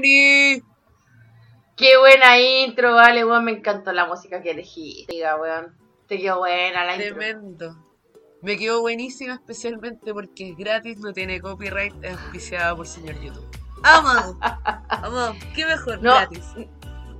Qué 0.00 1.98
buena 1.98 2.38
intro, 2.38 2.94
vale, 2.94 3.24
weón. 3.24 3.44
Me 3.44 3.52
encantó 3.52 3.92
la 3.92 4.06
música 4.06 4.42
que 4.42 4.52
elegiste, 4.52 5.12
diga, 5.12 5.36
weón. 5.36 5.76
Te 6.06 6.18
quedó 6.18 6.38
buena 6.38 6.84
la 6.84 6.96
intro. 6.96 7.16
Tremendo. 7.16 7.76
Me 8.42 8.56
quedó 8.56 8.80
buenísima 8.80 9.34
especialmente 9.34 10.12
porque 10.12 10.50
es 10.50 10.56
gratis, 10.56 10.98
no 10.98 11.12
tiene 11.12 11.40
copyright, 11.40 11.94
es 12.02 12.12
auspiciada 12.12 12.74
por 12.74 12.88
señor 12.88 13.20
YouTube. 13.20 13.46
¡Vamos! 13.82 14.36
¡Vamos! 14.90 15.36
¿Qué 15.54 15.64
mejor? 15.64 16.02
No, 16.02 16.14
Gratis. 16.14 16.54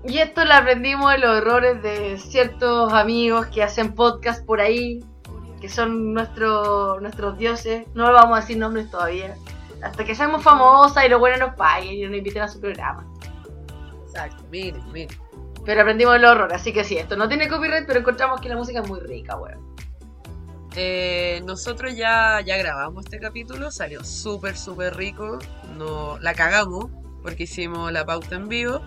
Y 0.04 0.18
esto 0.18 0.44
lo 0.44 0.54
aprendimos 0.54 1.12
de 1.12 1.18
los 1.18 1.38
errores 1.38 1.80
de 1.80 2.18
ciertos 2.18 2.92
amigos 2.92 3.46
que 3.46 3.62
hacen 3.62 3.94
podcast 3.94 4.44
por 4.44 4.60
ahí, 4.60 4.98
que 5.60 5.68
son 5.68 6.12
nuestros 6.12 7.00
nuestros 7.00 7.38
dioses. 7.38 7.86
No 7.94 8.12
vamos 8.12 8.38
a 8.38 8.40
decir 8.40 8.58
nombres 8.58 8.90
todavía. 8.90 9.36
Hasta 9.82 10.04
que 10.04 10.14
seamos 10.14 10.42
famosas 10.42 11.04
y 11.04 11.08
los 11.08 11.18
buenos 11.18 11.40
nos 11.40 11.54
paguen 11.54 11.94
y 11.94 12.02
nos 12.02 12.16
inviten 12.16 12.42
a 12.42 12.48
su 12.48 12.60
programa. 12.60 13.06
Exacto, 14.04 14.44
miren, 14.50 14.82
miren. 14.92 15.16
Pero 15.64 15.80
aprendimos 15.80 16.14
de 16.14 16.20
los 16.20 16.32
errores, 16.32 16.56
así 16.56 16.72
que 16.72 16.84
sí, 16.84 16.98
esto 16.98 17.16
no 17.16 17.28
tiene 17.28 17.48
copyright, 17.48 17.86
pero 17.86 18.00
encontramos 18.00 18.40
que 18.40 18.48
la 18.48 18.56
música 18.56 18.80
es 18.80 18.88
muy 18.88 19.00
rica, 19.00 19.36
weón. 19.36 19.72
Eh, 20.74 21.42
nosotros 21.44 21.94
ya, 21.96 22.40
ya 22.40 22.56
grabamos 22.56 23.04
este 23.04 23.20
capítulo, 23.20 23.70
salió 23.70 24.04
súper, 24.04 24.56
súper 24.56 24.96
rico. 24.96 25.38
No, 25.76 26.18
la 26.20 26.34
cagamos 26.34 26.86
porque 27.22 27.44
hicimos 27.44 27.92
la 27.92 28.04
pauta 28.04 28.36
en 28.36 28.48
vivo. 28.48 28.80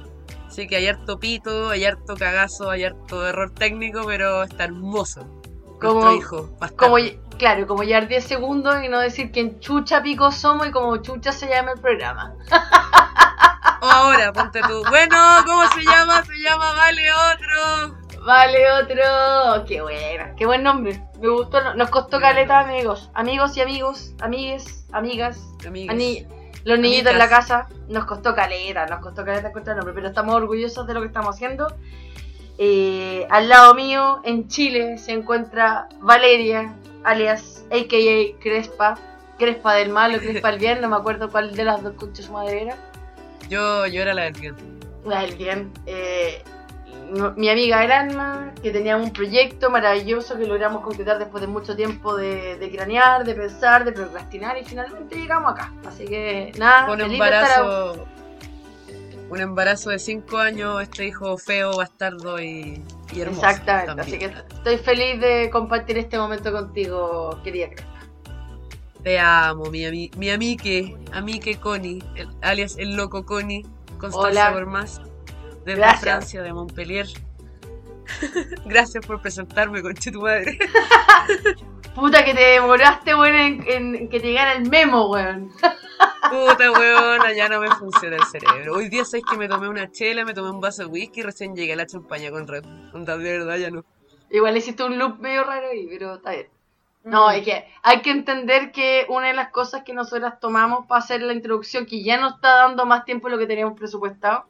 Así 0.47 0.67
que 0.67 0.77
hay 0.77 0.87
harto 0.87 1.19
pito, 1.19 1.69
hay 1.69 1.85
harto 1.85 2.15
cagazo, 2.15 2.69
hay 2.69 2.83
harto 2.83 3.27
error 3.27 3.51
técnico, 3.51 4.03
pero 4.05 4.43
está 4.43 4.65
hermoso. 4.65 5.34
Como- 5.79 6.11
hijo. 6.13 6.49
Como, 6.75 6.95
claro, 7.37 7.67
como 7.67 7.83
llevar 7.83 8.07
10 8.07 8.23
segundos 8.25 8.83
y 8.83 8.87
no 8.89 8.99
decir 8.99 9.31
quién 9.31 9.59
chucha 9.59 10.01
pico 10.01 10.31
somos 10.31 10.67
y 10.67 10.71
como 10.71 10.97
chucha 10.97 11.31
se 11.31 11.47
llama 11.49 11.71
el 11.73 11.79
programa. 11.81 12.33
O 13.81 13.85
ahora, 13.89 14.31
ponte 14.33 14.61
tú. 14.61 14.83
Bueno, 14.89 15.17
¿cómo 15.45 15.67
se 15.69 15.83
llama? 15.83 16.23
Se 16.23 16.33
llama 16.39 16.73
Vale 16.73 17.03
Otro. 17.13 18.05
Vale, 18.25 18.71
otro. 18.71 19.65
Qué 19.67 19.83
buena, 19.83 20.33
qué 20.35 20.47
buen 20.47 20.63
nombre. 20.63 20.99
Me 21.21 21.29
gustó, 21.29 21.61
no- 21.61 21.75
nos 21.75 21.91
costó 21.91 22.19
caleta, 22.19 22.61
amigos. 22.61 23.11
Amigos 23.13 23.55
y 23.55 23.61
amigos, 23.61 24.13
amigues, 24.19 24.83
amigas. 24.91 25.37
Ani- 25.91 26.25
los 26.63 26.79
niñitos 26.79 27.11
en 27.11 27.19
la 27.19 27.29
casa. 27.29 27.67
Nos 27.87 28.05
costó 28.05 28.33
caleta, 28.33 28.87
nos 28.87 28.99
costó 29.01 29.23
caleta 29.23 29.49
encontrar 29.49 29.75
nombre, 29.77 29.93
pero 29.93 30.07
estamos 30.07 30.33
orgullosos 30.33 30.87
de 30.87 30.95
lo 30.95 31.01
que 31.01 31.07
estamos 31.07 31.35
haciendo. 31.35 31.67
Eh, 32.57 33.27
al 33.29 33.49
lado 33.49 33.73
mío, 33.75 34.21
en 34.23 34.47
Chile, 34.47 34.97
se 34.97 35.11
encuentra 35.11 35.87
Valeria, 35.99 36.73
alias 37.03 37.65
AKA 37.71 38.39
Crespa. 38.39 38.95
Crespa 39.37 39.73
del 39.73 39.89
mal 39.89 40.15
o 40.15 40.19
Crespa 40.19 40.51
del 40.51 40.59
bien, 40.59 40.79
no 40.81 40.87
me 40.87 40.95
acuerdo 40.95 41.29
cuál 41.29 41.53
de 41.55 41.65
las 41.65 41.83
dos 41.83 41.93
conchas 41.95 42.25
su 42.25 42.31
madre 42.31 42.61
era. 42.63 42.77
Yo, 43.49 43.85
yo 43.87 44.01
era 44.01 44.13
la 44.13 44.23
del 44.23 44.33
bien. 44.33 44.55
La 45.05 45.21
del 45.21 45.35
bien. 45.35 45.71
Eh, 45.85 46.41
mi 47.35 47.49
amiga 47.49 47.83
Granma, 47.83 48.53
que 48.63 48.71
teníamos 48.71 49.07
un 49.07 49.13
proyecto 49.13 49.69
maravilloso 49.69 50.37
que 50.37 50.47
logramos 50.47 50.81
concretar 50.81 51.19
después 51.19 51.41
de 51.41 51.47
mucho 51.47 51.75
tiempo 51.75 52.15
de, 52.15 52.57
de 52.57 52.71
cranear, 52.71 53.25
de 53.25 53.35
pensar, 53.35 53.83
de 53.83 53.91
procrastinar 53.91 54.57
y 54.57 54.63
finalmente 54.63 55.15
llegamos 55.15 55.51
acá. 55.51 55.71
Así 55.85 56.05
que 56.05 56.53
nada, 56.57 56.87
Con 56.87 56.97
feliz 56.97 57.19
de 57.19 57.25
estar 57.25 57.43
a- 57.43 57.55
embarazo. 57.59 58.05
Un 59.29 59.41
embarazo 59.41 59.89
de 59.89 59.99
5 59.99 60.37
años, 60.37 60.81
este 60.81 61.07
hijo 61.07 61.37
feo, 61.37 61.77
bastardo 61.77 62.39
y, 62.41 62.81
y 63.13 63.19
hermoso. 63.21 63.45
Exactamente, 63.47 63.87
también. 63.87 64.07
así 64.07 64.19
que 64.19 64.55
estoy 64.55 64.77
feliz 64.77 65.19
de 65.19 65.49
compartir 65.51 65.97
este 65.97 66.17
momento 66.17 66.51
contigo, 66.51 67.39
querida 67.43 67.69
Crespa. 67.69 67.91
Te 69.03 69.19
amo, 69.19 69.65
mi, 69.65 69.85
ami 69.85 70.11
mi 70.17 70.29
amique, 70.29 70.95
amique 71.11 71.57
Connie, 71.59 72.03
el- 72.15 72.29
alias 72.41 72.75
el 72.77 72.95
loco 72.95 73.25
Connie, 73.25 73.63
Constanza 73.99 74.17
Hola. 74.29 74.51
Gormaz, 74.51 75.01
desde 75.65 75.79
Gracias. 75.79 76.01
Francia, 76.01 76.41
de 76.43 76.53
Montpellier. 76.53 77.07
Gracias 78.65 79.05
por 79.05 79.21
presentarme, 79.21 79.81
conche 79.81 80.11
tu 80.11 80.21
madre. 80.21 80.57
Puta 81.95 82.25
que 82.25 82.33
te 82.33 82.41
demoraste, 82.41 83.15
weón, 83.15 83.63
en, 83.67 84.09
que 84.09 84.19
te 84.19 84.27
llegara 84.27 84.53
el 84.53 84.69
memo, 84.69 85.09
weón. 85.09 85.49
Puta 86.29 86.71
weona, 86.71 87.31
ya 87.33 87.47
no 87.47 87.61
me 87.61 87.69
funciona 87.69 88.17
el 88.17 88.23
cerebro. 88.23 88.73
Hoy 88.73 88.89
día 88.89 89.05
sabes 89.05 89.25
que 89.29 89.37
me 89.37 89.47
tomé 89.47 89.69
una 89.69 89.91
chela, 89.91 90.25
me 90.25 90.33
tomé 90.33 90.49
un 90.49 90.59
vaso 90.59 90.83
de 90.83 90.89
whisky 90.89 91.21
y 91.21 91.23
recién 91.23 91.55
llegué 91.55 91.73
a 91.73 91.77
la 91.77 91.85
champaña 91.85 92.31
con 92.31 92.47
Red. 92.47 92.63
De 92.63 93.17
verdad, 93.17 93.57
ya 93.57 93.69
no. 93.69 93.85
Igual 94.29 94.57
hiciste 94.57 94.83
un 94.83 94.97
loop 94.97 95.19
medio 95.19 95.43
raro 95.43 95.69
ahí, 95.69 95.87
pero 95.89 96.15
está 96.15 96.31
bien. 96.31 96.47
No, 97.05 97.29
es 97.29 97.45
que 97.45 97.65
hay 97.83 98.01
que 98.01 98.09
entender 98.09 98.71
que 98.71 99.05
una 99.09 99.27
de 99.27 99.35
las 99.35 99.51
cosas 99.51 99.83
que 99.83 99.93
nosotras 99.93 100.39
tomamos 100.39 100.87
para 100.87 100.99
hacer 100.99 101.21
la 101.21 101.33
introducción, 101.33 101.85
que 101.85 102.03
ya 102.03 102.17
nos 102.17 102.33
está 102.33 102.55
dando 102.55 102.85
más 102.87 103.05
tiempo 103.05 103.27
de 103.27 103.33
lo 103.33 103.39
que 103.39 103.45
teníamos 103.45 103.77
presupuestado, 103.77 104.45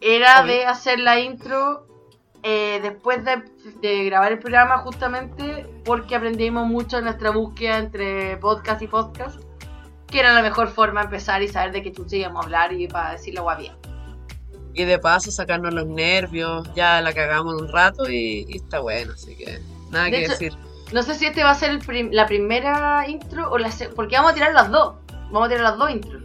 era 0.00 0.42
Obvio. 0.42 0.52
de 0.52 0.66
hacer 0.66 1.00
la 1.00 1.18
intro 1.18 1.86
eh, 2.42 2.78
después 2.82 3.24
de, 3.24 3.42
de 3.80 4.04
grabar 4.04 4.32
el 4.32 4.38
programa 4.38 4.78
justamente 4.78 5.66
porque 5.84 6.14
aprendimos 6.16 6.66
mucho 6.66 6.98
en 6.98 7.04
nuestra 7.04 7.30
búsqueda 7.30 7.78
entre 7.78 8.36
podcast 8.38 8.80
y 8.82 8.86
podcast, 8.86 9.40
que 10.06 10.20
era 10.20 10.32
la 10.32 10.42
mejor 10.42 10.68
forma 10.68 11.00
de 11.00 11.06
empezar 11.06 11.42
y 11.42 11.48
saber 11.48 11.72
de 11.72 11.82
qué 11.82 11.92
chucha 11.92 12.16
íbamos 12.16 12.42
a 12.42 12.44
hablar 12.44 12.72
y 12.72 12.86
para 12.88 13.12
decirlo 13.12 13.42
guapía. 13.42 13.76
Y 14.74 14.84
de 14.84 14.98
paso 14.98 15.30
sacarnos 15.32 15.74
los 15.74 15.86
nervios, 15.86 16.72
ya 16.74 17.00
la 17.00 17.12
cagamos 17.12 17.60
un 17.60 17.68
rato 17.72 18.08
y, 18.08 18.46
y 18.48 18.56
está 18.56 18.78
bueno, 18.80 19.12
así 19.14 19.36
que 19.36 19.58
nada 19.90 20.04
De 20.04 20.10
que 20.12 20.22
hecho- 20.22 20.32
decir. 20.32 20.52
No 20.92 21.02
sé 21.02 21.14
si 21.16 21.26
este 21.26 21.42
va 21.44 21.50
a 21.50 21.54
ser 21.54 21.70
el 21.72 21.80
prim- 21.80 22.10
la 22.12 22.26
primera 22.26 23.06
intro 23.08 23.50
o 23.50 23.58
la 23.58 23.70
porque 23.94 24.16
vamos 24.16 24.30
a 24.32 24.34
tirar 24.34 24.54
las 24.54 24.70
dos. 24.70 24.94
Vamos 25.30 25.46
a 25.46 25.48
tirar 25.48 25.64
las 25.64 25.76
dos 25.76 25.90
intros. 25.90 26.22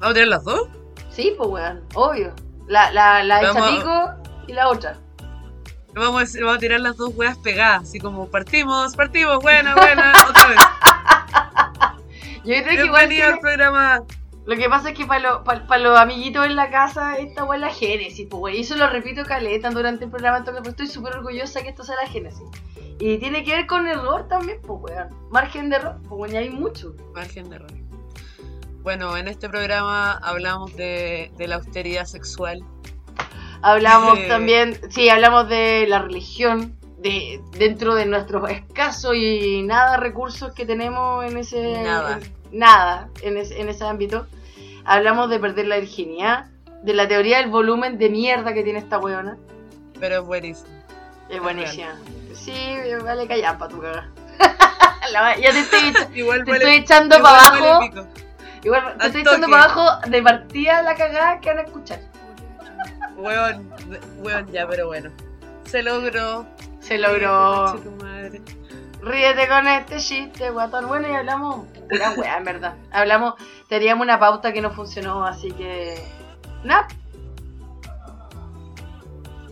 ¿Vamos 0.00 0.10
a 0.10 0.12
tirar 0.14 0.28
las 0.28 0.44
dos? 0.44 0.68
Sí, 1.10 1.34
pues 1.38 1.48
weón, 1.48 1.82
obvio. 1.94 2.34
La, 2.66 2.90
la, 2.92 3.24
la 3.24 3.40
hecha 3.40 3.52
Vamos- 3.54 3.78
pico 3.78 4.17
y 4.48 4.52
la 4.52 4.68
otra. 4.68 4.98
Vamos 5.94 6.34
vamos 6.34 6.56
a 6.56 6.58
tirar 6.58 6.80
las 6.80 6.96
dos 6.96 7.14
weas 7.14 7.38
pegadas, 7.38 7.84
así 7.84 7.98
como 7.98 8.28
partimos, 8.28 8.94
partimos, 8.94 9.42
buena, 9.42 9.74
buena, 9.74 10.12
otra 10.28 10.48
vez. 10.48 10.58
Yo 12.44 12.62
creo 12.62 12.76
que 12.76 12.84
igual 12.86 13.12
al 13.20 13.40
programa. 13.40 14.02
lo 14.46 14.56
que 14.56 14.68
pasa 14.68 14.90
es 14.90 14.96
que 14.96 15.06
para 15.06 15.78
los 15.78 15.98
amiguitos 15.98 16.46
en 16.46 16.56
la 16.56 16.70
casa, 16.70 17.16
esta 17.18 17.44
weón 17.44 17.62
es 17.62 17.68
la 17.68 17.74
génesis, 17.74 18.26
pues 18.30 18.42
weón. 18.42 18.56
Y 18.56 18.60
eso 18.60 18.76
lo 18.76 18.88
repito 18.88 19.24
caleta 19.24 19.70
durante 19.70 20.04
el 20.04 20.10
programa, 20.10 20.38
entonces 20.38 20.62
pues, 20.62 20.72
estoy 20.72 20.86
súper 20.86 21.16
orgullosa 21.16 21.62
que 21.62 21.70
esto 21.70 21.84
sea 21.84 21.96
la 21.96 22.08
génesis. 22.08 22.46
Y 23.00 23.18
tiene 23.18 23.44
que 23.44 23.54
ver 23.54 23.66
con 23.66 23.86
error 23.86 24.28
también, 24.28 24.60
pues 24.62 24.80
weón. 24.82 25.08
Margen 25.30 25.68
de 25.70 25.76
error, 25.76 26.00
pues 26.08 26.32
hay 26.34 26.50
mucho. 26.50 26.94
Margen 27.14 27.50
de 27.50 27.56
error. 27.56 27.72
Bueno, 28.82 29.16
en 29.16 29.28
este 29.28 29.48
programa 29.48 30.12
hablamos 30.18 30.74
de, 30.76 31.32
de 31.36 31.48
la 31.48 31.56
austeridad 31.56 32.04
sexual. 32.04 32.64
Hablamos 33.62 34.18
Sí. 34.18 34.28
también, 34.28 34.78
sí, 34.90 35.08
hablamos 35.08 35.48
de 35.48 35.86
la 35.88 35.98
religión, 36.00 36.74
de 36.98 37.40
dentro 37.52 37.94
de 37.94 38.06
nuestros 38.06 38.48
escasos 38.50 39.14
y 39.14 39.62
nada 39.62 39.96
recursos 39.98 40.52
que 40.52 40.66
tenemos 40.66 41.24
en 41.24 41.36
ese 41.38 41.82
Nada. 41.82 42.18
en- 42.20 42.58
nada 42.58 43.08
en 43.22 43.36
ese, 43.36 43.60
en 43.60 43.68
ese 43.68 43.84
ámbito. 43.84 44.26
Hablamos 44.84 45.28
de 45.30 45.38
perder 45.38 45.66
la 45.66 45.76
virginidad, 45.78 46.46
de 46.82 46.94
la 46.94 47.06
teoría 47.06 47.38
del 47.38 47.50
volumen 47.50 47.98
de 47.98 48.08
mierda 48.10 48.52
que 48.54 48.62
tiene 48.62 48.78
esta 48.78 48.98
weona. 48.98 49.36
Pero 50.00 50.20
es 50.20 50.24
buenísimo. 50.26 50.68
Es 51.28 51.40
buenísima. 51.42 51.94
Sí, 52.34 52.54
vale 53.04 53.26
callar 53.28 53.58
pa' 53.58 53.68
tu 53.68 53.80
caga. 53.80 54.08
La- 55.12 55.36
ya 55.36 55.50
te 55.52 55.60
estoy, 55.60 55.92
te 56.44 56.52
estoy 56.52 56.74
echando 56.76 57.16
igual 57.18 57.32
para 57.34 57.46
abajo. 57.48 57.84
Igual 58.64 58.82
te 58.96 59.02
Al 59.02 59.06
estoy 59.06 59.20
echando 59.22 59.48
para 59.48 59.64
abajo 59.64 60.08
de 60.08 60.22
partida 60.22 60.82
la 60.82 60.94
cagada 60.94 61.40
que 61.40 61.48
van 61.50 61.58
a 61.58 61.62
escuchar. 61.62 62.00
Weón, 63.18 63.70
weón, 64.22 64.46
ya, 64.52 64.66
pero 64.66 64.86
bueno. 64.86 65.10
Se 65.64 65.82
logró. 65.82 66.46
Se 66.80 66.96
logró. 66.98 67.66
Conche 67.72 67.84
tu 67.84 68.04
madre. 68.04 68.42
Ríete 69.02 69.48
con 69.48 69.68
este 69.68 69.98
chiste, 69.98 70.50
guatón. 70.50 70.86
Bueno, 70.88 71.08
y 71.08 71.12
hablamos 71.14 71.66
pura 71.88 72.12
weá, 72.16 72.38
en 72.38 72.44
verdad. 72.44 72.74
Hablamos, 72.90 73.34
teníamos 73.68 74.04
una 74.04 74.18
pauta 74.18 74.52
que 74.52 74.60
no 74.62 74.70
funcionó, 74.70 75.24
así 75.24 75.50
que. 75.52 76.02
Nada, 76.64 76.88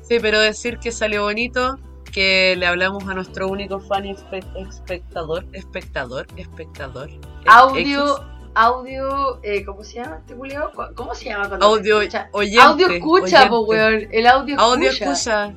Sí, 0.08 0.18
pero 0.20 0.38
decir 0.40 0.78
que 0.78 0.92
salió 0.92 1.24
bonito, 1.24 1.78
que 2.12 2.54
le 2.56 2.66
hablamos 2.66 3.08
a 3.08 3.14
nuestro 3.14 3.48
único 3.48 3.80
fan 3.80 4.06
y 4.06 4.14
espe- 4.14 4.44
espectador, 4.68 5.44
espectador, 5.52 6.26
espectador. 6.36 7.10
audio, 7.46 8.16
X. 8.16 8.26
audio, 8.56 9.38
eh, 9.42 9.64
¿cómo 9.64 9.84
se 9.84 9.94
llama 9.96 10.16
este 10.20 10.34
culiao? 10.34 10.72
¿Cu- 10.72 10.94
¿Cómo 10.94 11.14
se 11.14 11.26
llama 11.26 11.48
cuando 11.48 11.66
Audio 11.66 12.00
escucha? 12.00 12.28
oyente. 12.32 12.60
audio 12.62 12.88
escucha, 12.88 13.48
po 13.48 13.60
weón. 13.60 14.08
El 14.10 14.26
audio, 14.26 14.58
Audio 14.58 14.90
escucha. 14.90 15.46
escucha. 15.46 15.54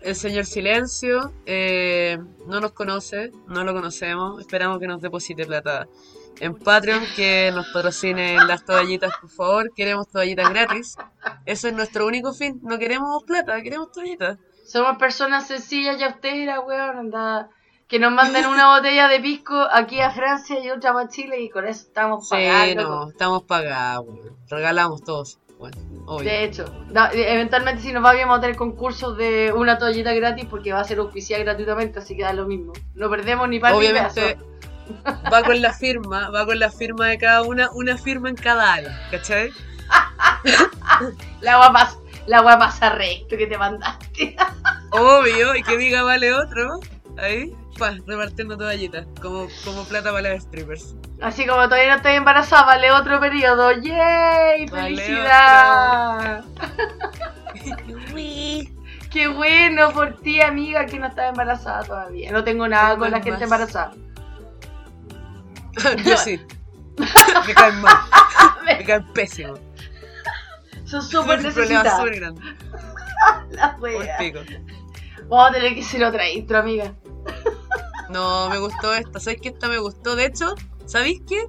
El 0.00 0.14
señor 0.16 0.44
Silencio 0.46 1.32
eh, 1.46 2.18
no 2.46 2.60
nos 2.60 2.72
conoce, 2.72 3.30
no 3.46 3.62
lo 3.64 3.72
conocemos. 3.72 4.40
Esperamos 4.40 4.78
que 4.78 4.86
nos 4.86 5.00
deposite 5.00 5.46
plata 5.46 5.86
en 6.40 6.54
Patreon, 6.54 7.02
que 7.16 7.50
nos 7.54 7.66
patrocinen 7.68 8.46
las 8.48 8.64
toallitas, 8.64 9.12
por 9.20 9.30
favor. 9.30 9.70
Queremos 9.74 10.08
toallitas 10.08 10.50
gratis. 10.50 10.96
Ese 11.46 11.68
es 11.68 11.74
nuestro 11.74 12.06
único 12.06 12.32
fin. 12.34 12.58
No 12.62 12.78
queremos 12.78 13.22
plata, 13.24 13.62
queremos 13.62 13.92
toallitas. 13.92 14.38
Somos 14.66 14.96
personas 14.98 15.46
sencillas 15.46 15.98
y 16.00 16.04
austeras, 16.04 16.58
weón. 16.66 16.98
Anda. 16.98 17.48
Que 17.88 17.98
nos 17.98 18.12
manden 18.12 18.46
una 18.46 18.68
botella 18.76 19.08
de 19.08 19.20
pisco 19.20 19.54
aquí 19.72 20.00
a 20.00 20.10
Francia 20.10 20.58
y 20.58 20.70
otra 20.70 20.92
para 20.92 21.08
Chile 21.08 21.40
y 21.40 21.50
con 21.50 21.66
eso 21.66 21.82
estamos 21.86 22.24
Sí, 22.28 22.30
pagados. 22.34 22.74
no, 22.76 22.82
loco. 22.82 23.08
estamos 23.10 23.42
pagados. 23.44 24.06
Regalamos 24.48 25.02
todos. 25.04 25.38
Bueno, 25.58 25.76
obvio. 26.06 26.28
De 26.28 26.44
hecho, 26.44 26.64
da- 26.90 27.10
eventualmente 27.12 27.80
si 27.82 27.92
nos 27.92 28.04
va 28.04 28.12
bien 28.12 28.26
vamos 28.26 28.38
a 28.38 28.40
tener 28.42 28.56
concursos 28.56 29.16
de 29.16 29.52
una 29.54 29.78
toallita 29.78 30.12
gratis 30.12 30.46
porque 30.50 30.72
va 30.72 30.80
a 30.80 30.84
ser 30.84 30.98
auspiciada 30.98 31.42
gratuitamente, 31.44 31.98
así 32.00 32.16
que 32.16 32.22
da 32.22 32.32
lo 32.32 32.46
mismo. 32.46 32.72
No 32.94 33.08
perdemos 33.08 33.48
ni 33.48 33.58
ni 33.58 33.62
Obviamente 33.70 34.36
pedazo. 34.36 35.32
va 35.32 35.42
con 35.42 35.60
la 35.62 35.72
firma, 35.72 36.30
va 36.30 36.44
con 36.44 36.58
la 36.58 36.70
firma 36.70 37.06
de 37.06 37.18
cada 37.18 37.42
una, 37.42 37.70
una 37.72 37.96
firma 37.96 38.28
en 38.28 38.34
cada 38.36 38.74
ala, 38.74 39.08
¿cachai? 39.10 39.52
La 41.40 41.56
guapa, 41.56 41.94
la 42.26 42.40
guapa 42.40 42.70
recto 42.90 43.36
que 43.36 43.46
te 43.46 43.58
mandaste. 43.58 44.36
Obvio, 44.90 45.54
y 45.54 45.62
que 45.62 45.76
diga 45.76 46.02
vale 46.02 46.32
otro, 46.34 46.80
ahí, 47.18 47.54
pa, 47.78 47.96
repartiendo 48.06 48.56
toallitas, 48.56 49.06
como, 49.20 49.48
como 49.64 49.84
plata 49.84 50.10
para 50.10 50.30
las 50.30 50.44
strippers. 50.44 50.96
Así 51.20 51.46
como 51.46 51.64
todavía 51.64 51.90
no 51.90 51.96
estoy 51.96 52.14
embarazada, 52.14 52.64
vale 52.64 52.90
otro 52.90 53.20
periodo. 53.20 53.72
¡Yay! 53.72 54.66
Vale 54.66 54.96
¡Felicidad! 54.96 56.44
¡Qué 59.10 59.28
bueno 59.28 59.92
por 59.92 60.16
ti, 60.16 60.40
amiga, 60.40 60.86
que 60.86 60.98
no 60.98 61.06
estás 61.06 61.30
embarazada 61.30 61.84
todavía! 61.84 62.32
No 62.32 62.42
tengo 62.42 62.66
nada 62.66 62.96
con 62.96 63.10
la 63.10 63.18
Más, 63.18 63.24
gente 63.24 63.44
embarazada. 63.44 63.92
Yo 66.04 66.16
sí. 66.16 66.40
Me 67.46 67.54
caen 67.54 67.80
mal, 67.80 67.96
me 68.64 68.84
caen 68.84 69.04
pésimo. 69.12 69.54
Son 70.84 71.02
súper 71.02 71.42
necesitadas. 71.42 72.00
La 73.50 73.76
wea. 73.80 74.18
Vamos 75.28 75.48
a 75.48 75.52
tener 75.52 75.74
que 75.74 75.80
hacer 75.80 76.04
otra 76.04 76.28
intro, 76.28 76.58
amiga. 76.58 76.92
No, 78.10 78.48
me 78.50 78.58
gustó 78.58 78.94
esta. 78.94 79.18
¿Sabes 79.20 79.40
que 79.40 79.48
esta 79.48 79.68
me 79.68 79.78
gustó? 79.78 80.14
De 80.16 80.26
hecho, 80.26 80.54
¿sabéis 80.86 81.22
qué? 81.28 81.46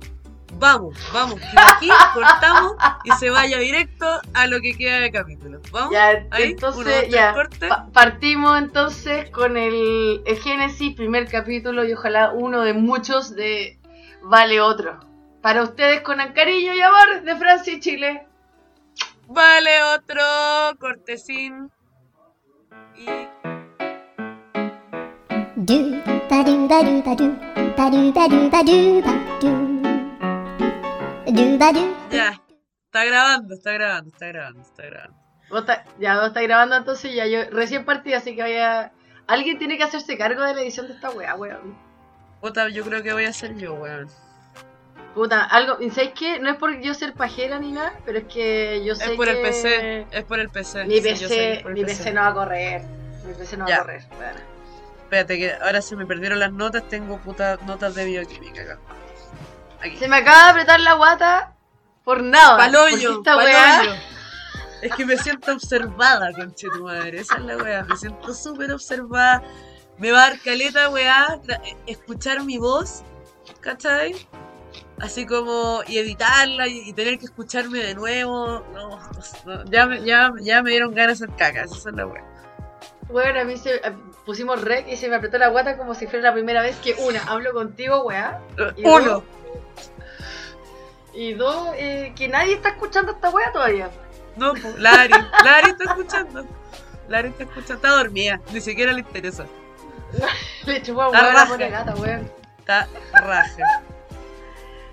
Vamos, 0.57 0.95
vamos, 1.11 1.35
que 1.35 1.47
de 1.47 1.57
aquí 1.57 1.89
cortamos 2.13 2.75
y 3.03 3.11
se 3.13 3.29
vaya 3.29 3.59
directo 3.59 4.05
a 4.33 4.47
lo 4.47 4.61
que 4.61 4.73
queda 4.77 4.99
de 4.99 5.11
capítulo. 5.11 5.59
¿Vamos? 5.71 5.91
Ya, 5.91 6.25
Ahí, 6.31 6.51
entonces, 6.51 6.81
uno, 6.81 6.89
dos, 6.91 6.99
tres, 7.01 7.11
ya. 7.13 7.35
Pa- 7.67 7.87
partimos 7.91 8.57
entonces 8.57 9.29
con 9.31 9.57
el, 9.57 10.21
el 10.25 10.37
Génesis, 10.37 10.95
primer 10.95 11.27
capítulo 11.27 11.83
y 11.83 11.91
ojalá 11.93 12.31
uno 12.31 12.61
de 12.61 12.73
muchos 12.73 13.35
de 13.35 13.79
Vale 14.23 14.61
Otro. 14.61 14.99
Para 15.41 15.61
ustedes 15.61 16.01
con 16.01 16.17
cariño 16.33 16.73
y 16.73 16.81
amor 16.81 17.23
de 17.23 17.35
Francia 17.35 17.73
y 17.73 17.79
Chile. 17.81 18.25
Vale, 19.27 19.83
otro 19.95 20.23
cortesín. 20.79 21.69
Y 22.95 23.05
Do 25.65 25.77
ba 26.29 26.43
do 26.45 26.67
ba 26.69 26.83
do 26.85 27.01
ba 27.01 27.13
do 27.15 27.27
ba 27.77 27.89
do 27.89 28.11
ba 28.13 28.23
do 28.29 28.39
ba 28.53 28.61
do 28.61 29.01
ba 29.01 29.13
do 29.41 29.51
do 31.33 31.57
ba 31.57 31.69
do 31.73 31.83
ya. 32.11 32.37
Está 32.85 33.03
grabando, 33.05 33.55
está 33.55 33.71
grabando, 33.73 34.09
está 34.13 34.27
grabando, 34.27 34.61
está 34.61 34.83
grabando. 34.85 35.15
Vos 35.49 35.65
ya 35.99 36.17
vos 36.17 36.27
está 36.27 36.41
grabando 36.43 36.75
entonces, 36.75 37.15
ya 37.15 37.25
yo 37.25 37.49
recién 37.49 37.83
partí, 37.83 38.13
así 38.13 38.35
que 38.35 38.43
vaya... 38.43 38.91
Alguien 39.25 39.57
tiene 39.57 39.77
que 39.77 39.83
hacerse 39.83 40.19
cargo 40.19 40.43
de 40.43 40.53
la 40.53 40.61
edición 40.61 40.85
de 40.87 40.93
esta 40.93 41.09
wea, 41.09 41.35
weón. 41.35 41.75
Puta, 42.41 42.69
yo 42.69 42.83
creo 42.83 43.01
que 43.01 43.13
voy 43.13 43.25
a 43.25 43.33
ser 43.33 43.55
yo, 43.55 43.73
weón. 43.73 44.07
Puta, 45.15 45.45
algo, 45.45 45.81
¿y 45.81 45.89
¿sabes 45.89 46.11
qué? 46.13 46.39
No 46.39 46.51
es 46.51 46.57
por 46.57 46.79
yo 46.79 46.93
ser 46.93 47.13
pajera 47.13 47.57
ni 47.57 47.71
nada, 47.71 47.93
pero 48.05 48.19
es 48.19 48.25
que 48.25 48.83
yo 48.85 48.93
sé 48.93 49.05
Es 49.05 49.11
por 49.17 49.25
que 49.25 49.31
el 49.31 49.41
PC, 49.41 50.05
es 50.11 50.23
por 50.25 50.39
el 50.39 50.49
PC. 50.49 50.85
Mi 50.85 50.97
Sí, 50.97 51.01
PC, 51.01 51.53
es 51.53 51.61
por 51.63 51.71
el 51.71 51.77
mi 51.77 51.85
PC 51.85 52.13
no 52.13 52.21
va 52.21 52.27
a 52.27 52.33
correr. 52.35 52.81
Mi 53.25 53.33
PC 53.33 53.57
no 53.57 53.65
va 53.65 53.73
a 53.73 53.77
correr. 53.79 54.03
Bueno. 54.15 54.54
Espérate, 55.05 55.37
que 55.37 55.53
ahora 55.53 55.81
se 55.81 55.95
me 55.95 56.05
perdieron 56.05 56.39
las 56.39 56.51
notas, 56.51 56.87
tengo 56.89 57.17
puta 57.19 57.57
notas 57.65 57.95
de 57.95 58.05
bioquímica 58.05 58.61
acá. 58.63 58.79
Aquí. 59.81 59.97
Se 59.97 60.07
me 60.07 60.17
acaba 60.17 60.45
de 60.45 60.49
apretar 60.51 60.79
la 60.81 60.93
guata 60.93 61.53
por 62.03 62.21
nada. 62.23 62.57
Weá- 63.37 63.77
paloyo. 63.81 63.95
Es 64.81 64.93
que 64.95 65.05
me 65.05 65.17
siento 65.17 65.53
observada, 65.53 66.31
conche 66.33 66.67
tu 66.69 66.83
madre. 66.83 67.19
Esa 67.19 67.37
es 67.37 67.43
la 67.43 67.57
weá. 67.57 67.83
Me 67.83 67.95
siento 67.97 68.33
súper 68.33 68.71
observada. 68.71 69.41
Me 69.97 70.11
va 70.11 70.25
a 70.25 70.29
dar 70.31 70.39
caleta, 70.41 70.89
weá, 70.89 71.39
escuchar 71.87 72.43
mi 72.43 72.57
voz, 72.57 73.03
¿cachai? 73.61 74.13
Así 74.99 75.25
como, 75.25 75.81
y 75.87 75.97
editarla 75.99 76.67
y, 76.67 76.89
y 76.89 76.93
tener 76.93 77.17
que 77.17 77.25
escucharme 77.25 77.79
de 77.79 77.95
nuevo. 77.95 78.65
No, 78.73 78.99
no, 79.45 79.63
ya, 79.71 79.85
me- 79.85 80.03
ya, 80.03 80.31
ya 80.41 80.61
me 80.63 80.71
dieron 80.71 80.93
ganas 80.93 81.19
de 81.19 81.25
hacer 81.25 81.35
cacas, 81.37 81.71
esa 81.71 81.89
es 81.91 81.95
la 81.95 82.07
weá. 82.07 82.23
Bueno, 83.09 83.39
a 83.41 83.43
mí 83.43 83.57
se 83.57 83.75
a- 83.75 83.93
pusimos 84.25 84.61
rec 84.61 84.87
y 84.87 84.97
se 84.97 85.07
me 85.07 85.15
apretó 85.15 85.37
la 85.37 85.49
guata 85.49 85.77
como 85.77 85.93
si 85.95 86.07
fuera 86.07 86.29
la 86.29 86.33
primera 86.33 86.61
vez 86.61 86.75
que 86.77 86.95
una, 86.95 87.21
hablo 87.23 87.53
contigo, 87.53 88.03
weá. 88.03 88.39
Y 88.75 88.85
Uno. 88.85 89.05
dos, 89.05 89.23
y 91.13 91.33
dos, 91.33 91.69
eh, 91.75 92.13
que 92.15 92.27
nadie 92.27 92.55
está 92.55 92.69
escuchando 92.69 93.11
esta 93.13 93.29
weá 93.29 93.51
todavía. 93.51 93.89
No, 94.35 94.53
po, 94.53 94.73
Lari, 94.77 95.13
Lari 95.43 95.69
está 95.71 95.83
escuchando. 95.85 96.45
Lari 97.07 97.29
está 97.29 97.43
escuchando, 97.43 97.73
está 97.75 97.89
dormida, 97.89 98.41
ni 98.51 98.59
siquiera 98.59 98.91
le 98.91 98.99
interesa. 99.01 99.45
Le 100.65 100.81
chupó 100.81 101.03
a 101.03 101.11
la 101.11 101.45
gata, 101.69 101.95
weón. 101.95 102.29
Está 102.59 102.87
raja. 103.13 103.83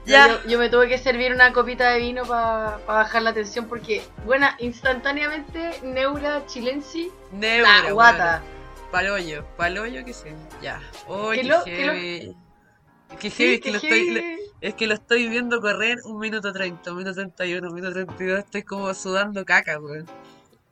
Ya. 0.04 0.26
Yo, 0.28 0.48
yo 0.48 0.58
me 0.58 0.68
tuve 0.68 0.88
que 0.88 0.98
servir 0.98 1.32
una 1.32 1.52
copita 1.52 1.90
de 1.90 1.98
vino 2.00 2.24
para 2.24 2.78
bajar 2.86 3.22
la 3.22 3.32
tensión 3.32 3.68
porque, 3.68 4.02
bueno, 4.26 4.46
instantáneamente 4.58 5.78
Neura 5.82 6.44
Chilensi, 6.46 7.10
neura, 7.32 7.82
la 7.84 7.92
guata. 7.92 8.42
weón. 8.44 8.90
Paloyo, 8.90 9.44
paloyo 9.56 10.04
que 10.04 10.12
sí. 10.12 10.28
Ya. 10.60 10.80
Oh, 11.08 11.30
Que 11.30 11.40
qué 11.42 11.44
lo- 11.44 11.64
que 11.64 13.30
Sí, 13.30 13.54
es 13.54 13.60
que 13.60 13.70
lo 13.70 13.76
estoy, 13.76 13.90
heavy. 13.90 14.10
le- 14.10 14.38
es 14.60 14.74
que 14.74 14.86
lo 14.86 14.94
estoy 14.94 15.28
viendo 15.28 15.60
correr 15.60 15.98
un 16.04 16.18
minuto 16.18 16.52
30, 16.52 16.90
un 16.90 16.98
minuto 16.98 17.14
31, 17.14 17.68
un 17.68 17.74
minuto 17.74 17.92
32, 17.94 18.38
estoy 18.40 18.62
como 18.62 18.92
sudando 18.94 19.44
caca, 19.44 19.78
weón. 19.78 20.06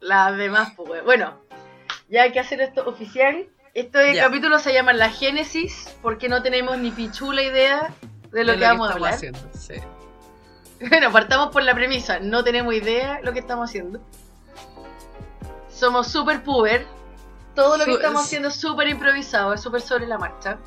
Las 0.00 0.36
demás, 0.36 0.72
pues, 0.76 0.90
weón. 0.90 1.04
Bueno, 1.04 1.40
ya 2.08 2.22
hay 2.22 2.32
que 2.32 2.40
hacer 2.40 2.60
esto 2.60 2.86
oficial. 2.88 3.46
Este 3.74 4.14
Ya. 4.14 4.24
capítulo 4.24 4.58
se 4.58 4.72
llama 4.72 4.92
La 4.92 5.10
Génesis 5.10 5.96
porque 6.02 6.28
no 6.28 6.42
tenemos 6.42 6.76
ni 6.78 6.90
pichula 6.90 7.42
idea 7.42 7.90
de 8.32 8.44
lo 8.44 8.54
que 8.54 8.60
vamos 8.60 8.88
a 8.88 8.92
estamos 8.92 8.94
hablar. 8.94 9.14
haciendo, 9.14 9.38
sí. 9.52 9.74
Bueno, 10.88 11.12
partamos 11.12 11.50
por 11.52 11.62
la 11.62 11.74
premisa. 11.74 12.20
No 12.20 12.42
tenemos 12.42 12.72
idea 12.74 13.16
de 13.16 13.22
lo 13.22 13.32
que 13.34 13.40
estamos 13.40 13.68
haciendo. 13.68 14.00
Somos 15.70 16.08
super 16.08 16.42
puber. 16.42 16.86
Todo 17.54 17.76
lo 17.76 17.84
que 17.84 17.90
Su- 17.92 17.96
estamos 17.98 18.20
es- 18.22 18.26
haciendo 18.28 18.48
es 18.48 18.54
súper 18.54 18.88
improvisado, 18.88 19.52
es 19.52 19.60
súper 19.60 19.80
sobre 19.82 20.06
la 20.06 20.16
marcha. 20.18 20.58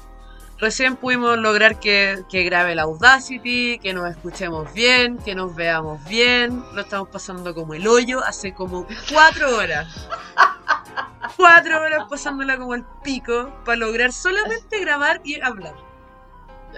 Recién 0.60 0.96
pudimos 0.98 1.38
lograr 1.39 1.79
que, 1.79 2.24
que 2.29 2.43
grabe 2.43 2.75
la 2.75 2.84
Audacity, 2.84 3.79
que 3.79 3.93
nos 3.93 4.10
escuchemos 4.12 4.72
bien, 4.74 5.17
que 5.17 5.34
nos 5.34 5.55
veamos 5.55 6.03
bien. 6.05 6.63
Lo 6.74 6.82
estamos 6.82 7.10
pasando 7.10 7.53
como 7.55 7.74
el 7.74 7.88
hoyo 7.88 8.24
hace 8.24 8.53
como 8.53 8.86
cuatro 9.12 9.58
horas. 9.58 10.08
Cuatro 11.38 11.82
horas 11.82 12.03
pasándola 12.10 12.58
como 12.58 12.75
el 12.75 12.84
pico 13.03 13.51
para 13.65 13.77
lograr 13.77 14.12
solamente 14.13 14.79
grabar 14.79 15.20
y 15.24 15.41
hablar. 15.41 15.74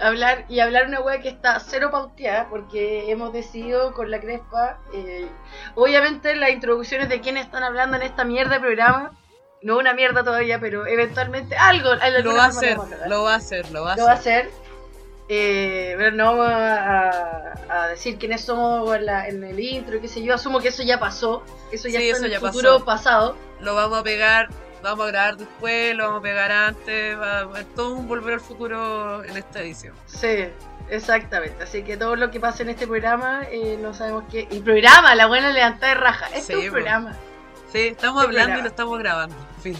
Hablar 0.02 0.44
y 0.48 0.60
hablar 0.60 0.86
una 0.86 1.00
wea 1.00 1.20
que 1.20 1.28
está 1.28 1.58
cero 1.60 1.90
pauteada 1.90 2.48
porque 2.50 3.10
hemos 3.10 3.32
decidido 3.32 3.92
con 3.94 4.10
la 4.10 4.20
Crespa. 4.20 4.78
eh, 4.92 5.26
obviamente 5.74 6.34
las 6.36 6.50
introducciones 6.50 7.08
de 7.08 7.20
quiénes 7.20 7.46
están 7.46 7.62
hablando 7.62 7.96
en 7.96 8.02
esta 8.02 8.24
mierda 8.24 8.54
de 8.54 8.60
programa. 8.60 9.12
No 9.62 9.78
una 9.78 9.94
mierda 9.94 10.22
todavía, 10.22 10.60
pero 10.60 10.86
eventualmente 10.86 11.56
algo. 11.56 11.90
Lo 12.22 12.34
va 12.34 12.44
hacer, 12.46 12.76
lo 13.08 13.22
va 13.22 13.32
a 13.32 13.36
hacer, 13.36 13.70
lo 13.72 13.84
va 13.84 13.94
a 13.94 13.96
Lo 13.96 14.04
va 14.04 14.10
a 14.10 14.14
hacer. 14.14 14.46
hacer. 14.48 14.66
Eh, 15.28 15.94
pero 15.98 16.12
no 16.12 16.36
vamos 16.36 16.46
a, 16.52 17.54
a 17.68 17.88
decir 17.88 18.16
quiénes 18.18 18.42
somos 18.42 18.94
en, 18.94 19.06
la- 19.06 19.26
en 19.26 19.42
el 19.42 19.58
intro, 19.58 20.00
qué 20.00 20.06
sé 20.08 20.22
yo. 20.22 20.34
Asumo 20.34 20.60
que 20.60 20.68
eso 20.68 20.82
ya 20.84 21.00
pasó. 21.00 21.42
Eso 21.72 21.88
ya 21.88 21.98
Sí, 21.98 22.06
está 22.10 22.18
eso 22.18 22.26
en 22.26 22.32
el 22.32 22.40
ya 22.40 22.46
futuro 22.46 22.72
pasó. 22.74 22.84
pasado. 22.84 23.36
Lo 23.60 23.74
vamos 23.74 23.98
a 23.98 24.02
pegar, 24.04 24.48
vamos 24.90 25.06
a 25.06 25.10
grabar 25.10 25.36
después, 25.36 25.94
lo 25.94 26.04
vamos 26.06 26.20
a 26.20 26.22
pegar 26.22 26.52
antes, 26.52 27.18
va 27.18 27.38
a 27.38 27.40
haber 27.40 27.64
todo 27.66 27.94
un 27.94 28.08
volver 28.08 28.34
al 28.34 28.40
futuro 28.40 29.24
en 29.24 29.36
esta 29.36 29.60
edición. 29.60 29.94
Sí, 30.06 30.46
exactamente. 30.88 31.62
Así 31.64 31.82
que 31.82 31.96
todo 31.96 32.16
lo 32.16 32.30
que 32.30 32.40
pasa 32.40 32.62
en 32.62 32.70
este 32.70 32.86
programa, 32.86 33.42
eh, 33.50 33.78
no 33.80 33.92
sabemos 33.94 34.24
qué. 34.30 34.46
Y 34.50 34.60
programa, 34.60 35.14
la 35.14 35.26
buena 35.26 35.50
levantada 35.52 35.94
de 35.94 36.00
raja. 36.00 36.26
Este 36.34 36.40
Sí, 36.40 36.52
es 36.54 36.58
un 36.58 36.66
po. 36.66 36.72
programa. 36.72 37.16
Sí, 37.72 37.78
estamos 37.88 38.24
Este 38.24 38.36
hablando 38.38 38.58
y 38.58 38.62
lo 38.62 38.68
estamos 38.68 38.98
grabando. 38.98 39.36
Fin. 39.62 39.76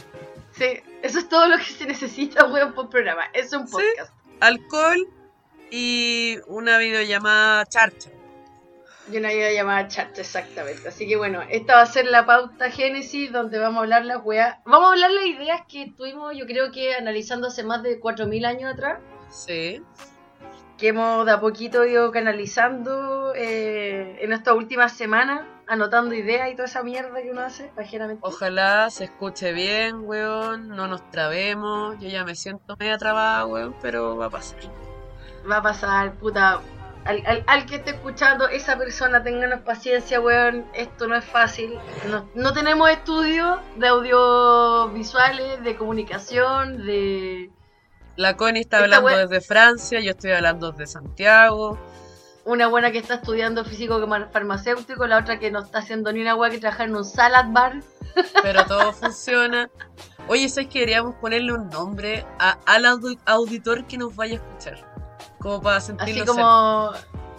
Sí, 0.52 0.80
eso 1.02 1.18
es 1.18 1.28
todo 1.28 1.46
lo 1.48 1.56
que 1.58 1.64
se 1.64 1.86
necesita, 1.86 2.44
weón, 2.46 2.72
por 2.74 2.88
programa. 2.90 3.22
Es 3.32 3.52
un 3.52 3.66
Sí. 3.68 3.72
podcast. 3.74 4.12
Alcohol 4.40 5.06
y 5.70 6.38
una 6.46 6.78
videollamada 6.78 7.64
charcha. 7.66 8.10
Yo 9.10 9.20
no 9.20 9.30
iba 9.30 9.46
a 9.46 9.52
llamar 9.52 9.88
chat, 9.88 10.18
exactamente. 10.18 10.88
Así 10.88 11.06
que 11.06 11.16
bueno, 11.16 11.40
esta 11.48 11.76
va 11.76 11.82
a 11.82 11.86
ser 11.86 12.06
la 12.06 12.26
pauta 12.26 12.70
Génesis, 12.70 13.30
donde 13.30 13.58
vamos 13.58 13.78
a 13.78 13.82
hablar 13.82 14.04
las 14.04 14.24
weas. 14.24 14.56
Vamos 14.64 14.88
a 14.88 14.92
hablar 14.94 15.10
las 15.12 15.26
ideas 15.26 15.62
que 15.68 15.92
tuvimos, 15.96 16.36
yo 16.36 16.46
creo 16.46 16.72
que 16.72 16.94
analizando 16.94 17.46
hace 17.46 17.62
más 17.62 17.82
de 17.82 18.00
4.000 18.00 18.46
años 18.46 18.72
atrás. 18.72 18.98
Sí. 19.30 19.82
Que 20.76 20.88
hemos 20.88 21.24
de 21.24 21.32
a 21.32 21.40
poquito 21.40 21.84
ido 21.86 22.10
canalizando 22.10 23.32
eh, 23.34 24.18
en 24.20 24.32
estas 24.32 24.54
últimas 24.54 24.92
semanas. 24.92 25.42
anotando 25.68 26.14
ideas 26.14 26.48
y 26.50 26.52
toda 26.52 26.66
esa 26.66 26.82
mierda 26.84 27.20
que 27.22 27.30
uno 27.30 27.40
hace, 27.40 27.72
pajeramente. 27.74 28.20
Ojalá 28.24 28.88
se 28.90 29.04
escuche 29.04 29.52
bien, 29.52 30.00
weón, 30.04 30.68
no 30.68 30.86
nos 30.86 31.10
trabemos. 31.10 31.98
Yo 31.98 32.08
ya 32.08 32.24
me 32.24 32.34
siento 32.34 32.76
media 32.78 32.98
trabada, 32.98 33.46
weón, 33.46 33.74
pero 33.82 34.16
va 34.16 34.26
a 34.26 34.30
pasar. 34.30 34.58
Va 35.50 35.56
a 35.58 35.62
pasar, 35.62 36.14
puta. 36.14 36.60
Al, 37.06 37.22
al- 37.26 37.44
al 37.46 37.66
que 37.66 37.76
esté 37.76 37.90
escuchando, 37.92 38.48
esa 38.48 38.76
persona, 38.76 39.22
ténganos 39.22 39.60
paciencia, 39.60 40.20
weón. 40.20 40.64
Esto 40.74 41.06
no 41.06 41.14
es 41.16 41.24
fácil. 41.24 41.78
No, 42.10 42.28
no 42.34 42.52
tenemos 42.52 42.90
estudios 42.90 43.58
de 43.76 43.86
audiovisuales, 43.88 45.62
de 45.62 45.76
comunicación, 45.76 46.84
de 46.84 47.50
La 48.16 48.36
Connie 48.36 48.62
está 48.62 48.84
Esta 48.84 48.96
hablando 48.96 49.28
desde 49.28 49.40
Francia, 49.46 50.00
yo 50.00 50.10
estoy 50.10 50.32
hablando 50.32 50.72
desde 50.72 50.86
Santiago. 50.86 51.78
una 52.44 52.66
buena 52.68 52.90
que 52.92 52.98
está 52.98 53.14
estudiando 53.14 53.64
físico 53.64 54.00
farmacéutico, 54.32 55.06
la 55.06 55.18
otra 55.18 55.38
que 55.38 55.50
no 55.50 55.60
está 55.60 55.78
haciendo 55.80 56.12
ni 56.12 56.20
una 56.22 56.34
weá 56.34 56.50
que 56.50 56.58
trabajar 56.58 56.88
en 56.88 56.96
un 56.96 57.04
salad 57.04 57.46
bar. 57.48 57.80
pero 58.42 58.64
todo 58.66 58.92
funciona. 59.02 59.68
Oye, 60.28 60.48
¿sabes 60.48 60.68
que 60.70 60.80
deberíamos 60.80 61.14
ponerle 61.16 61.52
un 61.52 61.68
nombre 61.68 62.24
a- 62.38 62.58
al 62.66 62.84
audi- 62.84 63.18
auditor 63.26 63.86
que 63.86 63.98
nos 63.98 64.14
vaya 64.16 64.34
a 64.34 64.36
escuchar? 64.36 64.95
Como 65.46 65.62
para 65.62 65.80
sentirlo 65.80 66.22
Así 66.24 66.26
como, 66.26 66.90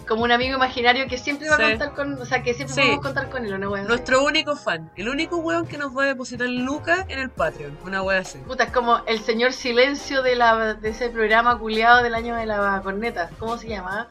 como 0.08 0.22
un 0.22 0.32
amigo 0.32 0.56
imaginario 0.56 1.06
que 1.08 1.18
siempre 1.18 1.46
va 1.50 1.56
Sí. 1.56 1.62
a 1.62 1.68
contar 1.68 1.94
con, 1.94 2.14
o 2.14 2.24
sea, 2.24 2.42
que 2.42 2.54
siempre 2.54 2.74
Sí. 2.74 2.80
podemos 2.80 3.04
contar 3.04 3.28
con 3.28 3.44
él, 3.44 3.52
una 3.52 3.68
weá. 3.68 3.82
así. 3.82 3.88
Nuestro 3.90 4.24
único 4.24 4.56
fan, 4.56 4.90
el 4.96 5.10
único 5.10 5.36
weón 5.36 5.66
que 5.66 5.76
nos 5.76 5.94
va 5.94 6.04
a 6.04 6.06
depositar 6.06 6.48
lucas 6.48 7.04
en 7.08 7.18
el 7.18 7.28
Patreon, 7.28 7.76
una 7.84 8.00
wea 8.02 8.20
así. 8.20 8.38
Puta, 8.38 8.64
es 8.64 8.72
como 8.72 9.02
el 9.04 9.20
señor 9.20 9.52
silencio 9.52 10.22
de, 10.22 10.36
la, 10.36 10.72
de 10.72 10.88
ese 10.88 11.10
programa 11.10 11.58
culiado 11.58 12.02
del 12.02 12.14
año 12.14 12.34
de 12.34 12.46
la 12.46 12.80
corneta. 12.82 13.28
¿Cómo 13.38 13.58
se 13.58 13.68
llama? 13.68 14.08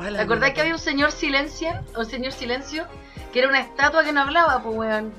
¿Te 0.00 0.18
acordás 0.18 0.52
que 0.52 0.62
había 0.62 0.72
un 0.72 0.78
señor 0.78 1.12
silencio? 1.12 1.68
Un 1.98 2.06
señor 2.06 2.32
silencio 2.32 2.86
que 3.30 3.40
era 3.40 3.48
una 3.50 3.60
estatua 3.60 4.04
que 4.04 4.12
no 4.14 4.22
hablaba, 4.22 4.62
pues 4.62 4.74
weón. 4.74 5.12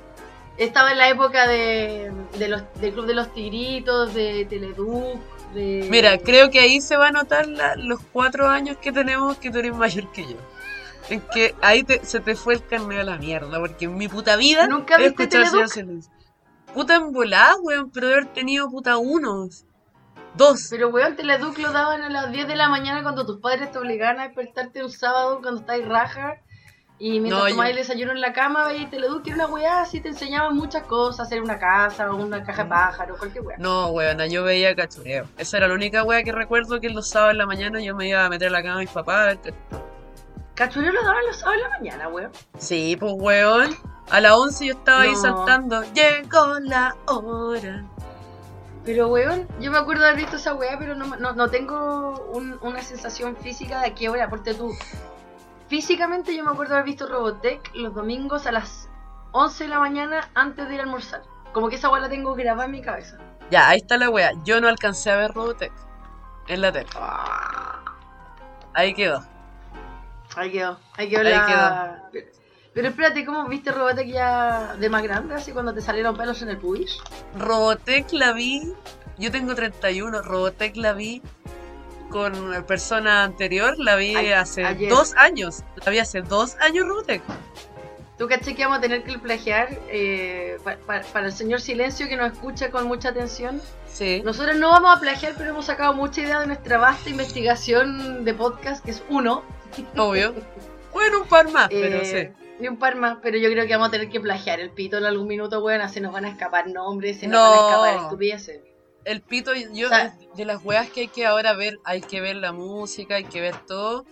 Estaba 0.58 0.94
en 0.94 0.98
la 0.98 1.10
época 1.10 1.48
de, 1.48 2.12
de 2.39 2.48
los, 2.48 2.63
del 2.82 2.91
Club 2.94 3.05
de 3.05 3.13
los 3.13 3.32
Tigritos, 3.36 4.15
de 4.15 4.46
Teleduc, 4.50 5.20
de... 5.55 5.88
Mira, 5.89 6.17
creo 6.19 6.51
que 6.51 6.59
ahí 6.59 6.79
se 6.81 6.95
va 6.97 7.07
a 7.07 7.12
notar 7.12 7.47
la- 7.47 7.75
los 7.75 8.00
cuatro 8.13 8.47
años 8.47 8.77
que 8.77 8.91
tenemos 8.91 9.38
que 9.38 9.50
tú 9.50 9.57
eres 9.59 9.74
mayor 9.75 10.12
que 10.12 10.24
yo. 10.24 10.38
En 11.09 11.21
que 11.21 11.55
ahí 11.62 11.83
te- 11.83 12.05
se 12.05 12.19
te 12.19 12.35
fue 12.35 12.55
el 12.55 12.65
carnet 12.65 13.00
a 13.00 13.03
la 13.03 13.17
mierda, 13.17 13.59
porque 13.59 13.85
en 13.85 13.95
mi 13.97 14.07
puta 14.07 14.35
vida 14.35 14.67
¿Nunca 14.67 14.95
he 14.95 15.09
viste 15.09 15.24
escuchado 15.24 15.65
Teleduc? 15.67 16.03
Puta 16.74 16.95
en 16.95 17.12
volada, 17.12 17.55
weón, 17.62 17.89
pero 17.91 18.07
haber 18.07 18.25
tenido 18.27 18.69
puta 18.69 18.97
unos. 18.97 19.65
Dos. 20.35 20.67
Pero 20.69 20.89
weón, 20.89 21.15
Teleduc 21.15 21.57
lo 21.59 21.71
daban 21.71 22.01
a 22.01 22.09
las 22.09 22.31
10 22.31 22.47
de 22.47 22.55
la 22.55 22.67
mañana 22.69 23.01
cuando 23.03 23.25
tus 23.25 23.39
padres 23.39 23.71
te 23.71 23.77
obligaban 23.79 24.19
a 24.19 24.24
despertarte 24.27 24.83
un 24.83 24.91
sábado 24.91 25.39
cuando 25.41 25.62
estáis 25.62 25.88
raja. 25.88 26.35
Y 26.98 27.20
mientras 27.20 27.44
No, 27.44 27.50
tomabas 27.50 27.68
yo- 27.68 27.72
el 27.72 27.75
desayuno 27.78 28.12
en 28.14 28.22
la 28.22 28.32
cama, 28.32 28.66
veías 28.66 28.90
Teleduc, 28.90 29.24
que 29.24 29.32
era 29.32 29.46
una 29.46 29.54
weá 29.54 29.82
así, 29.82 30.00
te 30.00 30.08
enseñaban 30.10 30.56
muchas 30.56 30.84
cosas, 30.84 31.28
hacer 31.28 31.42
una 31.42 31.60
casa, 31.60 32.10
o 32.10 32.16
una 32.16 32.42
caja 32.44 32.64
de 32.64 32.70
pájaros, 32.70 33.18
cualquier 33.18 33.44
weá. 33.44 33.58
No, 33.60 33.88
weón, 33.90 34.18
yo 34.30 34.44
veía 34.46 34.74
cachureo. 34.75 35.25
Esa 35.38 35.58
era 35.58 35.68
la 35.68 35.74
única 35.74 36.04
wea 36.04 36.24
que 36.24 36.32
recuerdo 36.32 36.80
que 36.80 36.90
los 36.90 37.10
sábados 37.10 37.34
en 37.34 37.40
la 37.40 37.46
mañana 37.46 37.82
yo 37.82 37.96
me 37.96 38.08
iba 38.08 38.24
a 38.24 38.30
meter 38.30 38.48
a 38.48 38.52
la 38.52 38.64
cama 38.64 38.75
de 38.75 38.86
mis 38.86 38.92
papás. 38.94 39.38
Cachureo 40.54 40.94
lo 40.94 41.04
daban 41.04 41.25
los 41.28 41.36
sábados 41.36 41.58
de 41.64 41.70
la 41.70 41.78
mañana, 41.78 42.08
weón. 42.08 42.32
Sí, 42.58 42.96
pues 42.98 43.12
weón. 43.18 43.75
A 44.10 44.22
las 44.22 44.32
11 44.34 44.66
yo 44.68 44.74
estaba 44.74 45.02
ahí 45.02 45.16
saltando. 45.16 45.84
Llegó 45.94 46.60
la 46.62 46.96
hora. 47.08 47.84
Pero, 48.86 49.08
weón, 49.08 49.48
yo 49.60 49.72
me 49.72 49.80
acuerdo 49.80 50.04
de 50.04 50.10
haber 50.10 50.22
visto 50.22 50.38
esa 50.38 50.54
weá, 50.54 50.78
pero 50.78 50.96
no, 50.96 51.08
no, 51.18 51.34
no 51.34 51.50
tengo 51.50 52.30
un- 52.32 52.58
una 52.62 52.82
sensación 52.84 53.36
física 53.36 53.82
de 53.82 53.88
a 53.88 53.96
qué 53.96 54.08
hora, 54.10 54.30
porque 54.30 54.54
tú. 54.54 54.72
Físicamente 55.67 56.36
yo 56.36 56.43
me 56.43 56.51
acuerdo 56.51 56.74
haber 56.75 56.86
visto 56.86 57.07
Robotech 57.07 57.72
los 57.75 57.93
domingos 57.95 58.45
a 58.45 58.51
las 58.51 58.89
11 59.31 59.63
de 59.63 59.69
la 59.69 59.79
mañana 59.79 60.29
antes 60.36 60.67
de 60.67 60.75
ir 60.75 60.79
a 60.79 60.84
almorzar. 60.84 61.24
Como 61.53 61.69
que 61.69 61.75
esa 61.75 61.89
weá 61.89 62.01
la 62.01 62.10
tengo 62.10 62.36
grabada 62.36 62.65
en 62.65 62.72
mi 62.72 62.81
cabeza. 62.81 63.17
Ya, 63.50 63.69
ahí 63.69 63.77
está 63.77 63.98
la 63.98 64.10
wea. 64.10 64.31
Yo 64.43 64.60
no 64.62 64.67
alcancé 64.67 65.12
a 65.12 65.15
ver 65.17 65.31
Robotech 65.34 65.72
en 66.48 66.62
la 66.62 66.72
tele. 66.72 66.89
Ah, 66.95 67.81
Ahí 68.74 68.93
quedó. 68.93 69.24
ahí 70.36 70.51
quedó, 70.51 70.77
ahí 70.98 71.10
quedó 71.10 71.22
Ahí 71.22 71.29
la... 71.31 72.03
Pero, 72.12 72.27
pero 72.74 72.88
espérate, 72.89 73.25
¿cómo 73.25 73.48
viste 73.48 73.72
Robotech 73.72 74.07
ya 74.07 74.75
de 74.75 74.89
más 74.89 75.01
grande? 75.01 75.36
Así 75.36 75.51
cuando 75.53 75.74
te 75.74 75.81
salieron 75.81 76.15
pelos 76.17 76.41
en 76.41 76.50
el 76.50 76.57
pubis. 76.57 76.98
Robotech 77.38 78.12
la 78.12 78.34
vi. 78.34 78.74
Yo 79.17 79.31
tengo 79.31 79.55
31. 79.55 80.22
Robotech 80.22 80.75
la 80.75 80.91
vi 80.93 81.22
con 82.15 82.63
persona 82.65 83.25
anterior. 83.25 83.75
La 83.77 83.98
vi 83.98 84.15
Ay- 84.15 84.31
hace 84.31 84.63
ayer. 84.63 84.89
dos 84.89 85.13
años. 85.17 85.63
La 85.86 85.91
vi 85.91 86.00
hace 86.00 86.22
dos 86.22 86.55
años 86.62 86.88
Robotech. 86.88 87.22
Tú 88.17 88.29
caché 88.29 88.55
que 88.55 88.63
vamos 88.63 88.77
a 88.77 88.81
tener 88.81 89.03
que 89.03 89.19
plagiar 89.19 89.67
eh, 89.89 90.57
pa- 90.63 90.77
pa- 90.88 91.01
para 91.12 91.25
el 91.25 91.34
señor 91.34 91.60
Silencio 91.60 92.07
que 92.07 92.15
nos 92.15 92.31
escucha 92.31 92.72
con 92.72 92.88
mucha 92.88 93.10
atención. 93.10 93.62
Sí. 93.91 94.22
Nosotros 94.24 94.55
no 94.55 94.69
vamos 94.69 94.95
a 94.95 95.01
plagiar, 95.01 95.34
pero 95.38 95.50
hemos 95.50 95.65
sacado 95.65 95.93
mucha 95.93 96.22
idea 96.22 96.39
de 96.39 96.48
nuestra 96.48 96.77
vasta 96.77 97.10
investigación 97.10 98.24
de 98.24 98.34
podcast, 98.34 98.86
que 98.86 98.91
es 98.91 99.03
uno. 99.10 99.43
Obvio. 99.98 100.34
Bueno, 100.93 101.24
un 101.24 101.27
par 101.27 101.51
más, 101.51 101.67
pero 101.67 101.98
eh, 101.98 102.34
sí. 102.34 102.63
Y 102.63 102.69
un 102.69 102.77
par 102.77 102.95
más, 102.95 103.17
pero 103.22 103.38
yo 103.38 103.50
creo 103.51 103.65
que 103.67 103.74
vamos 103.74 103.89
a 103.89 103.91
tener 103.91 104.07
que 104.07 104.22
plagiar 104.22 104.62
el 104.62 104.69
pito 104.69 104.98
en 104.98 105.03
algún 105.03 105.27
minuto, 105.27 105.62
weón. 105.62 105.89
Se 105.89 106.00
nos 106.00 106.13
van 106.13 106.24
a 106.24 106.29
escapar 106.29 106.67
nombres, 106.69 107.19
se 107.19 107.27
nos 107.27 107.34
No. 107.34 107.41
van 107.51 107.60
a 107.60 107.89
escapar 107.91 108.03
estupideces. 108.05 108.62
El 109.05 109.21
pito, 109.21 109.53
yo, 109.53 109.88
sea- 109.89 110.15
de 110.35 110.45
las 110.45 110.63
weas 110.65 110.89
que 110.89 111.01
hay 111.01 111.07
que 111.07 111.25
ahora 111.25 111.53
ver, 111.53 111.79
hay 111.85 112.01
que 112.01 112.19
ver 112.21 112.35
la 112.35 112.51
música, 112.51 113.15
hay 113.15 113.24
que 113.25 113.39
ver 113.39 113.55
todo. 113.65 114.05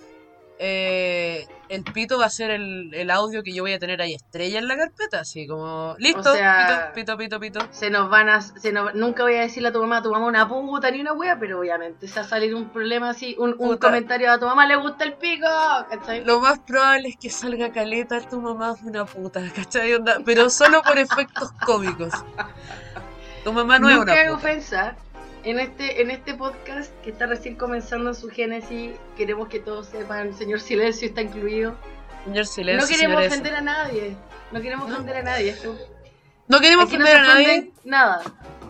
Eh, 0.59 1.45
el 1.67 1.83
pito 1.83 2.19
va 2.19 2.27
a 2.27 2.29
ser 2.29 2.51
el, 2.51 2.93
el 2.93 3.09
audio 3.09 3.41
que 3.41 3.51
yo 3.53 3.63
voy 3.63 3.73
a 3.73 3.79
tener 3.79 4.01
ahí 4.01 4.13
estrella 4.13 4.59
en 4.59 4.67
la 4.67 4.77
carpeta, 4.77 5.19
así 5.21 5.47
como, 5.47 5.95
listo, 5.97 6.19
O 6.31 6.35
sea- 6.35 6.91
pito, 6.93 7.17
pito, 7.17 7.39
pito, 7.39 7.59
pito. 7.59 7.67
Se 7.73 7.89
nos 7.89 8.07
van 8.09 8.29
a. 8.29 8.39
Se 8.41 8.71
nos- 8.71 8.93
nunca 8.93 9.23
voy 9.23 9.33
a 9.35 9.41
decirle 9.41 9.69
a 9.69 9.71
tu 9.73 9.79
mamá, 9.81 9.97
a 9.97 10.03
tu 10.03 10.11
mamá 10.11 10.27
una 10.27 10.47
puta 10.47 10.91
ni 10.91 11.01
una 11.01 11.13
wea, 11.13 11.37
pero 11.39 11.59
obviamente 11.59 12.07
se 12.07 12.15
va 12.19 12.21
a 12.21 12.29
salir 12.29 12.53
un 12.53 12.69
problema 12.69 13.09
así, 13.09 13.35
un, 13.39 13.55
un 13.57 13.77
comentario 13.77 14.31
a 14.31 14.39
tu 14.39 14.45
mamá 14.45 14.67
le 14.67 14.75
gusta 14.75 15.03
el 15.05 15.15
pico, 15.15 15.47
¿cachai? 15.89 16.23
Lo 16.23 16.39
más 16.39 16.59
probable 16.59 17.09
es 17.09 17.17
que 17.17 17.29
salga 17.31 17.71
caleta, 17.73 18.21
tu 18.21 18.39
mamá 18.39 18.75
es 18.77 18.83
una 18.83 19.05
puta, 19.05 19.41
¿cachai? 19.55 19.91
Onda? 19.95 20.19
Pero 20.23 20.49
solo 20.51 20.81
por 20.83 20.97
efectos 20.99 21.51
cómicos. 21.65 22.13
Tu 23.43 23.51
mamá 23.53 23.79
no 23.79 23.89
es 23.89 23.97
Nunca 23.97 24.13
una 24.13 24.21
puta. 24.23 24.33
ofensa. 24.35 24.95
En 25.43 25.59
este, 25.59 26.01
en 26.01 26.09
este 26.09 26.33
podcast 26.35 26.91
que 27.03 27.09
está 27.09 27.25
recién 27.25 27.55
comenzando 27.55 28.09
en 28.11 28.15
su 28.15 28.29
génesis, 28.29 28.91
queremos 29.17 29.49
que 29.49 29.59
todos 29.59 29.87
sepan, 29.87 30.33
señor 30.33 30.61
Silencio 30.61 31.07
está 31.09 31.21
incluido. 31.21 31.75
Señor 32.23 32.45
silencio, 32.45 32.81
no 32.81 32.87
queremos 32.87 33.27
ofender 33.27 33.55
a 33.55 33.61
nadie. 33.61 34.15
No 34.53 34.61
queremos 34.61 34.87
No. 34.87 34.93
ofender 34.95 35.17
a 35.17 35.23
nadie. 35.23 35.49
Esto, 35.49 35.75
No 36.47 36.61
queremos 36.61 36.85
aquí 36.85 36.97
no 36.97 37.03
ofender 37.03 37.25
se 37.25 37.31
a 37.31 37.33
nadie. 37.33 37.71
nada. 37.83 38.21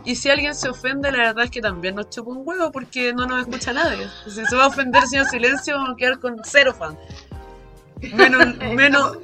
Y 0.06 0.16
si 0.16 0.30
alguien 0.32 0.56
se 0.56 0.70
ofende, 0.70 1.12
la 1.12 1.20
verdad 1.20 1.44
es 1.46 1.52
que 1.52 1.62
también 1.62 1.94
nos 1.94 2.10
chupa 2.10 2.32
un 2.32 2.42
huevo 2.44 2.72
porque 2.72 3.14
no 3.14 3.28
nos 3.28 3.42
escucha 3.42 3.72
nadie. 3.72 4.08
Si 4.26 4.44
se 4.44 4.56
va 4.56 4.64
a 4.64 4.68
ofender 4.68 5.04
señor 5.04 5.28
silencio, 5.28 5.76
vamos 5.76 5.92
a 5.94 5.96
quedar 5.96 6.20
con 6.20 6.42
cero 6.44 6.74
fan. 6.74 6.98
Menos, 8.16 8.58
menos, 8.74 9.18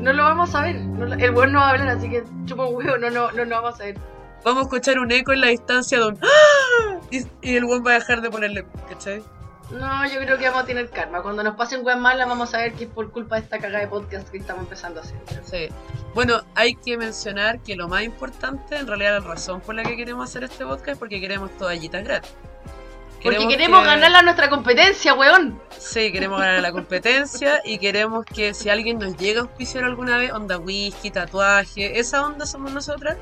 No 0.00 0.12
lo 0.12 0.24
vamos 0.24 0.52
a 0.56 0.62
ver. 0.62 0.80
no 0.80 1.14
el 1.14 1.30
weón 1.30 1.52
no 1.52 1.60
va 1.60 1.68
a 1.68 1.70
hablar, 1.70 1.88
así 1.90 2.10
que 2.10 2.24
chupa 2.46 2.66
un 2.66 2.74
huevo, 2.74 2.98
no, 2.98 3.08
no, 3.10 3.30
no, 3.30 3.44
no 3.44 3.62
vamos 3.62 3.80
a 3.80 3.84
ver. 3.84 3.96
Vamos 4.44 4.62
a 4.62 4.64
escuchar 4.64 4.98
un 4.98 5.10
eco 5.12 5.32
en 5.32 5.40
la 5.40 5.48
distancia 5.48 5.98
de 5.98 6.06
un 6.06 6.18
¡Ah! 6.22 6.98
y, 7.10 7.24
y 7.42 7.56
el 7.56 7.64
buen 7.64 7.84
va 7.84 7.92
a 7.92 7.94
dejar 7.94 8.20
de 8.20 8.30
ponerle, 8.30 8.66
¿cachai? 8.88 9.22
No, 9.70 10.06
yo 10.06 10.20
creo 10.20 10.36
que 10.36 10.44
vamos 10.48 10.64
a 10.64 10.66
tener 10.66 10.90
karma. 10.90 11.22
Cuando 11.22 11.42
nos 11.42 11.56
pase 11.56 11.78
un 11.78 11.86
weón 11.86 12.00
mala, 12.00 12.26
vamos 12.26 12.52
a 12.52 12.58
ver 12.58 12.74
que 12.74 12.84
es 12.84 12.90
por 12.90 13.10
culpa 13.10 13.36
de 13.36 13.42
esta 13.42 13.58
cagada 13.58 13.80
de 13.80 13.88
podcast 13.88 14.28
que 14.28 14.36
estamos 14.36 14.64
empezando 14.64 15.00
a 15.00 15.02
hacer. 15.02 15.16
Sí. 15.44 15.68
Bueno, 16.14 16.42
hay 16.54 16.74
que 16.74 16.98
mencionar 16.98 17.60
que 17.62 17.74
lo 17.74 17.88
más 17.88 18.02
importante, 18.02 18.76
en 18.76 18.86
realidad 18.86 19.20
la 19.22 19.26
razón 19.26 19.62
por 19.62 19.74
la 19.74 19.82
que 19.82 19.96
queremos 19.96 20.28
hacer 20.28 20.44
este 20.44 20.66
podcast 20.66 20.88
es 20.90 20.98
porque 20.98 21.20
queremos 21.22 21.50
toallitas 21.56 22.04
gratis. 22.04 22.30
Porque 23.22 23.46
queremos 23.48 23.80
que- 23.80 23.86
ganarla 23.86 24.18
a 24.18 24.22
nuestra 24.22 24.50
competencia, 24.50 25.14
weón. 25.14 25.58
Sí, 25.78 26.12
queremos 26.12 26.40
ganar 26.40 26.60
la 26.60 26.72
competencia 26.72 27.60
y 27.64 27.78
queremos 27.78 28.26
que 28.26 28.52
si 28.52 28.68
alguien 28.68 28.98
nos 28.98 29.16
llega 29.16 29.40
a 29.40 29.44
auspiciar 29.44 29.84
alguna 29.84 30.18
vez, 30.18 30.32
onda 30.32 30.58
whisky, 30.58 31.10
tatuaje, 31.10 31.98
esa 31.98 32.26
onda 32.26 32.44
somos 32.46 32.72
nosotras. 32.72 33.16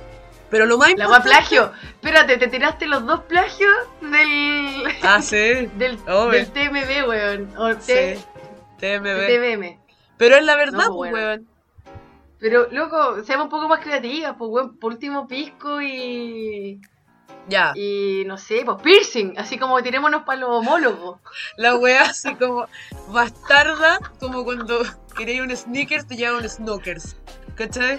Pero 0.51 0.67
lo 0.67 0.79
más 0.79 0.89
La 0.97 1.05
importante... 1.05 1.29
plagio. 1.29 1.73
Espérate, 1.83 2.37
te 2.37 2.49
tiraste 2.49 2.87
los 2.87 3.07
dos 3.07 3.21
plagios 3.21 3.73
del. 4.01 4.83
Ah, 5.03 5.23
sí, 5.23 5.37
del, 5.77 5.97
TMB, 5.99 7.09
weón. 7.09 7.57
O 7.57 7.77
T- 7.77 8.17
sí, 8.17 8.25
TMB. 8.79 9.27
TMM. 9.27 9.81
Pero 10.17 10.37
es 10.37 10.45
la 10.45 10.57
verdad, 10.57 10.87
No, 10.89 10.97
pues, 10.97 11.11
bueno. 11.13 11.17
weón. 11.17 11.49
Pero, 12.41 12.69
loco, 12.71 13.23
seamos 13.23 13.45
un 13.45 13.51
poco 13.51 13.69
más 13.69 13.81
creativas, 13.81 14.35
pues, 14.37 14.51
weón. 14.51 14.77
Por 14.79 14.93
último, 14.93 15.29
pisco 15.29 15.81
y. 15.81 16.81
Ya, 17.49 17.73
Y 17.75 18.25
no 18.27 18.37
sé, 18.37 18.63
pues 18.65 18.81
piercing. 18.83 19.35
Así 19.39 19.59
como 19.59 19.83
tirémonos 19.83 20.23
para 20.25 20.41
los 20.41 20.51
homólogos. 20.51 21.21
la 21.57 21.77
wea 21.77 22.03
así 22.03 22.35
como 22.35 22.67
bastarda, 23.09 23.99
como 24.21 24.45
cuando 24.45 24.83
queréis 25.17 25.41
un 25.41 25.57
sneakers, 25.57 26.07
te 26.07 26.17
lleva 26.17 26.37
un 26.39 26.49
snookers. 26.49 27.17
¿Cachai? 27.57 27.99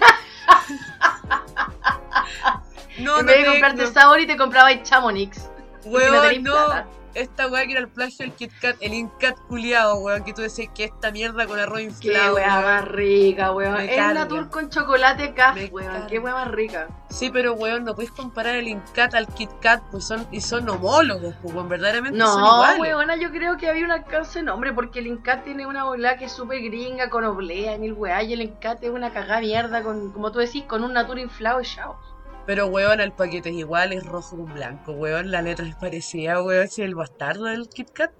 No, 2.98 3.20
en 3.20 3.26
vez 3.26 3.38
de 3.38 3.42
te- 3.44 3.50
comprarte 3.50 3.82
no. 3.84 3.92
sabor 3.92 4.20
y 4.20 4.26
te 4.26 4.36
comprabas 4.36 4.82
Chamonix. 4.82 5.48
porque 5.82 6.40
no 6.40 7.01
No. 7.14 7.20
esta 7.20 7.48
weá 7.48 7.64
que 7.66 7.72
era 7.72 7.80
el 7.80 7.88
plagio 7.88 8.18
del 8.26 8.32
Kit 8.32 8.52
Kat, 8.60 8.76
el 8.80 8.94
Incat 8.94 9.38
culiado, 9.48 9.96
weón, 9.96 10.24
que 10.24 10.32
tú 10.32 10.42
decís 10.42 10.68
que 10.74 10.84
esta 10.84 11.10
mierda 11.10 11.46
con 11.46 11.58
arroz 11.58 11.78
Qué 11.78 11.84
inflado. 11.84 12.34
weá 12.34 12.46
weón. 12.58 12.64
más 12.64 12.84
rica, 12.88 13.52
weón. 13.52 13.74
Me 13.74 13.84
Es 13.90 13.96
carga. 13.96 14.14
la 14.20 14.28
tour 14.28 14.48
con 14.50 14.70
chocolate 14.70 15.34
caf, 15.34 15.56
weón. 15.70 15.90
carga. 15.92 16.06
Qué 16.06 16.18
weá 16.18 16.34
más 16.34 16.48
rica. 16.50 16.88
Sí, 17.10 17.30
pero 17.30 17.52
weón, 17.54 17.84
no 17.84 17.94
puedes 17.94 18.10
comparar 18.10 18.54
el 18.56 18.68
Incat 18.68 19.14
al 19.14 19.26
Kit 19.28 19.50
Kat, 19.60 19.82
pues 19.90 20.04
son, 20.06 20.26
y 20.32 20.40
son 20.40 20.68
homólogos, 20.68 21.34
pues 21.42 21.54
weón, 21.54 21.68
verdaderamente 21.68 22.18
son 22.18 22.40
No, 22.40 22.54
iguales. 22.54 22.80
weona, 22.80 23.16
yo 23.16 23.30
creo 23.30 23.56
que 23.58 23.68
había 23.68 23.84
un 23.84 23.90
alcance 23.92 24.38
de 24.38 24.44
nombre 24.44 24.72
porque 24.72 25.00
el 25.00 25.06
Incat 25.08 25.44
tiene 25.44 25.66
una 25.66 25.84
bola 25.84 26.16
que 26.16 26.24
es 26.26 26.32
súper 26.32 26.60
gringa 26.62 27.10
con 27.10 27.24
oblea 27.24 27.74
y 27.74 27.78
mil 27.78 27.92
weá 27.92 28.22
y 28.22 28.32
el 28.32 28.42
Incat 28.42 28.82
es 28.82 28.90
una 28.90 29.12
cagada 29.12 29.40
mierda 29.40 29.82
con, 29.82 30.12
como 30.12 30.32
tú 30.32 30.38
decís, 30.38 30.64
con 30.64 30.82
un 30.84 30.92
natur 30.94 31.18
inflado 31.18 31.60
y 31.60 31.64
chao. 31.64 31.98
Pero 32.46 32.66
weón, 32.66 33.00
el 33.00 33.12
paquete 33.12 33.50
es 33.50 33.56
igual, 33.56 33.92
es 33.92 34.04
rojo 34.04 34.36
con 34.36 34.52
blanco, 34.52 34.92
weón, 34.92 35.30
la 35.30 35.42
letra 35.42 35.66
es 35.66 35.76
parecida, 35.76 36.42
weón, 36.42 36.68
si 36.68 36.82
el 36.82 36.94
bastardo 36.94 37.44
del 37.44 37.68
Kit 37.68 37.90
Kat. 37.92 38.10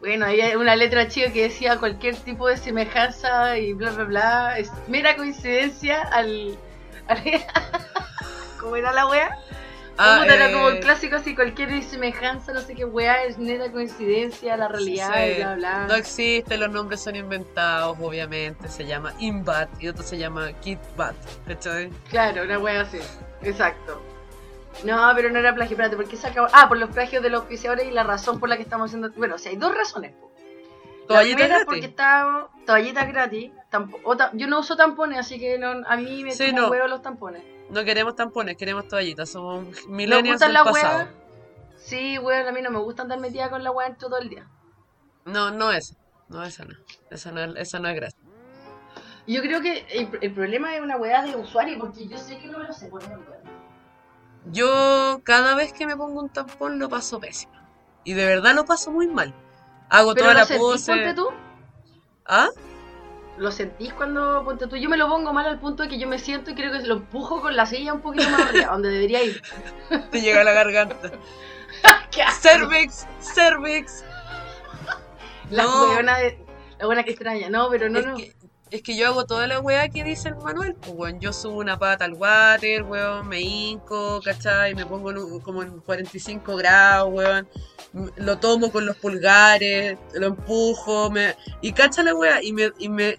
Bueno, 0.00 0.26
había 0.26 0.58
una 0.58 0.74
letra 0.74 1.06
chica 1.06 1.32
que 1.32 1.42
decía 1.42 1.78
cualquier 1.78 2.16
tipo 2.16 2.48
de 2.48 2.56
semejanza 2.56 3.56
y 3.58 3.72
bla 3.72 3.92
bla 3.92 4.04
bla. 4.04 4.58
Es 4.58 4.70
mera 4.88 5.14
coincidencia 5.16 6.02
al. 6.02 6.56
al- 7.06 7.22
¿Cómo 8.60 8.76
era 8.76 8.92
la 8.92 9.06
wea? 9.06 9.38
Ah, 9.98 10.24
era 10.24 10.48
eh, 10.48 10.52
como 10.52 10.68
el 10.70 10.80
clásico 10.80 11.16
así, 11.16 11.34
cualquier 11.34 11.82
semejanza, 11.84 12.52
no 12.52 12.60
sé 12.62 12.74
qué 12.74 12.84
wea, 12.84 13.24
es 13.24 13.38
mera 13.38 13.70
coincidencia, 13.70 14.56
la 14.56 14.66
realidad 14.68 15.12
Sí, 15.14 15.30
y 15.30 15.34
bla 15.36 15.54
bla. 15.54 15.86
No 15.86 15.94
existe, 15.94 16.56
los 16.56 16.70
nombres 16.70 17.00
son 17.00 17.14
inventados, 17.14 17.96
obviamente. 18.00 18.68
Se 18.68 18.86
llama 18.86 19.12
Inbat 19.18 19.68
y 19.80 19.88
otro 19.88 20.02
se 20.02 20.16
llama 20.18 20.52
Kitbat. 20.60 21.14
¿Cachai? 21.46 21.90
Claro, 22.08 22.42
una 22.44 22.58
wea 22.58 22.80
así. 22.80 22.98
Exacto. 23.42 24.00
No, 24.84 25.12
pero 25.14 25.30
no 25.30 25.38
era 25.38 25.54
plagio, 25.54 25.74
espérate, 25.74 25.96
¿por 25.96 26.08
qué 26.08 26.16
se 26.16 26.26
acabó? 26.28 26.48
Ah, 26.52 26.66
por 26.68 26.78
los 26.78 26.90
plagios 26.90 27.22
de 27.22 27.28
los 27.30 27.40
auspiciadores 27.42 27.86
y 27.86 27.90
la 27.90 28.02
razón 28.04 28.40
por 28.40 28.48
la 28.48 28.56
que 28.56 28.62
estamos 28.62 28.86
haciendo. 28.90 29.10
Bueno, 29.12 29.34
o 29.34 29.38
sea, 29.38 29.50
hay 29.50 29.56
dos 29.58 29.74
razones. 29.74 30.12
po. 30.12 30.30
La 31.02 31.06
Toallitas 31.18 31.48
gratis. 31.48 31.64
porque 31.66 31.86
está 31.86 32.48
toallitas 32.64 33.08
gratis. 33.08 33.52
tampo- 33.70 34.00
o 34.04 34.16
ta- 34.16 34.30
yo 34.34 34.46
no 34.46 34.60
uso 34.60 34.76
tampones, 34.76 35.18
así 35.18 35.38
que 35.38 35.58
no, 35.58 35.82
a 35.86 35.96
mí 35.96 36.24
me 36.24 36.32
Sí, 36.32 36.52
no. 36.52 36.68
huevo 36.70 36.86
los 36.88 37.02
tampones. 37.02 37.42
No 37.70 37.84
queremos 37.84 38.14
tampones, 38.14 38.56
queremos 38.56 38.86
toallitas. 38.88 39.28
Somos 39.30 39.64
¿Nos 39.66 39.86
millennials 39.88 40.28
gustan 40.40 40.48
del 40.48 40.54
las 40.54 40.64
pasado. 40.64 40.98
huevas? 40.98 41.14
Sí, 41.76 42.18
weón, 42.18 42.46
a 42.46 42.52
mí 42.52 42.62
no 42.62 42.70
me 42.70 42.78
gusta 42.78 43.02
andar 43.02 43.18
metida 43.18 43.50
con 43.50 43.62
la 43.64 43.70
hueá 43.72 43.88
dentro 43.88 44.08
todo 44.08 44.20
el 44.20 44.28
día. 44.28 44.46
No, 45.24 45.50
no 45.50 45.70
esa. 45.72 45.96
No, 46.28 46.42
esa 46.44 46.64
no. 46.64 46.74
Esa 47.10 47.30
no, 47.32 47.42
es- 47.42 47.56
esa 47.56 47.78
no 47.80 47.88
es 47.88 47.96
gratis. 47.96 48.21
Y 49.26 49.34
Yo 49.34 49.42
creo 49.42 49.60
que 49.60 49.86
el, 49.90 50.08
el 50.20 50.32
problema 50.32 50.74
es 50.74 50.80
una 50.82 50.96
hueá 50.96 51.22
de 51.22 51.36
usuario, 51.36 51.78
porque 51.78 52.06
yo 52.08 52.18
sé 52.18 52.38
que 52.38 52.46
no 52.48 52.58
me 52.58 52.64
lo 52.64 52.72
sé 52.72 52.88
poner, 52.88 53.10
weón. 53.10 53.42
Yo 54.50 55.20
cada 55.24 55.54
vez 55.54 55.72
que 55.72 55.86
me 55.86 55.96
pongo 55.96 56.20
un 56.20 56.28
tampón 56.28 56.78
lo 56.78 56.88
paso 56.88 57.20
pésimo. 57.20 57.52
Y 58.04 58.14
de 58.14 58.26
verdad 58.26 58.54
lo 58.54 58.64
paso 58.64 58.90
muy 58.90 59.06
mal. 59.06 59.32
Hago 59.88 60.14
Pero 60.14 60.24
toda 60.24 60.34
lo 60.34 60.40
la 60.40 60.46
sentís, 60.46 60.62
pose. 60.66 60.92
ponte 60.92 61.14
tú. 61.14 61.28
¿Ah? 62.26 62.48
¿Lo 63.38 63.50
sentís 63.52 63.92
cuando 63.94 64.42
ponte 64.44 64.66
tú? 64.66 64.76
Yo 64.76 64.88
me 64.90 64.96
lo 64.96 65.08
pongo 65.08 65.32
mal 65.32 65.46
al 65.46 65.60
punto 65.60 65.84
de 65.84 65.88
que 65.88 65.98
yo 65.98 66.08
me 66.08 66.18
siento 66.18 66.50
y 66.50 66.54
creo 66.54 66.72
que 66.72 66.80
lo 66.80 66.96
empujo 66.96 67.40
con 67.40 67.54
la 67.56 67.66
silla 67.66 67.92
un 67.94 68.00
poquito 68.00 68.28
más 68.30 68.40
arriba, 68.48 68.72
donde 68.72 68.90
debería 68.90 69.22
ir. 69.22 69.40
Te 70.10 70.20
llega 70.20 70.40
a 70.40 70.44
la 70.44 70.52
garganta. 70.52 71.10
Cervix, 72.40 73.06
cervix. 73.20 74.04
La 75.50 75.62
No. 75.64 75.84
hueona 75.84 76.18
de... 76.18 76.44
La 76.78 76.86
buena 76.86 77.04
que 77.04 77.10
extraña, 77.12 77.48
no, 77.48 77.68
pero 77.70 77.88
no, 77.88 78.00
es, 78.00 78.06
no. 78.06 78.16
Que, 78.16 78.34
es 78.72 78.82
que 78.82 78.96
yo 78.96 79.06
hago 79.08 79.26
toda 79.26 79.46
la 79.46 79.60
weá 79.60 79.88
que 79.90 80.02
dice 80.02 80.30
el 80.30 80.36
manual, 80.36 80.74
pues 80.80 80.92
weón. 80.96 81.20
Yo 81.20 81.32
subo 81.32 81.58
una 81.58 81.78
pata 81.78 82.04
al 82.06 82.14
water, 82.14 82.82
weón, 82.84 83.28
me 83.28 83.40
hinco, 83.40 84.20
¿cachai? 84.24 84.74
Me 84.74 84.86
pongo 84.86 85.10
en 85.10 85.18
un- 85.18 85.40
como 85.40 85.62
en 85.62 85.80
45 85.80 86.56
grados, 86.56 87.08
weón. 87.12 87.48
Lo 88.16 88.38
tomo 88.38 88.72
con 88.72 88.86
los 88.86 88.96
pulgares, 88.96 89.98
lo 90.14 90.26
empujo, 90.28 91.10
me... 91.10 91.36
y 91.60 91.72
cacha 91.72 92.02
la 92.02 92.14
weá, 92.14 92.42
y 92.42 92.52
me, 92.52 92.72
y 92.78 92.88
me, 92.88 93.18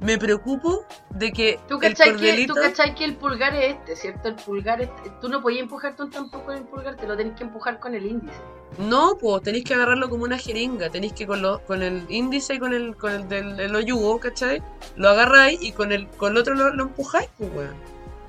me 0.00 0.16
preocupo 0.18 0.84
de 1.10 1.32
que 1.32 1.58
¿Tú 1.68 1.74
el 1.74 1.94
cachai, 1.94 2.16
que, 2.16 2.46
tú 2.46 2.54
cachai 2.54 2.94
que 2.94 3.04
el 3.04 3.16
pulgar 3.16 3.54
es 3.54 3.74
este, 3.76 3.96
¿cierto? 3.96 4.28
El 4.28 4.36
pulgar 4.36 4.80
es... 4.80 4.90
Tú 5.20 5.28
no 5.28 5.42
podías 5.42 5.62
empujarte 5.62 6.02
un 6.02 6.10
tampoco 6.10 6.46
con 6.46 6.56
el 6.56 6.64
pulgar, 6.64 6.96
te 6.96 7.06
lo 7.06 7.16
tenés 7.16 7.36
que 7.36 7.44
empujar 7.44 7.80
con 7.80 7.94
el 7.94 8.06
índice. 8.06 8.38
No, 8.78 9.16
pues 9.18 9.42
tenéis 9.42 9.64
que 9.64 9.74
agarrarlo 9.74 10.08
como 10.08 10.24
una 10.24 10.38
jeringa, 10.38 10.88
tenéis 10.90 11.14
que 11.14 11.26
con, 11.26 11.42
lo, 11.42 11.60
con 11.60 11.82
el 11.82 12.04
índice 12.08 12.54
y 12.54 12.58
con 12.58 12.74
el, 12.74 12.96
con 12.96 13.12
el 13.12 13.28
del 13.28 13.58
el 13.58 13.74
hoyugo, 13.74 14.20
¿cachai? 14.20 14.62
Lo 14.96 15.08
agarráis 15.08 15.60
y 15.62 15.72
con 15.72 15.90
el, 15.90 16.06
con 16.08 16.32
el 16.32 16.38
otro 16.38 16.54
lo, 16.54 16.72
lo 16.72 16.84
empujáis, 16.84 17.28
pues 17.36 17.50
weón. 17.52 17.74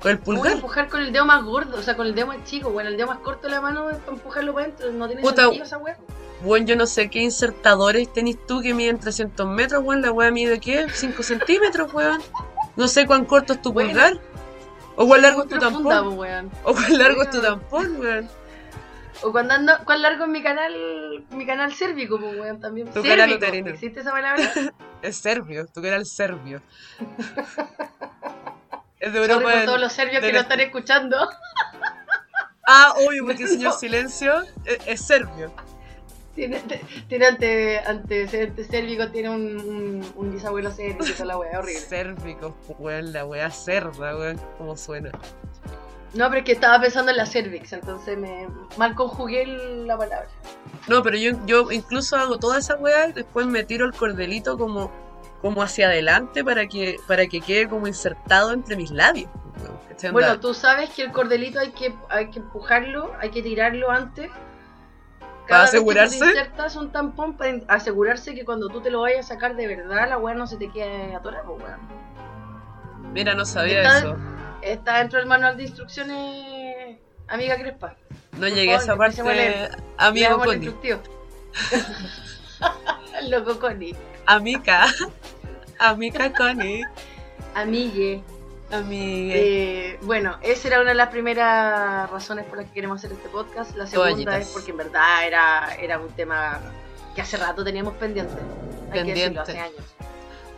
Con 0.00 0.12
el 0.12 0.18
¿Cómo 0.20 0.38
pulgar. 0.38 0.54
empujar 0.54 0.88
con 0.88 1.02
el 1.02 1.12
dedo 1.12 1.26
más 1.26 1.44
gordo? 1.44 1.78
O 1.78 1.82
sea, 1.82 1.94
con 1.94 2.06
el 2.06 2.14
dedo 2.14 2.26
más 2.26 2.42
chico, 2.44 2.70
bueno, 2.70 2.88
el 2.88 2.96
dedo 2.96 3.06
más 3.06 3.18
corto 3.18 3.48
de 3.48 3.50
la 3.52 3.60
mano 3.60 3.90
es 3.90 3.98
para 3.98 4.16
empujarlo 4.16 4.54
para 4.54 4.64
adentro, 4.66 4.90
no 4.92 5.06
tiene 5.06 5.22
Puta, 5.22 5.42
sentido 5.42 5.64
esa 5.64 5.76
hueá. 5.78 5.98
Bueno, 6.42 6.66
yo 6.66 6.76
no 6.76 6.86
sé 6.86 7.10
qué 7.10 7.20
insertadores 7.20 8.12
tenés 8.12 8.38
tú 8.46 8.60
que 8.62 8.72
miden 8.74 8.98
300 8.98 9.46
metros, 9.46 9.82
weón. 9.84 10.00
La 10.02 10.10
weá 10.12 10.30
mide 10.30 10.58
qué? 10.58 10.86
5 10.92 11.22
centímetros, 11.22 11.92
weón. 11.92 12.22
No 12.76 12.88
sé 12.88 13.06
cuán 13.06 13.24
corto 13.26 13.52
es 13.54 13.62
tu 13.62 13.72
Bueno. 13.72 13.90
pulgar. 13.90 14.18
O 14.96 15.06
cuán 15.06 15.22
largo 15.22 15.42
es 15.42 15.48
tu 15.48 15.58
Profunda, 15.58 15.90
tampón. 15.96 16.18
weón. 16.18 16.50
O 16.64 16.72
cuán 16.74 16.98
largo 16.98 17.22
es 17.22 17.30
tu 17.30 17.40
tampón, 17.42 18.00
weón. 18.00 18.28
O 19.22 19.32
cuando 19.32 19.52
ando, 19.52 19.72
cuán 19.84 20.00
largo 20.00 20.24
es 20.24 20.30
mi 20.30 20.42
canal, 20.42 20.72
mi 21.30 21.44
canal 21.44 21.74
cérvico, 21.74 22.18
pues 22.18 22.38
weón, 22.38 22.58
también. 22.60 22.86
Tu 22.88 23.02
canal 23.02 23.18
Cérvico, 23.28 23.36
uterino. 23.36 23.68
¿Existe 23.70 24.00
esa 24.00 24.10
palabra? 24.12 24.42
Es 25.02 25.16
serbio, 25.16 25.66
tu 25.66 25.80
canal 25.82 26.04
serbio. 26.06 26.60
Es 28.98 29.12
de 29.14 29.18
Europa 29.18 29.42
por 29.42 29.52
del- 29.52 29.64
todos 29.64 29.80
los 29.80 29.92
serbios 29.94 30.20
que 30.20 30.32
lo 30.32 30.40
este. 30.40 30.52
están 30.54 30.60
escuchando. 30.60 31.16
Ah, 32.66 32.92
obvio, 33.06 33.24
porque 33.24 33.42
el 33.44 33.48
señor 33.48 33.72
No. 33.72 33.78
Silencio 33.78 34.42
es, 34.66 34.78
es 34.86 35.00
serbio. 35.06 35.50
Tiene, 36.40 36.62
tiene 37.06 37.26
ante, 37.26 37.78
antecedentes 37.80 38.66
sérvicos, 38.68 39.12
tiene 39.12 39.28
un, 39.28 39.60
un, 39.60 40.12
un 40.16 40.32
bisabuelo 40.32 40.70
sérvico, 40.70 41.04
toda 41.12 41.26
la 41.26 41.36
weá, 41.36 41.58
horrible. 41.58 41.80
Sérvico, 41.80 42.56
weón, 42.78 43.12
la 43.12 43.26
weá 43.26 43.50
cerda, 43.50 44.16
weón. 44.16 44.40
¿Cómo 44.56 44.74
suena? 44.74 45.10
No, 46.14 46.28
pero 46.28 46.38
es 46.38 46.44
que 46.46 46.52
estaba 46.52 46.80
pensando 46.80 47.10
en 47.10 47.18
la 47.18 47.26
cervix, 47.26 47.74
entonces 47.74 48.16
me 48.16 48.48
mal 48.78 48.94
conjugué 48.94 49.46
la 49.46 49.98
palabra. 49.98 50.28
No, 50.88 51.02
pero 51.02 51.18
yo, 51.18 51.32
yo 51.44 51.70
incluso 51.70 52.16
hago 52.16 52.38
toda 52.38 52.58
esa 52.58 52.76
weá 52.76 53.08
y 53.08 53.12
después 53.12 53.46
me 53.46 53.62
tiro 53.62 53.84
el 53.84 53.92
cordelito 53.92 54.56
como, 54.56 54.90
como 55.42 55.62
hacia 55.62 55.88
adelante 55.88 56.42
para 56.42 56.66
que, 56.68 56.96
para 57.06 57.26
que 57.26 57.42
quede 57.42 57.68
como 57.68 57.86
insertado 57.86 58.52
entre 58.52 58.76
mis 58.76 58.90
labios. 58.90 59.28
Bueno, 60.10 60.40
tú 60.40 60.54
sabes 60.54 60.88
que 60.88 61.02
el 61.02 61.12
cordelito 61.12 61.60
hay 61.60 61.72
que, 61.72 61.94
hay 62.08 62.30
que 62.30 62.38
empujarlo, 62.38 63.12
hay 63.20 63.30
que 63.30 63.42
tirarlo 63.42 63.90
antes. 63.90 64.30
¿Para 65.50 65.62
vez 65.62 65.70
que 65.70 65.76
te 65.76 65.78
asegurarse? 66.00 66.16
insertas 66.26 66.76
un 66.76 66.90
tampón 66.92 67.36
para 67.36 67.58
asegurarse 67.68 68.34
que 68.34 68.44
cuando 68.44 68.68
tú 68.68 68.80
te 68.80 68.90
lo 68.90 69.02
vayas 69.02 69.26
a 69.26 69.34
sacar 69.34 69.56
de 69.56 69.66
verdad, 69.66 70.08
la 70.08 70.18
weá 70.18 70.34
no 70.34 70.46
se 70.46 70.56
te 70.56 70.70
quede 70.70 71.14
atorada, 71.14 71.44
pues, 71.44 71.62
weón. 71.62 71.80
Mira, 73.12 73.34
no 73.34 73.44
sabía 73.44 73.82
Está- 73.82 73.98
eso. 73.98 74.16
Está 74.62 74.98
dentro 74.98 75.18
del 75.18 75.28
manual 75.28 75.56
de 75.56 75.64
instrucciones, 75.64 76.98
amiga 77.28 77.56
Crespa. 77.56 77.96
No 78.38 78.46
llegué 78.48 78.74
a 78.74 78.76
esa 78.76 78.86
favor, 78.96 79.06
a 79.06 79.08
parte. 79.08 79.22
leer. 79.34 79.70
Amigo 79.98 80.38
Connie. 80.38 80.70
Loco 83.28 83.58
Connie. 83.58 83.96
Amica. 84.26 84.86
Amica 85.78 86.32
Connie. 86.32 86.84
Amigue. 87.54 88.22
Eh, 88.72 89.98
bueno, 90.02 90.38
esa 90.42 90.68
era 90.68 90.80
una 90.80 90.90
de 90.90 90.94
las 90.96 91.08
primeras 91.08 92.08
razones 92.10 92.44
por 92.46 92.58
las 92.58 92.66
que 92.68 92.74
queremos 92.74 92.98
hacer 92.98 93.12
este 93.12 93.28
podcast. 93.28 93.74
La 93.76 93.86
segunda 93.86 94.10
Toallitas. 94.12 94.46
es 94.46 94.48
porque 94.52 94.70
en 94.70 94.76
verdad 94.76 95.26
era, 95.26 95.74
era 95.80 95.98
un 95.98 96.08
tema 96.10 96.60
que 97.14 97.20
hace 97.22 97.36
rato 97.36 97.64
teníamos 97.64 97.94
pendiente. 97.94 98.32
Hay 98.92 99.04
que 99.04 99.14
decirlo, 99.14 99.40
hace 99.42 99.52
Pendiente. 99.54 99.80
años. 99.80 99.94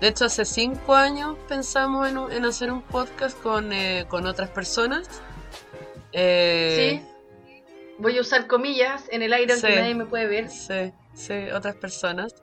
De 0.00 0.08
hecho, 0.08 0.24
hace 0.24 0.44
cinco 0.44 0.94
años 0.94 1.36
pensamos 1.48 2.08
en, 2.10 2.44
hacer 2.44 2.70
un 2.72 2.82
podcast 2.82 3.40
con, 3.40 3.72
eh, 3.72 4.04
con 4.08 4.26
otras 4.26 4.50
personas. 4.50 5.08
Eh, 6.12 7.00
Sí. 7.00 7.08
Voy 7.98 8.18
a 8.18 8.20
usar 8.22 8.46
comillas 8.48 9.04
en 9.10 9.22
el 9.22 9.32
aire 9.32 9.52
aunque 9.52 9.68
Sí. 9.74 9.76
nadie 9.78 9.94
me 9.94 10.06
puede 10.06 10.26
ver. 10.26 10.50
Sí, 10.50 10.92
sí, 11.14 11.50
otras 11.54 11.76
personas. 11.76 12.34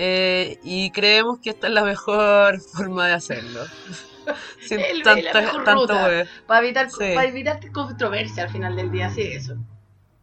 Eh, 0.00 0.58
y 0.62 0.92
creemos 0.92 1.40
que 1.40 1.50
esta 1.50 1.66
es 1.66 1.72
la 1.72 1.82
mejor 1.82 2.60
forma 2.72 3.08
de 3.08 3.14
hacerlo. 3.14 3.60
Sin 4.60 4.78
El- 4.80 5.02
tanto 5.02 5.94
web. 6.06 6.28
Para 6.46 6.64
evitar, 6.64 6.88
Sí. 6.90 7.14
para 7.14 7.24
evitar 7.28 7.58
controversia 7.72 8.44
al 8.44 8.50
final 8.50 8.76
del 8.76 8.92
día, 8.92 9.06
así 9.06 9.22
eso. 9.22 9.56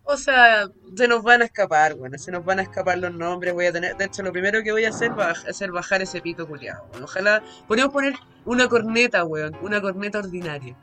O 0.07 0.15
sea, 0.17 0.67
se 0.95 1.07
nos 1.07 1.23
van 1.23 1.41
a 1.41 1.45
escapar, 1.45 1.95
bueno, 1.95 2.17
se 2.19 2.31
nos 2.31 2.45
van 2.45 2.59
a 2.59 2.61
escapar 2.61 2.99
los 2.99 3.11
nombres. 3.13 3.53
Voy 3.55 3.65
a 3.65 3.73
tener, 3.73 3.97
de 3.97 4.05
hecho, 4.05 4.21
lo 4.23 4.31
primero 4.31 4.61
que 4.63 4.71
voy 4.71 4.85
a 4.85 4.89
hacer 4.89 5.17
va 5.19 5.29
a 5.29 5.31
hacer 5.31 5.71
bajar 5.71 6.01
ese 6.03 6.21
pito 6.21 6.47
culiado. 6.47 6.85
Ojalá, 7.03 7.41
podríamos 7.67 7.91
poner 7.91 8.13
una 8.45 8.67
corneta, 8.69 9.25
weón, 9.25 9.57
una 9.61 9.81
corneta 9.81 10.19
ordinaria. 10.19 10.75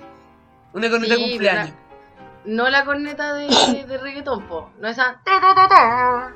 Una 0.75 0.91
corneta 0.91 1.15
Sí, 1.15 1.29
cumpleaños. 1.31 1.75
No 2.45 2.69
la 2.71 2.85
corneta 2.85 3.35
de, 3.35 3.47
de 3.87 3.99
reggaetón, 3.99 4.49
po. 4.49 4.71
No 4.81 4.89
esa. 4.89 5.21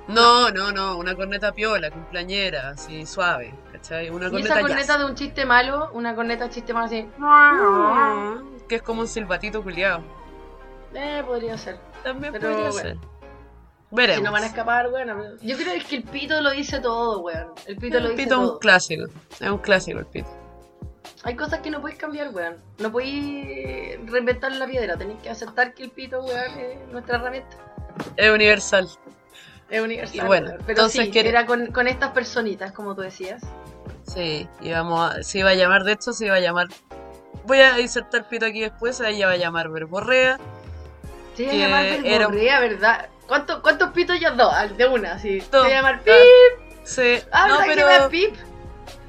No, 0.09 0.51
no, 0.51 0.71
no, 0.71 0.97
una 0.99 1.15
corneta 1.17 1.53
piola, 1.53 1.91
cumpleañera, 1.91 2.71
así 2.71 3.05
suave, 3.07 3.55
¿cachai? 3.73 4.11
Una 4.11 4.29
Y 4.29 4.31
corneta 4.31 4.47
esa 4.47 4.61
jazz. 4.61 4.69
corneta 4.69 4.99
de 4.99 5.05
un 5.05 5.15
chiste 5.17 5.45
malo, 5.45 5.91
una 5.95 6.15
corneta 6.15 6.49
chiste 6.49 6.73
malo 6.73 6.87
así. 6.87 7.09
Que 8.69 8.77
es 8.77 8.83
como 8.83 9.01
un 9.01 9.09
silbatito 9.09 9.63
culiado. 9.63 10.03
Eh, 10.95 11.23
podría 11.27 11.59
ser. 11.59 11.79
También 12.05 12.33
Pero 12.33 12.51
podría 12.51 12.71
bueno. 12.71 12.89
ser. 12.89 12.97
Veremos. 13.91 14.19
Si 14.19 14.25
no 14.25 14.33
van 14.33 14.43
a 14.43 14.47
escapar, 14.47 14.89
weón. 14.93 15.39
Yo 15.43 15.57
creo 15.57 15.75
que 15.89 15.97
el 15.97 16.03
pito 16.05 16.41
lo 16.41 16.51
dice 16.51 16.81
todo, 16.81 17.21
weón. 17.21 17.49
El 17.67 17.77
pito 17.77 17.99
lo 18.01 18.07
el 18.11 18.17
dice 18.17 18.25
pito 18.29 18.43
es 18.45 18.51
un 18.51 18.59
clásico. 18.59 19.05
Es 19.41 19.51
un 19.51 19.59
clásico 19.59 19.99
el 19.99 20.07
pito. 20.07 20.29
Hay 21.27 21.35
cosas 21.37 21.59
que 21.61 21.71
no 21.71 21.81
podéis 21.81 21.99
cambiar, 21.99 22.29
weón. 22.31 22.57
No 22.79 22.91
podéis 22.93 23.99
reinventar 24.09 24.53
la 24.53 24.67
piedra. 24.67 24.97
Tenéis 24.97 25.19
que 25.21 25.29
aceptar 25.29 25.75
que 25.75 25.83
el 25.83 25.91
pito, 25.91 26.21
weón, 26.25 26.59
es 26.59 26.79
nuestra 26.93 27.17
herramienta. 27.17 27.57
Es 28.17 28.31
universal. 28.31 28.89
Es 29.69 29.81
universal. 29.83 30.17
Y 30.17 30.21
bueno, 30.21 30.47
weón. 30.51 30.59
Pero 30.61 30.71
entonces 30.79 31.09
sí, 31.13 31.19
era 31.19 31.45
con, 31.45 31.67
con 31.73 31.89
estas 31.89 32.13
personitas, 32.13 32.71
como 32.73 32.95
tú 32.95 33.01
decías. 33.03 33.43
Sí, 34.05 34.49
y 34.61 34.71
vamos 34.71 35.15
a, 35.17 35.23
se 35.25 35.41
iba 35.41 35.51
a 35.51 35.55
llamar, 35.55 35.83
de 35.83 35.93
hecho 35.93 36.13
se 36.13 36.27
iba 36.27 36.37
a 36.37 36.41
llamar, 36.41 36.69
voy 37.45 37.59
a 37.59 37.81
insertar 37.81 38.29
pito 38.29 38.47
aquí 38.47 38.61
después, 38.61 39.01
ella 39.01 39.27
va 39.27 39.33
a 39.33 39.37
llamar 39.37 39.69
verborrea, 39.69 40.39
Se 41.35 41.43
iba 41.43 41.51
a 41.51 41.53
Que 41.53 41.59
llamar 41.59 41.85
era- 41.87 42.19
verborrea, 42.29 42.61
¿verdad? 42.61 43.09
¿Cuánto- 43.27 43.61
¿Cuántos 43.63 43.91
pitos 43.91 44.21
ya 44.21 44.31
dos? 44.31 44.53
Ah, 44.55 44.69
De 44.69 44.87
una, 44.87 45.19
sí. 45.19 45.41
Se 45.41 45.49
Dos. 45.51 45.67
iba 45.67 45.79
a 45.79 45.83
llamar 45.83 46.01
Pip. 46.03 46.15
sí, 46.85 47.19
Ah, 47.33 47.49
no, 47.49 47.55
¿verdad 47.59 47.65
que 47.69 47.75
pero, 47.75 47.89
era 47.91 48.09
Pip? 48.09 48.35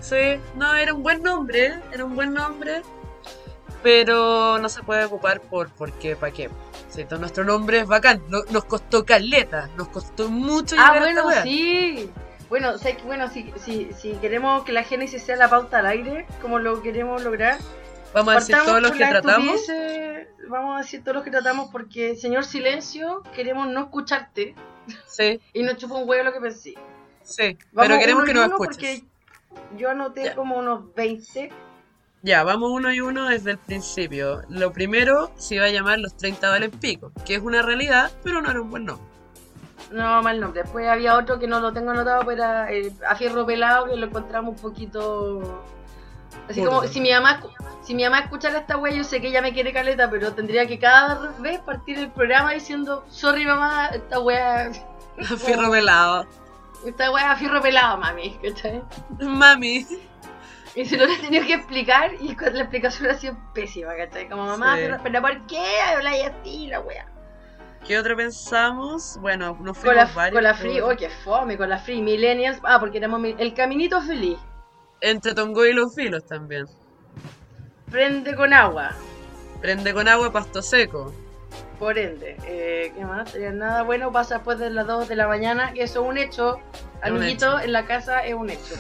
Sí, 0.10 0.40
no, 0.56 0.74
era 0.76 0.94
un 0.94 1.04
buen 1.04 1.22
nombre, 1.22 1.74
era 1.92 2.06
un 2.06 2.16
buen 2.16 2.34
nombre, 2.34 2.82
pero 3.84 4.58
no 4.60 4.70
se 4.70 4.84
puede 4.84 5.06
ocupar 5.06 5.42
por, 5.42 5.70
porque, 5.70 6.16
¿para 6.16 6.34
qué? 6.34 6.50
Todo 7.08 7.20
nuestro 7.20 7.44
nombre 7.44 7.80
es 7.80 7.88
bacán, 7.88 8.24
no- 8.28 8.42
nos 8.50 8.66
costó 8.66 9.06
caleta, 9.06 9.70
nos 9.78 9.88
costó 9.90 10.30
mucho 10.30 10.76
Ah, 10.80 10.96
bueno, 10.98 11.30
sí. 11.44 12.10
Bueno, 12.50 12.74
bueno 13.06 13.30
si, 13.30 13.54
si, 13.64 13.92
si 13.94 14.14
queremos 14.14 14.64
que 14.64 14.72
la 14.72 14.84
Génesis 14.84 15.22
sea 15.22 15.36
la 15.36 15.48
pauta 15.50 15.80
al 15.80 15.86
aire, 15.86 16.26
como 16.42 16.58
lo 16.60 16.82
queremos 16.82 17.24
lograr, 17.24 17.58
Vamos 18.14 18.36
a 18.36 18.40
decir 18.40 18.56
todos 18.66 18.82
los 18.82 18.92
que 18.94 19.06
tratamos, 19.06 19.62
Vamos 20.50 20.76
a 20.76 20.82
decir 20.82 21.04
todos 21.04 21.16
los 21.16 21.24
que 21.24 21.30
tratamos 21.30 21.70
porque, 21.72 22.16
señor 22.16 22.46
Silencio, 22.46 23.22
queremos 23.36 23.68
no 23.68 23.82
escucharte 23.82 24.56
sí, 25.06 25.40
y 25.54 25.62
nos 25.62 25.78
chupa 25.78 25.96
un 25.96 26.10
huevo 26.10 26.24
lo 26.24 26.34
que 26.34 26.40
pensé. 26.40 26.74
sí, 27.22 27.58
Vamos 27.74 27.90
pero 27.90 28.00
queremos 28.00 28.24
que 28.26 28.34
nos 28.34 28.46
escuches. 28.48 28.76
Porque 28.76 29.04
yo 29.78 29.90
anoté 29.90 30.34
como 30.36 30.58
unos 30.58 30.94
20. 30.96 31.52
Ya, 32.24 32.44
vamos 32.44 32.72
uno 32.72 32.92
y 32.92 33.00
uno 33.00 33.30
desde 33.30 33.52
el 33.52 33.58
principio. 33.58 34.42
Lo 34.50 34.74
primero 34.74 35.32
se 35.38 35.56
iba 35.56 35.66
a 35.66 35.70
llamar 35.70 36.00
Los 36.00 36.18
30 36.18 36.50
valen 36.50 36.72
pico, 36.72 37.12
que 37.26 37.36
es 37.36 37.42
una 37.42 37.62
realidad, 37.62 38.12
pero 38.24 38.42
no 38.42 38.50
era 38.50 38.62
un 38.62 38.70
buen 38.70 38.86
nombre. 38.86 39.06
No, 39.92 40.22
mal 40.22 40.40
nombre. 40.40 40.64
Después 40.64 40.88
había 40.88 41.16
otro 41.16 41.40
que 41.40 41.48
no 41.48 41.60
lo 41.60 41.72
tengo 41.72 41.92
anotado, 41.92 42.24
pero 42.26 42.44
era 42.44 42.72
eh, 42.72 42.92
a 43.08 43.16
fierro 43.16 43.46
pelado, 43.46 43.86
que 43.86 43.96
lo 43.96 44.08
encontramos 44.08 44.56
un 44.56 44.62
poquito. 44.62 45.64
Así 46.50 46.64
como 46.64 46.84
si 46.84 47.00
mi 47.00 47.12
mamá 47.12 47.42
si 47.88 47.96
mi 47.96 48.04
mamá 48.04 48.20
escuchara 48.20 48.60
esta 48.60 48.76
wea, 48.76 48.94
yo 48.94 49.06
sé 49.06 49.22
que 49.22 49.30
ella 49.30 49.42
me 49.42 49.54
quiere 49.54 49.72
caleta, 49.72 50.10
pero 50.10 50.34
tendría 50.34 50.68
que 50.68 50.78
cada 50.78 51.32
vez 51.40 51.62
partir 51.62 51.98
el 51.98 52.12
programa 52.12 52.52
diciendo, 52.52 53.06
sorry 53.10 53.46
mamá, 53.46 53.88
esta 53.88 54.20
wea, 54.20 54.72
Fierro 55.38 55.72
pelado. 55.72 56.26
Esta 56.86 57.12
wea 57.12 57.32
a 57.32 57.36
fierro 57.36 57.62
pelado, 57.62 57.98
mami, 57.98 58.38
¿cachai? 58.44 58.82
Mami. 59.20 59.86
Y 60.76 60.86
se 60.86 60.96
lo 60.98 61.06
he 61.06 61.18
tenido 61.18 61.46
que 61.46 61.54
explicar 61.56 62.12
y 62.20 62.36
con 62.36 62.54
la 62.54 62.62
explicación 62.62 63.10
ha 63.10 63.16
sido 63.16 63.36
pésima, 63.54 63.96
¿cachai? 63.96 64.30
Como 64.30 64.46
mamá, 64.46 64.76
Sí. 64.78 64.84
pero 65.04 65.22
¿por 65.22 65.48
qué 65.48 65.66
habláis 65.82 66.26
así 66.26 66.68
la 66.68 66.80
wea? 66.82 67.08
¿Qué 67.86 67.98
otro 67.98 68.16
pensamos? 68.16 69.18
Bueno, 69.22 69.58
nos 69.62 69.76
Con 69.78 69.86
fuimos 69.86 69.96
la, 69.96 70.06
varios. 70.14 70.34
con 70.34 70.44
la 70.44 70.54
free, 70.54 70.80
oh, 70.82 70.96
qué 70.98 71.10
fome, 71.10 71.58
con 71.58 71.70
la 71.70 71.78
free, 71.80 72.02
millennials, 72.02 72.60
ah, 72.64 72.80
porque 72.80 72.98
éramos 72.98 73.22
el 73.38 73.54
caminito 73.54 74.02
feliz. 74.02 74.38
Entre 75.02 75.34
Tongo 75.34 75.66
y 75.66 75.74
los 75.74 75.96
filos 75.96 76.26
también. 76.26 76.66
Prende 77.90 78.36
con 78.36 78.54
agua, 78.54 78.92
Prende 79.62 79.94
con 79.94 80.08
agua, 80.08 80.32
pasto 80.32 80.62
seco. 80.62 81.14
Por 81.80 81.98
ende. 81.98 82.36
Eh, 82.46 82.92
¿Qué 82.96 83.06
más? 83.06 83.34
Eh, 83.36 83.52
Nada 83.52 83.84
bueno 83.84 84.12
pasa 84.12 84.36
después 84.36 84.60
de 84.60 84.70
las 84.70 84.88
2 84.88 85.08
de 85.08 85.16
la 85.16 85.28
mañana, 85.28 85.74
que 85.74 85.84
eso 85.84 86.02
es 86.04 86.10
un 86.10 86.18
hecho. 86.18 86.56
Un 86.56 87.18
Amiguito, 87.18 87.60
en 87.60 87.72
la 87.74 87.86
casa 87.86 88.26
es 88.26 88.34
un 88.34 88.50
hecho. 88.50 88.76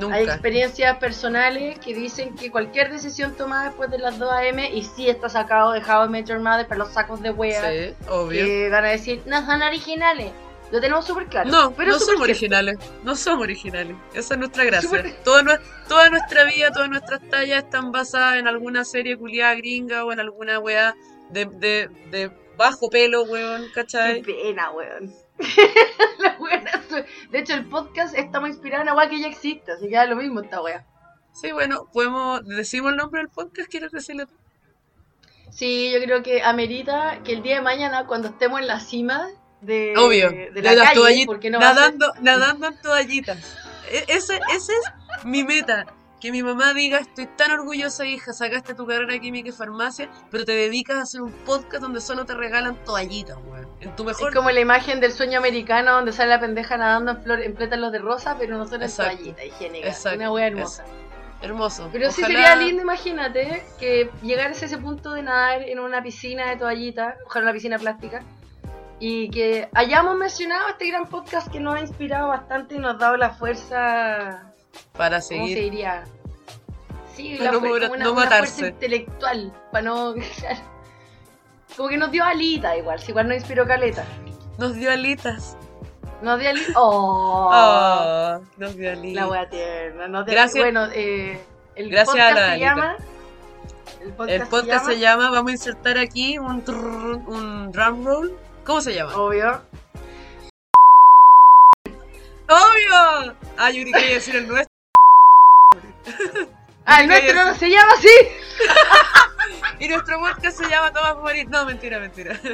Hay 0.00 0.02
Nunca. 0.02 0.20
experiencias 0.34 0.96
personales 0.98 1.78
que 1.80 1.92
dicen 1.92 2.36
que 2.36 2.52
cualquier 2.52 2.90
decisión 2.90 3.34
tomada 3.36 3.64
después 3.64 3.90
de 3.90 3.98
las 3.98 4.16
2 4.18 4.30
a.m. 4.32 4.70
y 4.72 4.82
sí 4.84 5.08
está 5.08 5.28
sacado 5.28 5.72
de 5.72 5.80
How 5.80 6.06
I 6.06 6.08
Met 6.08 6.26
Your 6.26 6.38
Mother 6.38 6.68
para 6.68 6.78
los 6.78 6.92
sacos 6.92 7.20
de 7.20 7.30
wea 7.30 7.68
Sí, 7.68 7.94
obvio. 8.08 8.44
que 8.44 8.68
van 8.70 8.84
a 8.84 8.88
decir, 8.88 9.22
no 9.26 9.44
son 9.44 9.60
originales. 9.62 10.30
Lo 10.70 10.80
tenemos 10.80 11.04
súper 11.06 11.26
claro. 11.26 11.50
No, 11.50 11.72
pero 11.72 11.92
no 11.92 11.98
somos 11.98 12.20
originales. 12.20 12.76
No 13.02 13.16
somos 13.16 13.42
originales. 13.42 13.96
Esa 14.14 14.34
es 14.34 14.38
nuestra 14.40 14.64
gracia. 14.64 14.88
Súper- 14.88 15.16
Toda, 15.24 15.60
toda 15.88 16.10
nuestra 16.10 16.44
vida, 16.44 16.70
todas 16.70 16.90
nuestras 16.90 17.20
tallas 17.30 17.64
están 17.64 17.90
basadas 17.90 18.36
en 18.36 18.46
alguna 18.46 18.84
serie 18.84 19.16
culiada 19.16 19.54
gringa 19.54 20.04
o 20.04 20.12
en 20.12 20.20
alguna 20.20 20.58
weá 20.60 20.94
de, 21.30 21.44
de, 21.46 21.88
de 22.10 22.30
bajo 22.56 22.90
pelo, 22.90 23.22
weón, 23.24 23.62
Qué 23.66 23.72
¿cachai? 23.72 24.22
pena, 24.22 24.70
weón. 24.70 25.12
La 26.18 26.36
de 27.30 27.38
hecho, 27.38 27.54
el 27.54 27.66
podcast 27.66 28.16
estamos 28.16 28.48
inspirados 28.50 28.82
en 28.82 28.88
agua 28.88 29.08
que 29.08 29.20
ya 29.20 29.28
existe, 29.28 29.70
así 29.72 29.88
que 29.88 29.94
da 29.94 30.06
lo 30.06 30.16
mismo 30.16 30.40
esta 30.40 30.60
wea. 30.60 30.84
Sí, 31.32 31.52
bueno, 31.52 31.88
podemos. 31.92 32.44
¿Decimos 32.44 32.90
el 32.90 32.96
nombre 32.96 33.20
del 33.20 33.28
podcast? 33.28 33.70
¿Quieres 33.70 33.92
decirlo 33.92 34.26
tú? 34.26 34.34
Sí, 35.50 35.90
yo 35.92 36.00
creo 36.02 36.22
que 36.22 36.42
amerita 36.42 37.20
que 37.24 37.32
el 37.32 37.42
día 37.42 37.56
de 37.56 37.62
mañana, 37.62 38.06
cuando 38.06 38.28
estemos 38.28 38.60
en 38.60 38.66
la 38.66 38.80
cima 38.80 39.28
de, 39.60 39.94
Obvio. 39.96 40.30
de 40.30 40.50
de 40.50 40.62
la 40.62 40.74
las 40.74 40.88
calle, 40.88 41.00
toallitas. 41.26 41.50
no 41.52 41.58
nadando, 41.60 42.12
nadando 42.20 42.66
en 42.68 42.80
toallitas. 42.82 43.56
E- 43.90 44.04
ese, 44.08 44.40
ese 44.54 44.72
es 44.72 45.24
mi 45.24 45.44
meta. 45.44 45.86
Que 46.20 46.32
mi 46.32 46.42
mamá 46.42 46.74
diga, 46.74 46.98
estoy 46.98 47.26
tan 47.36 47.52
orgullosa, 47.52 48.04
hija, 48.04 48.32
sacaste 48.32 48.74
tu 48.74 48.86
carrera 48.86 49.12
de 49.12 49.20
química 49.20 49.50
y 49.50 49.52
farmacia, 49.52 50.08
pero 50.32 50.44
te 50.44 50.50
dedicas 50.52 50.96
a 50.96 51.02
hacer 51.02 51.22
un 51.22 51.30
podcast 51.30 51.80
donde 51.80 52.00
solo 52.00 52.24
te 52.26 52.34
regalan 52.34 52.74
toallitas, 52.84 53.36
weón. 53.46 53.68
En 53.80 53.94
tu 53.94 54.04
mejor 54.04 54.30
Es 54.30 54.34
como 54.34 54.50
la 54.50 54.58
imagen 54.58 54.98
del 54.98 55.12
sueño 55.12 55.38
americano 55.38 55.92
donde 55.92 56.12
sale 56.12 56.30
la 56.30 56.40
pendeja 56.40 56.76
nadando 56.76 57.12
en, 57.12 57.22
flor, 57.22 57.40
en 57.40 57.54
pétalos 57.54 57.92
de 57.92 57.98
rosa, 58.00 58.36
pero 58.36 58.56
nosotros 58.58 58.80
en 58.82 58.88
Exacto. 58.88 59.14
toallita 59.16 59.44
higiénica. 59.44 59.88
Exacto. 59.88 60.18
Una 60.18 60.32
wea 60.32 60.46
hermosa. 60.48 60.84
hermoso. 61.40 61.88
Pero 61.92 62.10
sí 62.10 62.22
Ojalá- 62.24 62.34
sería 62.48 62.56
lindo, 62.56 62.82
imagínate, 62.82 63.64
que 63.78 64.10
llegaras 64.22 64.60
a 64.60 64.66
ese 64.66 64.76
punto 64.78 65.12
de 65.12 65.22
nadar 65.22 65.62
en 65.62 65.78
una 65.78 66.02
piscina 66.02 66.48
de 66.50 66.56
toallita, 66.56 67.16
ojalá 67.26 67.44
una 67.44 67.52
piscina 67.52 67.78
plástica, 67.78 68.24
y 68.98 69.30
que 69.30 69.68
hayamos 69.72 70.16
mencionado 70.16 70.66
este 70.70 70.88
gran 70.88 71.06
podcast 71.06 71.46
que 71.52 71.60
nos 71.60 71.76
ha 71.76 71.80
inspirado 71.80 72.26
bastante 72.26 72.74
y 72.74 72.78
nos 72.80 72.96
ha 72.96 72.98
dado 72.98 73.16
la 73.16 73.30
fuerza, 73.30 74.47
Para 74.96 75.18
¿cómo 75.20 75.28
se 75.28 75.36
seguir. 75.36 75.58
diría? 75.58 76.04
Sí, 77.16 77.36
la 77.38 77.52
no 77.52 77.58
una, 77.58 77.88
no 77.98 78.12
una 78.12 78.26
fuerza 78.28 78.68
intelectual, 78.68 79.52
para 79.72 79.82
no... 79.82 80.14
Como 81.76 81.88
que 81.88 81.96
nos 81.96 82.10
dio 82.10 82.24
alita 82.24 82.76
igual, 82.76 82.98
si 83.00 83.10
igual 83.10 83.28
nos 83.28 83.36
inspiró 83.38 83.66
caleta. 83.66 84.04
Nos 84.58 84.74
dio 84.74 84.90
alitas. 84.90 85.56
Nos 86.22 86.40
dio 86.40 86.50
alita... 86.50 86.72
¡Oh! 86.76 87.50
Oh, 87.52 88.40
nos 88.56 88.76
dio 88.76 88.92
alitas. 88.92 89.22
La 89.22 89.28
wea 89.28 89.48
tierna. 89.48 90.08
nos 90.08 90.26
dio- 90.26 90.34
Gracias- 90.34 90.64
Bueno, 90.64 90.86
eh, 90.92 91.40
el 91.76 91.90
Gracias 91.90 92.16
a 92.16 92.28
podcast 92.28 92.36
la 92.38 92.52
se 92.54 92.58
llama... 92.60 92.96
El 94.00 94.12
podcast, 94.12 94.30
El 94.42 94.48
podcast 94.48 94.86
se 94.86 94.98
llama, 95.00 95.30
vamos 95.30 95.48
a 95.50 95.52
insertar 95.52 95.98
aquí 95.98 96.38
un, 96.38 96.62
trrr, 96.62 97.16
un 97.26 97.72
drum 97.72 98.04
roll. 98.04 98.32
¿Cómo 98.64 98.80
se 98.80 98.94
llama? 98.94 99.16
Obvio. 99.16 99.60
¡Obvio! 102.48 103.36
Ah, 103.56 103.70
yo 103.70 103.84
quería 103.84 104.14
decir 104.14 104.36
el 104.36 104.48
nuestro. 104.48 104.74
Ah, 106.86 107.02
el 107.02 107.08
nuestro 107.08 107.44
no 107.44 107.54
se 107.54 107.68
llama 107.70 107.92
así. 107.96 108.08
Y 109.80 109.86
nuestro 109.86 110.18
podcast 110.18 110.58
se 110.58 110.68
llama 110.68 110.92
Tomas 110.92 111.16
Morir. 111.18 111.48
No, 111.48 111.64
mentira, 111.64 112.00
mentira. 112.00 112.38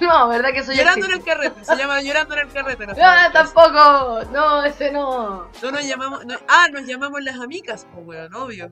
No, 0.00 0.28
¿verdad 0.28 0.52
que 0.52 0.62
soy 0.62 0.76
Llorando 0.76 1.06
en 1.06 1.12
el 1.12 1.24
carrete. 1.24 1.64
Se 1.64 1.74
llama 1.76 2.00
Llorando 2.02 2.34
en 2.34 2.40
el 2.46 2.52
carrete. 2.52 2.86
No, 2.86 2.92
podcast. 2.94 3.32
tampoco. 3.32 4.22
No, 4.32 4.62
ese 4.64 4.90
no. 4.92 5.50
No 5.62 5.70
nos 5.70 5.84
llamamos. 5.86 6.24
no- 6.26 6.36
ah, 6.48 6.68
nos 6.70 6.86
llamamos 6.86 7.22
las 7.22 7.38
amicas, 7.40 7.86
pues, 7.94 8.06
weón, 8.06 8.34
obvio. 8.34 8.70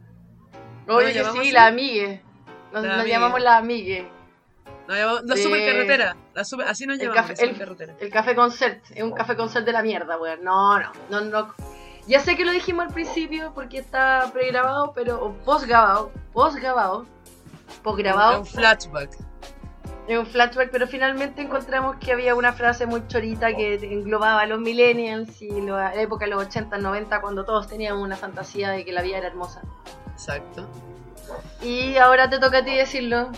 ¿Nos 0.87 1.03
que 1.03 1.12
sí, 1.14 1.18
así? 1.20 1.51
la 1.53 1.66
amigue. 1.66 2.23
Nos, 2.73 2.83
La 2.83 2.88
nos 2.88 2.99
amigue. 3.01 3.11
llamamos 3.14 3.40
la 3.40 3.57
amigue. 3.57 4.09
Nos 4.88 4.97
llamamos, 4.99 5.25
la 5.25 5.37
Sí. 5.37 5.42
supercarretera. 5.44 6.16
La 6.35 6.44
super, 6.44 6.66
así 6.68 6.87
nos 6.87 6.99
El 6.99 7.09
llamamos, 7.09 7.31
café- 7.31 7.37
la 7.37 7.42
el- 7.42 7.49
supercarretera. 7.57 7.94
El 8.01 8.11
café 8.11 8.35
concert. 8.35 8.85
Es 8.90 9.03
un 9.03 9.12
café 9.12 9.37
concert 9.37 9.64
de 9.64 9.73
la 9.73 9.83
mierda, 9.83 10.18
weón. 10.18 10.42
No, 10.44 10.79
no, 10.79 10.90
no, 11.11 11.20
no. 11.23 11.55
Ya 12.07 12.20
sé 12.20 12.37
que 12.37 12.44
lo 12.44 12.53
dijimos 12.53 12.87
al 12.87 12.92
principio 12.92 13.53
porque 13.55 13.79
está 13.79 14.31
pregrabado, 14.33 14.92
pero. 14.94 15.25
O 15.25 15.33
postgrabado. 15.33 16.12
Postgrabado. 16.35 17.07
Postgrabado. 17.83 18.40
Un 18.40 18.47
flashback. 18.47 19.11
Es 20.07 20.18
un 20.18 20.27
flashback, 20.27 20.68
pero 20.70 20.87
finalmente 20.87 21.40
encontramos 21.40 21.97
que 21.97 22.12
había 22.12 22.35
una 22.35 22.53
frase 22.53 22.85
muy 22.85 23.07
chorita 23.09 23.55
que 23.57 23.77
englobaba 23.77 24.42
a 24.42 24.47
los 24.47 24.61
millennials 24.61 25.40
y 25.40 25.49
la 25.62 25.94
época 25.94 26.27
de 26.27 26.33
los 26.33 26.42
80, 26.44 26.77
90, 26.77 27.23
cuando 27.23 27.47
todos 27.47 27.68
teníamos 27.68 28.03
una 28.03 28.16
fantasía 28.16 28.68
de 28.70 28.85
que 28.85 28.92
la 28.92 29.01
vida 29.01 29.16
era 29.16 29.29
hermosa. 29.29 29.62
Exacto. 30.12 30.68
Y 31.62 31.97
ahora 31.97 32.29
te 32.29 32.38
toca 32.38 32.59
a 32.59 32.64
ti 32.64 32.77
decirlo. 32.77 33.31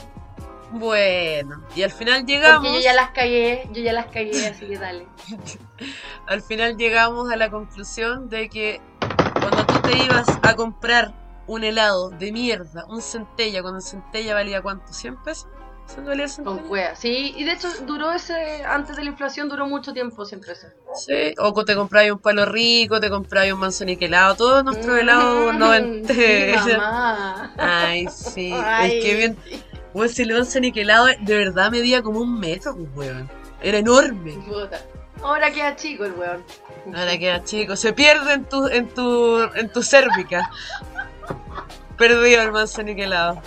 Bueno, 0.71 1.63
y 1.75 1.83
al 1.83 1.91
final 1.91 2.27
llegamos. 2.27 2.63
Porque 2.63 2.79
yo 2.79 2.85
ya 2.85 2.95
las 2.95 3.11
cagué, 3.11 3.69
yo 3.73 3.83
ya 3.83 3.93
las 3.93 4.07
cagué, 4.07 4.47
así 4.47 4.67
que 4.67 4.79
dale. 4.79 5.07
Al 6.27 6.43
final 6.43 6.77
llegamos 6.77 7.31
a 7.31 7.37
la 7.37 7.51
conclusión 7.51 8.29
de 8.29 8.49
que 8.49 8.81
cuando 9.41 9.65
tú 9.67 9.81
te 9.89 9.97
ibas 10.05 10.27
a 10.43 10.57
comprar 10.57 11.13
un 11.47 11.63
helado 11.63 12.11
de 12.11 12.33
mierda, 12.33 12.85
un 12.89 13.01
centella, 13.01 13.63
cuando 13.63 13.79
el 13.79 13.85
centella 13.85 14.35
valía 14.35 14.61
cuánto, 14.61 14.93
100 14.93 15.23
pesos, 15.23 15.47
Con 16.43 16.59
cueva. 16.67 16.97
Sí, 16.97 17.33
y 17.37 17.45
de 17.45 17.53
hecho 17.53 17.69
duró 17.87 18.13
ese, 18.13 18.65
antes 18.65 18.97
de 18.97 19.05
la 19.05 19.11
inflación 19.11 19.49
duró 19.49 19.69
mucho 19.69 19.93
tiempo 19.93 20.25
siempre 20.25 20.53
eso. 20.53 20.67
Sí, 20.95 21.35
o 21.39 21.65
te 21.65 21.77
compráis 21.77 22.11
un 22.11 22.19
palo 22.19 22.45
rico, 22.45 22.99
te 23.01 23.09
compráis 23.09 23.53
un 23.53 23.61
manzanique 23.61 24.07
helado, 24.07 24.35
todo 24.35 24.63
nuestro 24.63 24.97
helado 24.97 25.53
Mm, 25.53 26.07
sí, 26.07 26.53
mamá. 26.55 27.55
Ay, 27.57 28.07
sí, 28.09 28.53
Ay, 28.53 28.99
es 28.99 29.05
que 29.05 29.15
bien. 29.15 29.37
Weón, 29.97 30.11
si 30.11 30.25
el 30.25 30.35
manzanique 30.35 30.83
helado 30.83 31.07
de 31.07 31.37
verdad 31.39 31.71
medía 31.71 32.03
como 32.03 32.21
un 32.21 32.39
metro, 32.39 32.77
pues, 32.77 32.89
weón. 32.95 33.31
Era 33.63 33.79
enorme. 33.79 34.37
Ahora 35.23 35.51
queda 35.51 35.75
chico 35.75 36.05
el 36.05 36.13
weón. 36.13 36.45
Ahora 36.95 37.17
queda 37.17 37.43
chico, 37.45 37.77
se 37.77 37.95
pierde 37.95 38.35
en 38.35 38.45
tu, 38.45 38.67
en 38.67 38.89
tu, 38.91 39.41
en 39.55 39.73
tu 39.73 39.83
cérvica. 39.83 40.51
Perdido 41.97 42.43
el 42.43 42.53
manzanique 42.53 43.05
helado. 43.05 43.41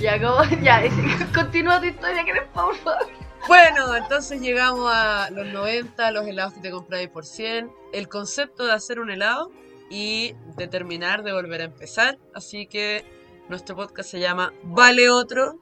Ya, 0.00 0.20
como, 0.20 0.42
ya, 0.60 0.82
continúa 1.34 1.78
tu 1.78 1.86
historia, 1.86 2.24
que 2.24 2.32
por 2.52 2.74
favor. 2.78 3.06
Bueno, 3.46 3.94
entonces 3.94 4.40
llegamos 4.40 4.90
a 4.92 5.30
los 5.30 5.46
90, 5.46 6.10
los 6.10 6.26
helados 6.26 6.54
que 6.54 6.60
te 6.62 6.72
compráis 6.72 7.08
por 7.10 7.24
100, 7.24 7.70
el 7.92 8.08
concepto 8.08 8.66
de 8.66 8.72
hacer 8.72 8.98
un 8.98 9.12
helado 9.12 9.52
y 9.88 10.34
de 10.56 10.66
terminar, 10.66 11.22
de 11.22 11.32
volver 11.32 11.60
a 11.60 11.64
empezar. 11.64 12.18
Así 12.34 12.66
que 12.66 13.13
nuestro 13.48 13.76
podcast 13.76 14.10
se 14.10 14.20
llama 14.20 14.52
Vale 14.62 15.10
Otro. 15.10 15.58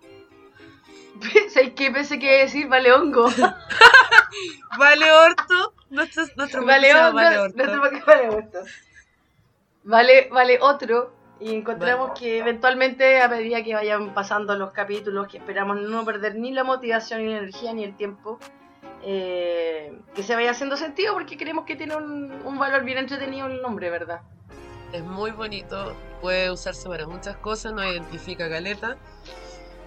¿Sabes 1.50 1.72
qué 1.74 1.90
pensé 1.90 2.18
que 2.18 2.26
iba 2.26 2.34
a 2.34 2.44
decir? 2.44 2.68
Vale 2.68 2.92
hongo. 2.92 3.26
Vale 4.78 5.12
Orto. 5.12 5.74
Nuestro, 5.90 6.64
Vale 6.64 6.94
hongo. 6.94 7.14
Vale 7.14 7.38
Orto. 7.38 7.56
nuestro 7.56 7.82
podcast 7.82 8.06
vale 8.06 8.28
orto. 8.30 8.58
Vale, 9.84 10.28
vale 10.30 10.58
otro. 10.60 11.12
Y 11.40 11.54
encontramos 11.54 12.18
que 12.18 12.38
eventualmente, 12.38 13.20
a 13.20 13.28
medida 13.28 13.64
que 13.64 13.74
vayan 13.74 14.14
pasando 14.14 14.56
los 14.56 14.70
capítulos, 14.70 15.26
que 15.26 15.38
esperamos 15.38 15.80
no 15.80 16.04
perder 16.04 16.36
ni 16.36 16.52
la 16.52 16.62
motivación, 16.62 17.24
ni 17.24 17.32
la 17.32 17.38
energía, 17.38 17.72
ni 17.72 17.82
el 17.82 17.96
tiempo, 17.96 18.38
eh, 19.02 19.98
que 20.14 20.22
se 20.22 20.36
vaya 20.36 20.52
haciendo 20.52 20.76
sentido, 20.76 21.14
porque 21.14 21.36
creemos 21.36 21.64
que 21.64 21.74
tiene 21.74 21.96
un, 21.96 22.32
un 22.44 22.58
valor 22.58 22.84
bien 22.84 22.98
entretenido 22.98 23.48
el 23.48 23.60
nombre, 23.60 23.90
¿verdad? 23.90 24.20
Es 24.92 25.02
muy 25.02 25.31
bonito, 25.31 25.94
puede 26.20 26.50
usarse 26.50 26.88
para 26.88 27.07
muchas 27.07 27.37
cosas, 27.38 27.72
nos 27.72 27.87
identifica 27.87 28.48
caleta. 28.48 28.96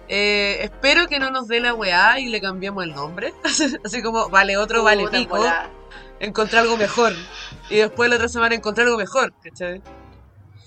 Eh, 0.08 0.58
espero 0.62 1.06
que 1.08 1.18
no 1.18 1.30
nos 1.30 1.48
dé 1.48 1.60
la 1.60 1.74
weá 1.74 2.18
y 2.20 2.26
le 2.26 2.40
cambiemos 2.40 2.84
el 2.84 2.94
nombre. 2.94 3.32
Así 3.84 4.02
como, 4.02 4.28
vale 4.28 4.56
otro, 4.56 4.82
vale 4.82 5.04
Puta, 5.04 5.18
pico. 5.18 5.44
encontrar 6.20 6.62
algo 6.64 6.76
mejor. 6.76 7.12
Y 7.70 7.76
después 7.76 8.08
la 8.10 8.16
otra 8.16 8.28
semana 8.28 8.54
encontrar 8.54 8.86
algo 8.86 8.98
mejor, 8.98 9.32
¿cachai? 9.42 9.80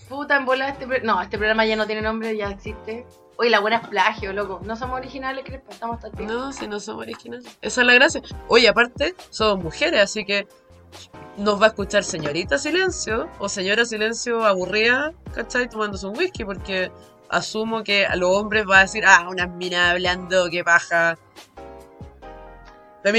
Puta, 0.08 0.38
en 0.38 0.45
bola 0.45 0.69
este 0.69 0.88
pro- 0.88 1.04
No, 1.04 1.21
este 1.21 1.38
programa 1.38 1.65
ya 1.65 1.75
no 1.75 1.86
tiene 1.86 2.02
nombre, 2.02 2.36
ya 2.36 2.49
existe. 2.49 3.06
Oye, 3.38 3.49
la 3.49 3.60
buena 3.60 3.78
es 3.78 3.88
plagio, 3.88 4.34
loco. 4.34 4.60
No 4.63 4.75
somos 4.75 4.97
originales, 4.99 5.45
Crespa, 5.45 5.71
estamos 5.71 5.97
hasta 5.97 6.10
pico. 6.17 6.32
No, 6.32 6.52
si 6.52 6.67
no 6.67 6.80
somos 6.82 7.04
originales. 7.04 7.45
Esa 7.62 7.82
es 7.82 7.88
la 7.88 7.93
gracia. 7.93 8.21
Oye, 8.49 8.67
aparte, 8.67 9.15
somos 9.30 9.63
mujeres, 9.63 10.02
así 10.02 10.25
que 10.25 10.47
nos 11.38 11.62
va 11.62 11.67
a 11.67 11.69
escuchar 11.69 12.04
señorita 12.04 12.58
silencio 12.58 13.30
o 13.39 13.47
señora 13.47 13.86
silencio 13.86 14.45
aburrida, 14.45 15.13
¿cachai? 15.34 15.69
Tomándose 15.69 16.08
un 16.08 16.17
whisky, 16.17 16.43
porque 16.43 16.91
asumo 17.30 17.84
que 17.84 18.06
a 18.06 18.15
los 18.15 18.36
hombres 18.36 18.65
va 18.69 18.80
a 18.80 18.82
decir, 18.82 19.04
ah, 19.06 19.28
unas 19.30 19.49
minas 19.49 19.91
hablando, 19.91 20.49
qué 20.49 20.63
paja. 20.63 21.17
La 23.04 23.12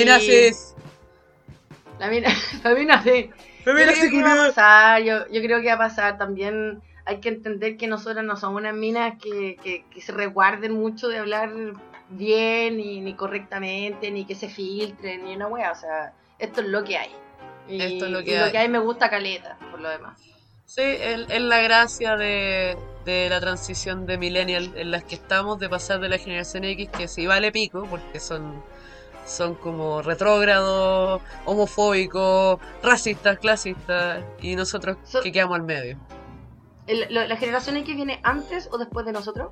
mina, 2.09 2.29
la 2.63 2.75
mina 2.75 2.99
sí. 3.03 3.31
Yo 3.65 3.75
creo 3.75 3.77
Feminazis, 3.77 4.11
que 4.11 4.23
va 4.23 4.33
a 4.33 4.47
pasar, 4.49 5.03
yo, 5.03 5.29
yo 5.29 5.43
creo 5.43 5.61
que 5.61 5.69
va 5.69 5.75
a 5.75 5.79
pasar 5.79 6.19
también. 6.19 6.83
Hay 7.05 7.21
que 7.21 7.29
entender 7.29 7.77
que 7.77 7.87
nosotras 7.87 8.25
no 8.25 8.37
somos 8.37 8.61
unas 8.61 8.75
minas 8.75 9.19
que, 9.21 9.57
que, 9.63 9.85
que 9.91 10.01
se 10.01 10.13
resguarden 10.13 10.73
mucho 10.73 11.09
de 11.09 11.19
hablar 11.19 11.51
bien, 12.09 12.77
ni, 12.77 13.01
ni 13.01 13.15
correctamente, 13.15 14.11
ni 14.11 14.25
que 14.25 14.35
se 14.35 14.49
filtren, 14.49 15.25
ni 15.25 15.35
una 15.35 15.49
wea. 15.49 15.73
O 15.73 15.75
sea, 15.75 16.13
esto 16.39 16.61
es 16.61 16.69
lo 16.69 16.85
que 16.85 16.97
hay. 16.97 17.11
Y, 17.71 17.81
Esto 17.81 18.07
es 18.07 18.11
lo 18.11 18.23
que 18.25 18.31
y 18.33 18.35
hay. 18.35 18.47
lo 18.47 18.51
que 18.53 18.59
hay 18.59 18.69
me 18.69 18.79
gusta 18.79 19.09
caleta, 19.09 19.57
por 19.71 19.81
lo 19.81 19.89
demás. 19.89 20.21
Sí, 20.67 20.83
es, 20.83 21.29
la 21.41 21.61
gracia 21.61 22.17
de, 22.17 22.77
de 23.05 23.29
la 23.29 23.41
transición 23.41 24.07
de 24.07 24.19
millennial 24.19 24.73
en 24.77 24.91
las 24.91 25.05
que 25.05 25.17
estamos, 25.17 25.59
de 25.59 25.69
pasar 25.69 26.01
de 26.01 26.09
la 26.09 26.19
generación 26.19 26.65
X, 26.65 26.89
que 26.97 27.09
sí 27.09 27.27
vale 27.27 27.51
pico, 27.51 27.87
porque 27.91 28.21
son, 28.21 28.63
son 29.27 29.55
como 29.57 30.01
retrógrados, 30.03 31.21
homofóbicos, 31.45 32.61
racistas, 32.83 33.39
clasistas, 33.39 34.23
y 34.41 34.55
nosotros 34.57 34.97
So- 35.05 35.23
que 35.23 35.33
quedamos 35.33 35.57
al 35.57 35.65
medio. 35.65 35.99
El- 36.87 37.07
lo- 37.13 37.27
¿La 37.27 37.37
generación 37.37 37.77
X 37.79 37.95
viene 37.97 38.21
antes 38.23 38.69
o 38.73 38.79
después 38.79 39.05
de 39.07 39.13
nosotros? 39.13 39.51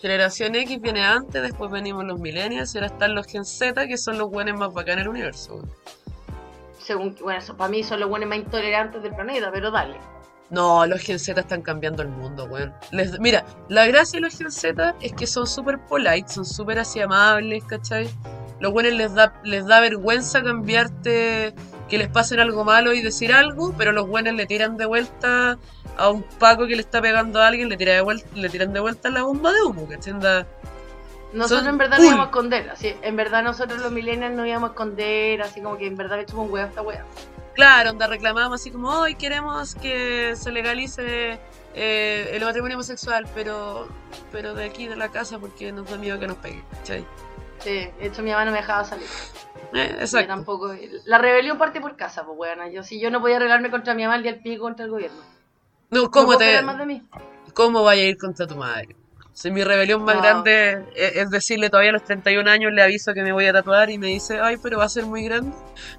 Generación 0.00 0.54
X 0.54 0.80
viene 0.80 1.02
antes, 1.04 1.42
después 1.42 1.70
venimos 1.70 2.04
los 2.04 2.20
millennials, 2.20 2.74
y 2.74 2.78
ahora 2.78 2.86
están 2.88 3.14
los 3.14 3.26
Gen 3.26 3.44
Z, 3.44 3.86
que 3.88 3.96
son 3.98 4.18
los 4.18 4.30
buenos 4.30 4.58
más 4.58 4.72
bacanes 4.72 4.98
del 4.98 5.08
universo. 5.08 5.62
Según, 6.86 7.16
bueno, 7.20 7.40
eso, 7.40 7.56
para 7.56 7.68
mí 7.68 7.82
son 7.82 7.98
los 7.98 8.08
buenos 8.08 8.28
más 8.28 8.38
intolerantes 8.38 9.02
del 9.02 9.12
planeta, 9.12 9.50
pero 9.52 9.72
dale. 9.72 9.98
No, 10.50 10.86
los 10.86 11.00
Gen 11.00 11.18
Z 11.18 11.40
están 11.40 11.60
cambiando 11.62 12.02
el 12.02 12.08
mundo, 12.08 12.44
weón. 12.44 12.72
Les- 12.92 13.18
mira, 13.18 13.44
la 13.68 13.86
gracia 13.86 14.18
de 14.18 14.26
los 14.26 14.38
Gen 14.38 14.52
Z 14.52 14.94
es 15.00 15.12
que 15.12 15.26
son 15.26 15.48
súper 15.48 15.80
polite, 15.80 16.28
son 16.28 16.44
súper 16.44 16.78
así 16.78 17.00
amables, 17.00 17.64
¿cachai? 17.64 18.08
Los 18.60 18.72
buenos 18.72 18.92
les 18.92 19.12
da, 19.14 19.34
les 19.42 19.66
da 19.66 19.80
vergüenza 19.80 20.44
cambiarte, 20.44 21.52
que 21.88 21.98
les 21.98 22.08
pasen 22.08 22.38
algo 22.38 22.64
malo 22.64 22.92
y 22.92 23.02
decir 23.02 23.32
algo, 23.32 23.74
pero 23.76 23.90
los 23.90 24.06
buenos 24.06 24.34
le 24.34 24.46
tiran 24.46 24.76
de 24.76 24.86
vuelta 24.86 25.58
a 25.98 26.10
un 26.10 26.22
Paco 26.38 26.68
que 26.68 26.76
le 26.76 26.82
está 26.82 27.02
pegando 27.02 27.42
a 27.42 27.48
alguien, 27.48 27.68
le, 27.68 27.76
tira 27.76 27.94
de 27.94 28.02
vuelta, 28.02 28.28
le 28.36 28.48
tiran 28.48 28.72
de 28.72 28.78
vuelta 28.80 29.10
la 29.10 29.24
bomba 29.24 29.52
de 29.52 29.62
humo, 29.62 29.88
¿cachai? 29.88 30.14
Nosotros 31.32 31.60
Son 31.60 31.68
en 31.68 31.78
verdad 31.78 31.96
cool. 31.96 32.06
no 32.06 32.10
íbamos 32.12 32.26
a 32.26 32.28
esconder, 32.30 32.70
así, 32.70 32.94
en 33.02 33.16
verdad 33.16 33.42
nosotros 33.42 33.80
los 33.80 33.92
millennials 33.92 34.34
no 34.34 34.46
íbamos 34.46 34.70
a 34.70 34.72
esconder, 34.72 35.42
así 35.42 35.60
como 35.60 35.76
que 35.76 35.86
en 35.86 35.96
verdad 35.96 36.18
le 36.18 36.34
un 36.34 36.50
huevo 36.50 36.68
esta 36.68 36.82
wea. 36.82 37.04
Claro, 37.54 37.90
onda 37.90 38.06
reclamamos 38.06 38.60
así 38.60 38.70
como, 38.70 38.90
hoy 38.90 39.14
queremos 39.14 39.74
que 39.74 40.36
se 40.36 40.52
legalice 40.52 41.40
eh, 41.74 42.30
el 42.32 42.44
matrimonio 42.44 42.76
homosexual, 42.76 43.26
pero, 43.34 43.88
pero 44.30 44.54
de 44.54 44.64
aquí 44.66 44.86
de 44.86 44.96
la 44.96 45.08
casa 45.08 45.38
porque 45.38 45.72
nos 45.72 45.90
da 45.90 45.96
miedo 45.96 46.18
que 46.18 46.26
nos 46.26 46.36
pegue, 46.36 46.62
¿cachai? 46.70 47.04
Sí, 47.60 47.70
de 47.70 48.06
hecho 48.06 48.22
mi 48.22 48.30
mamá 48.30 48.44
no 48.44 48.50
me 48.52 48.58
dejaba 48.58 48.84
salir. 48.84 49.06
Eh, 49.72 49.96
exacto. 50.00 50.28
tampoco. 50.28 50.74
La 51.06 51.18
rebelión 51.18 51.58
parte 51.58 51.80
por 51.80 51.96
casa, 51.96 52.24
pues 52.24 52.38
weona. 52.38 52.68
Yo 52.68 52.82
si 52.82 53.00
yo 53.00 53.10
no 53.10 53.20
podía 53.20 53.36
arreglarme 53.36 53.70
contra 53.70 53.94
mi 53.94 54.02
mamá 54.02 54.16
el 54.16 54.22
día 54.22 54.32
del 54.32 54.42
pico 54.42 54.62
contra 54.62 54.84
el 54.84 54.90
gobierno. 54.90 55.18
No, 55.90 56.02
¿No 56.02 56.10
¿cómo, 56.10 56.36
te, 56.36 56.44
esperar 56.44 56.64
más 56.64 56.78
de 56.78 56.86
mí? 56.86 57.02
¿Cómo 57.54 57.82
vaya 57.82 58.02
a 58.02 58.06
ir 58.06 58.18
contra 58.18 58.46
tu 58.46 58.56
madre? 58.56 58.94
Si 59.36 59.50
mi 59.50 59.62
rebelión 59.62 60.02
más 60.02 60.16
grande 60.16 60.82
es, 60.94 61.16
es 61.16 61.30
decirle 61.30 61.68
todavía 61.68 61.90
a 61.90 61.92
los 61.92 62.04
31 62.04 62.50
años 62.50 62.72
le 62.72 62.82
aviso 62.82 63.12
que 63.12 63.22
me 63.22 63.32
voy 63.32 63.44
a 63.44 63.52
tatuar 63.52 63.90
y 63.90 63.98
me 63.98 64.06
dice, 64.06 64.40
ay, 64.40 64.56
pero 64.62 64.78
va 64.78 64.84
a 64.84 64.88
ser 64.88 65.04
muy 65.04 65.24
grande. 65.24 65.54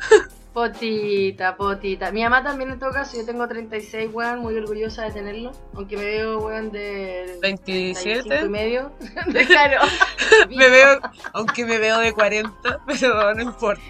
Potita, 0.53 1.55
potita. 1.55 2.11
Mi 2.11 2.23
mamá 2.23 2.41
también 2.41 2.71
en 2.71 2.79
todo 2.79 2.89
caso, 2.91 3.15
yo 3.15 3.23
tengo 3.23 3.47
36, 3.47 4.09
weón, 4.11 4.39
muy 4.39 4.57
orgullosa 4.57 5.03
de 5.03 5.11
tenerlo. 5.11 5.51
Aunque 5.75 5.95
me 5.95 6.03
veo, 6.03 6.39
weón, 6.39 6.71
de 6.71 7.37
35 7.41 7.69
y 7.69 7.93
27. 7.93 8.49
medio. 8.49 8.91
Claro. 9.45 9.81
Me 10.49 10.67
veo, 10.69 10.99
aunque 11.33 11.63
me 11.63 11.77
veo 11.77 11.99
de 11.99 12.11
40, 12.11 12.79
pero 12.87 13.35
no 13.35 13.43
importa. 13.43 13.81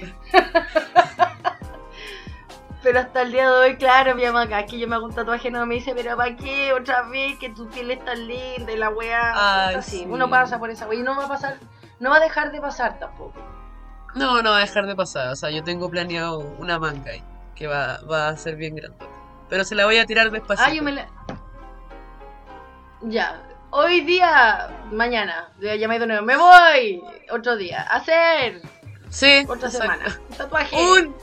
Pero 2.84 3.00
hasta 3.00 3.24
el 3.24 3.32
día 3.32 3.50
de 3.50 3.58
hoy, 3.58 3.78
claro, 3.78 4.16
mi 4.16 4.24
mamá, 4.24 4.48
que 4.66 4.78
yo 4.78 4.88
me 4.88 4.96
hago 4.96 5.06
un 5.06 5.14
tatuaje 5.14 5.50
no 5.50 5.66
me 5.66 5.76
dice, 5.76 5.94
pero 5.96 6.16
¿para 6.16 6.36
qué? 6.36 6.74
Otra 6.74 7.04
vez 7.04 7.38
que 7.40 7.50
tu 7.50 7.68
piel 7.70 7.92
es 7.92 8.06
tan 8.06 8.28
linda 8.28 8.72
y 8.72 8.78
la 8.78 8.90
weá. 8.90 9.70
Así, 9.70 10.00
sí. 10.00 10.06
uno 10.08 10.30
pasa 10.30 10.60
por 10.60 10.70
esa 10.70 10.88
weá 10.88 11.00
y 11.00 11.04
no 11.04 11.16
va 11.18 11.26
a 11.26 11.28
pasar, 11.28 11.58
no 12.00 12.12
va 12.12 12.18
a 12.18 12.20
dejar 12.20 12.52
de 12.52 12.62
pasar 12.62 13.00
tampoco. 13.00 13.34
No, 14.16 14.42
no 14.42 14.52
va 14.52 14.58
a 14.58 14.62
dejar 14.62 14.86
de 14.86 14.96
pasar. 14.96 15.30
O 15.30 15.36
sea, 15.36 15.50
yo 15.50 15.64
tengo 15.64 15.90
planeado 15.90 16.40
una 16.60 16.80
manga 16.80 17.12
ahí, 17.12 17.24
que 17.56 17.68
va, 17.68 18.00
va 18.10 18.30
a 18.30 18.38
ser 18.38 18.56
bien 18.56 18.76
grande. 18.76 18.98
Pero 19.50 19.64
se 19.64 19.76
la 19.76 19.86
voy 19.86 19.98
a 19.98 20.06
tirar 20.06 20.30
despacito. 20.30 20.70
Ah, 20.70 20.74
yo 20.74 20.84
me 20.84 20.92
la. 20.92 21.08
Ya. 23.02 23.42
Hoy 23.70 24.02
día, 24.02 24.70
mañana, 24.92 25.52
llamé 25.60 26.00
de 26.00 26.08
nuevo. 26.08 26.26
Me 26.26 26.38
voy. 26.38 27.02
Otro 27.32 27.56
día. 27.56 27.82
Hacer. 27.84 28.62
Sí, 29.10 29.46
Otra 29.48 29.68
exacto. 29.68 29.94
semana. 29.94 30.20
Un 30.30 30.38
tatuaje. 30.38 30.76
Un... 30.76 31.16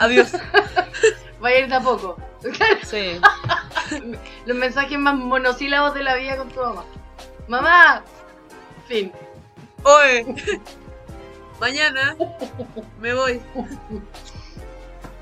Adiós. 0.00 0.32
Va 1.42 1.48
a 1.48 1.54
ir 1.54 1.68
de 1.68 1.74
a 1.76 1.80
poco. 1.80 2.16
Sí. 2.84 3.20
Los 4.46 4.56
mensajes 4.56 4.98
más 4.98 5.14
monosílabos 5.14 5.94
de 5.94 6.02
la 6.02 6.14
vida 6.16 6.36
con 6.38 6.48
tu 6.48 6.60
mamá. 6.60 6.84
Mamá. 7.48 8.02
Fin. 8.88 9.12
Oye. 9.84 10.24
Mañana 11.60 12.16
me 13.00 13.12
voy. 13.12 13.40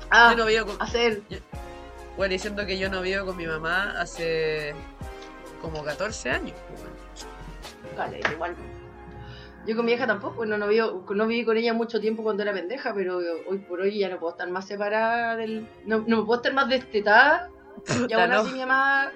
Ah, 0.09 0.31
Yo 0.31 0.37
no 0.37 0.45
vivo 0.45 0.65
con... 0.67 0.81
hacer. 0.81 1.21
Bueno, 2.15 2.31
diciendo 2.31 2.65
que 2.65 2.77
yo 2.77 2.89
no 2.89 3.01
vivo 3.01 3.25
con 3.25 3.35
mi 3.37 3.45
mamá 3.45 3.93
hace 3.99 4.73
como 5.61 5.83
14 5.83 6.29
años. 6.31 6.55
pues. 6.69 7.25
Vale, 7.97 8.21
igual. 8.31 8.55
Yo 9.69 9.75
con 9.75 9.85
mi 9.85 9.91
hija 9.91 10.07
tampoco, 10.07 10.45
no, 10.47 10.57
no, 10.57 10.67
vivo- 10.67 11.05
no 11.13 11.27
viví 11.27 11.45
con 11.45 11.55
ella 11.55 11.73
mucho 11.75 11.99
tiempo 11.99 12.23
cuando 12.23 12.41
era 12.41 12.53
pendeja, 12.53 12.91
pero 12.93 13.17
hoy 13.47 13.59
por 13.59 13.81
hoy 13.81 13.99
ya 13.99 14.09
no 14.09 14.17
puedo 14.17 14.31
estar 14.31 14.49
más 14.49 14.65
separada 14.65 15.35
del. 15.35 15.67
No, 15.85 16.03
no 16.07 16.25
puedo 16.25 16.39
estar 16.39 16.53
más 16.53 16.67
destetada. 16.69 17.49
Y 18.09 18.13
aún 18.13 18.31
no. 18.31 18.39
así 18.39 18.51
mi 18.51 18.59
mamá 18.59 19.11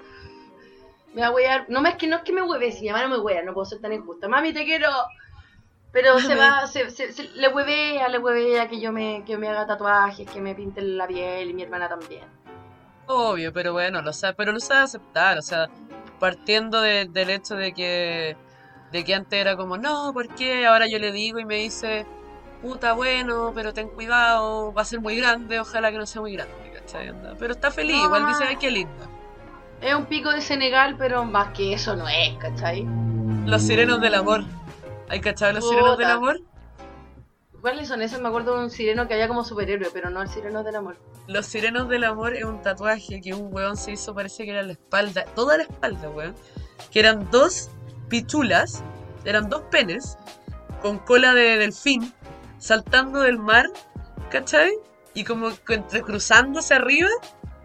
Me 1.12 1.22
va 1.22 1.26
a 1.26 1.30
huear. 1.32 1.66
No, 1.68 1.84
es 1.86 1.96
que 1.96 2.06
no 2.06 2.16
es 2.16 2.22
que 2.22 2.32
me 2.32 2.42
hueve, 2.42 2.70
si 2.70 2.82
mi 2.82 2.90
mamá 2.92 3.02
no 3.02 3.08
me 3.16 3.18
huea, 3.18 3.42
no 3.42 3.52
puedo 3.52 3.64
ser 3.64 3.80
tan 3.80 3.92
injusta. 3.92 4.28
Mami, 4.28 4.52
te 4.52 4.64
quiero. 4.64 4.90
Pero 5.92 6.18
se 6.20 6.34
va, 6.36 6.66
se, 6.68 6.90
se, 6.90 7.12
se- 7.12 7.30
le 7.34 7.48
huevea, 7.48 8.08
le 8.08 8.18
huevea 8.18 8.68
que 8.68 8.80
yo 8.80 8.90
me, 8.92 9.22
que 9.26 9.36
me 9.36 9.48
haga 9.48 9.66
tatuajes, 9.66 10.28
que 10.30 10.40
me 10.40 10.54
pinte 10.54 10.82
la 10.82 11.06
piel 11.08 11.50
y 11.50 11.54
mi 11.54 11.62
hermana 11.62 11.88
también. 11.88 12.24
Obvio, 13.06 13.52
pero 13.52 13.72
bueno, 13.72 14.02
lo 14.02 14.12
sabe, 14.12 14.34
pero 14.34 14.50
lo 14.52 14.60
sabe 14.60 14.80
aceptar, 14.82 15.36
o 15.38 15.42
sea, 15.42 15.68
partiendo 16.18 16.80
de- 16.80 17.04
del 17.06 17.30
hecho 17.30 17.54
de 17.54 17.72
que, 17.74 18.36
de 18.94 19.02
que 19.02 19.12
antes 19.12 19.40
era 19.40 19.56
como, 19.56 19.76
no, 19.76 20.12
¿por 20.14 20.28
qué? 20.36 20.66
Ahora 20.66 20.86
yo 20.86 21.00
le 21.00 21.10
digo 21.10 21.40
y 21.40 21.44
me 21.44 21.56
dice, 21.56 22.06
puta, 22.62 22.92
bueno, 22.92 23.50
pero 23.52 23.74
ten 23.74 23.88
cuidado, 23.88 24.72
va 24.72 24.82
a 24.82 24.84
ser 24.84 25.00
muy 25.00 25.16
grande, 25.16 25.58
ojalá 25.58 25.90
que 25.90 25.98
no 25.98 26.06
sea 26.06 26.20
muy 26.20 26.32
grande, 26.34 26.54
¿cachai? 26.72 27.12
Pero 27.36 27.54
está 27.54 27.72
feliz, 27.72 27.96
igual 27.96 28.24
dice, 28.24 28.38
mamá. 28.38 28.50
ay, 28.50 28.56
qué 28.56 28.70
lindo. 28.70 29.04
Es 29.80 29.92
un 29.96 30.06
pico 30.06 30.30
de 30.30 30.40
Senegal, 30.40 30.94
pero 30.96 31.24
más 31.24 31.48
que 31.48 31.72
eso 31.72 31.96
no 31.96 32.08
es, 32.08 32.38
¿cachai? 32.38 32.86
Los 33.44 33.62
sirenos 33.62 34.00
del 34.00 34.14
amor. 34.14 34.44
¿Hay 35.08 35.20
cachado 35.20 35.54
los 35.54 35.68
sirenos 35.68 35.98
del 35.98 36.10
amor? 36.10 36.40
¿Cuáles 37.60 37.88
son 37.88 38.00
esos? 38.00 38.20
Me 38.20 38.28
acuerdo 38.28 38.56
de 38.56 38.62
un 38.62 38.70
sireno 38.70 39.08
que 39.08 39.14
había 39.14 39.26
como 39.26 39.42
superhéroe, 39.42 39.90
pero 39.92 40.08
no 40.08 40.22
el 40.22 40.28
sireno 40.28 40.62
del 40.62 40.76
amor. 40.76 40.96
Los 41.26 41.46
sirenos 41.46 41.88
del 41.88 42.04
amor 42.04 42.34
es 42.34 42.44
un 42.44 42.62
tatuaje 42.62 43.20
que 43.20 43.34
un 43.34 43.52
weón 43.52 43.76
se 43.76 43.90
hizo, 43.90 44.14
parece 44.14 44.44
que 44.44 44.52
era 44.52 44.62
la 44.62 44.72
espalda, 44.72 45.24
toda 45.34 45.56
la 45.56 45.64
espalda, 45.64 46.08
weón. 46.10 46.36
Que 46.92 47.00
eran 47.00 47.28
dos 47.32 47.70
pichulas, 48.20 48.84
eran 49.24 49.48
dos 49.48 49.62
penes, 49.72 50.16
con 50.80 50.98
cola 50.98 51.34
de 51.34 51.58
delfín, 51.58 52.12
saltando 52.58 53.22
del 53.22 53.38
mar, 53.38 53.66
¿cachai? 54.30 54.70
Y 55.14 55.24
como 55.24 55.50
que 55.66 55.74
entrecruzándose 55.74 56.74
arriba, 56.74 57.08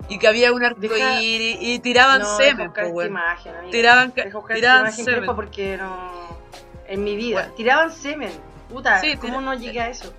y 0.07 0.17
que 0.17 0.27
había 0.27 0.51
un 0.51 0.65
arco 0.65 0.79
Deja- 0.81 1.21
y 1.21 1.77
tiraban 1.83 2.21
no, 2.21 2.37
semen, 2.37 2.71
weón. 2.91 3.09
imagen, 3.09 3.55
amiga. 3.55 3.71
Tiraban, 3.71 4.13
tiraban 4.55 4.91
semen. 4.91 5.25
Porque 5.35 5.77
no... 5.77 6.39
En 6.87 7.03
mi 7.03 7.15
vida. 7.15 7.41
Bueno. 7.41 7.53
Tiraban 7.53 7.91
semen. 7.93 8.31
Puta, 8.69 8.99
Sí, 9.01 9.15
¿cómo 9.17 9.33
tira- 9.39 9.41
no 9.41 9.53
llegué 9.53 9.81
a 9.81 9.89
eso? 9.89 10.11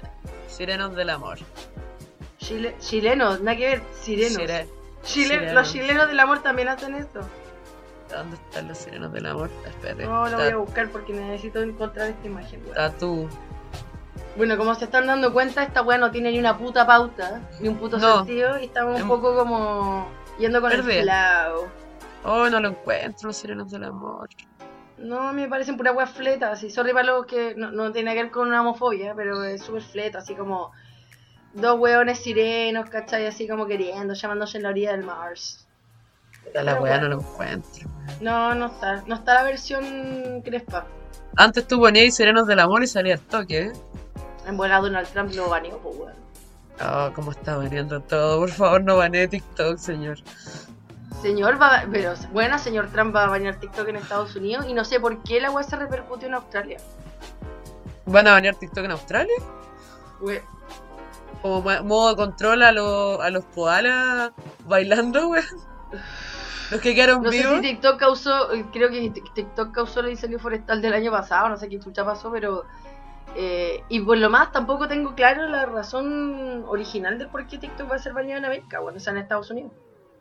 Sirenos 0.47 0.95
del 0.95 1.11
amor. 1.11 1.39
Chile- 2.39 2.77
chilenos, 2.79 3.41
nada 3.41 3.57
que 3.57 3.67
ver, 3.67 3.83
sirenos. 4.01 4.37
Sire- 4.37 4.69
Chile- 5.03 5.27
sirenos. 5.35 5.55
Los 5.55 5.73
chilenos 5.73 6.07
del 6.09 6.21
amor 6.21 6.41
también 6.43 6.69
hacen 6.69 6.95
esto. 6.95 7.21
¿Dónde 8.11 8.37
están 8.37 8.69
los 8.69 8.79
sirenos 8.79 9.13
del 9.13 9.27
amor? 9.27 9.51
Espérate. 9.67 10.05
No, 10.05 10.29
lo 10.29 10.37
voy 10.37 10.49
a 10.49 10.57
buscar 10.57 10.89
porque 10.91 11.13
necesito 11.13 11.61
encontrar 11.63 12.09
esta 12.11 12.27
imagen. 12.27 12.61
weón. 12.63 12.75
Tatú. 12.75 13.29
Bueno, 14.37 14.57
como 14.57 14.75
se 14.75 14.85
están 14.85 15.07
dando 15.07 15.33
cuenta, 15.33 15.63
esta 15.63 15.83
weá 15.83 15.99
no 15.99 16.11
tiene 16.11 16.31
ni 16.33 16.39
una 16.39 16.57
puta 16.57 16.87
pauta, 16.87 17.41
ni 17.61 17.69
un 17.69 17.77
puto 17.77 17.99
No. 17.99 18.19
sentido, 18.19 18.59
y 18.59 18.65
estamos 18.67 18.97
un 18.97 19.03
Em- 19.03 19.09
poco 19.09 19.35
como 19.37 20.09
yendo 20.39 20.61
con 20.61 20.73
el 20.73 20.83
flow. 20.83 21.69
Oh, 22.25 22.49
no 22.49 22.61
lo 22.61 22.69
encuentro, 22.69 23.29
los 23.29 23.37
sirenos 23.37 23.71
del 23.71 23.85
amor. 23.85 24.29
No, 24.99 25.33
me 25.33 25.49
parecen 25.49 25.77
pura 25.77 25.93
weá 25.93 26.07
fleta, 26.07 26.53
así, 26.53 26.69
sorry 26.71 26.93
para 26.93 27.07
los 27.07 27.27
que 27.27 27.55
no, 27.57 27.71
no 27.71 27.91
tiene 27.93 28.15
que 28.15 28.23
ver 28.25 28.31
con 28.31 28.49
una 28.49 28.61
homofobia, 28.61 29.15
pero 29.15 29.43
es 29.45 29.63
súper 29.63 29.83
fleta, 29.83 30.19
así 30.19 30.35
como 30.35 30.73
dos 31.55 31.79
weones 31.81 32.19
sirenos, 32.21 32.89
¿cachai? 32.91 33.27
Así 33.27 33.49
como 33.49 33.67
queriendo, 33.67 34.15
llamándose 34.15 34.59
en 34.59 34.63
la 34.65 34.69
orilla 34.69 34.93
del 34.93 35.05
Mars. 35.05 35.67
Puta, 36.45 36.63
La 36.63 36.73
weá 36.75 36.81
bueno. 36.99 37.03
no 37.03 37.09
lo 37.17 37.21
encuentro. 37.23 37.89
No, 38.21 38.55
no 38.55 38.67
está, 38.67 39.03
no 39.07 39.15
está 39.15 39.35
la 39.35 39.43
versión 39.45 40.43
crespa. 40.43 40.87
Antes 41.37 41.67
tú 41.69 41.79
ponías 41.79 42.15
Sirenos 42.15 42.47
del 42.47 42.59
Amor 42.61 42.83
y 42.83 42.87
salía 42.87 43.15
el 43.15 43.21
toque, 43.21 43.67
¿eh? 43.67 43.73
En 44.47 44.57
buena 44.57 44.81
Donald 44.81 45.07
Trump 45.09 45.33
lo 45.35 45.49
baneó, 45.49 45.79
pues 45.79 45.97
weón. 45.97 46.15
Oh, 46.83 47.13
cómo 47.15 47.31
está 47.31 47.57
baneando 47.57 48.01
todo. 48.01 48.41
Por 48.41 48.51
favor, 48.51 48.83
no 48.83 48.97
banee 48.97 49.29
TikTok, 49.29 49.77
señor. 49.79 50.19
Señor, 51.23 51.61
va, 51.61 51.85
pero 51.93 52.15
buena, 52.33 52.59
señor 52.59 52.89
Trump 52.91 53.15
va 53.15 53.25
a 53.25 53.29
banear 53.29 53.57
TikTok 53.61 53.87
en 53.89 53.97
Estados 53.97 54.35
Unidos 54.37 54.65
y 54.67 54.73
no 54.73 54.85
sé 54.87 54.99
por 54.99 55.23
qué 55.23 55.41
la 55.41 55.51
weá 55.51 55.63
se 55.63 55.77
repercutió 55.77 56.27
en 56.29 56.35
Australia. 56.35 56.79
¿Van 58.07 58.27
a 58.27 58.33
banear 58.33 58.55
TikTok 58.55 58.85
en 58.87 58.91
Australia? 58.93 59.35
We- 60.21 60.43
Como 61.43 61.61
modo 61.85 62.17
control 62.17 62.63
a, 62.63 62.73
los 62.73 63.21
a 63.21 63.29
los 63.31 63.45
koalas 63.55 64.33
bailando, 64.67 65.29
weón. 65.29 65.45
Los 66.71 66.81
que 66.81 66.95
quedaron 66.95 67.23
No 67.23 67.31
sé 67.33 67.43
si 67.43 67.61
TikTok 67.61 67.99
causó, 67.99 68.49
creo 68.73 68.91
que 68.91 69.11
Tik- 69.13 69.33
TikTok 69.35 69.73
causó 69.73 70.01
el 70.01 70.11
incendio 70.11 70.39
forestal 70.39 70.81
del 70.81 70.93
año 70.95 71.11
pasado, 71.11 71.49
no 71.49 71.57
sé 71.57 71.69
qué 71.69 71.81
chucha 71.81 72.05
pasó, 72.05 72.31
pero... 72.31 72.65
eh, 73.37 73.83
y 73.89 74.01
por 74.01 74.19
lo 74.19 74.31
más 74.31 74.53
tampoco 74.53 74.87
tengo 74.89 75.15
claro 75.15 75.47
la 75.49 75.67
razón 75.67 76.65
original 76.69 77.19
del 77.19 77.29
por 77.29 77.47
qué 77.47 77.59
TikTok 77.59 77.91
va 77.91 77.97
a 77.97 77.99
ser 77.99 78.13
baneado 78.13 78.39
en 78.39 78.45
América, 78.45 78.81
bueno, 78.81 78.99
o 78.99 79.01
sea, 79.01 79.13
en 79.13 79.19
Estados 79.19 79.51
Unidos. 79.51 79.73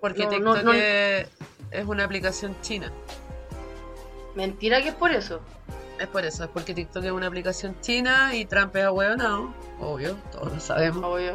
Porque 0.01 0.23
no, 0.23 0.29
TikTok 0.29 0.55
no, 0.55 0.63
no. 0.63 0.73
Es, 0.73 1.27
es 1.71 1.85
una 1.85 2.03
aplicación 2.05 2.55
china. 2.62 2.91
Mentira 4.35 4.81
que 4.81 4.89
es 4.89 4.95
por 4.95 5.12
eso. 5.12 5.41
Es 5.99 6.07
por 6.07 6.23
eso, 6.23 6.45
es 6.45 6.49
porque 6.49 6.73
TikTok 6.73 7.03
es 7.03 7.12
una 7.12 7.27
aplicación 7.27 7.75
china 7.81 8.33
y 8.33 8.45
Trump 8.45 8.75
es 8.77 8.85
ahueonado. 8.85 9.53
Obvio, 9.81 10.15
todos 10.31 10.53
lo 10.53 10.59
sabemos. 10.59 11.03
Obvio. 11.03 11.33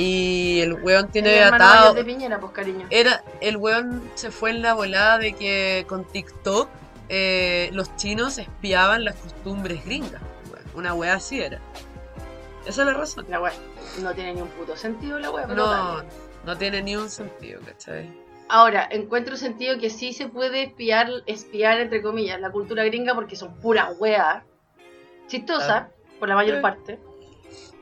Y 0.00 0.60
el 0.60 0.74
weón 0.74 1.06
El 1.06 1.10
tiene 1.10 1.36
hermano 1.38 1.64
atado. 1.64 1.94
de 1.94 2.04
Piñera, 2.04 2.38
pues 2.38 2.52
cariño. 2.52 2.86
Era, 2.88 3.24
el 3.40 3.56
weón 3.56 4.08
se 4.14 4.30
fue 4.30 4.50
en 4.50 4.62
la 4.62 4.74
volada 4.74 5.18
de 5.18 5.32
que 5.32 5.84
con 5.88 6.04
TikTok 6.04 6.68
eh, 7.08 7.68
los 7.72 7.94
chinos 7.96 8.38
espiaban 8.38 9.04
las 9.04 9.16
costumbres 9.16 9.84
gringas. 9.84 10.22
Una 10.74 10.94
wea 10.94 11.14
así 11.14 11.40
era. 11.40 11.58
Esa 12.64 12.82
es 12.82 12.86
la 12.86 12.94
razón. 12.94 13.26
La 13.28 13.40
wea 13.40 13.52
no 14.00 14.14
tiene 14.14 14.34
ni 14.34 14.42
un 14.42 14.48
puto 14.50 14.76
sentido 14.76 15.18
la 15.18 15.32
wea, 15.32 15.48
pero 15.48 15.66
No, 15.66 16.02
no 16.44 16.56
tiene 16.56 16.80
ni 16.80 16.94
un 16.94 17.10
sentido, 17.10 17.60
¿cachai? 17.66 18.08
Ahora, 18.48 18.86
encuentro 18.92 19.36
sentido 19.36 19.78
que 19.78 19.90
sí 19.90 20.12
se 20.12 20.28
puede 20.28 20.62
espiar, 20.62 21.10
espiar 21.26 21.80
entre 21.80 22.02
comillas, 22.02 22.40
la 22.40 22.50
cultura 22.52 22.84
gringa 22.84 23.14
porque 23.14 23.34
son 23.34 23.54
puras 23.56 23.94
weas 23.98 24.44
chistosas, 25.26 25.88
por 26.20 26.28
la 26.28 26.36
mayor 26.36 26.60
parte. 26.60 27.00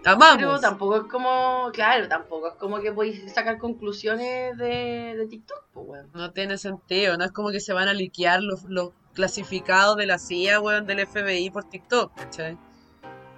Amamos. 0.07 0.37
Pero 0.37 0.61
tampoco 0.61 0.97
es 0.97 1.03
como, 1.05 1.71
claro, 1.73 2.09
tampoco 2.09 2.49
es 2.49 2.55
como 2.55 2.79
que 2.81 2.92
podéis 2.92 3.33
sacar 3.33 3.59
conclusiones 3.59 4.57
de, 4.57 5.14
de 5.16 5.27
TikTok, 5.27 5.64
pues 5.73 5.87
weón. 5.88 6.11
No 6.14 6.31
tiene 6.33 6.57
sentido, 6.59 7.16
no 7.19 7.25
es 7.25 7.33
como 7.33 7.51
que 7.51 7.61
se 7.61 7.73
van 7.73 7.88
a 7.88 7.92
liquear 7.92 8.40
los, 8.42 8.64
los 8.64 8.90
clasificados 9.14 9.97
de 9.97 10.07
la 10.07 10.19
CIA, 10.19 10.61
weón, 10.61 10.87
del 10.87 11.07
FBI 11.07 11.51
por 11.51 11.64
TikTok, 11.64 12.14
¿cachai? 12.14 12.57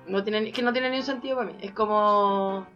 No 0.06 0.22
tiene, 0.24 0.48
es 0.48 0.54
que 0.54 0.62
no 0.62 0.72
tiene 0.72 0.90
ni 0.90 0.98
un 0.98 1.02
sentido 1.04 1.36
para 1.36 1.50
mí. 1.50 1.56
Es 1.60 1.72
como, 1.72 2.66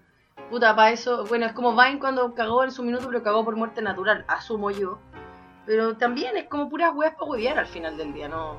puta, 0.50 0.74
para 0.76 0.90
eso, 0.92 1.24
bueno, 1.26 1.46
es 1.46 1.52
como 1.52 1.72
Vine 1.72 1.98
cuando 1.98 2.34
cagó 2.34 2.64
en 2.64 2.72
su 2.72 2.82
minuto, 2.82 3.06
pero 3.08 3.22
cagó 3.22 3.44
por 3.44 3.56
muerte 3.56 3.82
natural, 3.82 4.24
asumo 4.28 4.70
yo. 4.70 4.98
Pero 5.66 5.96
también 5.96 6.36
es 6.36 6.48
como 6.48 6.68
puras 6.68 6.92
weas 6.94 7.14
para 7.14 7.30
huevear 7.30 7.58
al 7.58 7.66
final 7.66 7.96
del 7.96 8.12
día, 8.12 8.28
no, 8.28 8.58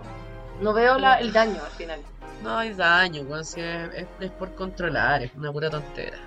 no 0.62 0.74
veo 0.74 0.98
la- 0.98 1.20
el 1.20 1.34
daño 1.34 1.60
al 1.64 1.72
final. 1.72 2.00
No 2.44 2.58
hay 2.58 2.74
daño, 2.74 3.22
weón, 3.22 3.46
si 3.46 3.62
es, 3.62 3.94
es- 3.96 4.08
es 4.20 4.32
por 4.32 4.54
controlar, 4.54 5.24
es 5.24 5.34
una 5.36 5.52
pura 5.52 5.70
tontera. 5.70 6.18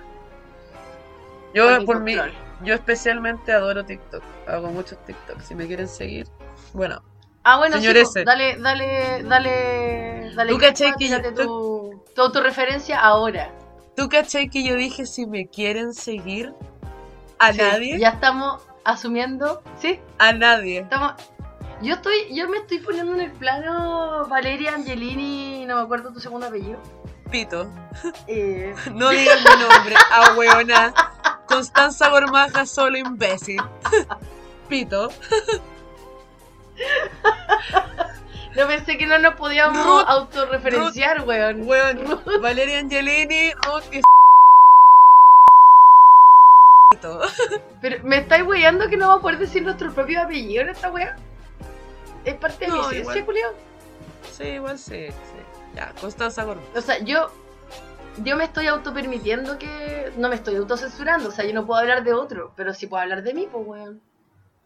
Yo, 1.53 1.85
Por 1.85 2.01
mí, 2.01 2.15
yo 2.63 2.73
especialmente 2.73 3.51
adoro 3.53 3.85
TikTok, 3.85 4.23
hago 4.47 4.67
muchos 4.69 4.97
TikTok, 5.05 5.39
si 5.41 5.55
me 5.55 5.65
quieren 5.67 5.87
seguir, 5.87 6.27
bueno, 6.73 7.01
Ah, 7.43 7.57
bueno, 7.57 7.77
sí, 7.79 7.87
po, 7.87 7.99
ese. 8.01 8.25
dale, 8.25 8.57
dale, 8.57 9.23
dale, 9.23 10.31
dale. 10.35 10.51
¿Tú 10.51 10.57
cachai 10.57 10.93
que 10.97 11.07
yo- 11.07 11.33
tu, 11.33 12.03
tu, 12.15 12.31
tu 12.31 12.41
referencia 12.41 12.99
ahora. 12.99 13.51
¿tú 13.95 14.09
cachai 14.09 14.49
que 14.49 14.63
yo 14.63 14.75
dije 14.75 15.05
si 15.05 15.25
me 15.25 15.47
quieren 15.47 15.93
seguir? 15.93 16.53
A 17.39 17.51
Sí, 17.53 17.59
nadie, 17.59 17.99
Ya 17.99 18.09
estamos 18.09 18.61
asumiendo, 18.83 19.61
¿sí? 19.79 19.99
a 20.19 20.33
nadie. 20.33 20.79
Estamos... 20.79 21.13
Yo 21.81 21.93
estoy, 21.93 22.33
yo 22.33 22.49
me 22.49 22.57
estoy 22.57 22.79
poniendo 22.79 23.13
en 23.13 23.21
el 23.21 23.31
plano 23.31 24.25
Valeria 24.27 24.73
Angelini, 24.73 25.63
no 25.65 25.75
me 25.75 25.81
acuerdo 25.83 26.11
tu 26.11 26.19
segundo 26.19 26.47
apellido. 26.47 26.79
Pito, 27.29 27.69
Eh, 28.27 28.73
no 28.93 29.09
digas 29.09 29.37
mi 29.39 29.61
nombre, 29.61 29.95
a 30.11 30.33
hueona. 30.33 30.93
Constanza 31.47 32.09
Gormaja, 32.09 32.65
solo 32.65 32.97
imbécil. 32.97 33.61
Pito. 34.69 35.09
no 38.55 38.67
pensé 38.67 38.97
que 38.97 39.05
no 39.05 39.19
nos 39.19 39.35
podíamos 39.35 39.85
Ruth, 39.85 40.03
autorreferenciar, 40.07 41.27
weón. 41.27 41.67
Weón, 41.67 42.21
Valeria 42.41 42.79
Angelini, 42.79 43.51
Ruth 43.53 43.83
y 43.91 44.01
Pito. 46.89 47.21
Pero 47.81 48.03
me 48.03 48.17
estáis 48.17 48.43
weyando 48.47 48.89
que 48.89 48.97
no 48.97 49.05
vamos 49.07 49.19
a 49.19 49.21
poder 49.21 49.37
decir 49.37 49.61
nuestro 49.61 49.93
propio 49.93 50.23
apellido 50.23 50.63
en 50.63 50.69
esta 50.69 50.89
wea. 50.91 51.15
Es 52.27 52.35
parte 52.35 52.65
de 52.65 52.71
mi 52.71 52.77
No, 52.77 52.91
igual. 52.91 53.25
Julio. 53.25 53.47
Sí, 54.31 54.43
igual 54.43 54.77
sí, 54.77 55.07
sí. 55.07 55.73
Ya, 55.75 55.93
Constanza 56.01 56.43
Gormaja. 56.43 56.67
O 56.75 56.81
sea, 56.81 56.99
yo 56.99 57.31
yo 58.23 58.35
me 58.35 58.43
estoy 58.43 58.67
autopermitiendo 58.67 59.57
que 59.57 60.11
no 60.17 60.27
me 60.27 60.35
estoy 60.35 60.55
autocensurando, 60.55 61.29
o 61.29 61.31
sea, 61.31 61.45
yo 61.45 61.53
no 61.53 61.65
puedo 61.65 61.79
hablar 61.79 62.03
de 62.03 62.13
otro, 62.13 62.51
pero 62.55 62.73
sí 62.73 62.87
puedo 62.87 63.01
hablar 63.01 63.23
de 63.23 63.33
mí, 63.33 63.47
pues 63.49 63.65
weón. 63.65 64.01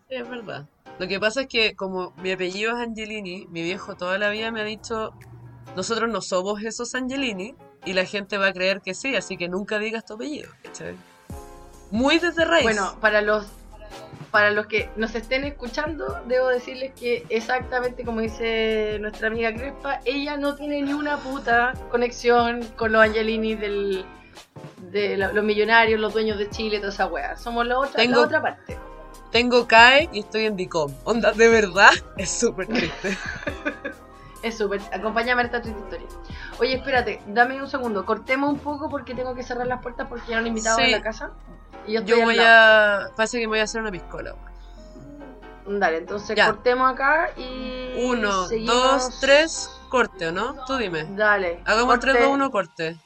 Sí, 0.09 0.15
es 0.15 0.27
verdad. 0.27 0.65
Lo 0.97 1.07
que 1.07 1.19
pasa 1.19 1.41
es 1.41 1.47
que 1.47 1.75
como 1.75 2.13
mi 2.17 2.31
apellido 2.31 2.75
es 2.75 2.87
Angelini, 2.87 3.45
mi 3.47 3.61
viejo 3.61 3.95
toda 3.95 4.17
la 4.17 4.29
vida 4.29 4.51
me 4.51 4.61
ha 4.61 4.65
dicho, 4.65 5.13
nosotros 5.75 6.09
no 6.09 6.21
somos 6.21 6.63
esos 6.63 6.95
Angelini, 6.95 7.55
y 7.85 7.93
la 7.93 8.05
gente 8.05 8.37
va 8.37 8.47
a 8.47 8.53
creer 8.53 8.81
que 8.81 8.93
sí, 8.93 9.15
así 9.15 9.37
que 9.37 9.49
nunca 9.49 9.79
digas 9.79 10.05
tu 10.05 10.13
apellido, 10.13 10.49
¿cachai? 10.63 10.95
Muy 11.91 12.19
desde 12.19 12.45
raíz. 12.45 12.63
Bueno, 12.63 12.97
para 13.01 13.21
los 13.21 13.45
para 14.31 14.51
los 14.51 14.67
que 14.67 14.89
nos 14.95 15.13
estén 15.15 15.43
escuchando, 15.43 16.21
debo 16.27 16.47
decirles 16.47 16.93
que 16.97 17.25
exactamente 17.29 18.05
como 18.05 18.21
dice 18.21 18.97
nuestra 19.01 19.27
amiga 19.27 19.53
Crespa, 19.53 19.99
ella 20.05 20.37
no 20.37 20.55
tiene 20.55 20.81
ni 20.81 20.93
una 20.93 21.17
puta 21.17 21.73
conexión 21.89 22.63
con 22.77 22.93
los 22.93 23.03
Angelini 23.03 23.55
del, 23.55 24.05
de 24.91 25.17
la- 25.17 25.33
los 25.33 25.43
millonarios, 25.43 25.99
los 25.99 26.13
dueños 26.13 26.37
de 26.37 26.49
Chile, 26.49 26.77
toda 26.79 26.89
esa 26.93 27.07
wea. 27.07 27.35
Somos 27.37 27.67
la 27.67 27.77
otra, 27.79 27.95
Tengo- 28.01 28.21
la 28.21 28.25
otra 28.25 28.41
parte. 28.41 28.77
Tengo 29.31 29.65
CAE 29.67 30.09
y 30.11 30.19
estoy 30.19 30.45
en 30.45 30.55
DICOM. 30.57 30.93
Onda, 31.05 31.31
de 31.31 31.47
verdad, 31.49 31.91
es 32.17 32.29
súper 32.31 32.67
triste. 32.67 33.17
Es 34.43 34.57
súper. 34.57 34.81
Acompáñame 34.91 35.43
a 35.43 35.45
esta 35.45 35.61
triste 35.61 35.79
historia. 35.83 36.07
Oye, 36.59 36.73
espérate, 36.73 37.21
dame 37.27 37.61
un 37.61 37.67
segundo. 37.69 38.07
Cortemos 38.07 38.49
un 38.51 38.57
poco 38.57 38.89
porque 38.89 39.13
tengo 39.13 39.35
que 39.35 39.43
cerrar 39.43 39.67
las 39.67 39.83
puertas 39.83 40.07
porque 40.07 40.31
ya 40.31 40.39
han 40.39 40.47
invitado 40.47 40.77
Sí. 40.79 40.83
a 40.85 40.87
la 40.97 41.03
casa. 41.03 41.29
Y 41.87 41.93
yo 41.93 41.99
estoy 42.01 42.17
Yo 42.19 42.23
voy 42.23 42.37
a. 42.39 43.09
Parece 43.15 43.39
que 43.39 43.45
me 43.47 43.51
voy 43.51 43.59
a 43.59 43.63
hacer 43.63 43.81
una 43.81 43.91
piscola. 43.91 44.35
Dale, 45.67 45.97
entonces 45.97 46.35
Ya. 46.35 46.47
cortemos 46.47 46.91
acá 46.91 47.31
y. 47.37 47.93
Uno, 48.05 48.47
seguimos. 48.47 48.75
dos, 48.75 49.19
tres, 49.19 49.69
corte, 49.89 50.27
¿o 50.27 50.31
no? 50.31 50.55
Tú 50.65 50.77
dime. 50.77 51.05
Dale. 51.15 51.61
Hagamos 51.65 51.87
corte. 51.95 52.11
3, 52.11 52.19
2, 52.23 52.33
1, 52.33 52.51
corte. 52.51 52.97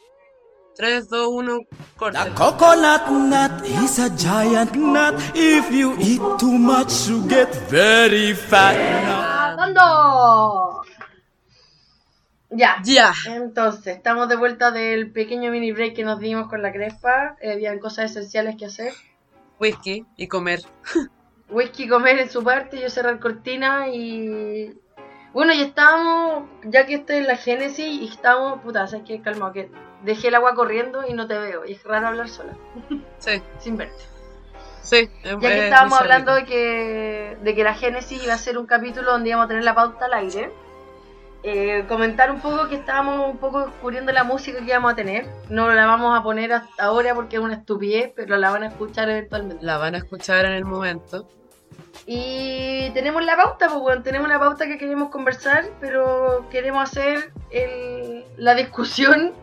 3, 0.75 1.09
2, 1.09 1.27
1, 1.29 1.59
corte. 1.97 2.17
The 2.19 2.29
coconut 2.31 3.09
nut 3.09 3.65
is 3.65 3.99
a 3.99 4.09
giant 4.09 4.75
nut. 4.75 5.15
If 5.33 5.71
you 5.71 5.95
eat 5.99 6.21
too 6.39 6.51
much, 6.57 7.07
you 7.07 7.25
get 7.27 7.49
very 7.69 8.33
fat. 8.33 8.75
¡Dando! 9.57 10.81
Ya. 12.55 12.77
Ya. 12.83 13.11
Entonces, 13.27 13.97
estamos 13.97 14.29
de 14.29 14.35
vuelta 14.35 14.71
del 14.71 15.11
pequeño 15.11 15.51
mini 15.51 15.71
break 15.71 15.95
que 15.95 16.03
nos 16.03 16.19
dimos 16.19 16.47
con 16.49 16.61
la 16.61 16.71
Crespa. 16.71 17.35
Eh, 17.41 17.51
habían 17.51 17.79
cosas 17.79 18.11
esenciales 18.11 18.55
que 18.55 18.65
hacer. 18.65 18.93
Whisky 19.59 20.05
y 20.17 20.27
comer. 20.27 20.59
Whisky 21.49 21.87
comer 21.87 22.19
en 22.19 22.29
su 22.29 22.43
parte, 22.43 22.79
yo 22.79 22.89
cerrar 22.89 23.19
cortina 23.19 23.87
y. 23.89 24.73
Bueno, 25.33 25.53
y 25.53 25.61
estábamos, 25.61 26.49
ya 26.63 26.85
que 26.85 26.95
estoy 26.95 27.17
en 27.17 27.27
la 27.27 27.35
Génesis, 27.35 27.85
y 27.85 28.07
estábamos, 28.07 28.61
puta, 28.61 28.87
sabes 28.87 29.05
que 29.05 29.21
calma, 29.21 29.51
que 29.51 29.69
dejé 30.03 30.29
el 30.29 30.35
agua 30.35 30.55
corriendo 30.55 31.03
y 31.07 31.13
no 31.13 31.27
te 31.27 31.37
veo. 31.37 31.65
Y 31.65 31.73
es 31.73 31.83
raro 31.83 32.07
hablar 32.07 32.29
sola, 32.29 32.53
Sí, 33.19 33.41
sin 33.59 33.75
verte. 33.75 34.01
sí. 34.81 35.09
Ya 35.23 35.37
que 35.39 35.65
estábamos 35.65 35.99
hablando 35.99 36.33
de 36.35 36.45
que, 36.45 37.37
de 37.41 37.53
que 37.53 37.63
la 37.65 37.73
Génesis 37.73 38.23
iba 38.23 38.33
a 38.33 38.37
ser 38.37 38.57
un 38.57 38.65
capítulo 38.65 39.11
donde 39.11 39.29
íbamos 39.29 39.45
a 39.45 39.47
tener 39.49 39.65
la 39.65 39.75
pauta 39.75 40.05
al 40.05 40.13
aire. 40.13 40.51
Eh, 41.47 41.85
comentar 41.87 42.31
un 42.31 42.41
poco 42.41 42.67
que 42.67 42.75
estábamos 42.75 43.29
un 43.29 43.37
poco 43.37 43.65
descubriendo 43.67 44.11
la 44.11 44.23
música 44.23 44.57
que 44.59 44.65
íbamos 44.65 44.91
a 44.93 44.95
tener. 44.95 45.27
No 45.49 45.69
la 45.71 45.85
vamos 45.85 46.17
a 46.19 46.23
poner 46.23 46.51
hasta 46.53 46.83
ahora 46.83 47.13
porque 47.13 47.35
es 47.35 47.41
una 47.41 47.53
estupidez, 47.53 48.11
pero 48.15 48.35
la 48.37 48.49
van 48.49 48.63
a 48.63 48.67
escuchar 48.67 49.09
eventualmente. 49.09 49.63
La 49.63 49.77
van 49.77 49.93
a 49.93 49.99
escuchar 49.99 50.45
en 50.45 50.53
el 50.53 50.65
momento. 50.65 51.27
Y 52.07 52.89
tenemos 52.95 53.23
la 53.23 53.35
pauta, 53.35 53.67
pues 53.67 53.79
bueno, 53.79 54.01
tenemos 54.03 54.27
una 54.27 54.39
pauta 54.39 54.65
que 54.65 54.77
queremos 54.77 55.09
conversar, 55.09 55.65
pero 55.79 56.47
queremos 56.49 56.83
hacer 56.89 57.31
el- 57.51 58.23
la 58.37 58.55
discusión 58.55 59.33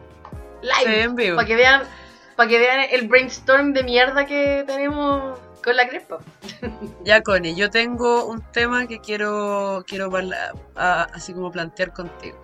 Sí, 0.60 0.84
live. 0.86 1.02
en 1.02 1.14
vivo. 1.16 1.36
Para 1.36 1.46
que 1.46 1.56
vean, 1.56 1.82
para 2.36 2.48
que 2.48 2.58
vean 2.58 2.80
el 2.90 3.08
brainstorm 3.08 3.72
de 3.72 3.82
mierda 3.84 4.26
que 4.26 4.64
tenemos 4.66 5.38
con 5.62 5.76
la 5.76 5.88
crespa. 5.88 6.18
Ya, 7.04 7.22
Connie, 7.22 7.54
yo 7.54 7.70
tengo 7.70 8.26
un 8.26 8.40
tema 8.52 8.86
que 8.86 9.00
quiero, 9.00 9.84
quiero 9.86 10.10
parla- 10.10 10.52
a- 10.76 11.04
así 11.14 11.32
como 11.32 11.50
plantear 11.50 11.92
contigo. 11.92 12.36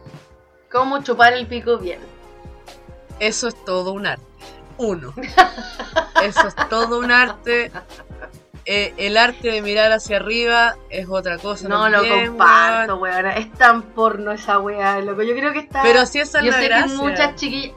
Cómo 0.70 1.02
chupar 1.02 1.32
el 1.32 1.46
pico 1.46 1.78
bien. 1.78 2.00
Eso 3.18 3.48
es 3.48 3.64
todo 3.64 3.92
un 3.92 4.06
arte. 4.06 4.24
Uno. 4.78 5.12
Eso 6.22 6.46
es 6.48 6.54
todo 6.68 6.98
un 6.98 7.10
arte. 7.10 7.70
Eh, 8.64 8.92
el 8.98 9.16
arte 9.16 9.50
de 9.50 9.62
mirar 9.62 9.90
hacia 9.92 10.18
arriba 10.18 10.76
es 10.90 11.08
otra 11.08 11.38
cosa. 11.38 11.68
No 11.68 11.88
lo 11.88 11.98
también, 11.98 12.28
comparto, 12.28 12.96
weón. 12.96 13.24
weón. 13.24 13.36
Es 13.38 13.52
tan 13.54 13.82
porno 13.82 14.30
esa 14.32 14.58
weá, 14.58 15.00
loco. 15.00 15.22
Yo 15.22 15.34
creo 15.34 15.52
que 15.52 15.60
está. 15.60 15.82
Pero 15.82 16.04
si 16.06 16.20
esa 16.20 16.38
es 16.40 16.44
yo 16.44 16.50
la 16.50 16.58
sé 16.58 16.64
gracia. 16.68 16.86
que 16.86 17.02
muchas 17.02 17.34
chiquillas. 17.36 17.74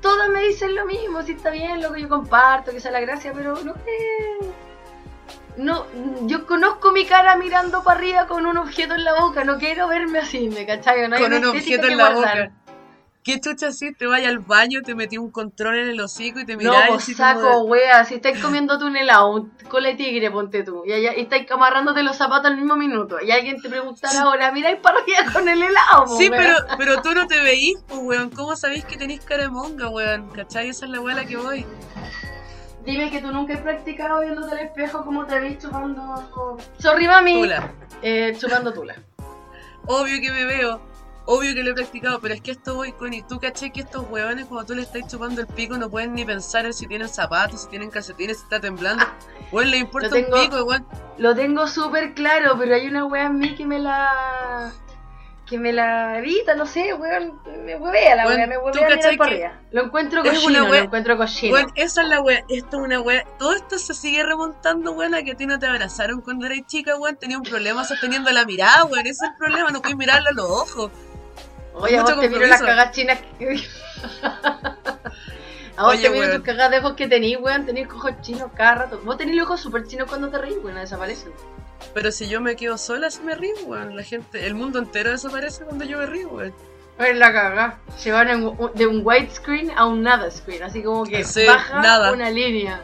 Todas 0.00 0.28
me 0.30 0.42
dicen 0.42 0.74
lo 0.74 0.84
mismo, 0.84 1.22
si 1.22 1.30
está 1.32 1.50
bien, 1.50 1.80
loco, 1.80 1.94
yo 1.96 2.08
comparto, 2.08 2.72
que 2.72 2.78
esa 2.78 2.88
es 2.88 2.92
la 2.92 3.00
gracia, 3.00 3.32
pero 3.32 3.54
no 3.62 3.72
sé. 3.74 4.38
No, 5.56 5.84
yo 6.22 6.46
conozco 6.46 6.92
mi 6.92 7.04
cara 7.04 7.36
mirando 7.36 7.82
para 7.84 7.98
arriba 7.98 8.26
con 8.26 8.46
un 8.46 8.56
objeto 8.56 8.94
en 8.94 9.04
la 9.04 9.14
boca, 9.20 9.44
no 9.44 9.58
quiero 9.58 9.86
verme 9.88 10.18
así, 10.20 10.48
¿me 10.48 10.64
cachai? 10.66 11.06
No 11.08 11.16
hay 11.16 11.22
Con 11.22 11.32
un 11.34 11.44
objeto 11.44 11.86
en 11.88 11.96
la 11.98 12.10
guardar. 12.12 12.38
boca. 12.48 12.56
¿Qué 13.24 13.38
chucha 13.38 13.68
así? 13.68 13.92
Te 13.94 14.06
vayas 14.06 14.30
al 14.30 14.40
baño, 14.40 14.80
te 14.84 14.96
metí 14.96 15.16
un 15.16 15.30
control 15.30 15.78
en 15.78 15.88
el 15.90 16.00
hocico 16.00 16.40
y 16.40 16.44
te 16.44 16.54
No, 16.54 16.58
miráis 16.58 16.88
pues 16.88 17.04
como 17.04 17.16
saco, 17.18 17.40
de- 17.64 17.70
wea, 17.70 18.04
si 18.04 18.14
estáis 18.16 18.38
comiendo 18.42 18.80
tú 18.80 18.86
un 18.86 18.96
helado, 18.96 19.30
un 19.30 19.52
cola 19.68 19.90
de 19.90 19.94
tigre, 19.94 20.28
ponte 20.32 20.64
tú, 20.64 20.82
y, 20.84 20.92
allá- 20.92 21.14
y 21.16 21.20
estáis 21.20 21.48
amarrándote 21.48 22.02
los 22.02 22.16
zapatos 22.16 22.46
al 22.46 22.56
mismo 22.56 22.74
minuto, 22.74 23.18
y 23.24 23.30
alguien 23.30 23.62
te 23.62 23.68
preguntara 23.68 24.22
ahora, 24.22 24.50
miráis 24.50 24.78
para 24.80 24.98
arriba 24.98 25.32
con 25.32 25.48
el 25.48 25.62
helado, 25.62 26.16
Sí, 26.18 26.30
wea. 26.30 26.36
pero, 26.40 26.54
pero 26.78 27.00
tú 27.02 27.12
no 27.14 27.28
te 27.28 27.40
veís, 27.40 27.76
pues, 27.86 28.00
weón. 28.02 28.30
¿Cómo 28.30 28.56
sabéis 28.56 28.84
que 28.86 28.96
tenéis 28.96 29.20
cara 29.24 29.44
de 29.44 29.50
monga, 29.50 29.88
weón? 29.88 30.28
¿Cachai? 30.30 30.70
Esa 30.70 30.86
es 30.86 30.90
la 30.90 31.00
weá 31.00 31.14
a 31.14 31.18
la 31.20 31.24
que 31.24 31.36
voy. 31.36 31.64
Dime 32.84 33.10
que 33.10 33.20
tú 33.20 33.30
nunca 33.32 33.54
has 33.54 33.60
practicado 33.60 34.20
viéndote 34.20 34.52
al 34.52 34.58
espejo 34.66 35.04
como 35.04 35.24
te 35.26 35.38
veis 35.38 35.58
chupando. 35.58 36.56
Sorry, 36.78 37.06
mami. 37.06 37.34
Tula. 37.42 37.70
Eh, 38.02 38.36
chupando 38.38 38.72
tula. 38.72 38.96
Obvio 39.86 40.20
que 40.20 40.30
me 40.30 40.44
veo. 40.44 40.80
Obvio 41.24 41.54
que 41.54 41.62
lo 41.62 41.70
he 41.70 41.74
practicado, 41.74 42.18
pero 42.20 42.34
es 42.34 42.40
que 42.40 42.50
esto 42.50 42.74
voy 42.74 42.90
con 42.92 43.14
y 43.14 43.22
tú 43.22 43.38
caché 43.38 43.70
que 43.70 43.82
estos 43.82 44.04
huevones 44.10 44.46
cuando 44.46 44.66
tú 44.66 44.74
le 44.74 44.82
estás 44.82 45.06
chupando 45.06 45.40
el 45.40 45.46
pico 45.46 45.78
no 45.78 45.88
pueden 45.88 46.14
ni 46.14 46.24
pensar 46.24 46.66
en 46.66 46.74
si 46.74 46.88
tienen 46.88 47.08
zapatos, 47.08 47.62
si 47.62 47.68
tienen 47.68 47.90
calcetines, 47.90 48.38
si 48.38 48.42
está 48.42 48.58
temblando. 48.60 49.04
Weón, 49.52 49.70
le 49.70 49.76
importa 49.76 50.08
tengo- 50.10 50.36
un 50.36 50.42
pico, 50.42 50.64
weón. 50.64 50.84
Lo 51.18 51.32
tengo 51.36 51.68
súper 51.68 52.14
claro, 52.14 52.56
pero 52.58 52.74
hay 52.74 52.88
una 52.88 53.04
wea 53.04 53.26
en 53.26 53.38
mí 53.38 53.54
que 53.54 53.64
me 53.64 53.78
la. 53.78 54.72
Que 55.52 55.58
me 55.58 55.70
la 55.70 56.16
evita, 56.18 56.54
no 56.54 56.64
sé, 56.64 56.94
weón. 56.94 57.38
Me 57.66 57.76
huevea 57.76 58.16
la 58.16 58.24
Weón, 58.26 58.38
wea, 58.38 58.46
me 58.46 58.54
¿tú 58.54 58.62
huevea 58.62 58.96
mirar 58.96 59.16
que 59.18 59.22
arriba. 59.22 59.52
Lo 59.70 59.84
encuentro 59.84 60.22
cochino, 60.22 60.66
lo 60.66 60.74
encuentro 60.74 61.18
cochino. 61.18 61.52
Weón, 61.52 61.72
esa 61.74 62.00
es 62.00 62.08
la 62.08 62.22
wea, 62.22 62.42
esto 62.48 62.78
es 62.78 62.82
una 62.82 63.00
wea. 63.02 63.26
Todo 63.38 63.52
esto 63.54 63.78
se 63.78 63.92
sigue 63.92 64.22
remontando, 64.22 64.92
weón, 64.92 65.14
a 65.14 65.22
que 65.22 65.32
a 65.32 65.34
ti 65.36 65.44
no 65.44 65.58
te 65.58 65.66
abrazaron 65.66 66.22
cuando 66.22 66.46
eras 66.46 66.60
chica, 66.66 66.96
weón. 66.96 67.16
Tenía 67.16 67.36
un 67.36 67.42
problema 67.42 67.84
sosteniendo 67.84 68.30
la 68.30 68.46
mirada, 68.46 68.84
weón. 68.86 69.00
Ese 69.00 69.26
es 69.26 69.30
el 69.30 69.36
problema, 69.36 69.70
no 69.70 69.82
puedes 69.82 69.98
mirarle 69.98 70.30
a 70.30 70.32
los 70.32 70.50
ojos. 70.50 70.90
Oye, 71.74 71.98
a 71.98 72.02
vos 72.02 72.18
te 72.18 72.28
miro 72.30 72.46
las 72.46 72.62
cagas 72.62 72.92
chinas 72.92 73.18
que. 73.38 73.54
a 75.76 75.82
vos 75.82 75.92
Oye, 75.92 76.02
te 76.02 76.08
miro 76.08 76.28
weón. 76.28 76.36
tus 76.38 76.46
cagas 76.46 76.70
de 76.70 76.78
ojos 76.78 76.94
que 76.94 77.08
tenís, 77.08 77.38
weón. 77.38 77.66
Tenés 77.66 77.90
ojos 77.90 78.12
chinos 78.22 78.50
cada 78.56 78.74
rato. 78.76 79.02
Vos 79.04 79.18
tenés 79.18 79.36
los 79.36 79.44
ojos 79.44 79.60
súper 79.60 79.86
chinos 79.86 80.08
cuando 80.08 80.30
te 80.30 80.38
reís, 80.38 80.56
weón, 80.64 80.76
desaparecen. 80.76 81.30
Pero 81.94 82.10
si 82.12 82.28
yo 82.28 82.40
me 82.40 82.56
quedo 82.56 82.78
sola, 82.78 83.10
si 83.10 83.22
me 83.22 83.34
río, 83.34 83.54
weón. 83.66 83.96
La 83.96 84.02
gente, 84.02 84.46
el 84.46 84.54
mundo 84.54 84.78
entero 84.78 85.10
desaparece 85.10 85.64
cuando 85.64 85.84
yo 85.84 85.98
me 85.98 86.06
río, 86.06 86.28
weón. 86.28 86.54
Es 86.98 87.16
la 87.16 87.32
caga. 87.32 87.80
Se 87.96 88.12
van 88.12 88.28
en- 88.28 88.56
de 88.74 88.86
un 88.86 89.00
widescreen 89.04 89.70
a 89.76 89.86
un 89.86 90.02
nada 90.02 90.30
screen, 90.30 90.62
así 90.62 90.82
como 90.82 91.04
que 91.04 91.24
Sí, 91.24 91.46
baja 91.46 91.80
nada. 91.80 92.12
una 92.12 92.30
línea. 92.30 92.80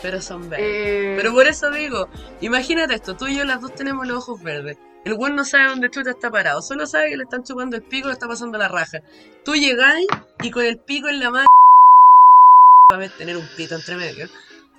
Pero 0.00 0.20
son 0.20 0.48
verdes. 0.50 0.66
Eh, 0.68 1.14
Pero 1.16 1.32
por 1.32 1.46
eso 1.46 1.70
digo, 1.70 2.08
imagínate 2.40 2.94
esto, 2.94 3.16
tú 3.16 3.26
y 3.28 3.36
yo 3.36 3.44
las 3.44 3.60
dos 3.60 3.74
tenemos 3.74 4.06
los 4.06 4.18
ojos 4.18 4.42
verdes. 4.42 4.76
El 5.04 5.14
weón 5.14 5.34
no 5.36 5.44
sabe 5.44 5.68
dónde 5.68 5.90
chuta 5.90 6.10
está 6.10 6.30
parado, 6.30 6.60
solo 6.62 6.86
sabe 6.86 7.10
que 7.10 7.16
le 7.16 7.24
están 7.24 7.42
chupando 7.44 7.76
el 7.76 7.82
pico 7.82 8.06
y 8.06 8.10
le 8.10 8.12
está 8.14 8.28
pasando 8.28 8.56
la 8.58 8.68
raja. 8.68 9.00
Tú 9.44 9.54
llegáis 9.54 10.06
y 10.42 10.50
con 10.50 10.64
el 10.64 10.78
pico 10.78 11.08
en 11.08 11.18
la 11.20 11.30
mano 11.30 11.46
va 12.92 13.04
a 13.04 13.08
tener 13.08 13.36
un 13.36 13.48
pito 13.56 13.74
entre 13.74 13.96
medio. 13.96 14.28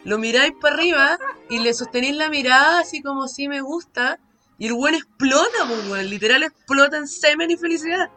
Lo 0.06 0.18
miráis 0.18 0.54
para 0.60 0.76
arriba 0.76 1.18
y 1.50 1.60
le 1.60 1.74
sostenéis 1.74 2.16
la 2.16 2.30
mirada 2.30 2.80
así 2.80 3.02
como 3.02 3.28
si 3.28 3.48
me 3.48 3.62
gusta. 3.62 4.20
Y 4.58 4.68
el 4.68 4.74
weón 4.74 4.96
explota, 4.96 5.66
pues 5.68 5.88
weón, 5.90 6.10
literal 6.10 6.44
explota 6.44 6.98
en 6.98 7.08
semen 7.08 7.50
y 7.52 7.58
felicidad. 7.58 8.10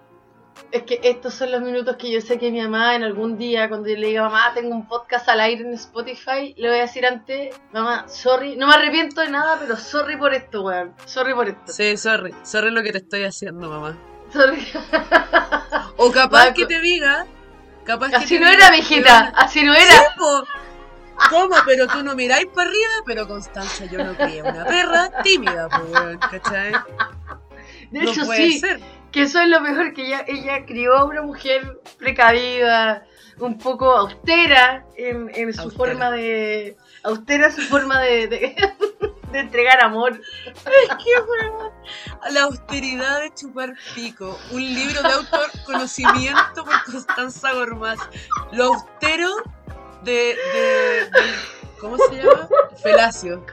Es 0.73 0.83
que 0.85 0.99
estos 1.03 1.35
son 1.35 1.53
los 1.53 1.61
minutos 1.61 1.97
que 1.97 2.11
yo 2.11 2.21
sé 2.21 2.39
que 2.39 2.51
mi 2.51 2.61
mamá 2.63 2.95
en 2.97 3.03
algún 3.05 3.37
día, 3.39 3.69
cuando 3.69 3.89
yo 3.89 3.97
le 3.97 4.07
diga, 4.09 4.23
mamá, 4.23 4.53
tengo 4.55 4.75
un 4.75 4.89
podcast 4.89 5.29
al 5.29 5.41
aire 5.41 5.63
en 5.63 5.75
Spotify, 5.75 6.55
le 6.57 6.69
voy 6.69 6.79
a 6.79 6.83
decir 6.83 7.05
antes, 7.07 7.55
mamá, 7.73 8.09
sorry, 8.09 8.57
no 8.57 8.67
me 8.67 8.75
arrepiento 8.75 9.21
de 9.21 9.29
nada, 9.29 9.59
pero 9.61 9.77
sorry 9.77 10.17
por 10.17 10.33
esto, 10.35 10.63
weón. 10.63 10.95
Sorry 11.05 11.35
por 11.35 11.49
esto. 11.49 11.73
Sí, 11.73 11.97
sorry, 11.99 12.35
sorry 12.43 12.71
lo 12.71 12.83
que 12.83 12.93
te 12.93 12.99
estoy 12.99 13.25
haciendo, 13.25 13.69
mamá. 13.69 13.97
Sorry. 14.33 14.67
O 15.99 16.11
capaz 16.11 16.39
Marco. 16.47 16.55
que 16.55 16.67
te 16.67 16.81
diga, 16.81 17.27
capaz 17.85 18.11
que 18.11 18.17
Así 18.17 18.39
no 18.39 18.51
diga, 18.51 18.67
era, 18.67 18.71
mijita, 18.77 19.33
así 19.37 19.63
no 19.63 19.75
Sí, 19.75 19.81
era. 19.83 20.15
po. 20.17 20.45
¿Cómo? 21.31 21.55
Pero 21.65 21.87
tú 21.87 22.03
no 22.03 22.15
miráis 22.15 22.47
para 22.47 22.69
arriba, 22.69 22.91
pero 23.05 23.27
Constanza, 23.27 23.87
yo 23.87 24.05
no 24.05 24.15
crié 24.15 24.43
una 24.43 24.65
perra 24.65 25.11
tímida, 25.23 25.69
pues, 25.69 26.19
¿cachai? 26.31 26.73
De 27.91 28.03
no 28.03 28.11
hecho, 28.11 28.25
sí, 28.25 28.59
ser. 28.59 28.81
que 29.13 29.23
eso 29.23 29.41
es 29.41 29.49
lo 29.49 29.61
mejor, 29.61 29.93
que 29.93 30.07
ella, 30.07 30.25
ella 30.27 30.65
crió 30.67 30.95
a 30.97 31.05
una 31.05 31.23
mujer 31.23 31.81
precavida, 31.99 33.05
un 33.39 33.59
poco 33.59 33.91
austera 33.93 34.87
en, 34.97 35.31
en 35.35 35.53
su 35.53 35.63
Austera. 35.63 35.93
forma 35.93 36.11
de... 36.11 36.77
Austera 37.05 37.51
su 37.51 37.61
forma 37.63 38.01
de, 38.01 38.27
de, 38.29 38.57
de 39.33 39.39
entregar 39.39 39.85
amor. 39.85 40.21
¿Qué 40.65 41.45
weón? 41.45 41.73
La 42.33 42.45
austeridad 42.45 43.21
de 43.21 43.33
chupar 43.35 43.75
pico. 43.95 44.39
Un 44.53 44.63
libro 44.63 45.03
de 45.03 45.13
autoconocimiento 45.13 46.65
por 46.65 46.85
Constanza 46.85 47.53
Gormaz. 47.53 47.99
Lo 48.53 48.75
austero 48.75 49.31
de, 50.03 50.13
de, 50.13 51.11
¿Cómo 51.81 51.97
se 51.99 52.17
llama? 52.17 52.49
Felacio. 52.83 53.45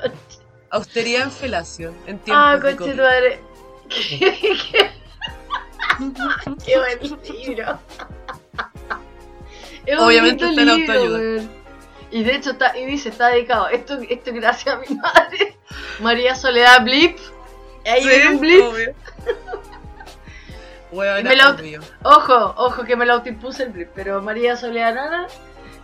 Austeridad 0.69 1.23
en 1.23 1.31
felacio, 1.31 1.93
en 2.07 2.19
Ah, 2.31 2.57
conche 2.61 2.95
madre. 2.95 3.39
Qué 6.65 6.77
buen 6.79 6.99
libro. 7.23 7.79
Es 9.85 9.99
Obviamente 9.99 10.45
está 10.49 10.61
en 10.61 10.69
autoayuda. 10.69 11.43
Y 12.11 12.23
de 12.23 12.35
hecho 12.35 12.51
está, 12.51 12.77
y 12.77 12.85
dice, 12.85 13.09
está 13.09 13.29
dedicado. 13.29 13.67
Esto, 13.69 13.99
esto 14.09 14.29
es 14.29 14.35
gracias 14.35 14.75
a 14.75 14.79
mi 14.79 14.95
madre. 14.95 15.57
María 15.99 16.35
Soledad 16.35 16.83
Blip. 16.83 17.17
Ahí 17.85 18.01
Sí, 18.03 18.27
un 18.27 18.39
blip. 18.39 18.63
obvio. 18.63 18.93
Y 21.19 21.23
me 21.23 21.35
la-. 21.35 21.57
Ojo, 22.03 22.53
ojo 22.55 22.83
que 22.83 22.95
me 22.95 23.05
lo 23.05 23.13
autoimpuse 23.13 23.63
el 23.63 23.69
blip. 23.69 23.89
Pero 23.95 24.21
María 24.21 24.55
Soledad 24.55 24.93
Nana, 24.93 25.27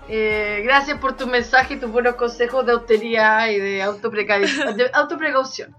eh, 0.10 0.62
gracias 0.64 0.98
por 0.98 1.16
tu 1.16 1.28
mensaje 1.28 1.76
y 1.76 1.78
tus 1.78 1.92
buenos 1.92 2.16
consejos 2.16 2.66
de 2.66 2.72
austeridad 2.72 3.48
y 3.50 3.60
de, 3.60 3.70
de 3.70 4.92
autoprecaución. 4.94 5.76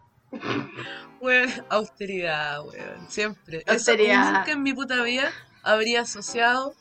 Weón, 1.20 1.50
austeridad, 1.68 2.62
weón. 2.64 3.10
Siempre. 3.10 3.64
Austeridad. 3.66 4.22
Eso 4.22 4.32
nunca 4.38 4.52
en 4.52 4.62
mi 4.62 4.72
puta 4.72 5.02
vida 5.02 5.30
habría 5.62 6.02
asociado 6.02 6.74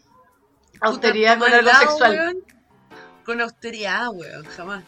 Austeridad 0.82 1.38
con 1.39 1.52
algo 1.52 1.72
sexual. 1.72 2.12
weón, 2.12 2.38
con 3.26 3.41
austeridad, 3.41 4.10
weón. 4.10 4.45
Jamás. 4.45 4.84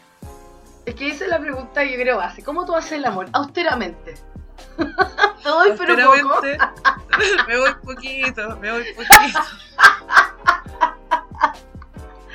Es 0.86 0.94
que 0.94 1.08
esa 1.08 1.24
es 1.24 1.30
la 1.30 1.40
pregunta 1.40 1.82
que 1.82 1.92
yo 1.92 1.98
creo 1.98 2.16
base. 2.16 2.42
¿Cómo 2.42 2.64
tú 2.64 2.74
haces 2.74 2.92
el 2.92 3.04
amor? 3.04 3.28
Austeramente. 3.32 4.14
Te 4.76 5.48
doy 5.48 5.72
pero 5.76 6.12
poco. 6.12 6.40
Me 7.48 7.58
voy 7.58 7.74
poquito, 7.84 8.56
me 8.58 8.72
voy 8.72 8.84
poquito. 8.94 9.38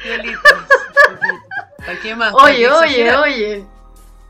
Piolitos, 0.07 0.41
poquito. 0.41 1.43
¿Para 1.77 1.99
qué 2.01 2.13
Oye, 2.13 2.57
qué 2.57 2.67
oye, 2.69 2.85
exagerar? 2.85 3.19
oye. 3.23 3.65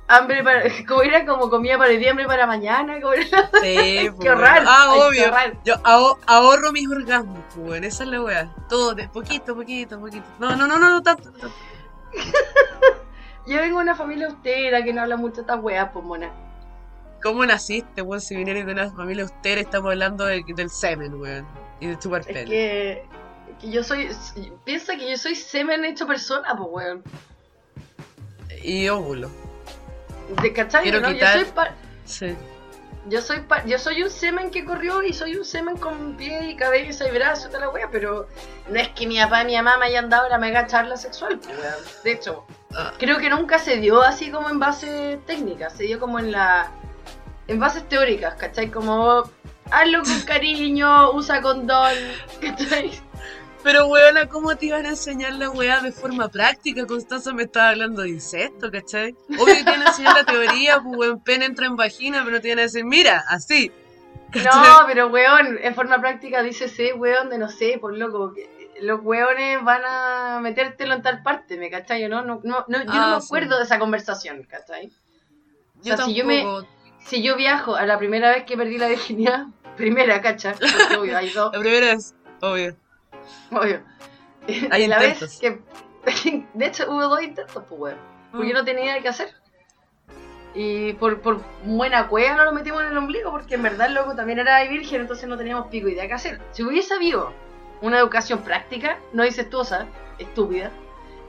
Hambre 0.09 0.43
para. 0.43 0.63
Como 0.87 1.01
era 1.01 1.25
como 1.25 1.49
comida 1.49 1.77
para 1.77 1.91
el 1.91 1.99
día, 1.99 2.11
hambre 2.11 2.25
para 2.27 2.47
mañana. 2.47 2.99
Como 3.01 3.13
era... 3.13 3.25
Sí, 3.61 4.09
pues, 4.09 4.19
que 4.21 4.29
ahorrar, 4.29 4.63
Ah, 4.65 4.93
obvio. 4.95 5.31
Yo 5.65 5.75
aho- 5.83 6.17
ahorro 6.27 6.71
mis 6.71 6.87
orgasmos, 6.89 7.39
pues, 7.53 7.69
weón. 7.69 7.83
Esa 7.83 8.03
es 8.03 8.09
la 8.09 8.21
weá. 8.21 8.49
Todo, 8.69 8.93
de 8.95 9.09
poquito, 9.09 9.53
poquito, 9.55 9.99
poquito. 9.99 10.25
No, 10.39 10.55
no, 10.55 10.65
no, 10.67 10.77
no, 10.79 10.89
no 10.89 11.03
tanto. 11.03 11.29
Yo 13.47 13.57
vengo 13.61 13.77
de 13.77 13.83
una 13.83 13.95
familia 13.95 14.27
austera 14.27 14.83
que 14.83 14.93
no 14.93 15.01
habla 15.01 15.15
mucho 15.17 15.35
de 15.37 15.41
estas 15.41 15.61
weas, 15.61 15.89
pues 15.93 16.03
mona. 16.05 16.31
¿Cómo 17.23 17.45
naciste, 17.45 18.01
weón? 18.01 18.21
Si 18.21 18.35
vinieras 18.35 18.65
de 18.65 18.71
una 18.73 18.91
familia 18.91 19.23
austera, 19.23 19.59
estamos 19.61 19.91
hablando 19.91 20.25
de- 20.25 20.43
del 20.55 20.69
semen, 20.69 21.13
weón. 21.15 21.47
Y 21.79 21.87
de 21.87 21.99
chupar 21.99 22.21
Es 22.21 22.27
pelo. 22.27 22.49
que, 22.49 23.05
que 23.59 23.69
yo 23.71 23.83
soy. 23.83 24.09
Piensa 24.63 24.95
que 24.95 25.09
yo 25.09 25.17
soy 25.17 25.35
semen 25.35 25.85
hecho 25.85 26.05
persona, 26.07 26.55
pues 26.55 26.69
weón. 26.71 27.03
Y 28.63 28.87
óvulo. 28.89 29.29
¿De 30.41 30.51
cachai? 30.53 30.83
Quiero 30.83 30.99
no? 31.01 31.09
quitar- 31.09 31.37
Yo 31.37 31.43
soy 31.45 31.51
pa- 31.53 31.73
Sí. 32.05 32.35
Yo 33.09 33.21
soy, 33.21 33.39
pa- 33.39 33.63
yo 33.65 33.79
soy 33.79 34.03
un 34.03 34.09
semen 34.09 34.51
que 34.51 34.65
corrió 34.65 35.01
y 35.01 35.13
soy 35.13 35.37
un 35.37 35.45
semen 35.45 35.77
con 35.77 36.17
pie 36.17 36.49
y 36.51 36.55
cabeza 36.57 37.07
y 37.07 37.11
brazo 37.11 37.47
y 37.47 37.51
toda 37.51 37.61
la 37.61 37.69
wea, 37.69 37.87
pero 37.89 38.27
no 38.67 38.77
es 38.79 38.89
que 38.89 39.07
mi 39.07 39.17
papá 39.17 39.43
y 39.43 39.45
mi 39.45 39.55
mamá 39.55 39.77
me 39.77 39.85
hayan 39.85 40.09
dado 40.09 40.27
la 40.27 40.37
mega 40.37 40.67
charla 40.67 40.97
sexual, 40.97 41.39
pues, 41.39 41.57
weón. 41.57 41.73
De 42.03 42.11
hecho, 42.11 42.45
Ah, 42.75 42.91
creo 42.99 43.17
que 43.17 43.29
nunca 43.29 43.59
se 43.59 43.77
dio 43.77 44.01
así 44.01 44.29
como 44.29 44.49
en 44.49 44.59
bases 44.59 45.25
técnicas, 45.25 45.71
se 45.73 45.83
dio 45.83 45.99
como 46.01 46.19
en 46.19 46.33
la 46.33 46.69
en 47.47 47.61
bases 47.61 47.87
teóricas, 47.87 48.33
¿cachai? 48.35 48.69
Como 48.69 49.23
hazlo 49.71 50.03
con 50.03 50.19
cariño, 50.23 51.11
usa 51.11 51.41
condón, 51.41 51.93
¿cachai? 52.41 52.91
Pero, 53.63 53.87
weona, 53.87 54.27
¿cómo 54.29 54.55
te 54.55 54.67
iban 54.67 54.85
a 54.85 54.89
enseñar 54.89 55.33
la 55.33 55.49
weá 55.49 55.81
de 55.81 55.91
forma 55.91 56.29
práctica? 56.29 56.85
Constanza 56.85 57.33
me 57.33 57.43
estaba 57.43 57.69
hablando 57.69 58.03
de 58.03 58.09
incesto, 58.09 58.71
¿cachai? 58.71 59.13
Obvio 59.37 59.45
que 59.55 59.63
te 59.63 59.71
iban 59.71 59.81
a 59.81 59.87
enseñar 59.89 60.15
la 60.15 60.23
teoría, 60.23 60.79
pues, 60.81 60.97
weón, 60.97 61.19
pene 61.23 61.45
entra 61.45 61.65
en 61.65 61.75
vagina, 61.75 62.19
pero 62.23 62.37
no 62.37 62.41
te 62.41 62.47
iban 62.49 62.59
a 62.59 62.63
decir, 62.63 62.85
mira, 62.85 63.23
así. 63.29 63.71
¿cachai? 64.31 64.51
No, 64.61 64.79
pero 64.87 65.07
weón, 65.07 65.57
en 65.61 65.75
forma 65.75 65.99
práctica 65.99 66.43
dice 66.43 66.69
sí, 66.69 66.91
weón, 66.93 67.29
de 67.29 67.37
no 67.39 67.49
sé, 67.49 67.77
por 67.81 67.97
loco, 67.97 68.33
los 68.81 68.99
weones 69.03 69.61
van 69.63 69.81
a 69.85 70.39
metértelo 70.41 70.93
en 70.93 71.01
tal 71.01 71.23
parte, 71.23 71.57
¿me 71.57 71.69
cachai? 71.69 72.01
Yo 72.01 72.09
no, 72.09 72.21
no, 72.23 72.39
no, 72.43 72.63
no- 72.67 72.83
yo 72.83 72.85
no 72.85 73.05
Ah, 73.07 73.15
me 73.15 73.21
sí. 73.21 73.25
acuerdo 73.27 73.57
de 73.57 73.63
esa 73.63 73.79
conversación, 73.79 74.43
¿cachai? 74.43 74.91
Yo 75.81 75.93
o 75.93 75.97
sea, 75.97 76.05
si 76.05 76.13
yo 76.13 76.25
tampoco. 76.25 76.67
Si 76.99 77.21
yo 77.23 77.35
viajo 77.37 77.75
a 77.75 77.85
la 77.85 77.97
primera 77.97 78.31
vez 78.31 78.43
que 78.45 78.57
perdí 78.57 78.77
la 78.77 78.87
virginidad, 78.87 79.45
primera, 79.77 80.21
¿cachai? 80.21 80.55
Obvio, 80.97 81.17
hay 81.17 81.29
dos, 81.31 81.51
La 81.53 81.59
primera 81.59 81.91
es, 81.93 82.13
obvio. 82.41 82.75
Obvio. 83.51 83.81
Hay 84.71 84.87
la 84.87 84.95
intentos. 85.05 85.39
vez 85.39 85.39
que. 85.39 86.45
De 86.53 86.65
hecho, 86.65 86.85
hubo 86.89 87.03
dos 87.07 87.21
intentos, 87.21 87.63
pues, 87.67 87.79
weón. 87.79 87.97
Porque 88.31 88.47
yo 88.49 88.53
no 88.53 88.63
tenía 88.65 88.85
nada 88.85 89.01
que 89.01 89.07
hacer. 89.09 89.29
Y 90.53 90.93
por, 90.93 91.21
por 91.21 91.41
buena 91.63 92.07
cueva 92.07 92.35
no 92.35 92.45
lo 92.45 92.51
metimos 92.51 92.81
en 92.81 92.87
el 92.87 92.97
ombligo, 92.97 93.29
porque 93.31 93.55
en 93.55 93.63
verdad 93.63 93.87
el 93.87 93.93
loco 93.93 94.15
también 94.15 94.39
era 94.39 94.63
virgen, 94.63 95.01
entonces 95.01 95.27
no 95.29 95.37
teníamos 95.37 95.67
pico 95.67 95.87
idea 95.87 96.07
qué 96.07 96.13
hacer. 96.13 96.41
Si 96.51 96.63
hubiese 96.63 96.93
habido 96.95 97.31
una 97.81 97.99
educación 97.99 98.39
práctica, 98.41 98.97
no 99.13 99.23
incestuosa, 99.25 99.85
estúpida, 100.17 100.71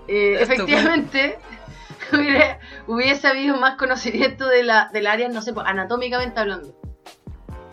eh, 0.07 0.39
efectivamente 0.41 1.39
hubiera- 2.13 2.59
hubiese 2.87 3.27
habido 3.29 3.57
más 3.59 3.77
conocimiento 3.77 4.47
de 4.47 4.63
la, 4.63 4.89
del 4.93 5.07
área, 5.07 5.29
no 5.29 5.43
sé, 5.43 5.53
pues, 5.53 5.67
anatómicamente 5.67 6.41
hablando. 6.41 6.75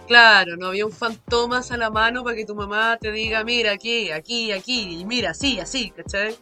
Claro, 0.08 0.56
no 0.58 0.68
había 0.68 0.86
un 0.86 0.92
fantomas 0.92 1.72
a 1.72 1.78
la 1.78 1.90
mano 1.90 2.24
para 2.24 2.36
que 2.36 2.46
tu 2.46 2.54
mamá 2.56 2.98
te 3.02 3.12
diga, 3.12 3.44
mira, 3.44 3.72
aquí, 3.72 4.12
aquí, 4.12 4.52
aquí, 4.52 5.00
y 5.00 5.06
mira, 5.06 5.32
así, 5.32 5.60
así, 5.60 5.90
¿cachai? 5.92 6.38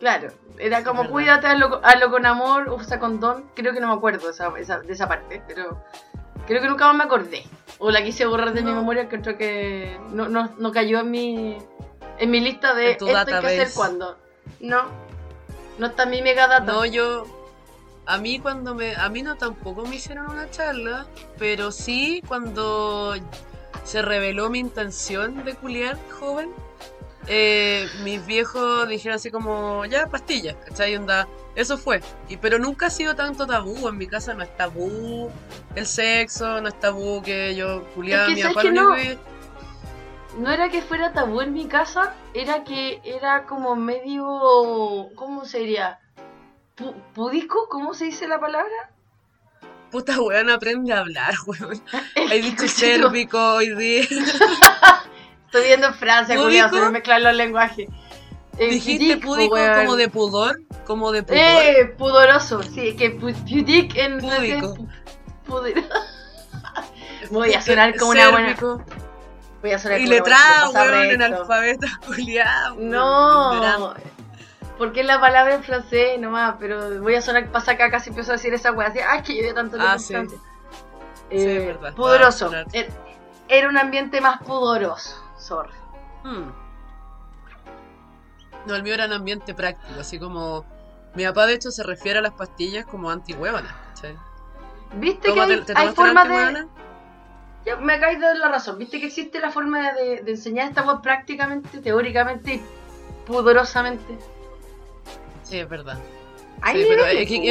Claro, 0.00 0.32
era 0.58 0.82
como 0.82 1.02
cuídate, 1.08 1.46
hazlo, 1.46 1.80
hazlo 1.84 2.10
con 2.10 2.26
amor, 2.26 2.68
usa 2.70 2.98
condón. 2.98 3.44
Creo 3.54 3.72
que 3.72 3.80
no 3.80 3.86
me 3.88 3.94
acuerdo 3.94 4.26
de 4.26 4.32
esa, 4.32 4.52
esa- 4.58 4.80
de 4.80 4.92
esa 4.92 5.06
parte, 5.08 5.40
pero 5.46 5.82
creo 6.46 6.60
que 6.60 6.68
nunca 6.68 6.86
más 6.88 6.96
me 6.96 7.04
acordé. 7.04 7.44
O 7.78 7.90
la 7.90 8.02
quise 8.02 8.26
borrar 8.26 8.52
de 8.52 8.62
mi 8.62 8.72
memoria, 8.72 9.08
que 9.08 9.20
creo 9.20 9.38
que 9.38 9.98
no, 10.10 10.28
no, 10.28 10.52
no 10.58 10.72
cayó 10.72 11.00
en 11.00 11.10
mi, 11.10 11.58
en 12.18 12.30
mi 12.30 12.40
lista 12.40 12.74
de 12.74 12.90
esto 12.92 13.06
hay 13.06 13.12
que 13.40 13.46
hacer 13.46 13.68
cuando. 13.74 14.18
No, 14.60 14.82
no 15.78 15.86
está 15.86 16.02
en 16.04 16.10
mi 16.10 16.22
megadata. 16.22 16.70
No, 16.72 16.84
yo. 16.84 17.24
A 18.06 18.18
mí 18.18 18.38
cuando 18.38 18.74
me. 18.74 18.94
A 18.96 19.08
mí 19.08 19.22
no 19.22 19.36
tampoco 19.36 19.84
me 19.86 19.96
hicieron 19.96 20.30
una 20.30 20.50
charla, 20.50 21.06
pero 21.38 21.72
sí 21.72 22.22
cuando 22.26 23.14
se 23.84 24.02
reveló 24.02 24.50
mi 24.50 24.58
intención 24.58 25.44
de 25.44 25.54
culiar 25.54 25.96
joven, 26.20 26.50
eh, 27.26 27.86
mis 28.02 28.24
viejos 28.26 28.86
dijeron 28.88 29.16
así 29.16 29.30
como, 29.30 29.84
ya, 29.86 30.06
pastillas, 30.08 30.56
¿cachai? 30.66 30.94
Onda, 30.96 31.26
eso 31.54 31.78
fue. 31.78 32.02
Y, 32.28 32.36
pero 32.36 32.58
nunca 32.58 32.86
ha 32.86 32.90
sido 32.90 33.14
tanto 33.16 33.46
tabú, 33.46 33.88
en 33.88 33.96
mi 33.96 34.06
casa 34.06 34.34
no 34.34 34.42
es 34.42 34.54
tabú 34.56 35.30
el 35.74 35.86
sexo, 35.86 36.60
no 36.60 36.68
es 36.68 36.78
tabú 36.78 37.22
que 37.22 37.54
yo 37.54 37.84
culiaba 37.94 38.24
Es 38.24 38.28
que 38.28 38.34
mi 38.34 38.42
¿sabes 38.42 38.56
papá. 38.56 38.70
no? 38.70 38.94
que- 38.94 39.18
No 40.38 40.50
era 40.50 40.68
que 40.68 40.82
fuera 40.82 41.12
tabú 41.14 41.40
en 41.40 41.54
mi 41.54 41.66
casa, 41.66 42.12
era 42.34 42.64
que 42.64 43.00
era 43.04 43.44
como 43.46 43.76
medio. 43.76 45.08
¿Cómo 45.14 45.44
sería? 45.46 46.00
Pu- 46.76 46.94
¿Pudico? 47.14 47.68
¿Cómo 47.68 47.94
se 47.94 48.06
dice 48.06 48.26
la 48.26 48.40
palabra? 48.40 48.90
Puta 49.90 50.20
weón, 50.20 50.50
aprende 50.50 50.92
a 50.92 51.00
hablar, 51.00 51.34
weón. 51.46 51.82
Hay 52.30 52.42
dicho 52.42 52.66
sérvico 52.66 53.38
hoy 53.54 53.74
día. 53.76 54.02
Estoy 55.46 55.64
viendo 55.68 55.86
en 55.88 55.94
Francia, 55.94 56.36
culiao, 56.36 56.68
se 56.68 56.80
me 56.80 56.90
mezclan 56.90 57.22
los 57.22 57.34
lenguajes. 57.34 57.88
Eh, 58.58 58.70
Dijiste 58.70 59.16
pudic, 59.18 59.24
púdico 59.24 59.54
weón. 59.54 59.84
como 59.84 59.96
de 59.96 60.08
pudor, 60.08 60.60
como 60.84 61.12
de 61.12 61.22
pudor. 61.22 61.38
Eh, 61.40 61.94
pudoroso, 61.96 62.62
sí, 62.62 62.96
que 62.96 63.16
pu- 63.20 63.34
pudic 63.44 63.96
en 63.96 64.20
francés. 64.20 64.62
Púdico. 64.62 64.74
pu- 64.74 64.88
pudor- 65.46 65.84
Voy 67.30 67.54
a 67.54 67.62
sonar 67.62 67.96
como 67.96 68.10
una 68.10 68.30
buena. 68.30 68.56
Voy 69.62 69.70
a 69.72 69.78
sonar 69.78 70.00
Y 70.00 70.04
como 70.04 70.16
una 70.16 70.24
letrado, 70.24 70.72
buena 70.72 70.90
weón, 70.90 71.10
en 71.10 71.22
alfabeto 71.22 71.86
culiado. 72.06 72.74
No, 72.80 73.54
ignorante. 73.54 74.02
Porque 74.78 75.00
es 75.00 75.06
la 75.06 75.20
palabra 75.20 75.54
en 75.54 75.62
francés 75.62 76.18
nomás, 76.18 76.56
pero 76.58 77.00
voy 77.00 77.14
a 77.14 77.22
sonar 77.22 77.50
pasa 77.50 77.72
acá 77.72 77.90
casi 77.90 78.10
empiezo 78.10 78.32
a 78.32 78.34
decir 78.34 78.52
esa 78.54 78.72
wea 78.72 78.88
así, 78.88 78.98
ay, 79.00 79.22
que 79.22 79.34
llevé 79.34 79.52
tanto 79.54 79.76
tiempo 79.76 79.88
Ah, 79.88 79.94
en 79.94 80.00
sí. 80.00 80.12
Francia. 80.14 80.38
Sí, 81.30 81.36
Eh, 81.40 81.66
verdad, 81.66 81.94
Pudoroso. 81.94 82.50
Er- 82.72 82.90
Era 83.48 83.68
un 83.68 83.76
ambiente 83.76 84.20
más 84.20 84.40
pudoroso, 84.42 85.22
sorry. 85.38 85.72
Hmm. 86.22 86.50
No, 88.66 88.74
el 88.74 88.82
mío 88.82 88.94
era 88.94 89.06
un 89.06 89.12
ambiente 89.12 89.54
práctico, 89.54 90.00
así 90.00 90.18
como. 90.18 90.64
Mi 91.14 91.24
papá, 91.24 91.46
de 91.46 91.54
hecho, 91.54 91.70
se 91.70 91.82
refiere 91.84 92.18
a 92.18 92.22
las 92.22 92.32
pastillas 92.32 92.86
como 92.86 93.10
antihuevonas, 93.10 93.72
¿cachai? 93.94 94.16
¿Viste 94.94 95.32
que 95.32 95.40
hay, 95.40 95.60
¿Te 95.60 95.72
hay 95.76 95.92
tomaste 95.92 96.02
la 96.02 96.24
formas 96.24 96.28
de? 96.28 96.66
Ya, 97.66 97.76
me 97.76 97.94
acabáis 97.94 98.18
de 98.18 98.26
dar 98.26 98.36
la 98.36 98.48
razón. 98.48 98.78
Viste 98.78 98.98
que 98.98 99.06
existe 99.06 99.38
la 99.38 99.50
forma 99.50 99.92
de, 99.92 100.22
de 100.22 100.30
enseñar 100.32 100.68
esta 100.68 100.82
web 100.82 101.00
prácticamente, 101.02 101.78
teóricamente 101.80 102.54
y 102.54 102.64
pudorosamente. 103.26 104.18
Sí, 105.44 105.58
es 105.58 105.68
verdad. 105.68 105.98
Hay 106.60 106.82
Sí, 106.82 106.86
pero 106.88 107.04
es 107.06 107.28
que 107.28 107.48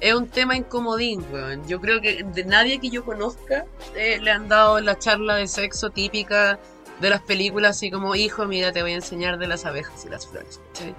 es 0.00 0.14
un 0.14 0.24
Es 0.24 0.30
tema 0.32 0.56
incomodín, 0.56 1.24
weón. 1.32 1.66
Yo 1.66 1.80
creo 1.80 2.00
que 2.00 2.24
de 2.24 2.44
nadie 2.44 2.80
que 2.80 2.90
yo 2.90 3.04
conozca 3.04 3.64
eh, 3.94 4.18
le 4.20 4.30
han 4.30 4.48
dado 4.48 4.80
la 4.80 4.98
charla 4.98 5.36
de 5.36 5.46
sexo 5.46 5.90
típica 5.90 6.58
de 7.00 7.10
las 7.10 7.22
películas, 7.22 7.76
así 7.76 7.90
como, 7.90 8.14
hijo, 8.14 8.46
mira, 8.46 8.72
te 8.72 8.82
voy 8.82 8.92
a 8.92 8.96
enseñar 8.96 9.38
de 9.38 9.46
las 9.46 9.64
abejas 9.64 10.04
y 10.04 10.08
las 10.08 10.26
flores. 10.26 10.60
¿cachai? 10.68 10.94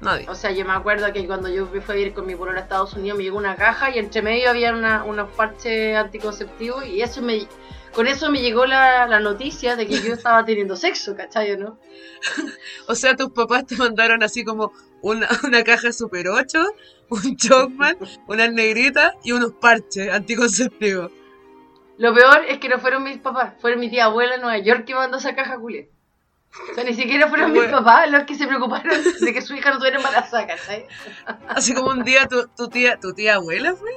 Nadie. 0.00 0.26
O 0.28 0.34
sea, 0.34 0.50
yo 0.50 0.64
me 0.64 0.72
acuerdo 0.72 1.12
que 1.12 1.26
cuando 1.26 1.48
yo 1.48 1.66
fui 1.66 1.80
a 1.86 1.92
vivir 1.92 2.14
con 2.14 2.26
mi 2.26 2.34
pololo 2.34 2.58
a 2.58 2.62
Estados 2.62 2.94
Unidos 2.94 3.18
me 3.18 3.24
llegó 3.24 3.36
una 3.36 3.54
caja 3.56 3.94
y 3.94 3.98
entre 3.98 4.22
medio 4.22 4.48
había 4.48 4.72
una, 4.72 5.04
unos 5.04 5.30
parches 5.32 5.96
anticonceptivos 5.96 6.86
y 6.86 7.02
eso 7.02 7.20
me, 7.20 7.46
con 7.92 8.06
eso 8.06 8.30
me 8.30 8.40
llegó 8.40 8.64
la, 8.64 9.06
la 9.06 9.20
noticia 9.20 9.76
de 9.76 9.86
que 9.86 10.00
yo 10.00 10.14
estaba 10.14 10.44
teniendo 10.44 10.74
sexo, 10.76 11.14
¿cachai 11.14 11.56
no? 11.56 11.78
O 12.88 12.94
sea, 12.94 13.14
tus 13.14 13.30
papás 13.30 13.66
te 13.66 13.76
mandaron 13.76 14.22
así 14.22 14.42
como 14.42 14.72
una, 15.02 15.28
una 15.44 15.62
caja 15.64 15.92
Super 15.92 16.28
8, 16.28 16.58
un 17.10 17.36
Chocman, 17.36 17.96
unas 18.26 18.52
negritas 18.52 19.12
y 19.24 19.32
unos 19.32 19.52
parches 19.52 20.12
anticonceptivos. 20.12 21.10
Lo 21.98 22.14
peor 22.14 22.44
es 22.48 22.58
que 22.58 22.68
no 22.68 22.78
fueron 22.78 23.02
mis 23.02 23.18
papás, 23.18 23.54
fueron 23.60 23.80
mi 23.80 23.90
tía 23.90 24.06
abuela 24.06 24.36
en 24.36 24.40
Nueva 24.40 24.58
York 24.58 24.84
que 24.86 24.94
mandó 24.94 25.18
esa 25.18 25.34
caja 25.34 25.58
culé. 25.58 25.90
O 26.70 26.74
sea, 26.74 26.82
ni 26.82 26.94
siquiera 26.94 27.28
fueron 27.28 27.52
mis 27.52 27.64
papás 27.66 28.10
los 28.10 28.24
que 28.24 28.34
se 28.34 28.46
preocuparon 28.46 28.90
de 29.20 29.32
que 29.32 29.42
su 29.42 29.54
hija 29.54 29.68
no 29.68 29.74
estuviera 29.76 29.98
embarazada, 29.98 30.46
¿cachai? 30.46 30.86
Así 31.48 31.74
como 31.74 31.90
un 31.90 32.02
día 32.02 32.26
tu, 32.26 32.48
tu 32.56 32.68
tía, 32.68 32.98
tu 32.98 33.12
tía 33.14 33.34
abuela 33.36 33.74
fue, 33.74 33.90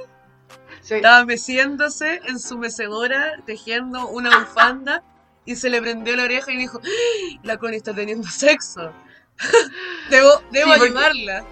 Sí. 0.82 0.96
estaba 0.96 1.24
meciéndose 1.24 2.20
en 2.26 2.38
su 2.38 2.58
mecedora, 2.58 3.32
tejiendo 3.46 4.06
una 4.08 4.38
bufanda, 4.38 5.02
y 5.46 5.56
se 5.56 5.70
le 5.70 5.80
prendió 5.80 6.14
la 6.14 6.24
oreja 6.24 6.52
y 6.52 6.58
dijo, 6.58 6.78
"¡Ah! 6.84 7.38
la 7.42 7.56
Connie 7.56 7.78
está 7.78 7.94
teniendo 7.94 8.28
sexo. 8.28 8.92
debo 10.10 10.42
debo 10.50 10.72
Sí, 10.74 10.78
porque- 10.78 10.84
ayudarla. 10.84 11.44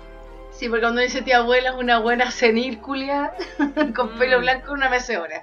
Sí, 0.52 0.68
porque 0.68 0.82
cuando 0.82 1.00
dice 1.00 1.22
tía 1.22 1.38
abuela 1.38 1.70
es 1.70 1.76
una 1.76 1.98
buena 1.98 2.30
senil 2.30 2.78
culia 2.80 3.32
con 3.96 4.10
pelo 4.18 4.38
Mm. 4.38 4.42
blanco 4.42 4.72
una 4.72 4.88
mecedora. 4.88 5.42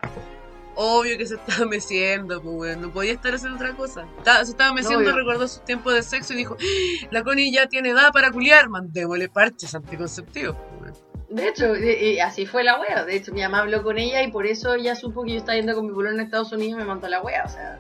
Obvio 0.76 1.18
que 1.18 1.26
se 1.26 1.36
estaba 1.36 1.66
meciendo, 1.66 2.42
pues 2.42 2.56
weón, 2.56 2.82
no 2.82 2.90
podía 2.94 3.12
estar 3.14 3.34
haciendo 3.34 3.58
otra 3.58 3.76
cosa. 3.76 4.06
Se 4.46 4.52
estaba 4.52 4.72
meciendo, 4.74 5.12
recordó 5.12 5.46
sus 5.48 5.66
tiempos 5.66 5.94
de 5.94 6.04
sexo 6.04 6.34
y 6.34 6.38
dijo, 6.38 6.56
"Ah, 6.58 7.08
la 7.12 7.24
Connie 7.24 7.52
ya 7.52 7.68
tiene 7.68 7.90
edad 7.90 8.12
para 8.14 8.32
culiar, 8.32 8.70
mandémosle 8.70 9.28
parches 9.28 9.76
anticonceptivos. 9.76 10.56
pues. 10.80 11.04
De 11.28 11.48
hecho, 11.50 11.76
y, 11.76 11.90
y 12.14 12.20
así 12.22 12.46
fue 12.46 12.64
la 12.64 12.80
wea. 12.80 13.04
De 13.04 13.16
hecho, 13.18 13.34
mi 13.34 13.42
mamá 13.42 13.60
habló 13.60 13.84
con 13.84 13.98
ella 13.98 14.24
y 14.24 14.32
por 14.32 14.48
eso 14.48 14.74
ella 14.76 14.96
supo 14.96 15.24
que 15.26 15.32
yo 15.34 15.38
estaba 15.38 15.58
yendo 15.58 15.76
con 15.76 15.86
mi 15.88 15.94
pololo 15.94 16.16
en 16.16 16.22
Estados 16.22 16.52
Unidos 16.54 16.74
y 16.74 16.76
me 16.78 16.86
mandó 16.86 17.08
la 17.10 17.22
wea, 17.22 17.44
o 17.46 17.50
sea. 17.50 17.78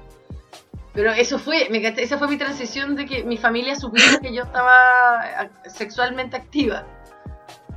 Pero 0.93 1.11
eso 1.13 1.37
fue, 1.39 1.67
me 1.69 1.85
esa 1.85 2.17
fue 2.17 2.27
mi 2.27 2.37
transición 2.37 2.95
de 2.95 3.05
que 3.05 3.23
mi 3.23 3.37
familia 3.37 3.75
supiera 3.75 4.17
que 4.19 4.33
yo 4.33 4.43
estaba 4.43 5.49
sexualmente 5.67 6.35
activa. 6.35 6.83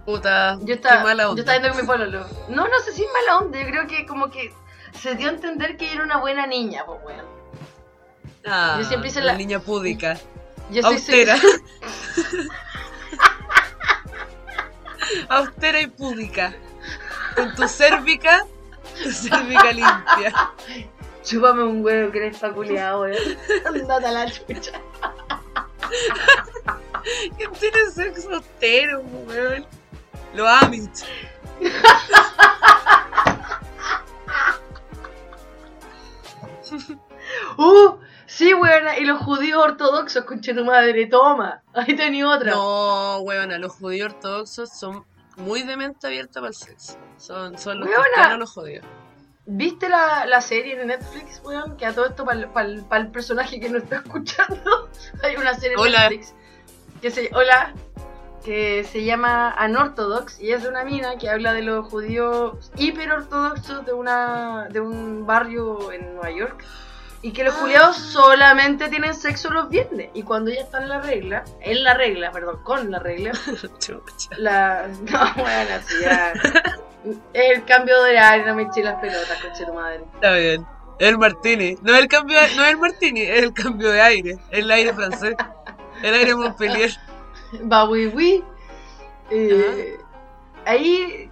Puta, 0.06 0.56
Yo 0.60 0.66
qué 0.66 0.72
estaba, 0.72 1.14
yo 1.14 1.34
estaba 1.36 1.58
yendo 1.58 1.68
con 1.70 1.80
mi 1.80 1.86
pololo. 1.86 2.26
No, 2.48 2.66
no 2.66 2.78
sé 2.84 2.92
si 2.92 3.02
es 3.04 3.08
mala 3.12 3.38
onda, 3.38 3.60
yo 3.60 3.66
creo 3.66 3.86
que 3.86 4.06
como 4.06 4.30
que 4.30 4.52
se 4.98 5.14
dio 5.14 5.28
a 5.28 5.32
entender 5.32 5.76
que 5.76 5.92
era 5.92 6.02
una 6.02 6.16
buena 6.18 6.46
niña, 6.46 6.84
pues 6.86 6.98
weón. 7.04 7.24
Ah, 8.46 8.76
yo 8.80 8.84
siempre 8.84 9.10
hice 9.10 9.20
la 9.20 9.26
la- 9.32 9.38
niña 9.38 9.60
púdica. 9.60 10.16
Yo 10.70 10.82
soy 10.82 10.94
Austera. 10.94 11.36
Austera 15.28 15.80
y 15.80 15.86
púdica. 15.86 16.54
Con 17.36 17.54
tu 17.54 17.68
cérvica, 17.68 18.44
tu 19.02 19.10
cérvica 19.10 19.72
limpia. 19.72 20.32
Chúpame 21.22 21.62
un 21.62 21.84
huevo 21.84 22.10
que 22.10 22.18
eres 22.18 22.38
faculeado, 22.38 23.02
weón. 23.02 23.16
Andate 23.66 24.06
a 24.06 24.10
la 24.12 24.30
chucha. 24.30 24.72
¿Quién 27.36 27.52
tiene 27.52 27.90
sexo 27.92 28.34
austero, 28.34 29.00
weón? 29.26 29.66
Lo 30.34 30.48
Amish. 30.48 31.04
¡Uh! 37.56 37.96
Sí, 38.26 38.54
weón, 38.54 38.84
y 38.98 39.04
los 39.04 39.20
judíos 39.20 39.62
ortodoxos, 39.62 40.24
conche 40.24 40.54
tu 40.54 40.64
madre, 40.64 41.06
toma. 41.06 41.62
Ahí 41.74 41.94
tenía 41.94 42.28
otra. 42.28 42.52
No, 42.52 43.18
weón, 43.18 43.60
los 43.60 43.72
judíos 43.72 44.12
ortodoxos 44.14 44.70
son 44.70 45.04
muy 45.36 45.62
de 45.62 45.76
mente 45.76 46.06
abierta 46.06 46.40
para 46.40 46.48
el 46.48 46.54
sexo. 46.54 46.96
Son, 47.18 47.58
son 47.58 47.80
los 47.80 47.88
Weona. 47.88 48.02
cristianos 48.04 48.38
los 48.38 48.50
judíos. 48.52 48.84
¿Viste 49.45 49.88
la, 49.88 50.24
la 50.26 50.40
serie 50.40 50.76
de 50.76 50.86
Netflix, 50.86 51.40
weón? 51.45 51.76
Que 51.76 51.86
a 51.86 51.95
todo 51.95 52.07
esto, 52.07 52.24
para 52.24 52.68
el 53.01 53.11
personaje 53.11 53.59
que 53.59 53.68
no 53.68 53.78
está 53.78 53.97
escuchando, 54.05 54.88
hay 55.22 55.36
una 55.36 55.55
serie 55.55 55.76
de. 55.76 55.90
Netflix 55.90 56.34
que 57.03 57.11
se, 57.11 57.30
hola, 57.34 57.74
que 58.45 58.84
se 58.84 59.05
llama 59.05 59.57
Unorthodox 59.62 60.40
y 60.40 60.53
es 60.53 60.62
de 60.62 60.68
una 60.68 60.84
mina 60.84 61.18
que 61.18 61.28
habla 61.28 61.53
de 61.53 61.62
los 61.62 61.88
judíos 61.88 62.70
hiperortodoxos 62.76 63.84
de, 63.84 63.93
una, 63.93 64.68
de 64.70 64.80
un 64.80 65.26
barrio 65.26 65.90
en 65.90 66.14
Nueva 66.14 66.30
York 66.30 66.64
y 67.22 67.32
que 67.32 67.44
los 67.44 67.54
juliados 67.54 67.96
solamente 67.96 68.88
tienen 68.88 69.14
sexo 69.14 69.48
los 69.50 69.68
viernes 69.68 70.10
y 70.12 70.22
cuando 70.24 70.50
ya 70.50 70.60
están 70.60 70.82
en 70.82 70.88
la 70.88 71.00
regla, 71.00 71.44
en 71.60 71.84
la 71.84 71.94
regla, 71.94 72.30
perdón, 72.32 72.60
con 72.64 72.90
la 72.90 72.98
regla, 72.98 73.32
la... 74.38 74.88
No, 74.88 75.34
bueno, 75.36 75.74
así 75.76 75.94
ya... 76.02 76.32
El 77.32 77.64
cambio 77.64 78.00
de 78.02 78.18
aire, 78.18 78.46
no 78.46 78.54
me 78.54 78.62
eché 78.62 78.82
las 78.82 79.00
pelotas, 79.00 79.38
coche 79.42 79.64
tu 79.66 79.72
madre. 79.74 80.04
Está 80.14 80.34
bien. 80.34 80.66
El 81.00 81.18
martini. 81.18 81.76
No 81.82 81.94
es 81.94 82.00
el 82.00 82.06
cambio 82.08 82.40
de- 82.40 82.54
no 82.54 82.62
es 82.64 82.70
el 82.70 82.76
martini, 82.78 83.22
es 83.22 83.42
el 83.42 83.52
cambio 83.52 83.90
de 83.90 84.00
aire. 84.00 84.38
El 84.50 84.70
aire 84.70 84.92
francés. 84.94 85.34
El 86.00 86.14
aire 86.14 86.36
Montpellier. 86.36 86.90
Va, 87.70 87.88
oui, 87.88 88.06
oui. 88.06 88.44
Eh, 89.30 89.98
ahí, 90.64 91.28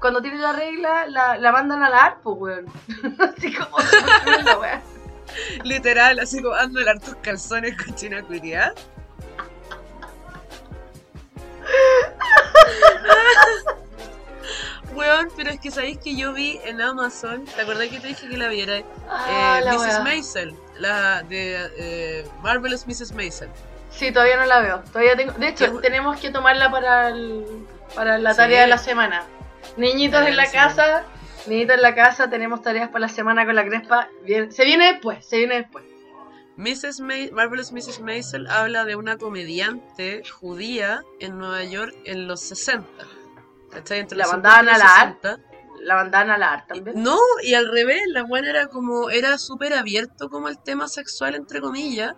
cuando 0.00 0.22
tiene 0.22 0.38
la 0.38 0.52
regla, 0.54 1.04
la, 1.08 1.36
la 1.36 1.52
mandan 1.52 1.82
a 1.82 1.90
la 1.90 2.04
arpo, 2.04 2.32
weón. 2.32 2.66
Así 3.18 3.52
como. 3.54 3.76
Literal, 5.64 6.18
así 6.18 6.42
como 6.42 6.54
ando 6.54 6.80
tus 7.04 7.16
calzones 7.16 7.74
cochina 7.82 8.22
culiada. 8.22 8.74
Weón, 14.94 15.28
pero 15.36 15.50
es 15.50 15.60
que 15.60 15.70
sabéis 15.70 15.98
que 15.98 16.16
yo 16.16 16.32
vi 16.32 16.60
en 16.64 16.80
Amazon, 16.80 17.44
¿te 17.44 17.60
acordás 17.62 17.88
que 17.88 18.00
te 18.00 18.08
dije 18.08 18.28
que 18.28 18.36
la 18.36 18.48
viera? 18.48 18.82
Ah, 19.08 19.58
Eh, 19.60 19.64
la 19.64 19.74
Mrs. 19.74 20.02
Maisel, 20.02 20.54
la 20.78 21.22
de 21.22 21.70
eh, 21.78 22.26
Marvelous 22.42 22.86
Mrs. 22.86 23.12
Maisel. 23.12 23.48
Sí, 23.92 24.12
todavía 24.12 24.36
no 24.36 24.46
la 24.46 24.60
veo. 24.60 24.80
Todavía 24.92 25.16
tengo... 25.16 25.32
De 25.32 25.48
hecho, 25.48 25.78
tenemos 25.80 26.18
que 26.20 26.30
tomarla 26.30 26.70
para, 26.70 27.08
el- 27.08 27.66
para 27.94 28.18
la 28.18 28.32
Sí. 28.32 28.36
tarea 28.38 28.62
de 28.62 28.66
la 28.68 28.78
semana. 28.78 29.22
Niñitos 29.76 30.26
en 30.26 30.36
la 30.36 30.46
semana. 30.46 31.04
Casa, 31.40 31.50
niñitos 31.50 31.76
en 31.76 31.82
la 31.82 31.94
casa, 31.94 32.30
tenemos 32.30 32.62
tareas 32.62 32.88
para 32.88 33.00
la 33.00 33.08
semana 33.08 33.44
con 33.44 33.54
la 33.54 33.64
crespa. 33.64 34.08
Bien. 34.24 34.52
Se 34.52 34.64
viene 34.64 34.92
después, 34.92 35.24
se 35.26 35.38
viene 35.38 35.56
después. 35.56 35.84
Mrs. 36.56 37.00
Ma- 37.00 37.14
Marvelous 37.32 37.72
Mrs. 37.72 38.00
Maisel 38.00 38.46
habla 38.48 38.84
de 38.84 38.94
una 38.96 39.16
comediante 39.16 40.22
judía 40.30 41.02
en 41.18 41.38
Nueva 41.38 41.64
York 41.64 41.94
en 42.04 42.26
los 42.28 42.40
60. 42.40 42.86
¿Cachai? 43.70 44.00
Entre 44.00 44.18
La 44.18 44.26
mandaban 44.26 44.66
50 44.66 44.72
y 44.72 44.74
a 44.74 44.78
la 44.84 45.00
art. 45.00 45.18
60. 45.22 45.50
La 45.82 45.94
a 46.30 46.38
la 46.38 46.52
también. 46.68 47.02
No, 47.02 47.16
y 47.42 47.54
al 47.54 47.70
revés, 47.72 48.02
la 48.08 48.24
buena 48.24 48.50
era 48.50 48.66
como, 48.66 49.08
era 49.08 49.38
súper 49.38 49.72
abierto 49.72 50.28
como 50.28 50.48
el 50.48 50.58
tema 50.58 50.88
sexual, 50.88 51.34
entre 51.34 51.60
comillas. 51.62 52.14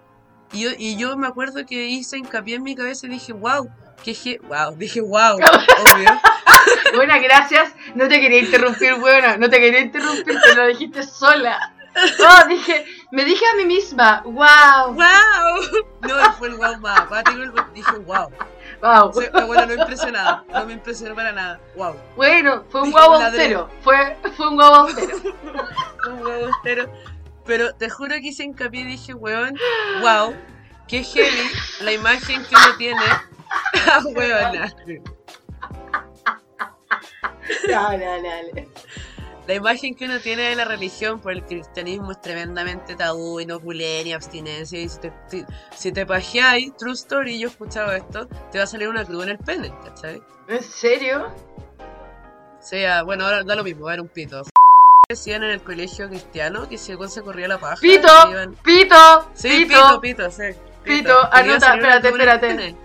Y 0.53 0.63
yo, 0.65 0.71
y 0.77 0.97
yo 0.97 1.17
me 1.17 1.29
acuerdo 1.29 1.65
que 1.65 1.87
hice 1.87 2.19
hincapié 2.19 2.57
en 2.57 2.65
mi 2.65 2.75
cabeza 2.75 3.07
y 3.07 3.11
dije, 3.11 3.33
wow, 3.33 3.69
que 4.03 4.13
je- 4.15 4.41
wow, 4.43 4.75
dije, 4.77 5.01
wow, 5.01 5.37
obvio. 5.95 6.21
Buena, 6.95 7.19
gracias. 7.19 7.73
No 7.95 8.07
te 8.09 8.21
quería 8.21 8.41
interrumpir, 8.41 8.97
buena. 8.97 9.37
No 9.39 9.49
te 9.49 9.59
quería 9.59 9.81
interrumpir, 9.81 10.39
te 10.41 10.55
lo 10.55 10.67
dijiste 10.67 11.03
sola. 11.03 11.73
No, 11.95 12.47
dije, 12.49 12.85
me 13.11 13.25
dije 13.25 13.45
a 13.53 13.57
mí 13.57 13.67
misma, 13.67 14.23
wow, 14.25 14.95
wow. 14.95 15.85
No, 16.01 16.33
fue 16.39 16.49
el 16.49 16.55
wow 16.57 16.77
más 16.79 17.25
dije, 17.75 17.93
wow. 18.07 18.31
wow. 18.83 19.13
Sí, 19.13 19.27
no 19.33 19.47
no 19.47 20.67
me 20.67 20.73
impresionó 20.73 21.15
para 21.15 21.33
nada, 21.33 21.61
wow. 21.77 21.95
Bueno, 22.17 22.65
fue 22.71 22.81
un 22.83 22.87
Dije, 22.89 22.99
guau 22.99 23.15
austero. 23.15 23.71
Fue, 23.83 24.17
fue 24.37 24.49
un 24.49 24.57
guau 24.57 24.75
austero. 24.75 25.17
un 26.09 26.23
huevo 26.23 26.49
entero. 26.57 26.93
Pero 27.45 27.75
te 27.75 27.91
juro 27.91 28.15
que 28.17 28.29
hice 28.29 28.45
hincapié 28.45 28.83
y 28.83 28.85
dije, 28.85 29.15
weón, 29.15 29.59
wow, 30.01 30.35
qué 30.89 31.03
heavy 31.03 31.51
la 31.81 31.93
imagen 31.93 32.45
que 32.45 32.55
uno 32.55 32.77
tiene. 32.79 33.03
Ah, 33.75 34.01
weona. 34.15 34.73
Dale, 37.69 38.05
dale, 38.05 38.29
dale. 38.29 38.69
La 39.47 39.55
imagen 39.55 39.95
que 39.97 40.05
uno 40.05 40.21
tiene 40.21 40.43
de 40.51 40.55
la 40.57 40.65
religión 40.65 41.21
por 41.21 41.33
el 41.33 41.43
cristianismo 41.45 42.13
es 42.13 42.21
tremendamente 42.21 42.95
tabú 42.95 43.41
y 43.41 43.47
no 43.47 43.59
culé 43.61 44.05
ni 44.05 44.13
abstinencia. 44.13 44.81
Y 44.81 44.89
si 44.89 45.01
te, 45.01 45.11
te- 45.29 45.47
si 45.77 45.91
te 45.93 46.07
pajeáis, 46.07 46.77
true 46.77 46.93
story, 46.93 47.41
yo 47.41 47.49
he 47.49 47.51
escuchado 47.51 47.93
esto, 47.93 48.29
te 48.53 48.59
va 48.59 48.65
a 48.65 48.67
salir 48.69 48.89
una 48.89 49.05
cruz 49.05 49.25
en 49.25 49.31
el 49.31 49.39
pene, 49.39 49.73
¿cachai? 49.85 50.23
¿En 50.47 50.63
serio? 50.63 51.27
O 51.79 52.63
sea, 52.63 53.03
bueno, 53.03 53.25
ahora 53.25 53.43
da 53.43 53.57
lo 53.57 53.65
mismo, 53.65 53.87
va 53.87 53.91
a 53.91 53.95
haber 53.95 54.03
un 54.03 54.09
pito. 54.09 54.43
Decían 55.09 55.43
en 55.43 55.51
el 55.51 55.63
colegio 55.63 56.09
cristiano 56.09 56.69
que 56.69 56.79
si 56.79 56.95
se 57.09 57.23
corría 57.23 57.49
la 57.49 57.59
paja. 57.59 57.77
¡Pito! 57.81 58.09
iban- 58.31 58.55
¡Pito! 58.63 59.29
Sí, 59.35 59.49
¡Pito! 59.67 59.69
pito, 59.69 60.01
pito, 60.01 60.31
sí. 60.31 60.45
Pito, 60.85 61.19
a 61.19 61.39
anota, 61.39 61.75
espérate, 61.75 62.09
espérate. 62.09 62.77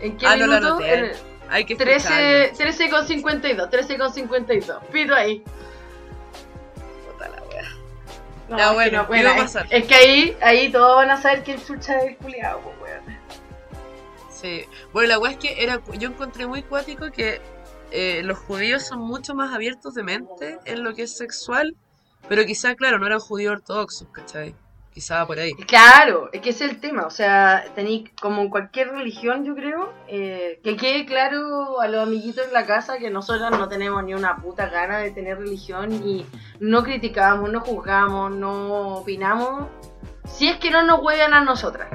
¿En 0.00 0.16
qué 0.16 0.26
Ah, 0.26 0.36
no 0.36 0.46
lo 0.46 0.52
minuto? 0.54 0.68
anoté. 0.76 0.94
En 0.94 1.04
el 1.04 1.16
Hay 1.48 1.64
que 1.64 1.76
13, 1.76 2.44
escucharlo. 2.44 2.56
13 2.58 2.90
con 2.90 3.06
52, 3.06 3.70
13 3.70 3.98
con 3.98 4.12
52. 4.14 4.84
Pito 4.92 5.14
ahí. 5.14 5.42
Puta 7.12 7.28
la 7.28 7.42
wea. 7.42 7.68
No, 8.48 8.56
Ya, 8.56 8.64
es 8.64 8.68
que 8.70 8.74
bueno, 8.74 8.98
no, 8.98 9.02
¿qué 9.04 9.08
bueno, 9.08 9.22
iba 9.22 9.30
a 9.30 9.36
es, 9.36 9.42
pasar? 9.42 9.66
es 9.70 9.86
que 9.86 9.94
ahí, 9.94 10.36
ahí 10.42 10.72
todos 10.72 10.96
van 10.96 11.10
a 11.10 11.20
saber 11.20 11.42
que 11.42 11.52
el 11.54 11.64
chucha 11.64 11.98
es 11.98 12.04
el 12.10 12.16
culiado, 12.16 12.60
pues, 12.60 12.76
weón. 12.82 13.18
Sí. 14.30 14.64
Bueno, 14.92 15.08
la 15.08 15.18
weá 15.18 15.32
es 15.32 15.38
que 15.38 15.62
era, 15.62 15.80
yo 15.98 16.08
encontré 16.08 16.46
muy 16.46 16.62
cuático 16.62 17.10
que 17.10 17.40
eh, 17.90 18.22
los 18.24 18.38
judíos 18.38 18.86
son 18.86 19.00
mucho 19.00 19.34
más 19.34 19.52
abiertos 19.52 19.94
de 19.94 20.02
mente 20.02 20.58
en 20.64 20.82
lo 20.82 20.94
que 20.94 21.02
es 21.02 21.16
sexual, 21.16 21.76
pero 22.28 22.44
quizá, 22.46 22.74
claro, 22.74 22.98
no 22.98 23.06
eran 23.06 23.18
judíos 23.20 23.52
ortodoxos, 23.54 24.08
¿cachai? 24.12 24.54
Quizá 25.00 25.26
por 25.26 25.38
ahí. 25.38 25.54
Claro, 25.54 26.28
es 26.30 26.42
que 26.42 26.50
ese 26.50 26.66
es 26.66 26.72
el 26.72 26.78
tema. 26.78 27.06
O 27.06 27.10
sea, 27.10 27.64
tenéis 27.74 28.10
como 28.20 28.42
en 28.42 28.50
cualquier 28.50 28.90
religión, 28.90 29.46
yo 29.46 29.54
creo, 29.54 29.94
eh, 30.08 30.60
que 30.62 30.76
quede 30.76 31.06
claro 31.06 31.80
a 31.80 31.88
los 31.88 32.06
amiguitos 32.06 32.46
en 32.46 32.52
la 32.52 32.66
casa 32.66 32.98
que 32.98 33.08
nosotros 33.08 33.50
no 33.52 33.66
tenemos 33.66 34.04
ni 34.04 34.12
una 34.12 34.36
puta 34.36 34.66
gana 34.68 34.98
de 34.98 35.10
tener 35.10 35.38
religión 35.38 36.06
y 36.06 36.26
no 36.60 36.82
criticamos, 36.82 37.50
no 37.50 37.60
juzgamos, 37.60 38.30
no 38.32 38.96
opinamos. 38.98 39.68
Si 40.26 40.48
es 40.48 40.58
que 40.58 40.70
no 40.70 40.82
nos 40.82 41.00
juegan 41.00 41.32
a 41.32 41.40
nosotras. 41.40 41.88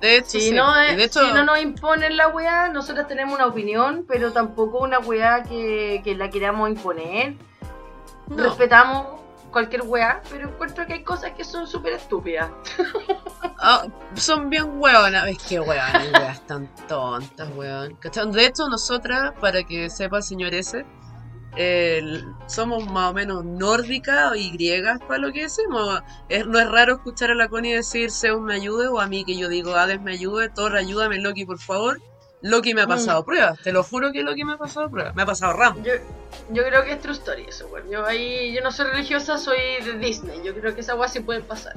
De 0.00 0.16
hecho, 0.16 0.30
Si, 0.30 0.40
sí. 0.40 0.50
no, 0.50 0.66
Y 0.90 0.96
de 0.96 1.04
hecho, 1.04 1.24
si 1.24 1.32
no 1.32 1.44
nos 1.44 1.60
imponen 1.60 2.16
la 2.16 2.26
weá, 2.26 2.70
nosotros 2.70 3.06
tenemos 3.06 3.36
una 3.36 3.46
opinión, 3.46 4.04
pero 4.08 4.32
tampoco 4.32 4.78
una 4.80 4.98
weá 4.98 5.44
que, 5.44 6.00
que 6.02 6.16
la 6.16 6.28
queramos 6.28 6.70
imponer. 6.70 7.34
no. 8.26 8.42
Respetamos 8.42 9.23
cualquier 9.54 9.82
weá, 9.82 10.20
pero 10.30 10.48
encuentro 10.50 10.84
que 10.86 10.92
hay 10.92 11.02
cosas 11.02 11.30
que 11.32 11.44
son 11.44 11.66
súper 11.66 11.94
estúpidas. 11.94 12.50
Ah, 13.58 13.86
son 14.14 14.50
bien 14.50 14.78
hueonas. 14.78 15.26
Es 15.28 15.38
que 15.38 15.58
hueonas, 15.60 16.08
weas 16.12 16.46
tan 16.46 16.68
tontas, 16.86 17.48
weón. 17.56 17.96
De 18.32 18.44
hecho, 18.46 18.68
nosotras, 18.68 19.32
para 19.40 19.62
que 19.62 19.88
sepa 19.88 20.18
el 20.18 20.22
señor 20.22 20.52
ese, 20.52 20.84
somos 22.46 22.84
más 22.90 23.10
o 23.10 23.14
menos 23.14 23.44
nórdicas 23.44 24.36
y 24.36 24.50
griegas 24.50 24.98
para 25.06 25.18
lo 25.18 25.32
que 25.32 25.42
decimos. 25.42 26.02
Es- 26.28 26.46
no 26.46 26.58
es 26.58 26.68
raro 26.68 26.94
escuchar 26.96 27.30
a 27.30 27.34
la 27.34 27.48
Connie 27.48 27.72
decir 27.74 28.10
Zeus 28.10 28.40
me 28.42 28.54
ayude 28.54 28.88
o 28.88 29.00
a 29.00 29.06
mí 29.06 29.24
que 29.24 29.36
yo 29.36 29.48
digo 29.48 29.74
Hades 29.74 30.00
me 30.00 30.12
ayude, 30.12 30.48
Thor 30.48 30.76
ayúdame, 30.76 31.18
Loki 31.20 31.46
por 31.46 31.58
favor. 31.58 32.00
Loki 32.46 32.74
me 32.74 32.82
ha 32.82 32.86
pasado 32.86 33.24
pruebas, 33.24 33.58
te 33.62 33.72
lo 33.72 33.82
juro 33.82 34.12
que 34.12 34.22
Loki 34.22 34.44
me 34.44 34.52
ha 34.52 34.58
pasado 34.58 34.90
pruebas. 34.90 35.14
Me 35.14 35.22
ha 35.22 35.26
pasado 35.26 35.54
Ram. 35.54 35.82
Yo, 35.82 35.92
yo 36.50 36.62
creo 36.62 36.84
que 36.84 36.92
es 36.92 37.00
true 37.00 37.14
story 37.14 37.46
eso, 37.48 37.66
weón. 37.68 37.88
Yo 37.90 38.04
ahí, 38.06 38.52
yo 38.54 38.60
no 38.60 38.70
soy 38.70 38.86
religiosa, 38.86 39.38
soy 39.38 39.56
de 39.84 39.98
Disney. 39.98 40.42
Yo 40.44 40.54
creo 40.54 40.74
que 40.74 40.82
esa 40.82 40.94
weá 40.94 41.08
sí 41.08 41.20
puede 41.20 41.40
pasar. 41.40 41.72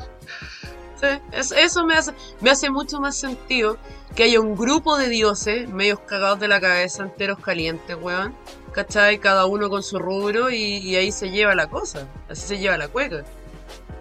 Sí, 0.99 1.07
es- 1.31 1.51
eso 1.51 1.85
me 1.85 1.93
hace, 1.95 2.11
me 2.41 2.49
hace 2.49 2.69
mucho 2.69 2.99
más 2.99 3.15
sentido 3.15 3.77
que 4.15 4.23
haya 4.23 4.41
un 4.41 4.55
grupo 4.57 4.97
de 4.97 5.09
dioses 5.09 5.69
medios 5.69 5.99
cagados 6.01 6.39
de 6.39 6.47
la 6.47 6.59
cabeza, 6.59 7.03
enteros 7.03 7.39
calientes, 7.39 7.95
weón. 8.01 8.35
¿Cachai? 8.73 9.19
Cada 9.19 9.45
uno 9.45 9.69
con 9.69 9.81
su 9.83 9.97
rubro 9.99 10.49
y, 10.51 10.57
y 10.79 10.95
ahí 10.97 11.11
se 11.11 11.29
lleva 11.31 11.55
la 11.55 11.67
cosa. 11.67 12.07
Así 12.29 12.45
se 12.45 12.57
lleva 12.59 12.77
la 12.77 12.87
cueca. 12.89 13.23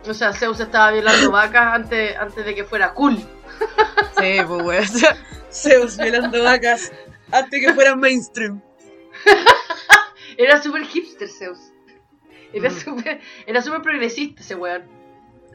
O 0.08 0.14
sea, 0.14 0.32
Zeus 0.32 0.60
estaba 0.60 0.90
violando 0.92 1.30
vacas 1.30 1.74
antes, 1.74 2.16
antes 2.16 2.44
de 2.44 2.54
que 2.54 2.64
fuera 2.64 2.92
cool. 2.92 3.18
Sí, 4.18 4.38
pues 4.46 4.62
weón. 4.62 4.84
O 4.84 4.86
sea, 4.86 5.16
Zeus 5.52 5.96
violando 5.98 6.42
vacas 6.42 6.90
antes 7.30 7.61
que 7.61 7.74
fueran 7.74 8.00
mainstream. 8.00 8.61
Era 10.38 10.62
súper 10.62 10.84
hipster 10.84 11.28
Zeus. 11.28 11.59
Era 12.52 12.70
Mm. 12.70 12.78
súper 12.80 13.20
era 13.46 13.61
súper 13.62 13.82
progresista 13.82 14.40
ese 14.42 14.54
weón. 14.54 14.84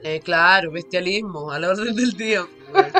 Eh, 0.04 0.20
claro, 0.20 0.72
bestialismo, 0.72 1.52
a 1.52 1.60
la 1.60 1.70
orden 1.70 1.96
del 1.96 2.12
día. 2.14 2.44
weón. 2.74 2.92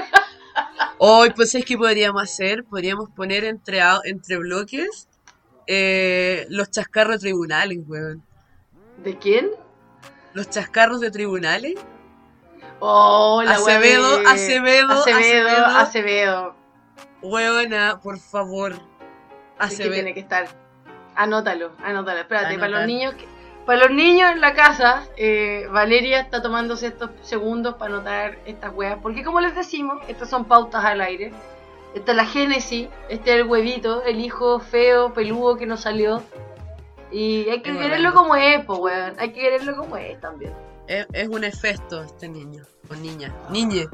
Hoy, 0.98 1.32
pues 1.32 1.54
es 1.56 1.66
que 1.66 1.78
podríamos 1.78 2.22
hacer, 2.24 2.64
podríamos 2.64 3.10
poner 3.12 3.44
entre, 3.44 3.80
entre 4.06 4.38
bloques 4.38 5.08
eh, 5.68 6.46
los 6.50 6.70
chascarros 6.70 7.16
de 7.22 7.30
tribunales, 7.30 7.80
weón. 7.88 8.24
¿De 9.04 9.18
quién? 9.18 9.50
Los 10.34 10.50
chascarros 10.50 11.00
de 11.02 11.10
tribunales. 11.12 11.76
Oh, 12.84 13.42
la 13.46 13.52
Acevedo, 13.52 14.18
de- 14.18 14.26
Acevedo, 14.28 14.92
Acevedo, 14.92 15.50
Acevedo. 15.50 15.66
Acevedo. 15.78 16.56
Huevona, 17.22 18.00
por 18.02 18.18
favor. 18.18 18.74
Que 18.74 18.80
Acevedo. 19.60 19.94
tiene 19.94 20.14
que 20.16 20.20
estar. 20.22 20.48
Anótalo, 21.16 21.72
anótalo. 21.84 22.20
Espérate, 22.22 22.56
para 22.58 22.70
los 22.70 22.86
niños 22.88 23.14
que- 23.14 23.28
para 23.66 23.82
los 23.86 23.92
niños 23.92 24.32
en 24.32 24.42
la 24.42 24.54
casa, 24.56 25.04
eh, 25.18 25.68
Valeria 25.72 26.20
está 26.22 26.42
tomándose 26.42 26.88
estos 26.88 27.12
segundos 27.22 27.76
para 27.76 27.94
anotar 27.94 28.40
estas 28.48 28.74
weas. 28.74 28.98
Porque 29.02 29.24
como 29.24 29.40
les 29.40 29.54
decimos, 29.56 30.02
estas 30.08 30.30
son 30.30 30.46
pautas 30.46 30.84
al 30.84 31.00
aire. 31.02 31.32
Esta 31.94 32.12
es 32.12 32.18
la 32.18 32.26
génesis, 32.26 32.88
este 33.10 33.32
es 33.36 33.42
el 33.42 33.44
huevito, 33.48 34.02
el 34.04 34.20
hijo 34.20 34.60
feo, 34.60 35.14
peludo 35.14 35.58
que 35.58 35.68
nos 35.68 35.82
salió. 35.82 36.24
Y 37.12 37.48
hay 37.50 37.62
que 37.62 37.72
Es 37.72 37.78
quererlo 37.78 38.14
como 38.14 38.36
es, 38.36 38.66
pues 38.66 38.80
weón. 38.80 39.14
Hay 39.20 39.32
que 39.34 39.42
quererlo 39.42 39.76
como 39.76 39.98
es 39.98 40.20
también. 40.20 40.54
Es, 40.92 41.08
es 41.14 41.28
un 41.30 41.44
efecto 41.44 42.04
este 42.04 42.28
niño. 42.28 42.64
O 42.90 42.96
niña. 42.96 43.34
Niñe. 43.50 43.88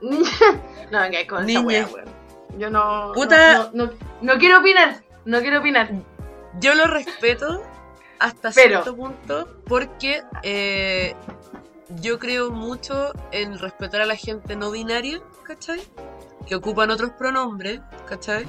no 0.02 1.00
venga 1.00 1.26
con 1.28 1.48
esa 1.48 1.60
wea. 1.60 1.88
Yo 2.58 2.70
no, 2.70 3.12
Puta. 3.14 3.54
no, 3.54 3.70
no, 3.72 3.86
no- 3.86 3.92
no 4.20 4.38
quiero 4.38 4.60
opinar. 4.60 5.02
No 5.24 5.40
quiero 5.40 5.60
opinar. 5.60 5.90
Yo 6.60 6.74
lo 6.74 6.86
respeto 6.86 7.62
hasta 8.18 8.50
Pero- 8.52 8.82
cierto 8.82 8.96
punto 8.96 9.48
porque 9.66 10.22
eh, 10.42 11.14
yo 12.00 12.18
creo 12.18 12.50
mucho 12.50 13.12
en 13.30 13.58
respetar 13.58 14.00
a 14.02 14.06
la 14.06 14.16
gente 14.16 14.54
no 14.54 14.70
binaria, 14.70 15.20
¿cachai? 15.44 15.80
Que 16.46 16.54
ocupan 16.56 16.90
otros 16.90 17.10
pronombres, 17.12 17.80
¿cachai? 18.08 18.46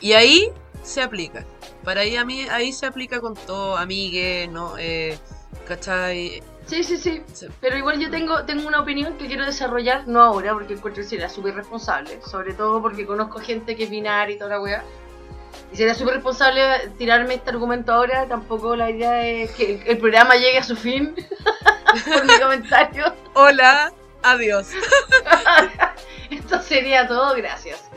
Y 0.00 0.12
ahí 0.12 0.52
se 0.82 1.02
aplica. 1.02 1.44
Para 1.84 2.02
ahí 2.02 2.16
a 2.16 2.24
mí, 2.24 2.42
ahí 2.50 2.72
se 2.72 2.86
aplica 2.86 3.20
con 3.20 3.34
todo, 3.34 3.76
amigue, 3.76 4.48
¿no? 4.48 4.74
Eh, 4.78 5.18
¿Cachai? 5.66 6.42
Sí, 6.66 6.82
sí, 6.82 6.96
sí. 6.96 7.22
Sí. 7.32 7.46
Pero 7.60 7.78
igual 7.78 8.00
yo 8.00 8.10
tengo, 8.10 8.44
tengo 8.44 8.66
una 8.66 8.80
opinión 8.80 9.16
que 9.16 9.26
quiero 9.26 9.46
desarrollar, 9.46 10.08
no 10.08 10.20
ahora, 10.20 10.52
porque 10.52 10.74
encuentro 10.74 11.02
que 11.02 11.08
sería 11.08 11.28
súper 11.28 11.54
responsable. 11.54 12.20
Sobre 12.22 12.54
todo 12.54 12.82
porque 12.82 13.06
conozco 13.06 13.38
gente 13.38 13.76
que 13.76 13.84
es 13.84 13.90
binaria 13.90 14.34
y 14.34 14.38
toda 14.38 14.50
la 14.50 14.60
weá. 14.60 14.84
Y 15.72 15.76
sería 15.76 15.94
súper 15.94 16.14
responsable 16.14 16.90
tirarme 16.98 17.34
este 17.34 17.50
argumento 17.50 17.92
ahora. 17.92 18.26
Tampoco 18.26 18.74
la 18.74 18.90
idea 18.90 19.24
es 19.26 19.52
que 19.52 19.80
el, 19.86 19.98
programa 19.98 20.34
llegue 20.34 20.58
a 20.58 20.64
su 20.64 20.74
fin 20.76 21.14
por 22.04 22.24
mi 22.26 22.38
comentario. 22.40 23.14
Hola, 23.34 23.92
adiós. 24.24 24.72
Esto 26.30 26.60
sería 26.60 27.06
todo, 27.06 27.34
gracias. 27.36 27.88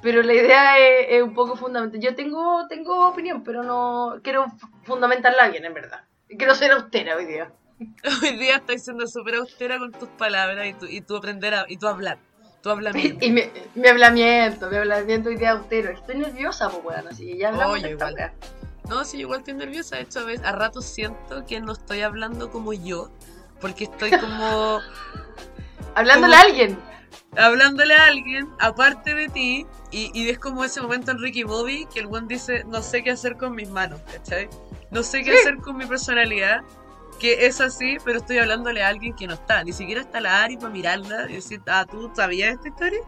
Pero 0.00 0.22
la 0.22 0.32
idea 0.32 0.78
es, 0.78 1.06
es 1.10 1.22
un 1.22 1.34
poco 1.34 1.56
fundamental. 1.56 2.00
Yo 2.00 2.14
tengo, 2.14 2.66
tengo 2.68 3.06
opinión, 3.06 3.44
pero 3.44 3.62
no 3.62 4.20
quiero 4.22 4.46
fundamentarla 4.84 5.48
bien, 5.48 5.66
en 5.66 5.74
verdad. 5.74 6.04
Quiero 6.26 6.54
ser 6.54 6.72
austera 6.72 7.16
hoy 7.16 7.26
día. 7.26 7.52
Hoy 8.22 8.36
día 8.36 8.56
estoy 8.56 8.78
siendo 8.78 9.06
súper 9.06 9.36
austera 9.36 9.78
con 9.78 9.92
tus 9.92 10.08
palabras 10.10 10.66
y 10.66 10.74
tu, 10.74 10.86
y 10.86 11.00
tu 11.00 11.16
aprender 11.16 11.54
a, 11.54 11.64
y 11.68 11.76
tu 11.76 11.86
hablar. 11.86 12.18
Tu 12.62 12.70
hablamiento. 12.70 13.18
Y 13.26 13.30
mi, 13.30 13.42
mi 13.74 13.88
hablamiento, 13.88 14.70
mi 14.70 14.76
hablamiento 14.76 15.28
hoy 15.28 15.36
día 15.36 15.52
austero. 15.52 15.90
Estoy 15.90 16.16
nerviosa, 16.16 16.68
pues, 16.70 16.84
weón, 16.84 17.08
así 17.08 17.26
que 17.26 17.38
ya 17.38 17.48
hablamos 17.48 17.74
Oye, 17.74 17.82
de 17.86 17.92
esta 17.92 18.10
igual. 18.10 18.14
weá. 18.14 18.34
No, 18.88 19.04
sí, 19.04 19.18
igual 19.18 19.40
estoy 19.40 19.54
nerviosa. 19.54 19.96
De 19.96 20.02
hecho, 20.02 20.20
a, 20.20 20.24
veces, 20.24 20.46
a 20.46 20.52
ratos 20.52 20.84
siento 20.84 21.44
que 21.46 21.60
no 21.60 21.72
estoy 21.72 22.02
hablando 22.02 22.50
como 22.50 22.72
yo. 22.72 23.10
Porque 23.60 23.84
estoy 23.84 24.10
como 24.10 24.80
Hablándole 25.94 26.36
a 26.36 26.40
alguien. 26.40 26.78
hablándole 27.36 27.94
a 27.94 28.04
alguien 28.06 28.48
aparte 28.60 29.14
de 29.14 29.28
ti. 29.28 29.66
Y, 29.90 30.10
y 30.12 30.28
es 30.28 30.38
como 30.38 30.64
ese 30.64 30.80
momento 30.82 31.12
en 31.12 31.18
Ricky 31.18 31.44
Bobby 31.44 31.86
que 31.92 32.00
el 32.00 32.06
one 32.06 32.26
dice: 32.28 32.64
No 32.64 32.82
sé 32.82 33.02
qué 33.02 33.12
hacer 33.12 33.36
con 33.36 33.54
mis 33.54 33.70
manos, 33.70 34.00
¿cachai? 34.12 34.48
No 34.90 35.02
sé 35.02 35.22
qué 35.22 35.32
Sí. 35.32 35.38
hacer 35.38 35.56
con 35.58 35.76
mi 35.76 35.86
personalidad. 35.86 36.62
Que 37.18 37.46
es 37.46 37.60
así, 37.60 37.96
pero 38.04 38.18
estoy 38.18 38.38
hablándole 38.38 38.82
a 38.82 38.88
alguien 38.88 39.14
que 39.14 39.26
no 39.26 39.34
está. 39.34 39.64
Ni 39.64 39.72
siquiera 39.72 40.00
está 40.00 40.20
la 40.20 40.42
Ari 40.42 40.56
para 40.56 40.70
mirarla 40.70 41.30
y 41.30 41.34
decir: 41.34 41.60
Ah, 41.66 41.86
¿tú 41.90 42.10
sabías 42.14 42.54
esta 42.54 42.68
historia? 42.68 43.00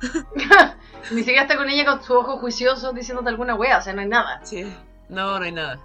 Ni 1.10 1.18
siquiera 1.18 1.42
está 1.42 1.56
con 1.56 1.68
ella 1.68 1.84
con 1.84 2.00
sus 2.00 2.10
ojos 2.16 2.40
juiciosos 2.40 2.94
diciéndote 2.94 3.28
alguna 3.28 3.54
wea, 3.54 3.78
o 3.78 3.82
sea, 3.82 3.92
no 3.92 4.00
hay 4.00 4.08
nada. 4.08 4.40
Sí. 4.44 4.64
No, 5.08 5.38
no 5.38 5.44
hay 5.44 5.52
nada. 5.52 5.78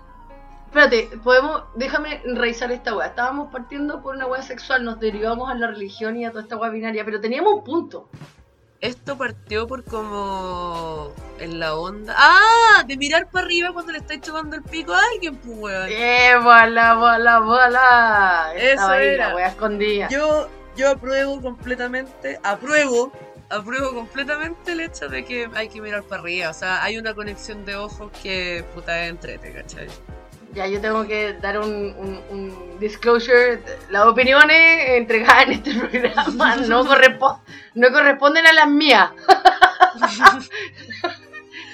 Espérate, 0.68 1.10
podemos, 1.24 1.64
déjame 1.76 2.22
revisar 2.26 2.72
esta 2.72 2.96
wea. 2.96 3.08
Estábamos 3.08 3.52
partiendo 3.52 4.02
por 4.02 4.16
una 4.16 4.26
wea 4.26 4.42
sexual, 4.42 4.84
nos 4.84 5.00
derivamos 5.00 5.50
a 5.50 5.56
la 5.56 5.68
religión 5.68 6.18
y 6.18 6.26
a 6.26 6.32
toda 6.32 6.44
esta 6.44 6.58
wea 6.58 6.70
binaria, 6.70 7.06
pero 7.06 7.22
teníamos 7.22 7.54
un 7.54 7.64
punto. 7.64 8.10
Esto 8.84 9.18
partió 9.18 9.66
por 9.66 9.86
como 9.86 11.14
en 11.40 11.58
la 11.58 11.74
onda. 11.74 12.14
¡Ah! 12.18 12.84
De 12.86 12.98
mirar 12.98 13.30
para 13.32 13.46
arriba 13.46 13.72
cuando 13.72 13.94
le 13.94 14.00
estáis 14.00 14.20
chupando 14.20 14.58
el 14.58 14.62
pico 14.62 14.92
a 14.92 15.00
alguien, 15.14 15.38
pues 15.38 15.58
weón. 15.58 15.88
¡Eh, 15.90 16.34
bola, 16.44 16.94
bola, 16.96 17.40
bola! 17.40 18.52
Eso 18.58 18.86
ahí 18.86 19.08
era. 19.08 19.34
la 19.34 19.48
escondida. 19.48 20.10
Yo, 20.10 20.50
yo 20.76 20.90
apruebo 20.90 21.42
completamente, 21.42 22.38
apruebo, 22.44 23.14
apruebo 23.50 23.94
completamente 23.94 24.74
el 24.74 24.82
hecho 24.82 25.08
de 25.08 25.24
que 25.24 25.50
hay 25.56 25.70
que 25.70 25.80
mirar 25.80 26.04
para 26.04 26.22
arriba. 26.22 26.50
O 26.50 26.54
sea, 26.54 26.84
hay 26.84 26.98
una 26.98 27.14
conexión 27.14 27.64
de 27.64 27.78
ojos 27.78 28.12
que 28.22 28.66
puta 28.76 29.06
es 29.06 29.12
entrete, 29.12 29.54
¿cachai? 29.54 29.88
Ya, 30.54 30.68
yo 30.68 30.80
tengo 30.82 31.06
que 31.08 31.34
dar 31.34 31.58
un, 31.60 31.68
un- 31.98 32.22
un 32.30 32.80
disclosure. 32.80 33.62
Las 33.90 34.06
opiniones 34.06 34.90
entregadas 34.92 35.44
en 35.46 35.52
este 35.54 35.74
programa 35.80 36.56
no, 36.58 36.86
correspo- 36.86 37.42
no 37.76 37.92
corresponden 37.92 38.46
a 38.46 38.54
las 38.54 38.68
mías. 38.68 39.10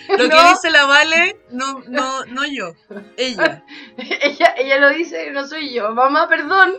Lo 0.10 0.28
que 0.28 0.44
dice 0.50 0.72
la 0.72 0.86
Vale, 0.86 1.40
no, 1.52 1.84
no, 1.88 2.26
no 2.26 2.44
yo, 2.46 2.74
ella. 3.16 3.64
ella, 3.98 4.56
ella 4.58 4.78
lo 4.80 4.90
dice, 4.90 5.30
no 5.32 5.46
soy 5.48 5.72
yo. 5.74 5.92
Mamá, 5.94 6.28
perdón. 6.28 6.74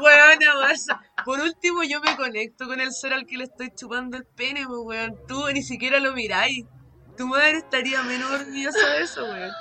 Vas. 0.00 0.86
Por 1.24 1.40
último, 1.40 1.82
yo 1.82 2.00
me 2.00 2.16
conecto 2.16 2.66
con 2.66 2.80
el 2.80 2.92
ser 2.92 3.12
al 3.12 3.26
que 3.26 3.36
le 3.36 3.44
estoy 3.44 3.70
chupando 3.74 4.16
el 4.16 4.24
pene, 4.24 4.64
pues, 4.66 4.80
weón. 4.84 5.16
Tú 5.28 5.46
ni 5.52 5.62
siquiera 5.62 5.98
lo 6.00 6.12
miráis. 6.12 6.64
Tu 7.18 7.26
madre 7.26 7.58
estaría 7.58 8.02
menos 8.02 8.30
orgullosa 8.30 8.88
de 8.94 9.02
eso, 9.02 9.24
weón. 9.24 9.52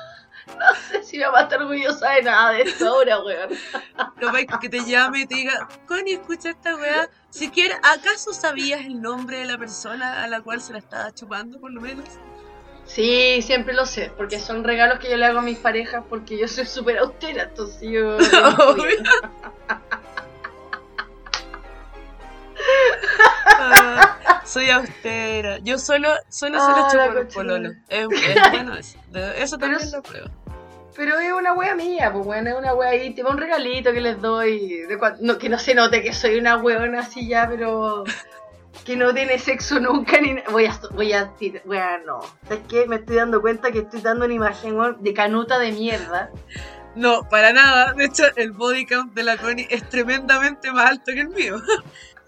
No 0.60 0.76
sé 0.76 1.04
si 1.04 1.18
mi 1.18 1.24
mamá 1.24 1.42
está 1.42 1.58
orgullosa 1.58 2.12
de 2.12 2.24
nada 2.24 2.52
de 2.52 2.64
esto 2.64 2.88
ahora, 2.88 3.20
weón. 3.24 3.50
Lo 4.20 4.32
vais 4.32 4.48
que 4.62 4.70
te 4.70 4.84
llame 4.84 5.22
y 5.22 5.26
te 5.26 5.36
diga, 5.36 5.68
Connie, 5.88 6.14
escucha 6.14 6.50
esta 6.50 6.76
weá. 6.76 7.10
Siquiera, 7.30 7.80
¿acaso 7.84 8.34
sabías 8.34 8.82
el 8.82 9.02
nombre 9.02 9.40
de 9.40 9.46
la 9.46 9.58
persona 9.58 10.24
a 10.24 10.28
la 10.28 10.42
cual 10.42 10.62
se 10.62 10.74
la 10.74 10.80
estaba 10.80 11.14
chupando, 11.14 11.60
por 11.60 11.72
lo 11.72 11.82
menos? 11.82 12.06
Sí, 12.86 13.42
siempre 13.42 13.74
lo 13.74 13.86
sé, 13.86 14.12
porque 14.18 14.40
son 14.40 14.64
regalos 14.64 15.00
que 15.00 15.10
yo 15.10 15.18
le 15.18 15.26
hago 15.26 15.40
a 15.40 15.42
mis 15.42 15.58
parejas 15.58 16.04
porque 16.10 16.38
yo 16.38 16.48
soy 16.48 16.66
súper 16.66 16.98
austera, 17.00 17.44
entonces 17.44 17.90
yo... 17.90 18.18
Ah, 23.60 24.42
soy 24.46 24.70
austera. 24.70 25.58
Yo 25.60 25.78
solo, 25.78 26.10
solo 26.30 26.60
se 26.60 26.98
lo 26.98 27.06
los 27.14 27.14
cochina. 27.26 27.34
pololos. 27.34 27.74
Es, 27.90 28.08
es 28.12 28.52
bueno 28.52 28.76
eso. 28.76 28.98
Eso 29.14 29.58
Pero 29.58 29.72
también 29.72 29.82
es- 29.82 29.92
lo 29.94 30.02
pruebo. 30.04 30.28
Pero 30.96 31.18
es 31.20 31.32
una 31.34 31.54
wea 31.54 31.74
mía, 31.74 32.12
pues 32.14 32.24
bueno, 32.24 32.52
es 32.52 32.56
una 32.56 32.76
wea 32.76 32.94
íntima, 33.04 33.32
un 33.32 33.40
regalito 33.40 33.92
que 33.94 34.00
les 34.02 34.22
doy, 34.22 34.82
de 34.82 35.00
cua- 35.00 35.18
no, 35.22 35.40
que 35.40 35.50
no 35.50 35.58
se 35.58 35.74
note 35.74 36.04
que 36.04 36.14
soy 36.14 36.38
una 36.38 36.58
weona 36.58 37.00
así 37.00 37.28
ya, 37.28 37.48
pero 37.50 38.04
que 38.86 38.96
no 38.96 39.12
tiene 39.12 39.40
sexo 39.40 39.80
nunca 39.80 40.22
ni 40.22 40.36
voy 40.52 40.68
a 40.68 40.80
voy 40.92 41.14
a 41.14 41.32
voy 41.66 41.78
a 41.78 41.98
no. 42.06 42.20
Es 42.48 42.60
que 42.70 42.86
me 42.86 42.98
estoy 42.98 43.16
dando 43.16 43.42
cuenta 43.42 43.72
que 43.72 43.80
estoy 43.80 44.02
dando 44.02 44.26
una 44.26 44.36
imagen 44.36 44.78
de 45.00 45.14
canuta 45.16 45.58
de 45.58 45.72
mierda. 45.72 46.30
No, 46.94 47.28
para 47.28 47.52
nada. 47.54 47.94
De 47.94 48.06
hecho, 48.06 48.26
el 48.36 48.52
body 48.52 48.86
count 48.86 49.16
de 49.16 49.24
la 49.24 49.38
Connie 49.38 49.66
es 49.72 49.90
tremendamente 49.90 50.72
más 50.72 50.92
alto 50.92 51.06
que 51.12 51.22
el 51.22 51.30
mío. 51.30 51.60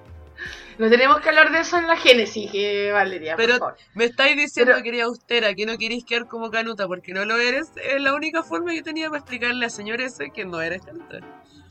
No 0.78 0.88
tenemos 0.92 1.20
que 1.22 1.30
hablar 1.30 1.52
de 1.52 1.62
eso 1.62 1.76
en 1.80 1.88
la 1.88 1.98
génesis, 1.98 2.52
que 2.52 2.92
Valeria, 2.92 3.36
por 3.36 3.44
Pero 3.44 3.58
favor. 3.58 3.78
me 3.96 4.06
estáis 4.06 4.38
diciendo 4.38 4.74
Pero- 4.74 4.84
que 4.84 4.90
eres 4.90 5.04
austera, 5.06 5.56
que 5.56 5.66
no 5.66 5.76
queréis 5.76 6.06
quedar 6.06 6.28
como 6.28 6.52
canuta 6.52 6.86
porque 6.86 7.14
no 7.14 7.26
lo 7.26 7.36
eres. 7.38 7.72
Es 7.78 8.00
la 8.00 8.14
única 8.14 8.44
forma 8.44 8.74
que 8.74 8.84
tenía 8.84 9.08
para 9.08 9.22
explicarle 9.22 9.66
a 9.66 9.72
señor 9.72 10.02
ese 10.02 10.30
que 10.30 10.46
no 10.46 10.62
eres 10.62 10.86
canuta. 10.86 11.18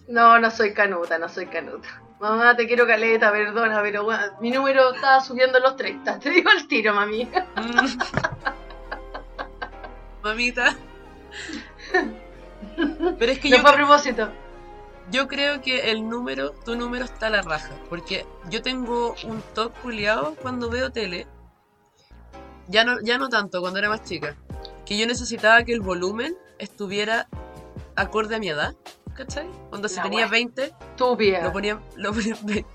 No, 0.09 0.41
no 0.41 0.51
soy 0.51 0.75
canuta, 0.75 1.19
no 1.19 1.29
soy 1.29 1.47
canuta. 1.47 2.03
Mamá, 2.19 2.57
te 2.57 2.67
quiero 2.67 2.85
caleta, 2.85 3.31
perdona, 3.31 3.81
pero 3.81 4.05
weón, 4.05 4.33
mi 4.41 4.51
número 4.51 4.93
estaba 4.93 5.21
subiendo 5.21 5.61
los 5.61 5.77
30. 5.77 6.19
Te 6.19 6.31
digo 6.31 6.51
el 6.51 6.67
tiro, 6.67 6.93
mami. 6.93 7.31
Mamita. 10.23 10.75
Pero 13.19 13.33
es 13.33 13.39
que 13.39 13.51
No 13.51 13.57
yo, 13.57 13.63
fue 13.63 13.71
a 13.71 13.75
propósito. 13.75 14.29
Yo 15.11 15.29
creo 15.29 15.61
que 15.63 15.91
el 15.91 16.09
número, 16.09 16.51
tu 16.51 16.77
número 16.77 17.05
está 17.05 17.29
a 17.29 17.31
la 17.31 17.43
raja. 17.43 17.75
Porque 17.89 18.27
yo 18.51 18.63
tengo 18.63 19.15
un 19.25 19.43
toque 19.55 19.79
culiado 19.81 20.35
cuando 20.41 20.71
veo 20.71 20.91
tele. 20.91 21.27
Ya 22.69 22.85
no, 22.85 23.01
ya 23.01 23.17
no 23.19 23.29
tanto, 23.29 23.61
cuando 23.61 23.79
era 23.79 23.89
más 23.89 24.05
chica. 24.05 24.37
Que 24.85 24.99
yo 24.99 25.07
necesitaba 25.07 25.63
que 25.65 25.73
el 25.73 25.81
volumen 25.81 26.37
estuviera 26.59 27.29
acorde 27.95 28.37
a 28.37 28.39
mi 28.39 28.49
edad. 28.49 28.75
¿Cachai? 29.15 29.47
Cuando 29.71 29.89
si 29.89 30.01
tenía 30.03 30.21
wea. 30.21 30.29
20, 30.29 30.63
Estúpida. 30.63 31.43
lo 31.43 31.53
ponía, 31.53 31.81
lo 31.97 32.13
ponía 32.13 32.35
en 32.39 32.47
20. 32.47 32.71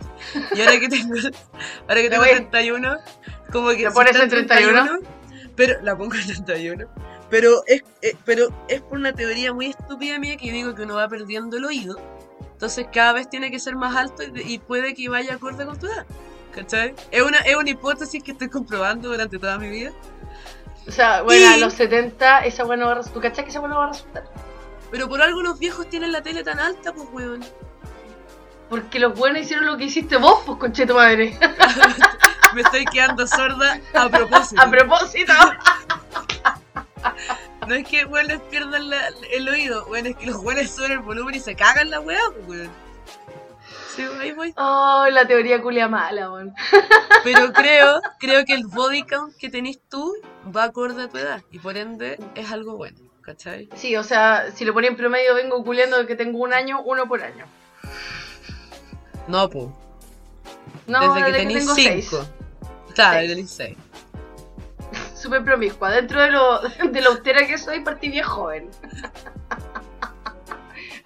Y 0.56 0.62
ahora 0.62 0.80
que 0.80 0.90
tengo, 0.90 1.14
ahora 1.88 2.02
que 2.02 2.10
tengo 2.10 2.24
wea. 2.24 2.36
31, 2.36 2.98
como 3.52 3.70
que. 3.70 3.84
¿Lo 3.84 3.94
pones 3.94 4.16
en 4.16 4.30
31? 4.30 5.00
Pero 5.56 5.82
la 5.84 5.96
pongo 5.96 6.16
en 6.16 6.26
31. 6.26 6.88
Pero 7.30 7.64
es, 7.68 7.84
eh, 8.02 8.16
pero 8.26 8.50
es 8.68 8.82
por 8.82 8.98
una 8.98 9.14
teoría 9.14 9.54
muy 9.54 9.68
estúpida 9.68 10.18
mía 10.20 10.36
que 10.36 10.48
yo 10.48 10.54
digo 10.54 10.76
que 10.76 10.82
uno 10.82 10.96
va 10.96 11.08
perdiendo 11.08 11.58
el 11.58 11.66
oído. 11.66 12.00
Entonces 12.62 12.86
cada 12.93 13.14
vez 13.14 13.28
tiene 13.28 13.49
que 13.49 13.59
ser 13.59 13.76
más 13.76 13.95
alto 13.95 14.22
y, 14.22 14.39
y 14.53 14.59
puede 14.59 14.93
que 14.93 15.09
vaya 15.09 15.34
acorde 15.34 15.66
con 15.66 15.80
tu 15.80 15.88
edad. 15.88 16.05
¿Cachai? 16.53 16.93
Es 17.09 17.24
una, 17.24 17.39
es 17.39 17.55
una 17.55 17.72
hipótesis 17.72 18.22
que 18.22 18.34
estoy 18.34 18.49
comprobando 18.49 19.09
durante 19.09 19.39
toda 19.39 19.57
mi 19.57 19.68
vida. 19.68 19.89
O 20.88 20.91
sea, 20.91 21.24
bueno, 21.24 21.43
Y- 21.43 21.53
a 21.53 21.57
los 21.57 21.74
70 21.74 22.45
esa 22.45 22.64
buena 22.64 22.86
va 22.86 22.91
a 22.91 22.95
resultar. 22.95 23.16
¿Tú 23.16 23.22
cachai 23.28 23.45
que 23.45 23.49
esa 23.49 23.62
buena 23.62 23.78
va 23.80 23.86
a 23.86 23.88
resultar? 23.88 24.26
Pero 24.91 25.09
por 25.09 25.24
algo 25.24 25.41
los 25.41 25.57
viejos 25.57 25.89
tienen 25.89 26.12
la 26.12 26.22
tele 26.22 26.43
tan 26.43 26.59
alta, 26.59 26.93
pues 26.93 27.07
weón. 27.12 27.43
Porque 28.70 28.99
los 28.99 29.18
buenos 29.18 29.41
hicieron 29.41 29.66
lo 29.66 29.76
que 29.76 29.86
hiciste 29.86 30.18
vos, 30.18 30.43
pues 30.45 30.59
conche 30.59 30.86
tu 30.86 30.93
madre. 30.93 31.36
Me 32.53 32.62
estoy 32.62 32.86
quedando 32.86 33.26
sorda 33.26 33.80
a 33.95 34.07
propósito. 34.07 34.62
a 34.62 34.70
propósito. 34.70 35.34
No 37.68 37.76
es 37.76 37.88
que 37.88 38.05
weón 38.05 38.28
les 38.28 38.39
pierdan 38.41 38.89
la- 38.89 39.09
el 39.32 39.47
oído, 39.49 39.86
weón, 39.88 40.07
es 40.07 40.16
que 40.16 40.26
los 40.26 40.38
weones 40.38 40.72
suben 40.72 40.91
el 40.93 40.99
volumen 40.99 41.36
y 41.36 41.39
se 41.39 41.55
cagan 41.55 41.89
la 41.89 41.99
weá, 41.99 42.20
pues 42.34 42.47
weón. 42.47 42.72
Sí, 43.95 44.03
ahí 44.22 44.32
voy. 44.32 44.53
Oh, 44.57 45.05
la 45.12 45.28
teoría 45.28 45.62
culia 45.62 45.88
mala, 45.88 46.32
weón. 46.32 46.53
Pero 47.24 47.51
creo, 47.53 48.01
creo 48.20 48.45
que 48.45 48.53
el 48.53 48.66
body 48.66 49.03
count 49.03 49.36
que 49.38 49.49
tenés 49.49 49.80
tú 49.89 50.14
va 50.55 50.64
acorde 50.64 51.03
a 51.03 51.07
tu 51.09 51.18
edad 51.18 51.41
y 51.51 51.59
por 51.59 51.78
ende 51.78 52.18
es 52.36 52.51
algo 52.51 52.78
bueno, 52.78 52.97
¿cachai? 53.22 53.70
Sí, 53.76 53.95
o 53.95 54.03
sea, 54.03 54.49
si 54.55 54.66
lo 54.66 54.74
ponía 54.74 54.89
en 54.89 54.95
promedio, 54.95 55.36
vengo 55.36 55.64
culiando 55.64 56.05
que 56.07 56.16
tengo 56.16 56.39
un 56.39 56.53
año, 56.53 56.82
uno 56.84 57.07
por 57.07 57.22
año. 57.22 57.45
No, 59.28 59.49
pues. 59.49 59.68
No, 60.88 60.99
desde 60.99 61.14
que 61.26 61.32
desde 61.32 61.32
que 61.32 61.47
tenés 61.47 61.57
tengo 61.66 61.76
5. 61.76 61.91
seis. 61.91 62.22
Claro, 62.95 63.20
desde 63.20 63.36
tenés 63.36 63.51
6. 63.51 63.78
Súper 65.22 65.43
promiscua. 65.43 65.91
Dentro 65.91 66.19
de 66.22 66.32
lo, 66.32 66.59
de 66.91 67.01
la 67.01 67.09
austera 67.09 67.45
que 67.45 67.57
soy, 67.57 67.82
partí 67.82 68.09
bien 68.09 68.26
joven. 68.26 68.72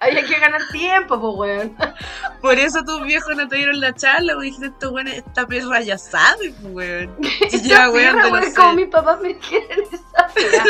Había 0.00 0.24
que 0.24 0.38
ganar 0.38 0.60
tiempo, 0.72 1.18
pues, 1.20 1.34
weón. 1.36 1.76
Por 2.42 2.58
eso 2.58 2.82
tus 2.84 3.02
viejos 3.02 3.36
no 3.36 3.48
te 3.48 3.56
dieron 3.56 3.80
la 3.80 3.94
charla, 3.94 4.34
porque 4.34 4.46
dijiste, 4.46 4.66
esto 4.68 4.90
weón, 4.90 5.08
esta 5.08 5.46
perra 5.46 5.80
ya 5.80 5.98
sabe, 5.98 6.54
pues 6.60 6.74
weón. 6.74 7.16
Si 7.50 7.60
lleva 7.60 7.90
weón 7.90 8.16
perra, 8.16 8.28
weón, 8.32 8.54
como 8.54 8.72
mis 8.74 8.88
papás 8.88 9.20
me 9.20 9.36
quieren 9.38 9.80
esa 9.92 10.28
perra. 10.34 10.64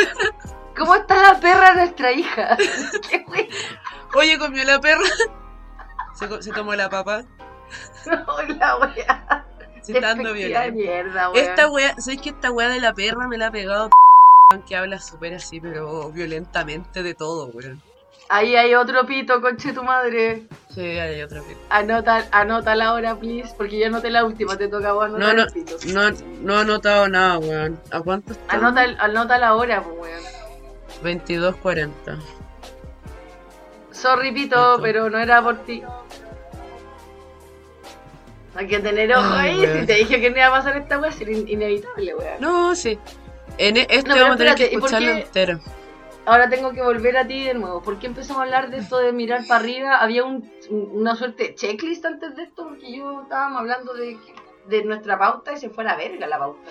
¿Cómo 0.75 0.95
está 0.95 1.33
la 1.33 1.39
perra 1.39 1.73
nuestra 1.73 2.11
hija? 2.11 2.57
¿Qué 3.09 3.25
weón? 3.27 3.47
Oye, 4.13 4.37
comió 4.37 4.63
la 4.63 4.79
perra. 4.79 5.05
Se, 6.13 6.41
se 6.41 6.51
tomó 6.51 6.75
la 6.75 6.89
papa. 6.89 7.23
No, 8.05 8.41
la 8.55 8.77
wea. 8.77 9.45
De 9.85 10.33
violento. 10.33 10.75
mierda, 10.75 11.29
weón. 11.29 11.45
Esta 11.45 11.69
wea, 11.69 11.95
¿sabes 11.99 12.21
que 12.21 12.29
esta 12.29 12.51
wea 12.51 12.69
de 12.69 12.79
la 12.81 12.93
perra 12.93 13.27
me 13.27 13.37
la 13.37 13.47
ha 13.47 13.51
pegado 13.51 13.89
que 14.65 14.75
habla 14.75 14.99
súper 14.99 15.33
así, 15.35 15.59
pero 15.59 16.09
violentamente 16.11 17.03
de 17.03 17.13
todo, 17.13 17.47
weón? 17.47 17.81
Ahí 18.29 18.55
hay 18.57 18.75
otro 18.75 19.05
pito, 19.05 19.39
conche 19.41 19.71
tu 19.71 19.83
madre. 19.83 20.43
Sí, 20.69 20.81
hay 20.81 21.21
otra 21.21 21.39
vez. 21.41 21.57
Anota, 21.69 22.27
anota 22.31 22.75
la 22.75 22.93
hora, 22.93 23.15
please, 23.15 23.53
porque 23.57 23.79
yo 23.79 23.87
anoté 23.87 24.09
la 24.09 24.25
última, 24.25 24.57
te 24.57 24.67
toca 24.67 24.91
vos 24.91 25.09
No, 25.11 25.15
anotar 25.15 25.35
no, 25.35 25.43
el 25.43 25.51
pito. 25.53 25.75
no, 25.93 26.11
no 26.41 26.57
he 26.57 26.61
anotado 26.61 27.07
nada, 27.07 27.37
weón. 27.39 27.79
¿A 27.91 28.01
cuánto 28.01 28.33
está? 28.33 28.53
Anota, 28.53 28.81
anota 28.99 29.37
la 29.37 29.55
hora, 29.55 29.81
pues, 29.81 29.95
weón. 29.97 30.23
22.40. 31.03 31.91
Sorry, 33.91 34.31
pito, 34.33 34.55
Listo. 34.71 34.81
pero 34.81 35.09
no 35.09 35.17
era 35.19 35.41
por 35.41 35.57
ti. 35.65 35.81
Hay 38.57 38.67
que 38.67 38.79
tener 38.79 39.13
ojo 39.13 39.33
ahí. 39.33 39.57
weón. 39.57 39.81
Si 39.81 39.85
te 39.85 39.93
dije 39.93 40.19
que 40.19 40.29
no 40.31 40.37
iba 40.37 40.47
a 40.47 40.51
pasar 40.51 40.75
esta 40.77 40.99
weá, 40.99 41.11
sería 41.11 41.37
in- 41.37 41.47
inevitable, 41.47 42.15
weón. 42.15 42.41
No, 42.41 42.75
sí. 42.75 42.97
En 43.57 43.77
este 43.77 44.03
No, 44.09 44.15
vamos 44.15 44.35
a 44.35 44.37
tener 44.37 44.55
que 44.55 44.63
espérate, 44.65 44.75
¿y 44.75 44.79
por 44.79 44.89
escucharlo 44.89 45.11
entero. 45.11 45.59
Ahora 46.25 46.49
tengo 46.49 46.71
que 46.73 46.81
volver 46.81 47.17
a 47.17 47.25
ti 47.25 47.45
de 47.45 47.53
nuevo. 47.53 47.81
¿Por 47.81 47.99
qué 47.99 48.07
empezamos 48.07 48.41
a 48.41 48.43
hablar 48.43 48.69
de 48.69 48.79
esto 48.79 48.97
de 48.97 49.13
mirar 49.13 49.47
para 49.47 49.61
arriba? 49.61 49.97
Había 49.97 50.25
un- 50.25 50.51
un- 50.69 50.89
una 50.93 51.15
suerte 51.15 51.43
de 51.43 51.55
checklist 51.55 52.03
antes 52.05 52.35
de 52.35 52.43
esto, 52.43 52.67
porque 52.67 52.91
yo 52.97 53.21
estábamos 53.21 53.59
hablando 53.61 53.93
de, 53.93 54.17
de 54.67 54.83
nuestra 54.83 55.17
pauta 55.17 55.53
y 55.53 55.57
se 55.57 55.69
fue 55.69 55.83
a 55.85 55.87
la 55.87 55.95
verga 55.95 56.27
la 56.27 56.37
pauta. 56.37 56.69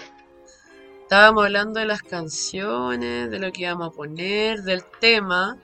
Estábamos 1.03 1.45
hablando 1.45 1.78
de 1.80 1.87
las 1.87 2.03
canciones, 2.03 3.30
de 3.30 3.39
lo 3.39 3.51
que 3.53 3.62
íbamos 3.62 3.89
a 3.89 3.93
poner, 3.93 4.62
del 4.62 4.84
tema. 5.01 5.57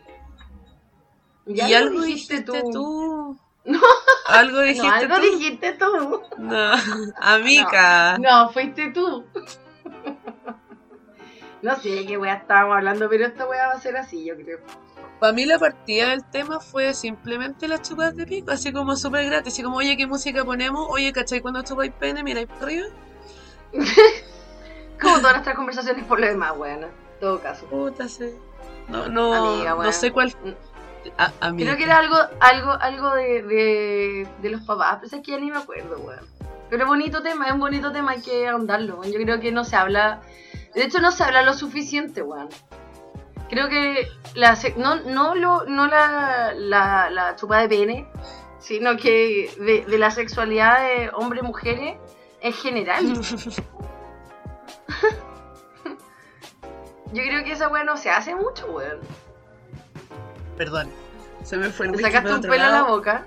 Ya 1.47 1.68
y 1.68 1.75
algo 1.75 2.01
dijiste, 2.03 2.43
tú. 2.43 3.37
Algo 4.26 4.60
dijiste 4.60 4.86
No, 4.88 4.94
algo 4.94 5.14
tú. 5.16 5.22
dijiste 5.22 5.72
tú. 5.72 6.22
No, 6.38 6.72
amiga. 7.20 8.18
No, 8.18 8.50
fuiste 8.50 8.90
tú. 8.90 9.24
No 11.62 11.76
sé 11.76 11.90
de 11.90 12.04
qué 12.06 12.18
weá 12.18 12.34
estábamos 12.34 12.76
hablando, 12.76 13.08
pero 13.08 13.24
esta 13.24 13.46
weá 13.46 13.68
va 13.68 13.74
a 13.74 13.80
ser 13.80 13.96
así, 13.96 14.24
yo 14.24 14.34
creo. 14.34 14.58
Para 15.20 15.32
mí 15.32 15.46
la 15.46 15.60
partida 15.60 16.08
del 16.08 16.28
tema 16.28 16.58
fue 16.58 16.92
simplemente 16.92 17.68
las 17.68 17.82
chupas 17.82 18.16
de 18.16 18.26
pico, 18.26 18.50
así 18.50 18.72
como 18.72 18.96
súper 18.96 19.26
gratis, 19.26 19.52
así 19.52 19.62
como, 19.62 19.76
oye, 19.76 19.96
¿qué 19.96 20.08
música 20.08 20.44
ponemos? 20.44 20.88
Oye, 20.90 21.12
¿cachai? 21.12 21.40
Cuando 21.40 21.62
chupáis 21.62 21.92
pene, 21.92 22.24
miráis 22.24 22.48
para 22.48 22.62
arriba. 22.64 22.86
Como 25.00 25.18
todas 25.18 25.34
nuestras 25.34 25.54
conversaciones 25.54 26.04
por 26.04 26.18
lo 26.18 26.26
demás, 26.26 26.52
weón. 26.56 26.82
En 26.82 26.90
todo 27.20 27.40
caso. 27.40 27.64
Puta, 27.66 28.08
sí. 28.08 28.34
No, 28.88 29.06
no, 29.08 29.32
Amiga, 29.54 29.76
no 29.76 29.92
sé 29.92 30.10
cuál. 30.10 30.34
A. 31.18 31.53
Creo 31.57 31.76
que 31.76 31.84
era 31.84 31.98
algo, 31.98 32.16
algo, 32.40 32.72
algo 32.72 33.14
de, 33.14 33.42
de, 33.42 34.28
de 34.40 34.50
los 34.50 34.62
papás, 34.62 34.98
pero 35.00 35.16
es 35.16 35.22
que 35.22 35.32
ya 35.32 35.38
ni 35.38 35.50
me 35.50 35.59
acuerdo, 35.59 35.98
weón. 35.98 36.26
Pero 36.70 36.86
bonito 36.86 37.22
tema, 37.22 37.46
es 37.46 37.53
un 37.53 37.61
bonito 37.61 37.92
tema, 37.92 38.12
hay 38.12 38.22
que 38.22 38.48
ahondarlo, 38.48 39.00
weón. 39.00 39.12
Yo 39.12 39.20
creo 39.20 39.40
que 39.40 39.53
no 39.53 39.64
se 39.64 39.76
habla, 39.76 40.20
de 40.74 40.84
hecho 40.84 41.00
no 41.00 41.11
se 41.11 41.24
habla 41.24 41.42
lo 41.42 41.55
suficiente, 41.55 42.22
weón. 42.22 42.48
Creo 43.50 43.68
que 43.68 44.09
la 44.34 44.57
no, 44.76 44.96
no, 44.96 45.34
lo, 45.34 45.64
no 45.66 45.86
la, 45.86 46.55
la, 46.55 47.11
la 47.11 47.36
chupa 47.36 47.59
de 47.59 47.68
pene, 47.68 48.09
sino 48.59 48.96
que 48.96 49.50
de, 49.59 49.84
de 49.84 49.98
la 49.98 50.11
sexualidad 50.11 50.80
de 50.80 51.11
hombres-mujeres 51.12 51.98
en 52.40 52.53
general. 52.53 53.12
Yo 57.12 57.22
creo 57.22 57.44
que 57.44 57.53
esa 57.53 57.68
weá 57.68 57.84
no 57.84 57.98
se 57.98 58.09
hace 58.09 58.34
mucho, 58.34 58.66
weón. 58.68 59.00
Perdón. 60.57 60.88
Se 61.44 61.57
me 61.57 61.70
fue 61.70 61.86
el 61.86 61.92
whisky 61.92 62.05
sacaste 62.05 62.22
para 62.22 62.34
un 62.34 62.38
otro 62.38 62.50
pelo 62.50 62.64
a 62.64 62.66
la 62.66 62.72
lado. 62.72 62.86
boca. 62.88 63.26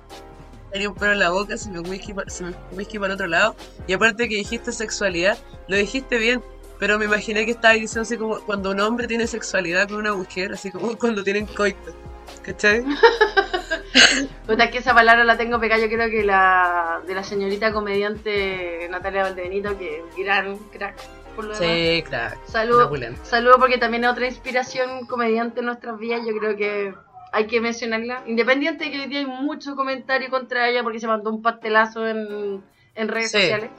Tenía 0.71 0.89
un 0.89 0.95
pelo 0.95 1.13
en 1.13 1.19
la 1.19 1.29
boca, 1.29 1.57
se 1.57 1.69
me 1.69 1.79
whisky, 1.79 2.13
se 2.27 2.43
me 2.43 2.53
whisky 2.71 2.97
para 2.99 3.13
el 3.13 3.15
otro 3.15 3.27
lado. 3.27 3.55
Y 3.87 3.93
aparte 3.93 4.27
que 4.29 4.35
dijiste 4.35 4.71
sexualidad, 4.71 5.37
lo 5.67 5.75
dijiste 5.75 6.17
bien. 6.17 6.41
Pero 6.79 6.99
me 6.99 7.05
imaginé 7.05 7.45
que 7.45 7.51
estabas 7.51 7.77
diciendo 7.77 8.01
así 8.01 8.17
como 8.17 8.39
cuando 8.41 8.71
un 8.71 8.79
hombre 8.81 9.07
tiene 9.07 9.27
sexualidad 9.27 9.87
con 9.87 9.97
una 9.97 10.13
mujer, 10.13 10.53
así 10.53 10.71
como 10.71 10.97
cuando 10.99 11.23
tienen 11.23 11.45
coito. 11.45 11.93
¿Cachai? 12.41 12.83
Puta, 14.45 14.65
es 14.65 14.71
que 14.71 14.77
esa 14.79 14.93
palabra 14.93 15.23
la 15.23 15.37
tengo 15.37 15.59
pegada, 15.59 15.81
yo 15.81 15.87
creo 15.87 16.09
que 16.09 16.23
la 16.23 17.01
de 17.07 17.15
la 17.15 17.23
señorita 17.23 17.71
comediante 17.71 18.87
Natalia 18.89 19.23
Valdebenito, 19.23 19.77
que 19.77 19.99
es 19.99 20.15
gran 20.17 20.57
crack. 20.57 20.95
Por 21.35 21.45
lo 21.45 21.57
demás. 21.57 21.75
Sí, 21.75 22.03
crack. 22.03 22.45
Saludo, 22.45 22.89
saludo 23.23 23.55
porque 23.57 23.77
también 23.77 24.03
es 24.03 24.11
otra 24.11 24.27
inspiración 24.27 25.05
comediante 25.07 25.61
en 25.61 25.67
nuestras 25.67 25.97
vidas, 25.97 26.21
yo 26.25 26.37
creo 26.37 26.55
que 26.55 26.93
hay 27.35 27.47
que 27.47 27.59
mencionarla. 27.61 28.23
Independiente 28.27 28.85
de 28.85 28.91
que 28.91 28.99
hoy 29.01 29.05
día 29.07 29.19
hay 29.19 29.25
mucho 29.25 29.75
comentario 29.75 30.29
contra 30.29 30.69
ella 30.69 30.83
porque 30.83 30.99
se 30.99 31.07
mandó 31.07 31.29
un 31.29 31.41
pastelazo 31.41 32.07
en, 32.07 32.63
en 32.95 33.07
redes 33.07 33.31
Sí. 33.31 33.41
sociales. 33.41 33.69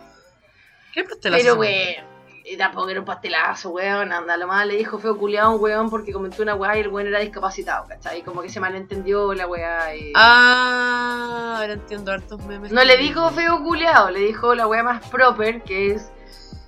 ¿Qué 0.93 1.05
pastelazo? 1.05 1.43
Pero, 1.43 1.55
weón, 1.57 2.59
tampoco 2.59 2.89
era 2.91 3.01
un 3.01 3.07
pastelazo, 3.07 3.71
weón. 3.71 4.13
Anda, 4.13 4.37
lo 4.37 4.47
más 4.47 4.67
le 4.67 4.77
dijo 4.77 4.99
feo 4.99 5.17
culiado 5.17 5.49
a 5.49 5.55
un 5.55 5.63
weón 5.63 5.91
porque 5.91 6.13
comentó 6.13 6.43
una 6.43 6.55
weá 6.55 6.77
y 6.77 6.81
el 6.81 6.89
weón 6.89 7.09
era 7.09 7.19
discapacitado, 7.21 7.87
¿cachai? 7.89 8.23
Como 8.23 8.43
que 8.43 8.49
se 8.51 8.61
malentendió 8.61 9.33
la 9.35 9.47
weá 9.47 9.95
y... 9.97 10.13
Ah, 10.15 11.57
ahora 11.61 11.73
entiendo 11.73 12.13
hartos 12.13 12.45
memes. 12.45 12.73
No 12.73 12.85
le 12.85 12.97
dijo 12.99 13.31
feo 13.31 13.63
culiado, 13.63 14.11
le 14.11 14.21
dijo 14.21 14.55
la 14.55 14.67
weá 14.67 14.83
más 14.83 15.09
proper, 15.09 15.63
que 15.63 15.93
es 15.93 16.11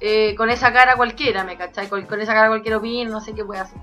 eh, 0.01 0.35
con 0.37 0.49
esa 0.51 0.73
cara 0.73 0.97
cualquiera, 0.97 1.45
¿me 1.45 1.57
cachai? 1.57 1.89
Con, 1.89 2.07
con 2.07 2.21
esa 2.21 2.33
cara 2.35 2.49
cualquiera 2.49 2.79
opina, 2.79 3.11
no 3.11 3.21
sé 3.21 3.35
qué 3.35 3.45
puede 3.45 3.61
hacer. 3.61 3.79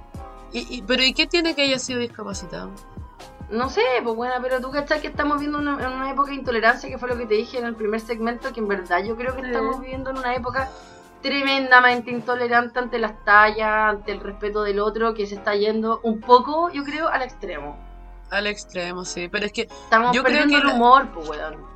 ¿Y, 0.51 0.77
y- 0.77 0.81
pero 0.83 1.03
¿y 1.03 1.13
qué 1.13 1.27
tiene 1.27 1.53
que 1.55 1.63
haya 1.63 1.79
sido 1.79 1.99
discapacitado? 1.99 2.71
No 3.49 3.69
sé, 3.69 3.81
pues 4.03 4.15
bueno, 4.15 4.33
pero 4.41 4.59
tú 4.59 4.71
cachai 4.71 5.01
que 5.01 5.07
estamos 5.07 5.39
viviendo 5.39 5.59
una, 5.59 5.73
en 5.83 5.91
una 5.93 6.09
época 6.11 6.29
de 6.29 6.35
intolerancia, 6.35 6.89
que 6.89 6.97
fue 6.97 7.07
lo 7.09 7.17
que 7.17 7.25
te 7.27 7.35
dije 7.35 7.59
en 7.59 7.65
el 7.65 7.75
primer 7.75 7.99
segmento, 7.99 8.51
que 8.51 8.59
en 8.59 8.67
verdad 8.67 9.03
yo 9.03 9.15
creo 9.15 9.35
que 9.35 9.41
estamos 9.41 9.79
viviendo 9.79 10.09
en 10.09 10.17
una 10.17 10.33
época 10.35 10.69
tremendamente 11.21 12.11
intolerante 12.11 12.79
ante 12.79 12.99
las 12.99 13.23
tallas, 13.23 13.89
ante 13.95 14.11
el 14.11 14.19
respeto 14.19 14.63
del 14.63 14.79
otro, 14.79 15.13
que 15.13 15.25
se 15.27 15.35
está 15.35 15.55
yendo 15.55 15.99
un 16.03 16.19
poco, 16.21 16.69
yo 16.71 16.83
creo, 16.83 17.07
al 17.07 17.21
extremo. 17.21 17.77
Al 18.31 18.47
extremo, 18.47 19.05
sí. 19.05 19.27
Pero 19.29 19.45
es 19.45 19.51
que 19.53 19.61
Estamos 19.63 20.15
Yo 20.15 20.23
creo 20.23 20.39
perdiendo 20.39 20.55
que 20.57 20.61
el 20.61 20.67
la- 20.67 20.73
humor, 20.75 21.07
pues 21.13 21.29
weón. 21.29 21.74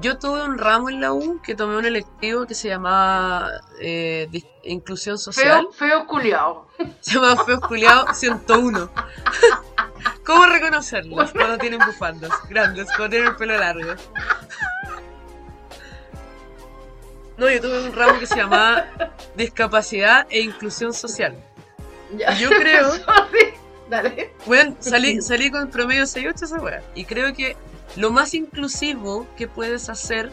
Yo 0.00 0.18
tuve 0.18 0.44
un 0.44 0.58
ramo 0.58 0.90
en 0.90 1.00
la 1.00 1.12
U 1.12 1.40
que 1.42 1.54
tomé 1.54 1.76
un 1.76 1.84
electivo 1.84 2.46
que 2.46 2.54
se 2.54 2.68
llamaba 2.68 3.48
eh, 3.80 4.28
Inclusión 4.64 5.18
Social. 5.18 5.68
Feo, 5.72 5.72
feo 5.90 6.06
culiao. 6.06 6.68
Se 7.00 7.14
llama 7.14 7.42
Feos 7.44 7.60
Culiados 7.60 8.16
101. 8.18 8.90
¿Cómo 10.24 10.46
reconocerlos 10.46 11.32
cuando 11.32 11.58
tienen 11.58 11.80
bufandas 11.84 12.30
grandes, 12.48 12.86
cuando 12.96 13.08
tienen 13.10 13.28
el 13.30 13.36
pelo 13.36 13.56
largo? 13.58 13.94
No, 17.36 17.48
yo 17.50 17.60
tuve 17.60 17.86
un 17.88 17.92
ramo 17.94 18.18
que 18.18 18.26
se 18.26 18.36
llamaba 18.36 18.86
Discapacidad 19.36 20.26
e 20.28 20.40
Inclusión 20.40 20.92
Social. 20.92 21.36
Ya. 22.16 22.34
Yo 22.34 22.50
creo- 22.50 22.92
Sorry. 23.04 23.54
Dale. 23.88 24.34
Bueno, 24.44 24.76
salí, 24.80 25.22
salí 25.22 25.50
con 25.50 25.70
promedio 25.70 26.02
6-8 26.04 26.42
esa 26.42 26.58
weá. 26.58 26.82
Y 26.94 27.04
creo 27.06 27.32
que 27.32 27.56
lo 27.96 28.10
más 28.10 28.34
inclusivo 28.34 29.26
que 29.36 29.48
puedes 29.48 29.88
hacer 29.88 30.30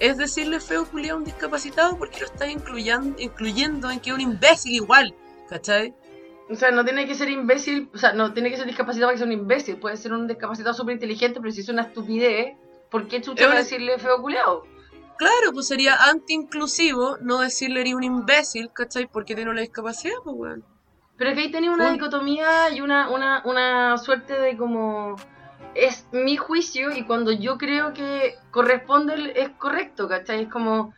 es 0.00 0.16
decirle 0.16 0.60
feo 0.60 0.84
culiado 0.84 1.16
a 1.16 1.18
un 1.18 1.24
discapacitado 1.24 1.96
porque 1.96 2.20
lo 2.20 2.26
estás 2.26 2.50
incluyendo, 2.50 3.20
incluyendo 3.20 3.90
en 3.90 4.00
que 4.00 4.10
es 4.10 4.14
un 4.14 4.20
imbécil 4.20 4.74
igual. 4.74 5.14
¿Cachai? 5.48 5.94
O 6.50 6.54
sea, 6.54 6.70
no 6.70 6.84
tiene 6.84 7.06
que 7.06 7.14
ser 7.14 7.30
imbécil, 7.30 7.88
o 7.94 7.98
sea, 7.98 8.12
no 8.12 8.32
tiene 8.32 8.50
que 8.50 8.56
ser 8.56 8.66
discapacitado 8.66 9.08
para 9.08 9.14
que 9.14 9.18
sea 9.18 9.26
un 9.26 9.32
imbécil. 9.32 9.76
Puede 9.76 9.96
ser 9.96 10.12
un 10.12 10.26
discapacitado 10.26 10.74
súper 10.74 10.94
inteligente, 10.94 11.40
pero 11.40 11.52
si 11.52 11.60
es 11.60 11.68
una 11.68 11.82
estupidez, 11.82 12.56
¿por 12.90 13.06
qué 13.06 13.20
chucha 13.20 13.46
va 13.46 13.54
a 13.54 13.58
decirle 13.58 13.98
feo 13.98 14.20
culiao? 14.20 14.64
Claro, 15.18 15.52
pues 15.52 15.68
sería 15.68 15.94
anti-inclusivo 16.10 17.18
no 17.20 17.38
decirle 17.38 17.82
eres 17.82 17.94
un 17.94 18.02
imbécil, 18.02 18.70
¿cachai? 18.72 19.06
Porque 19.06 19.34
tiene 19.34 19.50
una 19.50 19.60
discapacidad, 19.60 20.14
pues 20.24 20.36
weón. 20.36 20.64
Pero 21.16 21.30
es 21.30 21.36
que 21.36 21.42
ahí 21.44 21.50
tenía 21.52 21.70
una 21.70 21.88
Un- 21.88 21.92
dicotomía 21.94 22.70
y 22.74 22.80
una, 22.80 23.08
una, 23.10 23.42
una 23.44 23.98
suerte 23.98 24.32
de 24.38 24.56
como... 24.56 25.16
Es 25.74 26.06
mi 26.12 26.36
juicio 26.36 26.90
y 26.94 27.04
cuando 27.04 27.32
yo 27.32 27.56
creo 27.58 27.92
que 27.94 28.36
corresponde 28.50 29.32
es 29.36 29.50
correcto, 29.50 30.08
¿cachai? 30.08 30.42
Es 30.44 30.48
como... 30.48 30.94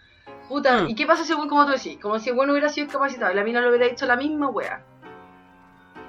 Puta, 0.48 0.82
Mm. 0.82 0.88
¿y 0.90 0.94
qué 0.94 1.06
pasa 1.06 1.24
si, 1.24 1.32
como 1.32 1.64
tú 1.64 1.72
decís? 1.72 1.98
Como 2.00 2.18
si 2.18 2.28
el 2.30 2.36
bueno 2.36 2.52
hubiera 2.52 2.68
sido 2.68 2.84
discapacitado 2.86 3.32
y 3.32 3.34
la 3.34 3.44
mina 3.44 3.60
le 3.62 3.68
hubiera 3.68 3.86
dicho 3.88 4.04
la 4.04 4.16
misma 4.16 4.48
wea. 4.48 4.82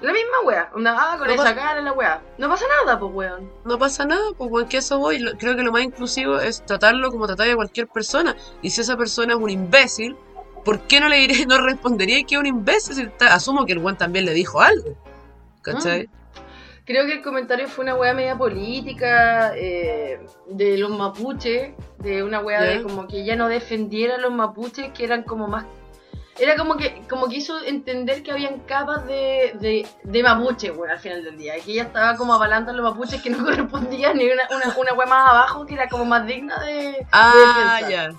La 0.02 0.12
misma 0.12 0.42
wea. 0.44 0.70
Onda, 0.74 0.94
ah, 0.98 1.18
con 1.18 1.28
No 1.28 1.34
esa 1.34 1.56
cara 1.56 1.82
la 1.82 1.94
wea. 1.94 2.22
No 2.38 2.50
pasa 2.50 2.66
nada, 2.84 3.00
pues 3.00 3.14
weón. 3.14 3.50
No 3.64 3.80
pasa 3.80 4.06
nada, 4.06 4.24
pues 4.38 4.52
weón, 4.52 4.68
que 4.68 4.78
eso 4.78 5.00
voy. 5.00 5.20
Lo- 5.20 5.38
Creo 5.38 5.56
que 5.56 5.64
lo 5.64 5.72
más 5.72 5.84
inclusivo 5.84 6.38
es 6.40 6.66
tratarlo 6.66 7.12
como 7.12 7.28
tratar 7.28 7.50
a 7.50 7.56
cualquier 7.56 7.88
persona. 7.88 8.36
Y 8.62 8.72
si 8.72 8.82
esa 8.82 8.98
persona 8.98 9.34
es 9.34 9.40
un 9.40 9.50
imbécil, 9.50 10.18
¿por 10.66 10.82
qué 10.82 11.00
no 11.00 11.08
le 11.08 11.16
diré, 11.18 11.46
no 11.48 11.58
respondería 11.62 12.22
que 12.26 12.36
es 12.36 12.40
un 12.42 12.46
imbécil? 12.46 13.12
Asumo 13.22 13.66
que 13.66 13.72
el 13.72 13.80
weón 13.80 13.98
también 13.98 14.26
le 14.26 14.34
dijo 14.34 14.60
algo. 14.60 14.96
¿Cachai? 15.62 16.10
Creo 16.86 17.06
que 17.08 17.14
el 17.14 17.22
comentario 17.24 17.68
fue 17.68 17.84
una 17.84 17.96
wea 17.96 18.14
media 18.14 18.38
política 18.38 19.54
eh, 19.56 20.20
de 20.48 20.78
los 20.78 20.92
mapuches, 20.92 21.74
de 21.98 22.22
una 22.24 22.40
wea 22.42 22.62
de 22.62 22.84
como 22.84 23.08
que 23.08 23.22
ella 23.22 23.36
no 23.36 23.48
defendiera 23.48 24.16
a 24.16 24.18
los 24.20 24.32
mapuches 24.32 24.92
que 24.94 25.04
eran 25.04 25.24
como 25.24 25.48
más... 25.48 25.66
Era 26.38 26.58
como 26.58 26.76
que 26.76 27.02
como 27.10 27.30
que 27.30 27.38
hizo 27.38 27.64
entender 27.64 28.22
que 28.22 28.32
habían 28.32 28.60
capas 28.68 29.08
de, 29.08 29.56
de, 29.60 29.88
de 30.04 30.24
mapuche, 30.24 30.70
bueno, 30.72 30.94
al 30.94 31.00
final 31.00 31.24
del 31.24 31.38
día. 31.38 31.58
Y 31.58 31.62
que 31.62 31.72
ella 31.72 31.84
estaba 31.84 32.18
como 32.18 32.34
avalando 32.34 32.72
a 32.72 32.74
los 32.76 32.84
mapuches 32.84 33.22
que 33.22 33.30
no 33.30 33.38
correspondían 33.46 34.18
ni 34.18 34.26
una, 34.30 34.44
una, 34.54 34.78
una 34.78 34.94
wea 34.94 35.08
más 35.08 35.30
abajo 35.30 35.66
que 35.66 35.74
era 35.76 35.88
como 35.88 36.04
más 36.06 36.28
digna 36.28 36.60
de, 36.60 36.74
de 36.74 37.08
Ah, 37.12 37.78
defensa. 37.80 37.90
ya. 37.90 38.16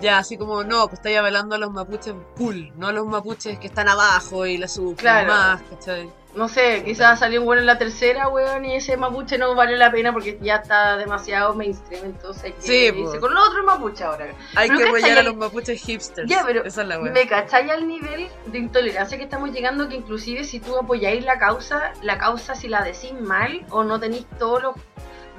Ya, 0.00 0.18
así 0.18 0.36
como, 0.38 0.62
no, 0.64 0.84
pues 0.86 0.94
estáis 1.00 1.18
hablando 1.18 1.56
a 1.56 1.58
los 1.58 1.72
mapuches 1.72 2.14
cool, 2.36 2.72
no 2.76 2.86
a 2.86 2.92
los 2.92 3.06
mapuches 3.06 3.58
que 3.58 3.66
están 3.66 3.88
abajo 3.88 4.46
y 4.46 4.56
la 4.56 4.68
sufren 4.68 4.96
Claro. 4.96 5.28
más, 5.28 5.62
¿cachai? 5.62 6.08
No 6.38 6.48
sé, 6.48 6.84
quizás 6.84 7.18
salió 7.18 7.40
un 7.40 7.46
bueno 7.46 7.62
en 7.62 7.66
la 7.66 7.78
tercera, 7.78 8.28
weón, 8.28 8.64
y 8.64 8.76
ese 8.76 8.96
mapuche 8.96 9.38
no 9.38 9.56
vale 9.56 9.76
la 9.76 9.90
pena 9.90 10.12
porque 10.12 10.38
ya 10.40 10.56
está 10.58 10.96
demasiado 10.96 11.52
mainstream, 11.56 12.04
entonces 12.04 12.44
hay 12.44 12.52
que 12.52 12.62
Sí, 12.62 12.84
irse 12.96 13.16
po. 13.16 13.22
con 13.22 13.34
los 13.34 13.48
otros 13.48 13.64
mapuches 13.64 14.02
ahora. 14.02 14.26
Hay 14.54 14.68
Pero 14.68 14.78
que 14.78 14.88
apoyar 14.88 15.18
a 15.18 15.22
los 15.24 15.34
mapuches 15.34 15.82
hipsters. 15.82 16.30
Ya, 16.30 16.44
pero 16.46 16.64
Esa 16.64 16.82
es 16.82 16.88
la. 16.88 17.00
¿Me 17.00 17.26
cachai 17.26 17.68
al 17.70 17.88
nivel 17.88 18.28
de 18.46 18.58
intolerancia 18.58 19.18
que 19.18 19.24
estamos 19.24 19.50
llegando? 19.50 19.88
Que 19.88 19.96
inclusive 19.96 20.44
si 20.44 20.60
tú 20.60 20.76
apoyáis 20.76 21.24
la 21.24 21.40
causa, 21.40 21.92
la 22.02 22.18
causa 22.18 22.54
si 22.54 22.68
la 22.68 22.84
decís 22.84 23.20
mal 23.20 23.66
o 23.70 23.82
no 23.82 23.98
tenéis 23.98 24.24
todos 24.38 24.62
los 24.62 24.76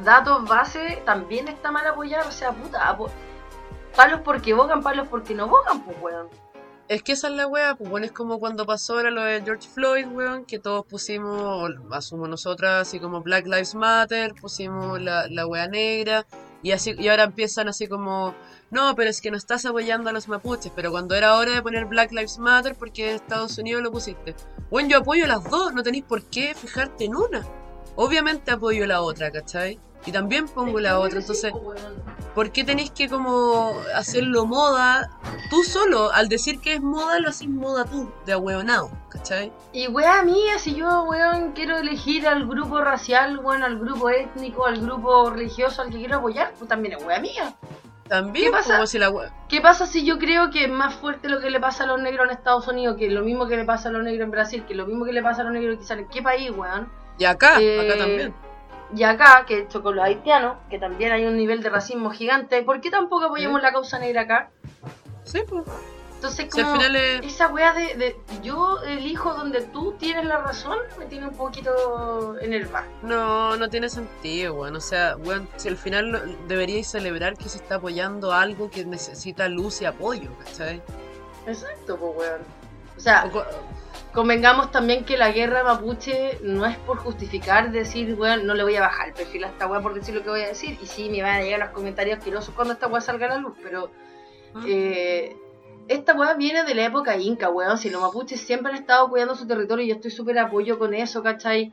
datos 0.04 0.50
base, 0.50 1.02
también 1.06 1.48
está 1.48 1.72
mal 1.72 1.88
apoyar. 1.88 2.28
O 2.28 2.32
sea, 2.34 2.52
puta, 2.52 2.98
palos 3.96 4.20
porque 4.26 4.54
bogan, 4.54 4.84
palos 4.84 5.08
porque 5.08 5.34
no 5.34 5.48
bogan, 5.48 5.82
pues 5.82 5.96
weón. 6.02 6.28
Es 6.90 7.04
que 7.04 7.12
esa 7.12 7.28
es 7.28 7.36
la 7.36 7.46
weá, 7.46 7.76
pues 7.76 7.88
bueno, 7.88 8.08
es 8.08 8.12
como 8.12 8.40
cuando 8.40 8.66
pasó 8.66 8.96
ahora 8.96 9.12
lo 9.12 9.22
de 9.22 9.44
George 9.44 9.70
Floyd, 9.70 10.08
weón, 10.08 10.44
que 10.46 10.58
todos 10.58 10.88
pusimos, 10.88 11.70
asumo 11.92 12.28
nosotras, 12.28 12.88
así 12.88 13.00
como 13.00 13.22
Black 13.22 13.46
Lives 13.46 13.76
Matter, 13.76 14.34
pusimos 14.34 15.00
la, 15.00 15.28
la 15.28 15.46
weá 15.46 15.68
negra, 15.68 16.26
y 16.64 16.72
así, 16.72 16.96
y 16.98 17.08
ahora 17.10 17.26
empiezan 17.26 17.68
así 17.68 17.86
como, 17.86 18.34
no, 18.72 18.96
pero 18.96 19.08
es 19.08 19.22
que 19.22 19.30
no 19.30 19.38
estás 19.38 19.68
apoyando 19.68 20.10
a 20.10 20.14
los 20.14 20.28
mapuches, 20.28 20.72
pero 20.76 20.90
cuando 20.90 21.14
era 21.14 21.38
hora 21.38 21.54
de 21.54 21.62
poner 21.62 21.86
Black 21.86 22.12
Lives 22.12 22.40
Matter, 22.40 22.74
porque 22.74 23.10
en 23.10 23.16
Estados 23.18 23.60
Unidos 23.60 23.84
lo 23.84 23.92
pusiste. 23.92 24.36
Bueno, 24.72 24.90
yo 24.90 24.98
apoyo 24.98 25.28
las 25.28 25.48
dos, 25.48 25.76
no 25.76 25.84
tenéis 25.84 26.06
por 26.06 26.24
qué 26.24 26.56
fijarte 26.56 27.06
en 27.06 27.16
una. 27.16 27.46
Obviamente 27.98 28.50
apoyo 28.50 28.88
la 28.88 29.04
otra, 29.04 29.30
¿cachai? 29.30 29.80
Y 30.06 30.12
también 30.12 30.48
pongo 30.48 30.80
la 30.80 31.00
otra, 31.00 31.20
entonces... 31.20 31.54
¿Por 32.36 32.52
qué 32.52 32.64
tenéis 32.64 32.92
que 32.92 33.10
como 33.10 33.74
hacerlo 33.96 34.46
moda 34.46 35.10
tú 35.50 35.64
solo? 35.64 36.12
Al 36.14 36.30
decir 36.30 36.62
que 36.62 36.76
es 36.76 36.82
moda, 36.82 37.20
lo 37.20 37.30
haces 37.30 37.50
moda 37.50 37.86
tú, 37.86 38.10
de 38.26 38.34
ahueonado, 38.34 38.92
¿cachai? 39.10 39.52
Y 39.74 39.88
wea 39.88 40.24
mía, 40.24 40.58
si 40.58 40.76
yo, 40.76 41.04
weón, 41.04 41.52
quiero 41.54 41.78
elegir 41.78 42.28
al 42.28 42.48
grupo 42.48 42.80
racial, 42.82 43.40
weón, 43.40 43.64
al 43.64 43.80
grupo 43.80 44.10
étnico, 44.10 44.66
al 44.68 44.80
grupo 44.80 45.32
religioso 45.32 45.82
al 45.82 45.90
que 45.90 45.98
quiero 45.98 46.18
apoyar, 46.18 46.54
pues 46.58 46.70
también 46.70 46.98
es 46.98 47.04
wea 47.04 47.20
mía. 47.20 47.56
También, 48.08 48.46
¿Qué 48.46 48.52
pasa? 48.52 48.74
como 48.76 48.88
si 48.88 49.00
la 49.00 49.10
hue- 49.10 49.30
¿Qué 49.50 49.60
pasa 49.60 49.86
si 49.86 50.06
yo 50.06 50.18
creo 50.18 50.50
que 50.50 50.64
es 50.66 50.70
más 50.72 50.96
fuerte 50.96 51.30
lo 51.30 51.42
que 51.42 51.50
le 51.50 51.60
pasa 51.60 51.84
a 51.84 51.88
los 51.88 52.00
negros 52.00 52.28
en 52.28 52.32
Estados 52.38 52.68
Unidos 52.68 52.96
que 52.98 53.10
lo 53.10 53.24
mismo 53.24 53.48
que 53.48 53.58
le 53.58 53.66
pasa 53.66 53.90
a 53.90 53.92
los 53.92 54.04
negros 54.04 54.24
en 54.26 54.32
Brasil, 54.32 54.64
que 54.68 54.76
lo 54.76 54.86
mismo 54.86 55.04
que 55.04 55.14
le 55.14 55.22
pasa 55.22 55.42
a 55.42 55.44
los 55.46 55.54
negros 55.54 55.78
quizás 55.80 55.98
en 56.00 56.08
qué 56.08 56.22
país, 56.22 56.52
weón? 56.56 56.90
Y 57.18 57.26
acá, 57.26 57.60
Eh, 57.60 57.80
acá 57.90 57.98
también. 58.00 58.34
Y 58.96 59.04
acá, 59.04 59.46
que 59.48 59.60
hecho 59.60 59.84
con 59.84 59.96
los 59.96 60.04
haitianos, 60.06 60.58
que 60.70 60.80
también 60.80 61.12
hay 61.12 61.26
un 61.26 61.38
nivel 61.38 61.62
de 61.62 61.70
racismo 61.70 62.10
gigante, 62.10 62.64
¿por 62.64 62.82
qué 62.82 62.90
tampoco 62.90 63.26
apoyamos 63.26 63.60
¿Eh? 63.60 63.64
la 63.64 63.72
causa 63.72 64.00
negra 64.00 64.22
acá? 64.22 64.50
Sí, 65.24 65.42
pues. 65.48 65.64
Entonces, 66.16 66.48
Si 66.52 66.60
al 66.60 66.66
como 66.66 66.78
final 66.82 66.96
es- 66.98 67.26
esa 67.26 67.48
weá 67.48 67.72
de, 67.74 67.96
de 67.96 68.18
yo 68.44 68.80
elijo 68.84 69.34
donde 69.36 69.62
tú 69.62 69.94
tienes 69.94 70.26
la 70.26 70.38
razón, 70.40 70.78
me 70.98 71.06
tiene 71.06 71.28
un 71.28 71.34
poquito 71.36 72.38
enervada. 72.42 72.86
No, 73.04 73.56
no 73.56 73.70
tiene 73.70 73.88
sentido, 73.90 74.56
weón. 74.56 74.76
O 74.76 74.82
sea, 74.82 75.16
weón, 75.18 75.48
si 75.56 75.70
al 75.70 75.78
final 75.78 76.38
deberíais 76.50 76.88
celebrar 76.90 77.38
que 77.38 77.48
se 77.48 77.58
está 77.60 77.76
apoyando 77.76 78.34
algo 78.34 78.70
que 78.70 78.84
necesita 78.84 79.48
luz 79.48 79.82
y 79.82 79.86
apoyo, 79.86 80.30
¿cachai? 80.44 80.82
Exacto, 81.48 81.96
pues 81.96 82.12
weón. 82.18 82.42
O 82.98 83.00
sea, 83.00 83.24
O 83.34 83.46
convengamos 84.14 84.72
también 84.72 85.06
que 85.06 85.18
la 85.18 85.32
guerra 85.32 85.64
mapuche 85.64 86.40
no 86.42 86.66
es 86.66 86.78
por 86.78 86.98
justificar 86.98 87.72
decir, 87.72 88.16
weón, 88.16 88.46
no 88.46 88.54
le 88.54 88.64
voy 88.64 88.76
a 88.76 88.82
bajar 88.82 89.10
el 89.10 89.14
perfil 89.14 89.44
a 89.44 89.48
esta 89.48 89.68
weá 89.68 89.82
por 89.82 89.94
decir 89.94 90.16
lo 90.16 90.24
que 90.24 90.30
voy 90.30 90.42
a 90.42 90.48
decir. 90.48 90.78
Y 90.82 90.86
sí, 90.88 91.10
me 91.10 91.22
van 91.22 91.36
a 91.36 91.42
llegar 91.44 91.60
los 91.60 91.70
comentarios 91.70 92.18
asquerosos 92.18 92.54
cuando 92.56 92.74
esta 92.74 92.88
weá 92.88 93.02
salga 93.02 93.28
a 93.28 93.30
la 93.30 93.38
luz, 93.38 93.54
pero 93.64 93.92
¿Ah? 94.56 94.64
eh, 94.68 95.36
esta 95.88 96.14
weá 96.14 96.34
viene 96.36 96.64
de 96.64 96.76
la 96.76 96.86
época 96.86 97.18
inca, 97.18 97.50
weón. 97.50 97.78
Si 97.78 97.90
los 97.90 98.02
mapuches 98.02 98.40
siempre 98.42 98.72
han 98.72 98.78
estado 98.80 99.10
cuidando 99.10 99.36
su 99.36 99.48
territorio 99.48 99.86
y 99.86 99.90
yo 99.90 99.96
estoy 99.96 100.12
súper 100.12 100.38
apoyo 100.40 100.78
con 100.80 100.94
eso, 100.94 101.22
¿cachai? 101.24 101.72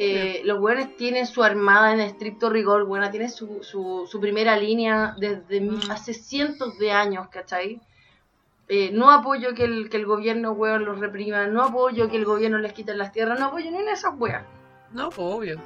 Eh, 0.00 0.42
Los 0.44 0.60
weones 0.60 0.96
tienen 0.96 1.26
su 1.26 1.42
armada 1.42 1.92
en 1.92 1.98
estricto 2.00 2.50
rigor, 2.50 2.84
weón, 2.84 3.10
tienen 3.10 3.30
su, 3.30 3.64
su, 3.64 4.06
su 4.08 4.20
primera 4.20 4.56
línea 4.56 5.14
desde 5.18 5.60
Mm. 5.60 5.90
hace 5.90 6.14
cientos 6.14 6.78
de 6.78 6.92
años, 6.92 7.28
¿cachai? 7.30 7.80
Eh, 8.68 8.90
no 8.92 9.10
apoyo 9.10 9.54
que 9.54 9.64
el, 9.64 9.88
que 9.88 9.96
el 9.96 10.04
gobierno, 10.06 10.52
weón, 10.52 10.84
los 10.84 10.98
reprima, 10.98 11.46
no 11.46 11.62
apoyo 11.62 12.08
que 12.10 12.16
el 12.16 12.24
gobierno 12.26 12.58
les 12.58 12.72
quite 12.74 12.94
las 12.94 13.12
tierras, 13.12 13.38
no 13.40 13.46
apoyo 13.46 13.70
ni 13.70 13.78
en 13.78 13.88
esas 13.88 14.12
weas. 14.18 14.44
No, 14.92 15.08
pues, 15.08 15.18
obvio. 15.18 15.60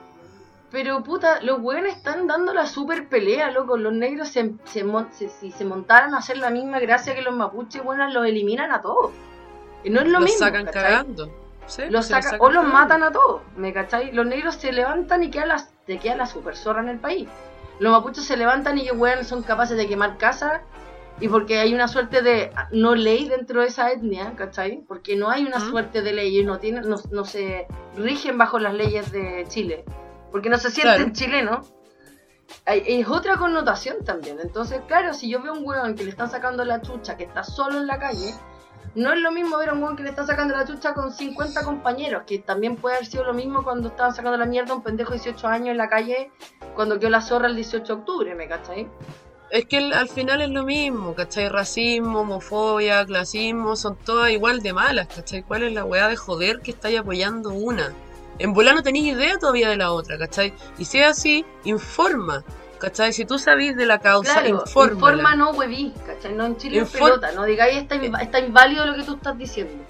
Pero 0.70 1.02
puta, 1.02 1.42
los 1.42 1.60
weones 1.60 1.96
están 1.96 2.26
dando 2.26 2.54
la 2.54 2.66
super 2.66 3.08
pelea, 3.08 3.50
loco. 3.50 3.76
Los 3.76 3.92
negros 3.92 4.28
se, 4.28 4.54
se, 4.64 4.84
si 5.28 5.50
se 5.50 5.64
montaran 5.64 6.14
a 6.14 6.18
hacer 6.18 6.38
la 6.38 6.48
misma 6.50 6.78
gracia 6.78 7.14
que 7.14 7.22
los 7.22 7.34
mapuches, 7.34 7.82
bueno, 7.84 8.08
los 8.08 8.24
eliminan 8.26 8.70
a 8.72 8.80
todos. 8.80 9.10
Y 9.84 9.90
no 9.90 10.00
es 10.00 10.06
lo 10.06 10.12
los 10.20 10.22
mismo. 10.30 10.38
sacan 10.38 10.64
cagando. 10.66 11.28
Sí, 11.66 11.82
Los 11.90 12.06
sacan- 12.06 12.36
o 12.40 12.46
los 12.50 12.62
cagando. 12.64 12.72
matan 12.72 13.02
a 13.02 13.12
todos, 13.12 13.42
¿me 13.56 13.72
cachai? 13.72 14.12
Los 14.12 14.26
negros 14.26 14.54
se 14.56 14.72
levantan 14.72 15.22
y 15.22 15.30
queda 15.30 15.46
la, 15.46 15.64
te 15.86 15.98
queda 15.98 16.16
la 16.16 16.26
super 16.26 16.56
zorra 16.56 16.80
en 16.82 16.88
el 16.88 16.98
país. 16.98 17.28
Los 17.78 17.92
mapuches 17.92 18.24
se 18.24 18.36
levantan 18.36 18.78
y 18.78 18.84
que 18.86 18.92
weón 18.92 19.24
son 19.24 19.42
capaces 19.42 19.76
de 19.76 19.86
quemar 19.88 20.16
casas 20.18 20.62
y 21.22 21.28
porque 21.28 21.60
hay 21.60 21.72
una 21.72 21.86
suerte 21.86 22.20
de 22.20 22.50
no 22.72 22.96
ley 22.96 23.28
dentro 23.28 23.60
de 23.60 23.68
esa 23.68 23.92
etnia, 23.92 24.34
¿cachai? 24.34 24.82
Porque 24.88 25.14
no 25.14 25.30
hay 25.30 25.46
una 25.46 25.60
suerte 25.60 26.02
de 26.02 26.12
leyes, 26.12 26.44
no, 26.44 26.58
tienen, 26.58 26.88
no, 26.88 26.96
no 27.12 27.24
se 27.24 27.68
rigen 27.96 28.36
bajo 28.36 28.58
las 28.58 28.74
leyes 28.74 29.12
de 29.12 29.44
Chile, 29.46 29.84
porque 30.32 30.50
no 30.50 30.58
se 30.58 30.72
sienten 30.72 30.96
Claro. 30.96 31.12
chilenos. 31.12 31.72
Es 32.66 33.08
otra 33.08 33.36
connotación 33.36 34.04
también. 34.04 34.40
Entonces, 34.40 34.80
claro, 34.88 35.14
si 35.14 35.30
yo 35.30 35.40
veo 35.40 35.52
a 35.52 35.56
un 35.56 35.64
weón 35.64 35.94
que 35.94 36.02
le 36.02 36.10
están 36.10 36.28
sacando 36.28 36.64
la 36.64 36.82
chucha, 36.82 37.16
que 37.16 37.22
está 37.22 37.44
solo 37.44 37.78
en 37.78 37.86
la 37.86 38.00
calle, 38.00 38.34
no 38.96 39.12
es 39.12 39.20
lo 39.20 39.30
mismo 39.30 39.56
ver 39.58 39.68
a 39.68 39.74
un 39.74 39.82
weón 39.84 39.96
que 39.96 40.02
le 40.02 40.10
está 40.10 40.26
sacando 40.26 40.56
la 40.56 40.66
chucha 40.66 40.92
con 40.92 41.12
50 41.12 41.62
compañeros, 41.64 42.24
que 42.26 42.40
también 42.40 42.74
puede 42.74 42.96
haber 42.96 43.06
sido 43.06 43.22
lo 43.22 43.32
mismo 43.32 43.62
cuando 43.62 43.90
estaban 43.90 44.12
sacando 44.12 44.36
la 44.38 44.46
mierda 44.46 44.72
a 44.72 44.76
un 44.76 44.82
pendejo 44.82 45.12
de 45.12 45.18
18 45.18 45.46
años 45.46 45.68
en 45.68 45.78
la 45.78 45.88
calle 45.88 46.32
cuando 46.74 46.98
quedó 46.98 47.10
la 47.10 47.20
zorra 47.20 47.46
el 47.46 47.54
18 47.54 47.84
de 47.86 48.00
octubre, 48.00 48.34
¿me 48.34 48.48
cachai? 48.48 48.88
Es 49.52 49.66
que 49.66 49.76
el- 49.76 49.92
al 49.92 50.08
final 50.08 50.40
es 50.40 50.48
lo 50.48 50.64
mismo, 50.64 51.14
¿cachai? 51.14 51.50
Racismo, 51.50 52.20
homofobia, 52.20 53.04
clasismo, 53.04 53.76
son 53.76 53.96
todas 53.96 54.30
igual 54.30 54.62
de 54.62 54.72
malas, 54.72 55.08
¿cachai? 55.14 55.42
¿Cuál 55.42 55.64
es 55.64 55.72
la 55.74 55.84
weá 55.84 56.08
de 56.08 56.16
joder 56.16 56.60
que 56.60 56.70
estáis 56.70 56.98
apoyando 56.98 57.50
una? 57.50 57.92
En 58.38 58.54
volar 58.54 58.74
no 58.74 58.82
tenéis 58.82 59.12
idea 59.14 59.36
todavía 59.38 59.68
de 59.68 59.76
la 59.76 59.92
otra, 59.92 60.16
¿cachai? 60.16 60.54
Y 60.78 60.86
si 60.86 61.00
es 61.00 61.06
así, 61.06 61.44
informa, 61.64 62.42
¿cachai? 62.78 63.12
Si 63.12 63.26
tú 63.26 63.38
sabís 63.38 63.76
de 63.76 63.84
la 63.84 63.98
causa, 63.98 64.40
Claro, 64.40 64.62
infórmala. 64.64 64.94
informa 65.18 65.36
no 65.36 65.50
hueví, 65.50 65.92
¿cachai? 66.06 66.32
No 66.32 66.46
en 66.46 66.56
Chile 66.56 66.78
es 66.80 66.88
Infor- 66.88 66.92
pelota, 67.04 67.32
no 67.32 67.44
digáis 67.44 67.76
está, 67.76 67.96
inv- 67.96 68.22
está 68.22 68.40
inválido 68.40 68.86
lo 68.86 68.94
que 68.94 69.02
tú 69.02 69.16
estás 69.16 69.36
diciendo. 69.36 69.84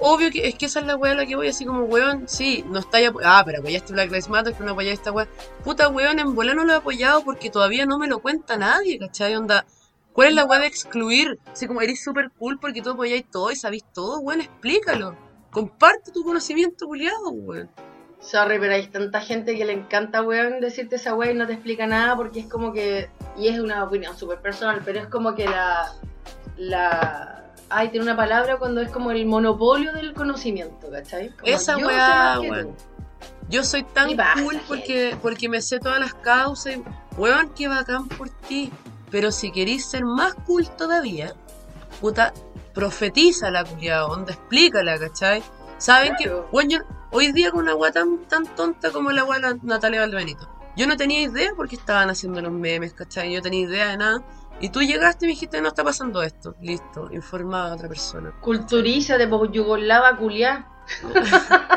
Obvio 0.00 0.30
que 0.30 0.48
es 0.48 0.56
que 0.56 0.66
esa 0.66 0.80
es 0.80 0.86
la 0.86 0.96
weá 0.96 1.12
a 1.12 1.14
la 1.14 1.24
que 1.26 1.36
voy, 1.36 1.48
así 1.48 1.64
como 1.64 1.84
weón, 1.84 2.28
sí, 2.28 2.64
no 2.68 2.80
estáis 2.80 3.08
apo- 3.08 3.20
Ah, 3.24 3.42
pero 3.46 3.60
apoyaste 3.60 3.92
Black 3.92 4.08
Lives 4.10 4.28
Matter, 4.28 4.52
que 4.54 4.64
no 4.64 4.72
apoyáis 4.72 4.98
esta 4.98 5.12
weá. 5.12 5.28
Puta 5.62 5.88
weón, 5.88 6.18
en 6.18 6.34
volar 6.34 6.56
no 6.56 6.64
lo 6.64 6.72
he 6.72 6.76
apoyado 6.76 7.22
porque 7.24 7.48
todavía 7.50 7.86
no 7.86 7.98
me 7.98 8.08
lo 8.08 8.18
cuenta 8.18 8.56
nadie, 8.56 8.98
¿cachai? 8.98 9.36
Onda, 9.36 9.64
¿cuál 10.12 10.28
es 10.28 10.34
la 10.34 10.44
weá 10.44 10.58
de 10.60 10.66
excluir? 10.66 11.38
Así 11.52 11.66
como 11.66 11.80
eres 11.80 12.02
súper 12.02 12.30
cool 12.38 12.58
porque 12.58 12.82
tú 12.82 12.90
apoyáis 12.90 13.24
todo 13.30 13.50
y 13.52 13.56
sabéis 13.56 13.84
todo, 13.94 14.18
weón, 14.20 14.40
explícalo. 14.40 15.16
Comparte 15.50 16.10
tu 16.10 16.24
conocimiento, 16.24 16.86
culiado, 16.86 17.30
weón. 17.30 17.70
Sorry, 18.20 18.58
pero 18.58 18.72
hay 18.72 18.86
tanta 18.88 19.20
gente 19.20 19.54
que 19.56 19.64
le 19.66 19.74
encanta, 19.74 20.22
weón, 20.22 20.58
decirte 20.60 20.96
esa 20.96 21.14
weá 21.14 21.30
y 21.30 21.34
no 21.34 21.46
te 21.46 21.52
explica 21.52 21.86
nada 21.86 22.16
porque 22.16 22.40
es 22.40 22.46
como 22.46 22.72
que. 22.72 23.10
Y 23.36 23.48
es 23.48 23.60
una 23.60 23.84
opinión 23.84 24.16
súper 24.18 24.40
personal, 24.40 24.80
pero 24.84 24.98
es 25.00 25.06
como 25.06 25.34
que 25.34 25.44
la. 25.44 25.92
La. 26.56 27.52
Ay, 27.70 27.88
tiene 27.90 28.04
una 28.04 28.16
palabra 28.16 28.56
cuando 28.58 28.80
es 28.80 28.90
como 28.90 29.10
el 29.10 29.26
monopolio 29.26 29.92
del 29.92 30.12
conocimiento, 30.14 30.90
¿cachai? 30.90 31.30
Como 31.30 31.46
Esa 31.52 31.76
weá, 31.76 32.38
weón. 32.40 32.76
Yo 33.48 33.62
soy 33.64 33.82
tan 33.84 34.10
Y 34.10 34.14
basta, 34.14 34.42
cool 34.42 34.60
porque, 34.68 35.16
porque 35.20 35.48
me 35.48 35.60
sé 35.60 35.78
todas 35.78 36.00
las 36.00 36.14
causas. 36.14 36.76
y- 36.76 36.84
Weón, 37.16 37.50
qué 37.54 37.68
bacán 37.68 38.08
por 38.08 38.28
ti. 38.30 38.72
Pero 39.10 39.30
si 39.30 39.52
queréis 39.52 39.86
ser 39.86 40.04
más 40.04 40.34
cool 40.46 40.68
todavía, 40.76 41.34
puta, 42.00 42.32
profetiza 42.74 43.50
la 43.50 43.64
culiada, 43.64 44.06
onda, 44.06 44.32
explícala, 44.32 44.98
¿cachai? 44.98 45.42
Saben 45.78 46.14
Claro. 46.16 46.46
que, 46.50 46.56
weón, 46.56 46.68
yo- 46.70 46.78
hoy 47.12 47.32
día 47.32 47.50
con 47.50 47.60
una 47.62 47.74
weá 47.74 47.92
tan, 47.92 48.18
tan 48.24 48.46
tonta 48.56 48.90
como 48.90 49.10
la 49.12 49.24
weá 49.24 49.38
de 49.38 49.58
Natalia 49.62 50.00
Valdebenito, 50.00 50.48
yo 50.76 50.86
no 50.88 50.96
tenía 50.96 51.20
idea 51.22 51.50
porque 51.54 51.76
estaban 51.76 52.10
haciendo 52.10 52.40
los 52.40 52.50
memes, 52.52 52.92
¿cachai? 52.94 53.30
Yo 53.32 53.38
no 53.38 53.42
tenía 53.42 53.60
idea 53.60 53.88
de 53.88 53.96
nada. 53.98 54.22
Y 54.60 54.68
tú 54.70 54.80
llegaste 54.80 55.24
y 55.24 55.28
me 55.28 55.32
dijiste, 55.34 55.60
no 55.60 55.68
está 55.68 55.84
pasando 55.84 56.22
esto. 56.22 56.54
Listo, 56.60 57.08
informada 57.12 57.72
a 57.72 57.74
otra 57.74 57.88
persona. 57.88 58.32
Culturízate, 58.40 59.26
por 59.28 59.50
yugoslava 59.50 60.16
culiá. 60.16 60.66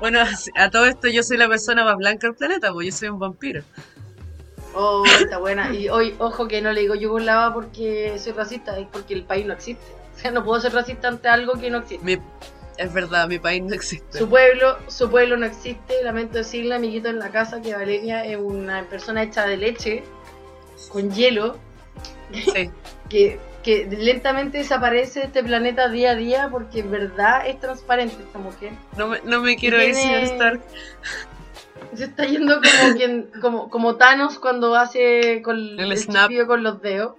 Bueno, 0.00 0.18
a 0.56 0.70
todo 0.70 0.86
esto 0.86 1.08
yo 1.08 1.22
soy 1.22 1.36
la 1.36 1.46
persona 1.46 1.84
más 1.84 1.96
blanca 1.96 2.26
del 2.26 2.34
planeta, 2.34 2.72
pues 2.72 2.86
yo 2.86 2.92
soy 2.98 3.08
un 3.10 3.18
vampiro. 3.18 3.62
Oh, 4.72 5.04
está 5.04 5.36
buena. 5.36 5.74
Y 5.74 5.90
hoy, 5.90 6.14
ojo 6.18 6.48
que 6.48 6.62
no 6.62 6.72
le 6.72 6.80
digo 6.80 6.94
yugoslava 6.94 7.52
porque 7.52 8.18
soy 8.18 8.32
racista, 8.32 8.78
es 8.78 8.86
porque 8.90 9.12
el 9.12 9.24
país 9.24 9.44
no 9.44 9.52
existe. 9.52 9.84
O 10.16 10.18
sea, 10.18 10.30
no 10.30 10.42
puedo 10.42 10.58
ser 10.58 10.72
racista 10.72 11.08
ante 11.08 11.28
algo 11.28 11.52
que 11.60 11.68
no 11.70 11.78
existe. 11.78 12.02
Mi- 12.02 12.18
es 12.78 12.92
verdad, 12.94 13.28
mi 13.28 13.38
país 13.38 13.62
no 13.62 13.74
existe. 13.74 14.18
Su 14.20 14.26
pueblo, 14.26 14.78
su 14.88 15.10
pueblo 15.10 15.36
no 15.36 15.44
existe. 15.44 16.02
Lamento 16.02 16.38
decirle, 16.38 16.74
amiguito 16.76 17.10
en 17.10 17.18
la 17.18 17.30
casa, 17.30 17.60
que 17.60 17.74
Valeria 17.74 18.24
es 18.24 18.38
una 18.40 18.84
persona 18.84 19.22
hecha 19.22 19.44
de 19.46 19.58
leche, 19.58 20.02
con 20.88 21.10
hielo, 21.10 21.58
Sí. 22.32 22.70
que, 23.08 23.38
que 23.62 23.86
lentamente 23.86 24.58
desaparece 24.58 25.20
de 25.20 25.26
este 25.26 25.42
planeta 25.42 25.88
día 25.88 26.12
a 26.12 26.14
día 26.14 26.48
porque 26.50 26.80
en 26.80 26.90
verdad 26.90 27.46
es 27.46 27.58
transparente 27.60 28.16
esta 28.22 28.38
mujer. 28.38 28.72
No 28.96 29.08
me, 29.08 29.20
no 29.24 29.40
me 29.40 29.56
quiero 29.56 29.82
ir, 29.82 29.94
señor 29.94 30.22
Stark. 30.22 30.60
Se 31.94 32.04
está 32.04 32.24
yendo 32.24 32.60
como 32.60 32.96
quien, 32.96 33.30
como, 33.40 33.68
como 33.68 33.96
Thanos 33.96 34.38
cuando 34.38 34.76
hace 34.76 35.42
con 35.42 35.56
El 35.56 35.92
el, 35.92 35.98
snap. 35.98 36.30
con 36.46 36.62
los 36.62 36.80
dedos. 36.80 37.16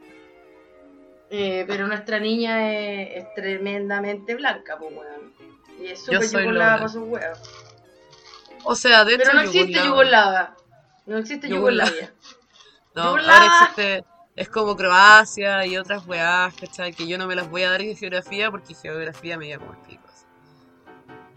Eh, 1.30 1.65
pero 1.67 1.88
nuestra 1.88 2.19
niña 2.19 2.71
es, 2.71 3.24
es 3.24 3.33
tremendamente 3.33 4.36
blanca, 4.36 4.78
pues 4.78 4.91
weón. 4.93 5.33
Y 5.82 5.87
es 5.87 6.04
súper 6.04 6.46
Lola. 6.46 6.75
para 6.78 6.89
sus 6.89 7.04
huevos. 7.04 7.39
O 8.63 8.75
sea, 8.75 9.04
de 9.04 9.16
hecho, 9.16 9.24
Pero 9.25 9.36
no 9.36 9.41
existe 9.41 9.83
Yugoslava. 9.83 10.55
No 11.05 11.17
existe. 11.17 11.50
Yugoslavia. 11.50 12.13
No, 12.96 13.01
ahora 13.01 13.46
existe. 13.46 14.04
Es 14.36 14.47
como 14.49 14.75
Croacia 14.78 15.66
y 15.66 15.78
otras 15.78 16.05
weás, 16.08 16.53
¿cachai? 16.55 16.93
Que 16.93 17.05
yo 17.08 17.17
no 17.17 17.28
me 17.28 17.36
las 17.36 17.49
voy 17.49 17.63
a 17.63 17.71
dar 17.71 17.82
de 17.82 17.95
geografía 17.95 18.49
porque 18.49 18.74
geografía 18.74 19.37
me 19.37 19.47
lleva 19.47 19.66
como 19.66 19.82
pico. 19.83 20.01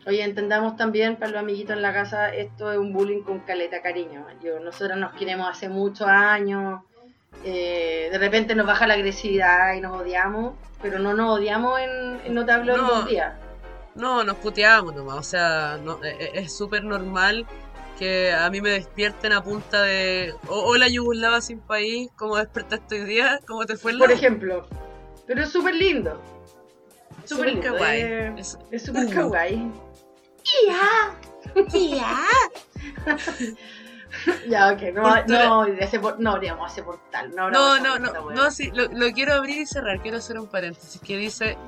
Oye, 0.07 0.23
entendamos 0.23 0.77
también 0.77 1.17
para 1.17 1.31
los 1.33 1.41
amiguitos 1.41 1.75
en 1.77 1.83
la 1.83 1.93
casa, 1.93 2.29
esto 2.29 2.71
es 2.71 2.79
un 2.79 2.93
bullying 2.93 3.23
con 3.23 3.41
caleta 3.41 3.81
cariño. 3.81 4.27
Yo, 4.43 4.61
nosotros 4.61 4.99
nos 4.99 5.13
queremos 5.15 5.49
hace 5.49 5.69
muchos 5.69 6.07
años. 6.07 6.83
eh, 7.45 8.09
de 8.13 8.19
repente 8.19 8.55
nos 8.55 8.67
baja 8.67 8.87
la 8.87 8.95
agresividad 8.95 9.75
y 9.75 9.81
nos 9.81 10.01
odiamos, 10.01 10.55
pero 10.81 10.99
no 11.01 11.15
nos 11.15 11.39
odiamos 11.39 11.81
en, 11.81 12.21
en 12.25 12.33
no 12.35 12.45
te 12.47 12.53
hablo 12.53 12.75
en 12.77 12.81
No. 12.83 12.89
dos 12.89 13.07
días. 13.09 13.35
No, 13.97 14.23
nos 14.25 14.37
puteamos 14.37 14.95
nomás. 14.95 15.17
O 15.19 15.23
sea, 15.23 15.79
no, 15.83 16.03
e- 16.05 16.17
e- 16.21 16.31
es 16.41 16.57
súper 16.57 16.85
normal 16.85 17.45
que 17.99 18.33
a 18.33 18.49
mí 18.51 18.61
me 18.61 18.71
despierten 18.71 19.33
a 19.33 19.43
punta 19.43 19.83
de. 19.83 20.35
"Oh, 20.49 20.63
hola, 20.67 20.89
Yugoslava 20.89 21.41
sin 21.41 21.61
país. 21.61 22.11
¿Cómo 22.17 22.37
despertaste 22.37 23.01
hoy 23.03 23.07
día? 23.07 23.41
¿Cómo 23.47 23.65
te 23.67 23.77
fue 23.77 23.93
el 23.93 23.99
Por 23.99 24.09
día?" 24.09 24.17
ejemplo. 24.17 24.67
Pero 25.27 25.43
es 25.43 25.51
súper 25.51 25.75
lindo. 25.75 26.21
Súper 27.25 27.59
kawaii. 27.61 28.01
eh, 28.03 28.35
Es- 28.37 28.59
súper 28.85 29.07
uh. 29.07 29.11
kawaii. 29.11 29.71
Tía. 30.43 31.55
Ya, 34.49 34.73
ok. 34.73 34.81
No, 34.95 35.03
Cultura- 35.03 35.49
no, 35.49 35.65
ese 35.67 35.99
por- 35.99 36.21
no 36.21 36.31
abríamos 36.33 36.71
ese 36.73 36.83
portal. 36.85 37.33
No, 37.35 37.51
No, 37.51 37.79
no, 37.81 37.97
esa 37.97 38.13
no, 38.13 38.27
wea. 38.27 38.37
no, 38.37 38.51
sí, 38.51 38.71
lo, 38.73 38.85
lo 38.87 39.13
quiero 39.13 39.35
abrir 39.35 39.59
y 39.63 39.67
cerrar, 39.67 40.01
quiero 40.01 40.19
hacer 40.19 40.39
un 40.39 40.47
paréntesis 40.47 41.01
que 41.01 41.17
dice, 41.17 41.59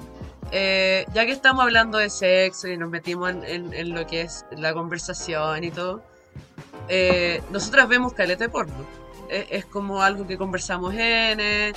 eh, 0.52 1.04
ya 1.12 1.26
que 1.26 1.32
estamos 1.32 1.64
hablando 1.64 1.98
de 1.98 2.08
sexo 2.08 2.68
y 2.68 2.76
nos 2.76 2.88
metimos 2.88 3.30
en, 3.30 3.42
en- 3.44 3.74
en 3.74 3.94
lo 3.94 4.06
que 4.06 4.20
es 4.22 4.44
la 4.52 4.72
conversación 4.74 5.64
y 5.64 5.72
todo, 5.72 6.02
eh, 6.88 7.42
nosotras 7.50 7.88
vemos 7.88 8.12
caleta 8.12 8.44
de 8.44 8.50
porno. 8.50 8.74
Es, 9.28 9.46
es 9.50 9.64
como 9.66 10.02
algo 10.02 10.26
que 10.26 10.36
conversamos 10.38 10.94
en, 10.94 11.40
eh, 11.40 11.72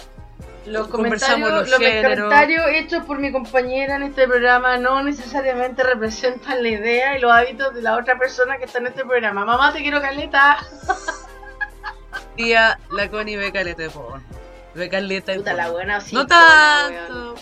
Los 0.68 0.88
conversamos 0.88 1.50
comentarios, 1.50 1.70
los 1.70 1.80
los 1.80 1.90
comentarios 2.04 2.66
hechos 2.74 3.06
por 3.06 3.18
mi 3.18 3.32
compañera 3.32 3.96
en 3.96 4.04
este 4.04 4.28
programa 4.28 4.78
no 4.78 5.02
necesariamente 5.02 5.82
representan 5.84 6.62
la 6.62 6.70
idea 6.70 7.18
y 7.18 7.22
los 7.22 7.32
hábitos 7.32 7.74
de 7.74 7.82
la 7.82 7.98
otra 7.98 8.20
persona 8.20 8.58
que 8.58 8.66
está 8.66 8.78
en 8.80 8.88
este 8.88 9.04
programa. 9.04 9.46
Mamá, 9.46 9.74
te 9.74 9.80
quiero 9.82 10.00
caleta. 10.02 10.58
Tía, 12.36 12.80
la 12.92 13.10
Connie 13.10 13.38
ve 13.38 13.52
caleta 13.52 13.84
de 13.84 13.90
porno. 13.90 14.22
Ve 14.76 14.90
caleta 14.90 15.32
de 15.32 15.40
Puta 15.40 15.54
la 15.54 15.64
porno. 15.64 15.74
buena, 15.78 16.02
sí. 16.02 16.16
No 16.16 16.26
tanto. 16.28 17.36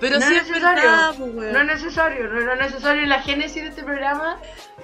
Pero 0.00 0.20
No 0.20 0.26
sí 0.26 0.34
es 0.36 0.42
es 0.42 0.48
necesario. 0.48 0.82
verdad, 0.82 1.14
pues. 1.16 1.52
No 1.52 1.58
es 1.60 1.66
necesario, 1.66 2.28
no, 2.28 2.52
es 2.52 2.58
necesario 2.60 3.06
la 3.06 3.20
génesis 3.22 3.62
de 3.64 3.68
este 3.70 3.82
programa 3.82 4.38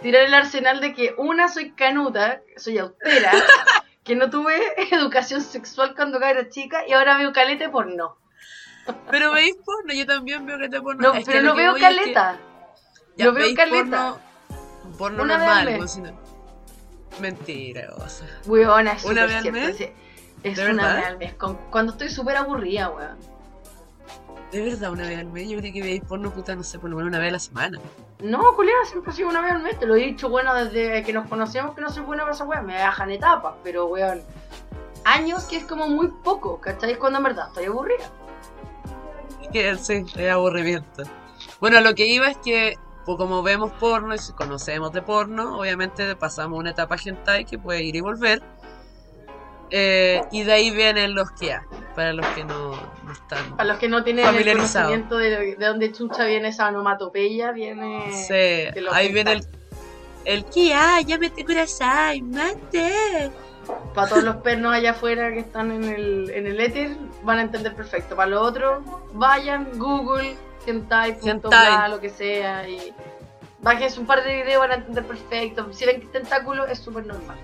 tirar 0.04 0.22
el 0.24 0.34
arsenal 0.34 0.80
de 0.82 0.92
que 0.92 1.14
una 1.16 1.48
soy 1.48 1.70
canuta, 1.72 2.42
soy 2.58 2.76
austera, 2.76 3.32
que 4.04 4.14
no 4.14 4.28
tuve 4.28 4.54
educación 4.94 5.40
sexual 5.40 5.94
cuando 5.96 6.18
era 6.22 6.48
chica 6.50 6.86
y 6.86 6.92
ahora 6.92 7.16
veo 7.16 7.32
caleta 7.32 7.70
por 7.70 7.86
no. 7.86 8.18
Pero 9.10 9.32
veis 9.32 9.56
porno, 9.64 9.94
yo 9.94 10.04
también 10.04 10.44
veo 10.44 10.56
caleta 10.58 10.82
porno. 10.82 11.00
No, 11.08 11.14
Es 11.14 11.24
pero 11.24 11.40
no 11.42 11.54
veo 11.54 11.72
voy 11.72 11.82
es 11.82 11.88
que- 11.88 11.96
caleta. 11.96 12.38
Yo 13.16 13.32
veo 13.32 13.54
caleta. 13.54 14.16
Porno, 14.18 14.96
porno 14.98 15.22
Una 15.22 15.38
vez 15.38 15.48
al 15.48 15.48
normal, 15.48 15.64
mes. 15.64 15.74
como 15.76 15.88
si 15.88 16.00
no- 16.02 16.20
Mentira, 17.20 17.94
o 17.96 18.08
sea. 18.08 18.26
Weona, 18.46 18.92
es 18.92 19.04
¿Una 19.04 19.24
vez 19.24 19.36
al 19.36 19.52
mes? 19.52 19.80
Es 20.42 20.56
¿De 20.58 20.70
una 20.70 20.82
verdad? 20.82 20.96
vez 20.96 21.06
al 21.06 21.16
mes. 21.18 21.34
con- 21.34 21.56
cuando 21.70 21.92
estoy 21.92 22.10
súper 22.10 22.36
aburrida, 22.36 22.90
weón. 22.90 23.16
De 24.54 24.62
verdad, 24.62 24.92
una 24.92 25.02
vez 25.02 25.18
al 25.18 25.26
mes. 25.26 25.48
Yo 25.48 25.58
creo 25.58 25.72
que 25.72 25.82
veis 25.82 26.00
porno, 26.04 26.30
puta, 26.30 26.54
no 26.54 26.62
sé, 26.62 26.78
por 26.78 26.88
lo 26.88 26.94
menos 26.94 27.08
una 27.08 27.18
vez 27.18 27.30
a 27.30 27.32
la 27.32 27.38
semana. 27.40 27.80
No, 28.20 28.54
culiada, 28.54 28.84
siempre 28.84 29.10
ha 29.10 29.14
sido 29.16 29.28
una 29.28 29.40
vez 29.40 29.50
al 29.50 29.62
mes. 29.64 29.76
Te 29.80 29.84
lo 29.84 29.96
he 29.96 30.04
dicho, 30.04 30.28
bueno, 30.28 30.54
desde 30.54 31.02
que 31.02 31.12
nos 31.12 31.28
conocemos 31.28 31.74
que 31.74 31.80
no 31.80 31.90
soy 31.90 32.04
buena 32.04 32.22
para 32.22 32.36
esa 32.36 32.44
weón. 32.44 32.66
Me 32.66 32.74
bajan 32.74 33.10
etapas, 33.10 33.54
pero 33.64 33.86
weón. 33.86 34.22
Años 35.04 35.46
que 35.46 35.56
es 35.56 35.64
como 35.64 35.88
muy 35.88 36.06
poco, 36.22 36.60
¿cachai? 36.60 36.96
Cuando 36.96 37.18
en 37.18 37.24
verdad 37.24 37.48
estoy 37.48 37.64
aburrida. 37.64 38.08
Que 39.52 39.74
sí, 39.74 40.06
es 40.14 40.30
aburrimiento. 40.30 41.02
Bueno, 41.58 41.80
lo 41.80 41.96
que 41.96 42.06
iba 42.06 42.28
es 42.28 42.36
que, 42.36 42.76
pues 43.04 43.18
como 43.18 43.42
vemos 43.42 43.72
porno 43.72 44.14
y 44.14 44.18
si 44.18 44.34
conocemos 44.34 44.92
de 44.92 45.02
porno, 45.02 45.58
obviamente 45.58 46.14
pasamos 46.14 46.60
una 46.60 46.70
etapa 46.70 46.94
hentai 47.04 47.44
que 47.44 47.58
puede 47.58 47.82
ir 47.82 47.96
y 47.96 48.00
volver. 48.00 48.40
Eh, 49.70 50.22
y 50.30 50.44
de 50.44 50.52
ahí 50.52 50.70
vienen 50.70 51.16
los 51.16 51.32
que 51.32 51.54
hay, 51.54 51.60
para 51.94 52.12
los 52.12 52.26
que 52.28 52.44
no, 52.44 52.70
no 53.04 53.12
están. 53.12 53.56
Para 53.56 53.64
los 53.64 53.78
que 53.78 53.88
no 53.88 54.02
tienen 54.04 54.26
el 54.26 54.52
conocimiento 54.56 55.16
de, 55.16 55.56
de 55.56 55.66
dónde 55.66 55.92
chucha 55.92 56.24
viene 56.24 56.48
esa 56.48 56.68
onomatopeya, 56.68 57.52
viene. 57.52 58.12
Sí, 58.12 58.34
de 58.34 58.88
ahí 58.92 59.12
viene 59.12 59.32
el, 59.32 59.46
el 60.24 60.44
que 60.46 60.74
hay, 60.74 61.04
ya 61.04 61.18
me 61.18 61.30
te 61.30 61.44
curasai, 61.44 62.22
mate. 62.22 63.30
Para 63.94 64.08
todos 64.08 64.24
los 64.24 64.36
pernos 64.36 64.74
allá 64.74 64.90
afuera 64.90 65.32
que 65.32 65.40
están 65.40 65.70
en 65.70 65.84
el, 65.84 66.30
en 66.30 66.46
el 66.46 66.60
éter, 66.60 66.96
van 67.22 67.38
a 67.38 67.42
entender 67.42 67.74
perfecto. 67.74 68.14
Para 68.14 68.30
los 68.30 68.42
otros, 68.42 68.84
vayan, 69.12 69.78
Google, 69.78 70.36
hentai, 70.66 71.18
punto 71.18 71.48
Hentai. 71.50 71.90
lo 71.90 72.00
que 72.00 72.10
sea, 72.10 72.68
y 72.68 72.92
bajen 73.60 73.90
un 73.98 74.06
par 74.06 74.22
de 74.22 74.42
videos, 74.42 74.60
van 74.60 74.72
a 74.72 74.74
entender 74.74 75.04
perfecto. 75.04 75.72
Si 75.72 75.86
ven 75.86 76.00
que 76.00 76.06
tentáculo, 76.08 76.66
es 76.66 76.78
súper 76.78 77.06
normal. 77.06 77.38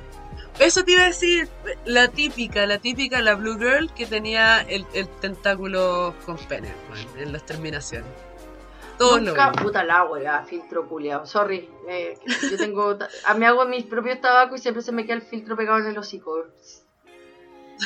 Eso 0.61 0.85
te 0.85 0.93
iba 0.93 1.03
a 1.03 1.07
decir, 1.07 1.49
la 1.87 2.09
típica, 2.09 2.67
la 2.67 2.79
típica, 2.79 3.23
la 3.23 3.35
Blue 3.35 3.59
Girl 3.59 3.91
que 3.95 4.05
tenía 4.05 4.61
el, 4.61 4.87
el 4.93 5.09
tentáculo 5.09 6.15
con 6.27 6.37
pene 6.37 6.73
bueno, 6.91 7.11
en 7.17 7.33
las 7.33 7.47
terminaciones. 7.47 8.11
Todos 8.99 9.23
Nunca, 9.23 9.53
puta 9.53 9.83
la 9.83 10.05
wea, 10.05 10.45
filtro 10.45 10.87
culiao. 10.87 11.25
Sorry, 11.25 11.71
eh, 11.89 12.19
yo 12.51 12.59
tengo. 12.59 12.99
me 13.39 13.47
hago 13.47 13.65
mis 13.65 13.85
propios 13.85 14.21
tabacos 14.21 14.61
y 14.61 14.63
siempre 14.63 14.83
se 14.83 14.93
me 14.93 15.07
queda 15.07 15.15
el 15.15 15.23
filtro 15.23 15.57
pegado 15.57 15.79
en 15.79 15.87
el 15.87 15.97
hocico. 15.97 16.45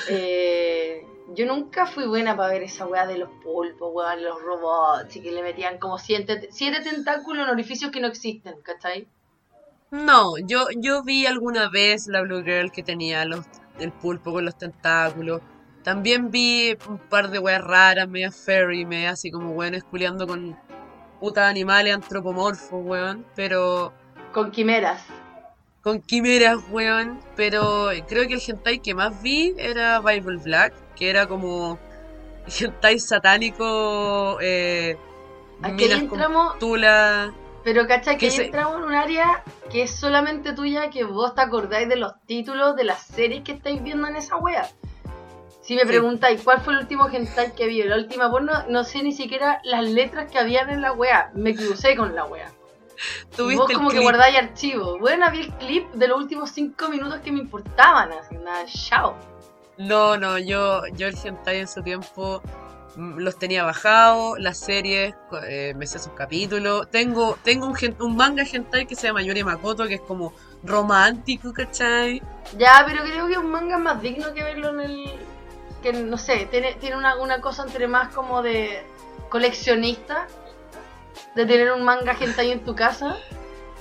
Eh, 0.08 1.06
yo 1.28 1.46
nunca 1.46 1.86
fui 1.86 2.08
buena 2.08 2.36
para 2.36 2.52
ver 2.52 2.64
esa 2.64 2.88
wea 2.88 3.06
de 3.06 3.18
los 3.18 3.30
pulpos, 3.44 3.92
weón, 3.94 4.24
los 4.24 4.42
robots, 4.42 5.14
y 5.14 5.22
que 5.22 5.30
le 5.30 5.44
metían 5.44 5.78
como 5.78 5.98
siete, 5.98 6.48
siete 6.50 6.80
tentáculos 6.82 7.44
en 7.44 7.50
orificios 7.50 7.92
que 7.92 8.00
no 8.00 8.08
existen, 8.08 8.60
¿cachai? 8.62 9.06
No, 9.94 10.36
yo, 10.38 10.66
yo 10.76 11.02
vi 11.04 11.26
alguna 11.26 11.68
vez 11.70 12.06
la 12.08 12.22
Blue 12.22 12.42
Girl 12.42 12.72
que 12.72 12.82
tenía 12.82 13.24
los, 13.24 13.46
el 13.78 13.92
pulpo 13.92 14.32
con 14.32 14.44
los 14.44 14.56
tentáculos. 14.58 15.42
También 15.82 16.30
vi 16.30 16.76
un 16.88 16.98
par 16.98 17.30
de 17.30 17.38
weas 17.38 17.62
raras, 17.62 18.08
media 18.08 18.32
furry, 18.32 18.84
media 18.86 19.10
así 19.12 19.30
como 19.30 19.52
weones 19.52 19.84
culeando 19.84 20.26
con 20.26 20.58
putas 21.20 21.48
animales 21.50 21.94
antropomorfos, 21.94 22.80
weón. 22.84 23.26
Pero 23.34 23.94
Con 24.32 24.50
quimeras. 24.50 25.14
con 25.82 26.00
quimeras, 26.02 26.58
weón. 26.70 27.24
Pero 27.36 27.88
creo 28.08 28.26
que 28.26 28.34
el 28.34 28.42
hentai 28.46 28.80
que 28.80 28.94
más 28.94 29.20
vi 29.22 29.54
era 29.58 30.00
Bible 30.00 30.38
Black, 30.38 30.74
que 30.96 31.10
era 31.10 31.26
como 31.28 31.80
hentai 32.60 32.98
satánico, 32.98 34.38
eh, 34.40 34.98
Aquí 35.62 35.88
con 35.88 35.92
entramos, 35.92 36.58
tula. 36.58 37.36
Pero 37.64 37.86
¿cachai? 37.88 38.16
Que 38.18 38.26
que 38.26 38.30
se- 38.30 38.44
entramos 38.46 38.76
en 38.76 38.84
un 38.84 38.94
área 38.94 39.42
que 39.70 39.82
es 39.82 39.90
solamente 39.90 40.52
tuya, 40.52 40.90
que 40.90 41.02
vos 41.04 41.34
te 41.34 41.40
acordáis 41.40 41.88
de 41.88 41.96
los 41.96 42.12
títulos 42.26 42.76
de 42.76 42.84
las 42.84 43.02
series 43.02 43.42
que 43.42 43.52
estáis 43.52 43.82
viendo 43.82 44.06
en 44.06 44.16
esa 44.16 44.36
wea. 44.36 44.68
Si 45.62 45.74
me 45.76 45.86
preguntáis 45.86 46.42
cuál 46.42 46.60
fue 46.60 46.74
el 46.74 46.80
último 46.80 47.08
hentai 47.08 47.54
que 47.54 47.66
vi, 47.66 47.82
la 47.82 47.96
última 47.96 48.30
porno, 48.30 48.52
no 48.68 48.84
sé 48.84 49.02
ni 49.02 49.12
siquiera 49.12 49.60
las 49.64 49.82
letras 49.88 50.30
que 50.30 50.38
habían 50.38 50.68
en 50.68 50.82
la 50.82 50.92
wea. 50.92 51.30
Me 51.34 51.54
crucé 51.56 51.96
con 51.96 52.14
la 52.14 52.26
wea. 52.26 52.52
¿Tuviste 53.34 53.62
Vos 53.62 53.70
el 53.70 53.76
como 53.76 53.88
que 53.88 53.94
clip? 53.96 54.02
guardáis 54.04 54.36
archivos. 54.36 55.00
Bueno, 55.00 55.28
vi 55.32 55.40
el 55.40 55.52
clip 55.54 55.90
de 55.94 56.06
los 56.08 56.18
últimos 56.18 56.50
cinco 56.50 56.88
minutos 56.90 57.20
que 57.20 57.32
me 57.32 57.40
importaban, 57.40 58.12
así 58.12 58.36
nada, 58.36 58.66
chao. 58.66 59.16
No, 59.78 60.16
no, 60.18 60.38
yo, 60.38 60.82
yo 60.92 61.08
el 61.08 61.16
hentai 61.24 61.60
en 61.60 61.66
su 61.66 61.82
tiempo 61.82 62.42
los 62.96 63.38
tenía 63.38 63.64
bajados, 63.64 64.38
las 64.38 64.58
series, 64.58 65.14
eh, 65.48 65.72
me 65.76 65.86
sé 65.86 65.98
sus 65.98 66.12
capítulos. 66.12 66.88
Tengo, 66.90 67.36
tengo 67.42 67.66
un, 67.66 67.76
un 68.00 68.16
manga 68.16 68.44
hentai 68.44 68.86
que 68.86 68.94
se 68.94 69.08
llama 69.08 69.22
Yori 69.22 69.42
Makoto, 69.44 69.86
que 69.86 69.94
es 69.94 70.00
como 70.00 70.32
romántico, 70.62 71.52
¿cachai? 71.52 72.22
Ya, 72.56 72.84
pero 72.86 73.02
creo 73.04 73.26
que 73.28 73.38
un 73.38 73.50
manga 73.50 73.76
es 73.76 73.82
más 73.82 74.00
digno 74.00 74.32
que 74.32 74.42
verlo 74.44 74.70
en 74.70 74.80
el. 74.80 75.04
que 75.82 75.92
no 75.92 76.16
sé, 76.18 76.46
tiene, 76.50 76.74
tiene 76.74 76.96
una, 76.96 77.16
una 77.16 77.40
cosa 77.40 77.64
entre 77.64 77.88
más 77.88 78.12
como 78.14 78.42
de 78.42 78.82
coleccionista, 79.28 80.26
de 81.34 81.46
tener 81.46 81.72
un 81.72 81.84
manga 81.84 82.16
hentai 82.18 82.52
en 82.52 82.64
tu 82.64 82.74
casa, 82.74 83.16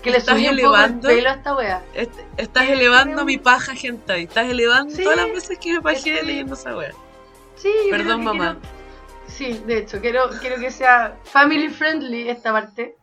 que 0.01 0.09
le 0.11 0.17
¿Estás 0.17 0.35
poco 0.35 0.49
el 0.49 0.59
elevando? 0.59 1.07
pelo 1.07 1.29
a 1.29 1.33
esta 1.33 1.55
wea. 1.55 1.81
Est- 1.93 2.19
estás 2.35 2.67
elevando 2.67 3.23
mi 3.23 3.37
paja 3.37 3.73
hentai, 3.81 4.23
estás 4.23 4.47
elevando 4.49 4.93
Sí, 4.93 5.03
todas 5.03 5.17
las 5.17 5.27
veces 5.31 5.57
que 5.59 5.73
me 5.73 5.81
pajé 5.81 5.97
estoy- 6.15 6.25
leyendo 6.27 6.55
esa 6.55 6.75
wea. 6.75 6.91
Sí, 7.55 7.71
Perdón, 7.89 8.23
mamá. 8.23 8.57
quiero- 8.59 8.82
Sí, 9.37 9.61
de 9.65 9.79
hecho, 9.79 9.99
quiero, 9.99 10.29
quiero 10.39 10.57
que 10.59 10.69
sea 10.69 11.17
family 11.23 11.69
friendly 11.69 12.29
esta 12.29 12.51
parte. 12.51 12.95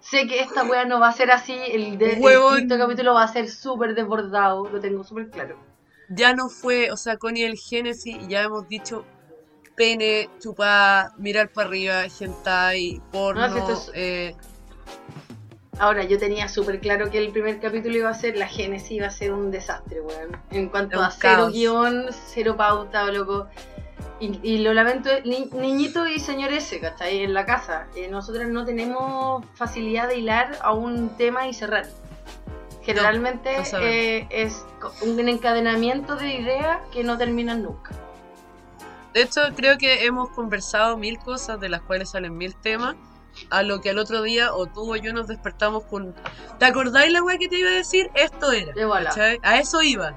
Sé 0.00 0.26
que 0.28 0.40
esta 0.40 0.62
wea 0.64 0.84
no 0.84 1.00
va 1.00 1.08
a 1.08 1.12
ser 1.12 1.30
así, 1.30 1.52
el, 1.54 1.98
de, 1.98 2.12
el 2.12 2.20
quinto 2.58 2.78
capítulo 2.78 3.14
va 3.14 3.24
a 3.24 3.28
ser 3.28 3.48
súper 3.48 3.94
desbordado, 3.94 4.68
lo 4.68 4.80
tengo 4.80 5.02
súper 5.02 5.28
claro. 5.30 5.56
Ya 6.10 6.32
no 6.34 6.48
fue, 6.48 6.92
o 6.92 6.96
sea, 6.96 7.16
con 7.16 7.36
el 7.36 7.56
Génesis 7.56 8.16
ya 8.28 8.42
hemos 8.42 8.68
dicho 8.68 9.04
pene, 9.74 10.28
chupar, 10.38 11.10
mirar 11.18 11.50
para 11.50 11.68
arriba, 11.68 12.04
hentai, 12.04 13.00
porno, 13.10 13.48
No, 13.48 13.72
es- 13.72 13.90
eh, 13.94 14.36
Ahora, 15.78 16.04
yo 16.04 16.18
tenía 16.18 16.48
súper 16.48 16.80
claro 16.80 17.10
que 17.10 17.18
el 17.18 17.32
primer 17.32 17.60
capítulo 17.60 17.96
iba 17.96 18.08
a 18.08 18.14
ser, 18.14 18.36
la 18.36 18.48
génesis 18.48 18.92
iba 18.92 19.08
a 19.08 19.10
ser 19.10 19.32
un 19.32 19.50
desastre, 19.50 20.00
weón. 20.00 20.34
En 20.50 20.68
cuanto 20.70 20.98
Un 20.98 21.04
a 21.04 21.10
cero 21.10 21.20
caos. 21.20 21.52
guion, 21.52 22.06
cero 22.28 22.56
pauta, 22.56 23.04
loco. 23.12 23.48
Y, 24.18 24.40
y 24.42 24.58
lo 24.58 24.72
lamento, 24.72 25.10
ni- 25.24 25.50
niñito 25.52 26.06
y 26.06 26.18
señor 26.20 26.50
S, 26.52 26.80
¿cachai? 26.80 27.24
En 27.24 27.34
la 27.34 27.44
casa. 27.44 27.86
Eh, 27.94 28.08
nosotros 28.08 28.46
no 28.48 28.64
tenemos 28.64 29.44
facilidad 29.54 30.08
de 30.08 30.18
hilar 30.18 30.56
a 30.62 30.72
un 30.72 31.10
tema 31.16 31.46
y 31.48 31.52
cerrar. 31.54 31.86
Generalmente 32.82 33.58
no 33.58 33.64
sabemos. 33.64 33.92
eh, 33.94 34.26
es 34.30 34.64
un 35.02 35.28
encadenamiento 35.28 36.16
de 36.16 36.34
ideas 36.34 36.78
que 36.92 37.04
no 37.04 37.18
terminan 37.18 37.62
nunca. 37.62 37.90
De 39.12 39.22
hecho, 39.22 39.40
creo 39.56 39.76
que 39.78 40.04
hemos 40.06 40.30
conversado 40.30 40.96
mil 40.96 41.18
cosas 41.18 41.58
de 41.60 41.68
las 41.68 41.82
cuales 41.82 42.10
salen 42.10 42.36
mil 42.36 42.54
temas. 42.56 42.94
A 43.50 43.62
lo 43.62 43.82
que 43.82 43.90
al 43.90 43.98
otro 43.98 44.22
día, 44.22 44.54
o 44.54 44.64
tú 44.64 44.90
o 44.90 44.96
yo 44.96 45.12
nos 45.12 45.26
despertamos 45.26 45.84
con. 45.84 46.14
¿Te 46.58 46.64
acordáis 46.64 47.12
la 47.12 47.22
weá 47.22 47.36
que 47.36 47.48
te 47.48 47.58
iba 47.58 47.68
a 47.68 47.74
decir? 47.74 48.10
Esto 48.14 48.50
era. 48.50 48.72
¿cachai? 49.10 49.38
A 49.42 49.58
eso 49.58 49.82
iba. 49.82 50.14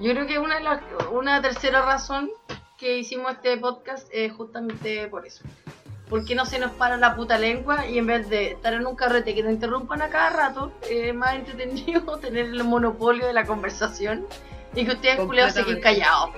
Yo 0.00 0.12
creo 0.12 0.26
que 0.26 0.38
una, 0.38 0.56
de 0.56 0.64
las- 0.64 0.82
una 1.12 1.40
tercera 1.40 1.80
razón 1.80 2.30
que 2.76 2.98
hicimos 2.98 3.32
este 3.32 3.56
podcast 3.56 4.08
es 4.12 4.32
justamente 4.32 5.06
por 5.08 5.26
eso. 5.26 5.44
Porque 6.08 6.34
no 6.34 6.46
se 6.46 6.58
nos 6.58 6.70
para 6.72 6.96
la 6.96 7.16
puta 7.16 7.38
lengua 7.38 7.86
y 7.86 7.98
en 7.98 8.06
vez 8.06 8.28
de 8.28 8.52
estar 8.52 8.72
en 8.74 8.86
un 8.86 8.94
carrete 8.94 9.34
que 9.34 9.42
te 9.42 9.50
interrumpan 9.50 10.02
a 10.02 10.08
cada 10.08 10.30
rato, 10.30 10.72
es 10.88 11.14
más 11.14 11.34
entretenido 11.34 12.16
tener 12.20 12.46
el 12.46 12.64
monopolio 12.64 13.26
de 13.26 13.32
la 13.32 13.44
conversación 13.44 14.26
y 14.74 14.84
que 14.84 14.92
ustedes 14.92 15.18
culeados 15.20 15.54
se 15.54 15.64
queden 15.64 15.80
Completamente. 15.80 16.04
callados. 16.04 16.30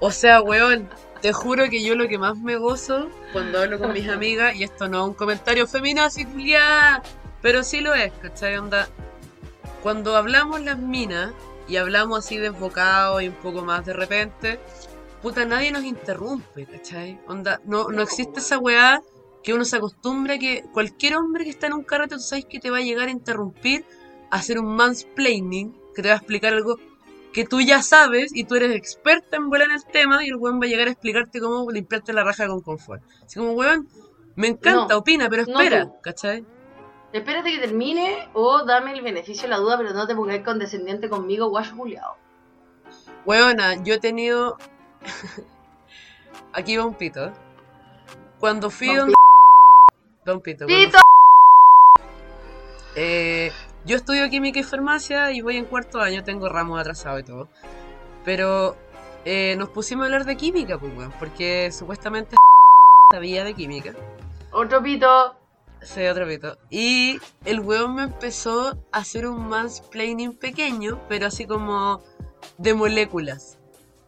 O 0.00 0.10
sea, 0.10 0.42
weón, 0.42 0.88
te 1.22 1.32
juro 1.32 1.70
que 1.70 1.82
yo 1.82 1.94
lo 1.94 2.08
que 2.08 2.18
más 2.18 2.36
me 2.36 2.56
gozo 2.56 3.08
cuando 3.32 3.60
hablo 3.60 3.78
con 3.78 3.92
mis 3.92 4.08
amigas, 4.10 4.54
y 4.56 4.64
esto 4.64 4.88
no 4.88 5.02
es 5.02 5.08
un 5.08 5.14
comentario 5.14 5.66
feminazi, 5.66 6.26
culiá, 6.26 7.02
pero 7.40 7.62
sí 7.62 7.80
lo 7.80 7.94
es, 7.94 8.12
¿cachai? 8.20 8.56
Onda, 8.56 8.88
cuando 9.82 10.16
hablamos 10.16 10.60
las 10.60 10.78
minas 10.78 11.32
y 11.68 11.76
hablamos 11.76 12.18
así 12.18 12.36
desbocados 12.36 13.22
y 13.22 13.28
un 13.28 13.34
poco 13.34 13.62
más 13.62 13.86
de 13.86 13.92
repente, 13.92 14.60
puta, 15.22 15.44
nadie 15.44 15.72
nos 15.72 15.84
interrumpe, 15.84 16.66
¿cachai? 16.66 17.20
Onda, 17.26 17.60
no, 17.64 17.88
no 17.88 18.02
existe 18.02 18.40
esa 18.40 18.58
weá 18.58 19.02
que 19.42 19.54
uno 19.54 19.64
se 19.64 19.76
acostumbra 19.76 20.38
que 20.38 20.64
cualquier 20.72 21.16
hombre 21.16 21.44
que 21.44 21.50
está 21.50 21.68
en 21.68 21.74
un 21.74 21.84
carrete, 21.84 22.16
tú 22.16 22.20
sabes 22.20 22.44
que 22.46 22.58
te 22.58 22.70
va 22.70 22.78
a 22.78 22.80
llegar 22.80 23.08
a 23.08 23.12
interrumpir, 23.12 23.84
a 24.30 24.36
hacer 24.36 24.58
un 24.58 24.74
mansplaining, 24.74 25.72
que 25.94 26.02
te 26.02 26.08
va 26.08 26.14
a 26.14 26.18
explicar 26.18 26.52
algo 26.52 26.78
que 27.32 27.44
tú 27.44 27.60
ya 27.60 27.82
sabes 27.82 28.34
y 28.34 28.44
tú 28.44 28.54
eres 28.54 28.74
experta 28.74 29.36
en 29.36 29.50
volar 29.50 29.68
en 29.68 29.76
el 29.76 29.84
tema 29.84 30.24
y 30.24 30.28
el 30.28 30.36
weón 30.36 30.60
va 30.60 30.64
a 30.64 30.68
llegar 30.68 30.88
a 30.88 30.90
explicarte 30.90 31.38
cómo 31.40 31.70
limpiarte 31.70 32.12
la 32.12 32.24
raja 32.24 32.46
con 32.46 32.60
confort. 32.60 33.02
Así 33.24 33.38
como, 33.38 33.52
weón, 33.52 33.86
me 34.36 34.48
encanta, 34.48 34.94
No, 34.94 34.98
opina, 35.00 35.28
pero 35.28 35.44
no 35.44 35.60
espera, 35.60 35.84
tú. 35.84 35.94
¿cachai? 36.02 36.44
Espérate 37.12 37.52
que 37.52 37.58
termine 37.58 38.28
o 38.32 38.64
dame 38.64 38.92
el 38.92 39.02
beneficio 39.02 39.44
de 39.44 39.48
la 39.48 39.58
duda, 39.58 39.78
pero 39.78 39.92
no 39.92 40.06
te 40.06 40.14
pongas 40.14 40.40
condescendiente 40.40 41.08
conmigo, 41.08 41.48
guacho 41.48 41.76
culiao. 41.76 42.16
Weona, 43.24 43.82
yo 43.82 43.94
he 43.94 44.00
tenido. 44.00 44.56
Aquí 46.52 46.76
va 46.76 46.84
un 46.84 46.94
pito. 46.94 47.32
Cuando 48.38 48.70
fui 48.70 48.88
Don 48.88 48.98
donde. 48.98 49.14
Don 50.24 50.40
Pito. 50.40 50.66
¡Pito! 50.66 50.98
Eh, 52.96 53.52
yo 53.84 53.96
estudio 53.96 54.28
química 54.28 54.58
y 54.58 54.62
farmacia 54.62 55.30
y 55.32 55.40
voy 55.40 55.56
en 55.56 55.66
cuarto 55.66 56.00
año, 56.00 56.24
tengo 56.24 56.48
ramos 56.48 56.80
atrasados 56.80 57.20
y 57.20 57.24
todo. 57.24 57.48
Pero 58.24 58.76
eh, 59.24 59.54
nos 59.56 59.68
pusimos 59.68 60.02
a 60.02 60.06
hablar 60.06 60.24
de 60.24 60.36
química, 60.36 60.78
pues, 60.78 60.96
weón, 60.96 61.12
porque 61.18 61.70
supuestamente 61.70 62.36
sabía 63.12 63.44
de 63.44 63.54
química. 63.54 63.94
Otro 64.50 64.82
pito. 64.82 65.36
Sí, 65.82 66.04
otro 66.06 66.26
pito. 66.26 66.58
Y 66.70 67.20
el 67.44 67.60
weón 67.60 67.94
me 67.94 68.02
empezó 68.04 68.70
a 68.90 68.98
hacer 68.98 69.26
un 69.26 69.46
mansplaining 69.48 70.34
pequeño, 70.34 71.00
pero 71.08 71.26
así 71.26 71.46
como 71.46 72.02
de 72.58 72.74
moléculas. 72.74 73.55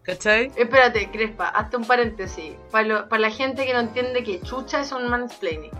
¿Cachai? 0.08 0.50
Espérate, 0.56 1.10
Crespa, 1.10 1.48
hazte 1.50 1.76
un 1.76 1.84
paréntesis. 1.84 2.54
Para 2.70 3.06
la 3.18 3.30
gente 3.30 3.66
que 3.66 3.74
no 3.74 3.80
entiende 3.80 4.24
que 4.24 4.40
chucha 4.40 4.80
es 4.80 4.90
un 4.90 5.06
mansplaining. 5.10 5.70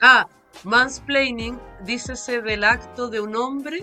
Ah, 0.00 0.28
mansplaining, 0.62 1.58
dícese 1.82 2.40
del 2.40 2.62
acto 2.62 3.08
de 3.08 3.20
un 3.20 3.34
hombre 3.34 3.82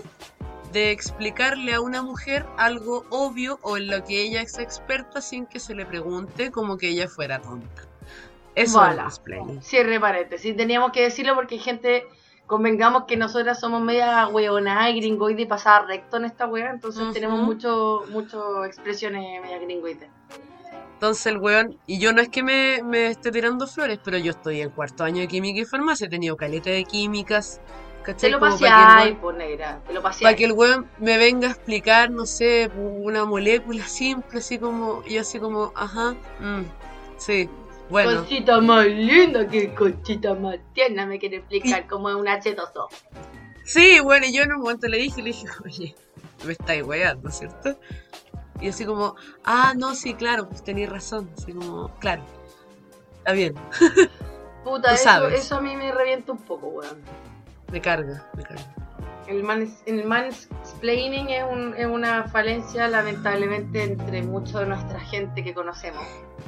de 0.72 0.92
explicarle 0.92 1.74
a 1.74 1.82
una 1.82 2.00
mujer 2.02 2.46
algo 2.56 3.04
obvio 3.10 3.58
o 3.60 3.76
en 3.76 3.88
lo 3.88 4.02
que 4.02 4.22
ella 4.22 4.40
es 4.40 4.58
experta 4.58 5.20
sin 5.20 5.44
que 5.44 5.60
se 5.60 5.74
le 5.74 5.84
pregunte 5.84 6.50
como 6.50 6.78
que 6.78 6.88
ella 6.88 7.06
fuera 7.06 7.38
tonta. 7.42 7.82
Eso 8.54 8.64
es 8.64 8.72
Voilà. 8.72 9.02
mansplaining. 9.02 9.62
Cierre 9.62 10.00
paréntesis. 10.00 10.56
Teníamos 10.56 10.90
que 10.92 11.02
decirlo 11.02 11.34
porque 11.34 11.56
hay 11.56 11.60
gente, 11.60 12.06
convengamos 12.46 13.04
que 13.04 13.16
nosotras 13.16 13.60
somos 13.60 13.82
media 13.82 14.28
hueonadas 14.28 14.90
y 14.90 15.00
gringoide 15.00 15.42
y 15.42 15.46
pasada 15.46 15.86
recto 15.86 16.16
en 16.16 16.26
esta 16.26 16.46
wea, 16.46 16.70
entonces 16.70 17.02
Ujú. 17.04 17.12
tenemos 17.12 17.40
mucho, 17.40 18.04
mucho 18.10 18.64
expresiones 18.64 19.42
media 19.42 19.58
gringoide. 19.58 20.08
Entonces 20.94 21.26
el 21.26 21.38
weón, 21.38 21.78
y 21.86 21.98
yo 21.98 22.12
no 22.12 22.22
es 22.22 22.28
que 22.30 22.42
me, 22.42 22.82
me 22.82 23.08
esté 23.08 23.30
tirando 23.30 23.66
flores, 23.66 24.00
pero 24.02 24.16
yo 24.16 24.30
estoy 24.30 24.62
en 24.62 24.70
cuarto 24.70 25.04
año 25.04 25.20
de 25.20 25.28
química 25.28 25.60
y 25.60 25.64
farmacia, 25.66 26.06
he 26.06 26.10
tenido 26.10 26.36
caleta 26.36 26.70
de 26.70 26.84
químicas, 26.84 27.60
Te 27.60 28.02
¿cachai? 28.02 28.30
lo 28.30 28.40
para 28.40 28.56
que 28.56 28.64
el 28.64 28.70
paseáis, 28.70 29.18
pues 29.20 29.36
negra, 29.36 29.80
te 29.86 29.92
lo 29.92 30.00
para 30.00 30.08
paseáis. 30.10 30.36
que 30.38 30.44
el 30.46 30.52
weón 30.52 30.88
me 30.98 31.18
venga 31.18 31.48
a 31.48 31.50
explicar, 31.50 32.10
no 32.10 32.24
sé, 32.24 32.70
una 32.78 33.26
molécula 33.26 33.84
simple, 33.86 34.38
así 34.38 34.58
como, 34.58 35.02
y 35.06 35.18
así 35.18 35.38
como, 35.38 35.70
ajá, 35.76 36.12
mm, 36.40 36.62
sí, 37.18 37.50
bueno. 37.90 38.22
Cosita 38.22 38.60
más 38.60 38.86
linda 38.86 39.46
que 39.46 39.74
cosita 39.74 40.34
más 40.34 40.56
tierna 40.74 41.06
me 41.06 41.18
quiere 41.18 41.38
explicar 41.38 41.86
cómo 41.86 42.08
es 42.10 42.16
un 42.16 42.26
H2O. 42.26 42.88
Sí, 43.64 44.00
bueno, 44.00 44.26
y 44.26 44.32
yo 44.32 44.42
en 44.42 44.52
un 44.52 44.60
momento 44.60 44.86
le 44.88 44.98
dije, 44.98 45.22
le 45.22 45.28
dije, 45.30 45.46
oye, 45.64 45.94
me 46.44 46.52
estáis 46.52 46.82
weando, 46.84 47.30
¿cierto? 47.30 47.78
Y 48.60 48.68
así 48.68 48.84
como, 48.86 49.16
ah, 49.44 49.74
no, 49.76 49.94
sí, 49.94 50.14
claro, 50.14 50.48
pues 50.48 50.64
tenéis 50.64 50.88
razón, 50.88 51.30
así 51.36 51.52
como, 51.52 51.88
claro, 51.98 52.22
está 53.18 53.32
bien, 53.32 53.54
Puta, 54.64 54.92
eso, 54.94 55.04
sabes. 55.04 55.40
eso 55.40 55.56
a 55.56 55.60
mí 55.60 55.76
me 55.76 55.92
revienta 55.92 56.32
un 56.32 56.38
poco, 56.38 56.68
weón. 56.68 57.02
me 57.70 57.80
carga, 57.80 58.30
me 58.34 58.42
carga. 58.42 58.85
El, 59.28 59.42
mans, 59.42 59.82
el 59.86 60.04
mansplaining 60.04 61.28
es, 61.30 61.44
un- 61.50 61.74
es 61.76 61.86
una 61.86 62.24
falencia 62.28 62.86
lamentablemente 62.88 63.82
entre 63.82 64.22
mucha 64.22 64.60
de 64.60 64.66
nuestra 64.66 65.00
gente 65.00 65.42
que 65.42 65.52
conocemos. 65.54 66.04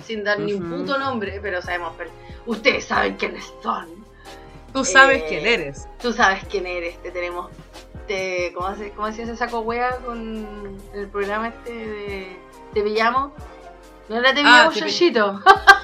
Sin 0.07 0.23
dar 0.25 0.39
ni 0.39 0.53
un 0.53 0.71
puto 0.71 0.97
nombre, 0.99 1.41
pero 1.43 1.61
sabemos. 1.61 1.93
Pero 1.99 2.11
ustedes 2.47 2.85
saben 2.85 3.17
quiénes 3.17 3.45
son. 3.63 3.89
Tú 4.73 4.85
sabes 4.85 5.23
Eh, 5.23 5.27
quién 5.29 5.47
eres. 5.47 5.89
Tú 6.01 6.13
sabes 6.13 6.45
quién 6.51 6.67
eres. 6.67 7.03
Te 7.03 7.11
tenemos. 7.11 7.51
Te, 8.07 8.53
¿cómo, 8.55 8.75
se, 8.77 8.91
¿Cómo 8.93 9.07
hacía 9.09 9.25
ese 9.25 9.37
saco 9.37 9.61
wea 9.61 9.97
con 9.99 10.79
el 10.95 11.09
programa 11.09 11.49
este 11.49 11.73
de 11.73 12.39
Te 12.75 12.83
pillamos? 12.83 13.33
No 14.09 14.17
era 14.17 14.33
Te 14.33 14.41
Ah, 14.41 14.69
pillamos, 14.71 14.75
Yoshito. 14.77 15.43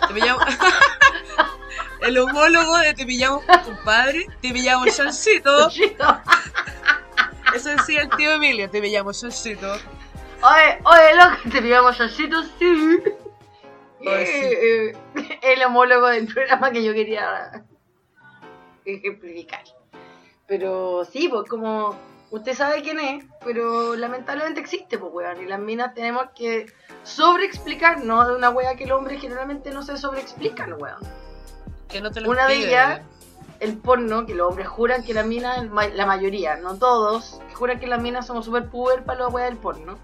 Te 0.09 0.15
pillamos. 0.15 0.45
El 2.01 2.19
homólogo 2.19 2.77
de 2.79 2.93
Te 2.95 3.05
pillamos 3.07 3.43
con 3.45 3.63
tu 3.63 3.85
padre, 3.85 4.27
Te 4.43 4.53
pillamos 4.53 4.95
Chancito. 4.95 5.71
Eso 7.55 7.71
decía 7.71 8.03
el 8.03 8.11
tío 8.11 8.33
Emilio, 8.33 8.69
Te 8.69 8.81
pillamos 8.81 9.21
Chancito. 9.21 9.73
Oye, 9.73 10.79
oye, 10.85 11.17
loco, 11.17 11.51
te 11.51 11.63
pillamos 11.63 11.97
Yoshito, 11.97 12.43
sí. 12.59 13.03
Oye, 14.01 14.27
sí. 14.27 14.33
Eh, 14.35 14.89
eh, 14.91 15.39
el 15.43 15.63
homólogo 15.63 16.09
del 16.09 16.27
programa 16.27 16.71
que 16.71 16.85
yo 16.85 16.93
quería 16.93 17.65
ejemplificar. 18.85 19.63
Pero 20.47 21.07
sí, 21.11 21.29
pues 21.29 21.49
como 21.49 21.97
usted 22.31 22.55
sabe 22.55 22.83
quién 22.83 23.01
es, 23.01 23.25
pero 23.43 23.97
lamentablemente 23.97 24.61
existe, 24.61 24.99
pues 24.99 25.13
weón. 25.15 25.43
Y 25.43 25.47
las 25.47 25.61
minas 25.61 25.95
tenemos 25.95 26.27
que 26.35 26.67
sobreexplicar, 27.05 28.05
no 28.05 28.27
de 28.27 28.35
una 28.35 28.51
wea 28.51 28.77
que 28.77 28.85
el 28.85 28.93
hombre 28.93 29.19
generalmente 29.19 29.71
no 29.71 29.83
se 29.83 29.97
sobreexplican, 29.97 30.75
weón. 30.75 31.01
Que 31.89 32.03
no 32.03 32.11
te 32.11 32.21
lo 32.21 32.31
Una 32.31 32.47
de 32.47 32.57
ellas, 32.57 33.01
el 33.65 33.79
porno, 33.79 34.27
que 34.27 34.35
los 34.35 34.49
hombres 34.51 34.69
juran 34.69 35.03
que 35.03 35.15
las 35.15 35.27
minas, 35.27 35.67
la 35.95 36.07
mayoría, 36.07 36.57
no 36.57 36.77
todos, 36.77 37.41
que 37.49 37.55
juran 37.55 37.81
que 37.81 37.87
las 37.87 38.01
minas 38.01 38.27
somos 38.27 38.45
super 38.45 38.69
puber 38.71 39.05
para 39.05 39.21
la 39.21 39.29
wea 39.29 39.47
del 39.47 39.57
porno. 39.57 39.99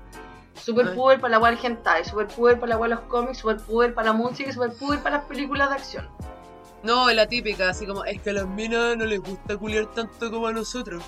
Super 0.55 0.89
Ay. 0.89 0.95
puber 0.95 1.21
para 1.21 1.33
la 1.33 1.39
wea 1.39 1.53
del 1.53 1.65
hentai, 1.65 2.05
super 2.05 2.27
puber 2.27 2.59
para 2.59 2.71
la 2.71 2.77
wea 2.79 2.89
de 2.89 2.95
los 2.97 3.05
cómics, 3.05 3.39
super 3.39 3.59
puber 3.59 3.95
para 3.95 4.09
la 4.09 4.13
música 4.13 4.51
y 4.51 4.53
super 4.53 4.73
puber 4.73 5.01
para 5.01 5.19
las 5.19 5.27
películas 5.27 5.69
de 5.71 5.75
acción. 5.77 6.09
No, 6.83 7.09
es 7.11 7.17
la 7.17 7.27
típica, 7.27 7.69
así 7.69 7.87
como, 7.87 8.05
es 8.05 8.21
que 8.23 8.31
a 8.31 8.33
las 8.33 8.47
minas 8.47 8.97
no 8.97 9.05
les 9.05 9.21
gusta 9.21 9.57
culiar 9.57 9.87
tanto 9.87 10.31
como 10.31 10.47
a 10.47 10.53
nosotros. 10.53 11.03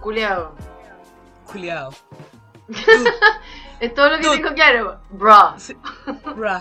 Culeado. 0.00 0.54
Culiao. 1.50 1.90
Es 3.80 3.92
todo 3.92 4.08
lo 4.08 4.16
que 4.16 4.26
Dude. 4.26 4.36
tengo 4.36 4.54
claro. 4.54 5.00
Bro. 5.10 5.56
Bruh. 6.36 6.60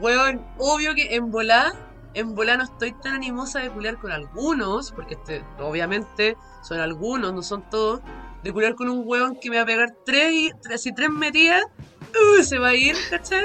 Weón, 0.00 0.44
obvio 0.58 0.94
que 0.94 1.14
en 1.14 1.30
volá, 1.30 1.74
en 2.14 2.34
volá 2.34 2.56
no 2.56 2.64
estoy 2.64 2.92
tan 2.92 3.14
animosa 3.14 3.60
de 3.60 3.70
culiar 3.70 3.98
con 3.98 4.12
algunos, 4.12 4.92
porque 4.92 5.14
este, 5.14 5.44
obviamente 5.58 6.36
son 6.62 6.80
algunos, 6.80 7.32
no 7.32 7.42
son 7.42 7.68
todos, 7.70 8.00
de 8.42 8.52
culiar 8.52 8.74
con 8.74 8.88
un 8.88 9.02
weón 9.04 9.36
que 9.40 9.50
me 9.50 9.56
va 9.56 9.62
a 9.62 9.66
pegar 9.66 9.96
tres, 10.04 10.32
y, 10.32 10.50
tres, 10.62 10.86
y 10.86 10.94
tres 10.94 11.10
metidas, 11.10 11.64
uh, 11.64 12.42
se 12.42 12.58
va 12.58 12.68
a 12.68 12.74
ir, 12.74 12.96
¿cachai? 13.10 13.44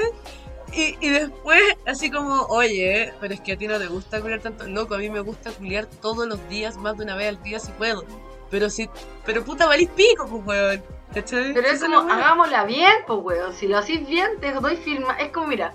Y, 0.72 0.96
y 1.00 1.10
después, 1.10 1.62
así 1.86 2.10
como, 2.10 2.42
oye, 2.48 3.12
pero 3.20 3.34
es 3.34 3.40
que 3.40 3.52
a 3.52 3.56
ti 3.56 3.68
no 3.68 3.78
te 3.78 3.86
gusta 3.86 4.20
culiar 4.20 4.40
tanto, 4.40 4.66
loco, 4.66 4.94
a 4.94 4.98
mí 4.98 5.08
me 5.10 5.20
gusta 5.20 5.50
culiar 5.52 5.86
todos 5.86 6.26
los 6.26 6.48
días, 6.48 6.76
más 6.76 6.96
de 6.96 7.04
una 7.04 7.14
vez 7.14 7.28
al 7.28 7.42
día 7.42 7.60
si 7.60 7.72
puedo. 7.72 8.04
Pero 8.50 8.70
si, 8.70 8.88
pero 9.24 9.44
puta, 9.44 9.66
valís 9.66 9.88
pico, 9.90 10.26
pues 10.26 10.46
weón, 10.46 10.82
¿cachai? 11.12 11.52
Pero 11.52 11.68
es 11.68 11.80
como, 11.80 11.98
hagámosla 11.98 12.64
bien, 12.64 12.92
pues 13.06 13.18
weón. 13.22 13.52
Si 13.54 13.66
lo 13.66 13.78
hacís 13.78 14.06
bien, 14.06 14.38
te 14.40 14.52
doy 14.52 14.76
firma. 14.76 15.14
Es 15.18 15.32
como, 15.32 15.48
mira, 15.48 15.72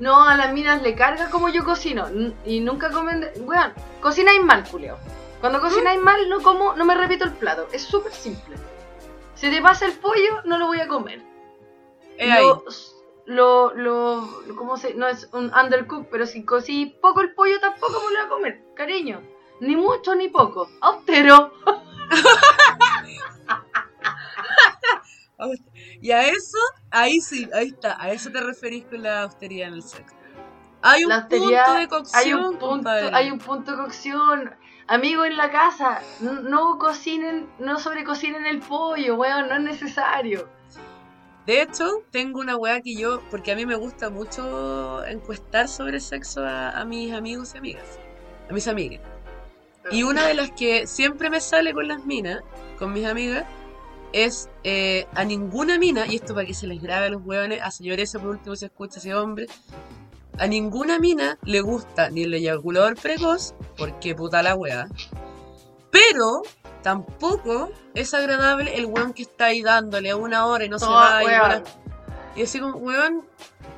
no 0.00 0.22
a 0.24 0.36
las 0.36 0.52
minas 0.52 0.82
le 0.82 0.94
carga 0.94 1.30
como 1.30 1.48
yo 1.48 1.64
cocino. 1.64 2.06
Y 2.44 2.60
nunca 2.60 2.90
comen. 2.90 3.20
de- 3.20 3.32
Weón, 3.40 3.72
cocináis 4.00 4.42
mal, 4.42 4.64
Julio. 4.68 4.96
Cuando 5.40 5.60
cocináis 5.60 6.00
mal, 6.00 6.28
no 6.28 6.40
como, 6.42 6.74
no 6.74 6.84
me 6.84 6.94
repito 6.94 7.24
el 7.24 7.32
plato. 7.32 7.68
Es 7.72 7.82
súper 7.84 8.12
simple. 8.12 8.56
Si 9.34 9.48
te 9.50 9.62
pasa 9.62 9.86
el 9.86 9.92
pollo, 9.92 10.42
no 10.44 10.58
lo 10.58 10.66
voy 10.66 10.80
a 10.80 10.88
comer. 10.88 11.22
Ahí. 12.18 12.42
Lo, 12.42 12.64
lo, 13.26 13.74
lo, 13.74 14.42
lo- 14.46 14.56
¿cómo 14.56 14.76
se? 14.76 14.94
No 14.94 15.06
es 15.06 15.28
un 15.32 15.52
undercook, 15.54 16.08
pero 16.10 16.26
si 16.26 16.44
cocí 16.44 16.86
poco 17.00 17.20
el 17.20 17.34
pollo, 17.34 17.60
tampoco 17.60 17.92
me 17.92 17.98
lo 17.98 18.08
voy 18.08 18.16
a 18.26 18.28
comer, 18.28 18.60
cariño. 18.74 19.22
Ni 19.60 19.76
mucho 19.76 20.14
ni 20.14 20.28
poco. 20.28 20.68
Austero. 20.80 21.52
Y 26.08 26.10
a 26.10 26.22
eso, 26.26 26.56
ahí 26.90 27.20
sí, 27.20 27.50
ahí 27.52 27.66
está, 27.66 28.02
a 28.02 28.10
eso 28.10 28.30
te 28.30 28.40
referís 28.40 28.86
con 28.86 29.02
la 29.02 29.24
austeridad 29.24 29.68
en 29.68 29.74
el 29.74 29.82
sexo. 29.82 30.16
Hay 30.80 31.04
un 31.04 31.10
punto 31.28 31.74
de 31.74 31.86
cocción, 31.86 32.22
hay 32.24 32.32
un 32.32 32.52
punto, 32.52 32.66
compadre. 32.66 33.10
hay 33.12 33.30
un 33.30 33.38
punto 33.38 33.72
de 33.72 33.76
cocción. 33.76 34.54
Amigos 34.86 35.26
en 35.26 35.36
la 35.36 35.50
casa, 35.50 36.00
n- 36.22 36.44
no 36.48 36.78
cocinen, 36.78 37.46
no 37.58 37.78
sobrecocinen 37.78 38.46
el 38.46 38.60
pollo, 38.60 39.16
weón, 39.16 39.50
no 39.50 39.56
es 39.56 39.60
necesario. 39.60 40.48
De 41.44 41.60
hecho, 41.60 42.02
tengo 42.10 42.40
una 42.40 42.56
weá 42.56 42.80
que 42.80 42.94
yo, 42.96 43.20
porque 43.30 43.52
a 43.52 43.54
mí 43.56 43.66
me 43.66 43.76
gusta 43.76 44.08
mucho 44.08 45.04
encuestar 45.04 45.68
sobre 45.68 46.00
sexo 46.00 46.42
a, 46.42 46.70
a 46.70 46.86
mis 46.86 47.12
amigos 47.12 47.54
y 47.54 47.58
amigas, 47.58 47.98
a 48.48 48.54
mis 48.54 48.66
amigas. 48.66 49.02
Y 49.90 50.04
una 50.04 50.26
de 50.26 50.32
las 50.32 50.52
que 50.52 50.86
siempre 50.86 51.28
me 51.28 51.42
sale 51.42 51.74
con 51.74 51.86
las 51.86 52.06
minas, 52.06 52.40
con 52.78 52.94
mis 52.94 53.04
amigas, 53.04 53.44
es 54.12 54.48
eh, 54.64 55.06
a 55.14 55.24
ninguna 55.24 55.78
mina, 55.78 56.06
y 56.06 56.16
esto 56.16 56.34
para 56.34 56.46
que 56.46 56.54
se 56.54 56.66
les 56.66 56.80
grabe 56.80 57.06
a 57.06 57.10
los 57.10 57.22
hueones, 57.24 57.60
a 57.62 57.70
señores 57.70 58.12
por 58.12 58.26
último 58.26 58.56
se 58.56 58.66
escucha 58.66 58.98
ese 58.98 59.14
hombre, 59.14 59.46
a 60.38 60.46
ninguna 60.46 60.98
mina 60.98 61.38
le 61.42 61.60
gusta 61.60 62.10
ni 62.10 62.22
el 62.22 62.34
eyaculador 62.34 62.96
precoz, 62.96 63.54
porque 63.76 64.14
puta 64.14 64.42
la 64.42 64.54
wea, 64.54 64.88
pero 65.90 66.42
tampoco 66.82 67.70
es 67.94 68.14
agradable 68.14 68.76
el 68.76 68.86
weón 68.86 69.12
que 69.12 69.22
está 69.22 69.46
ahí 69.46 69.62
dándole 69.62 70.10
a 70.10 70.16
una 70.16 70.46
hora 70.46 70.64
y 70.64 70.68
no 70.68 70.78
se 70.78 70.86
No, 70.86 70.92
va 70.92 71.22
y, 72.34 72.40
y 72.40 72.42
así 72.44 72.60
como, 72.60 72.76
weón, 72.76 73.24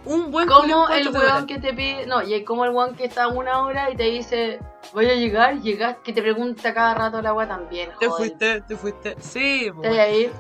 un 0.04 0.30
buen 0.30 0.48
Como 0.48 0.88
el 0.88 1.08
weón 1.08 1.46
que 1.46 1.58
te 1.58 1.72
pide, 1.74 2.06
no, 2.06 2.22
y 2.22 2.34
es 2.34 2.44
como 2.44 2.64
el 2.64 2.70
weón 2.70 2.94
que 2.96 3.04
está 3.04 3.28
una 3.28 3.62
hora 3.62 3.90
y 3.90 3.96
te 3.96 4.04
dice, 4.04 4.58
voy 4.92 5.06
a 5.10 5.14
llegar, 5.14 5.60
llegas, 5.60 5.96
que 6.02 6.12
te 6.12 6.22
pregunta 6.22 6.72
cada 6.74 6.94
rato 6.94 7.20
la 7.22 7.34
weá 7.34 7.46
también, 7.48 7.90
Te 8.00 8.06
joder. 8.08 8.28
fuiste, 8.30 8.60
te 8.62 8.76
fuiste. 8.76 9.16
Sí, 9.20 9.70
po. 9.74 9.82
Te 9.82 9.88
voy 9.88 9.98
a 9.98 10.10
ir. 10.10 10.32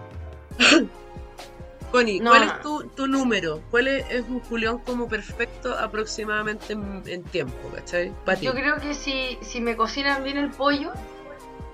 Connie, 1.92 2.20
No, 2.20 2.30
¿cuál 2.30 2.46
no. 2.46 2.52
es 2.52 2.60
tu, 2.60 2.82
tu 2.90 3.06
número? 3.08 3.60
¿Cuál 3.70 3.88
es, 3.88 4.08
es 4.10 4.22
un 4.28 4.40
Julián 4.40 4.78
como 4.78 5.08
perfecto 5.08 5.76
aproximadamente 5.76 6.72
en, 6.74 7.02
en 7.06 7.24
tiempo, 7.24 7.68
¿cachai? 7.74 8.12
Ti. 8.38 8.46
Yo 8.46 8.52
creo 8.52 8.76
que 8.76 8.94
si, 8.94 9.36
si 9.42 9.60
me 9.60 9.76
cocinan 9.76 10.22
bien 10.22 10.38
el 10.38 10.50
pollo, 10.50 10.92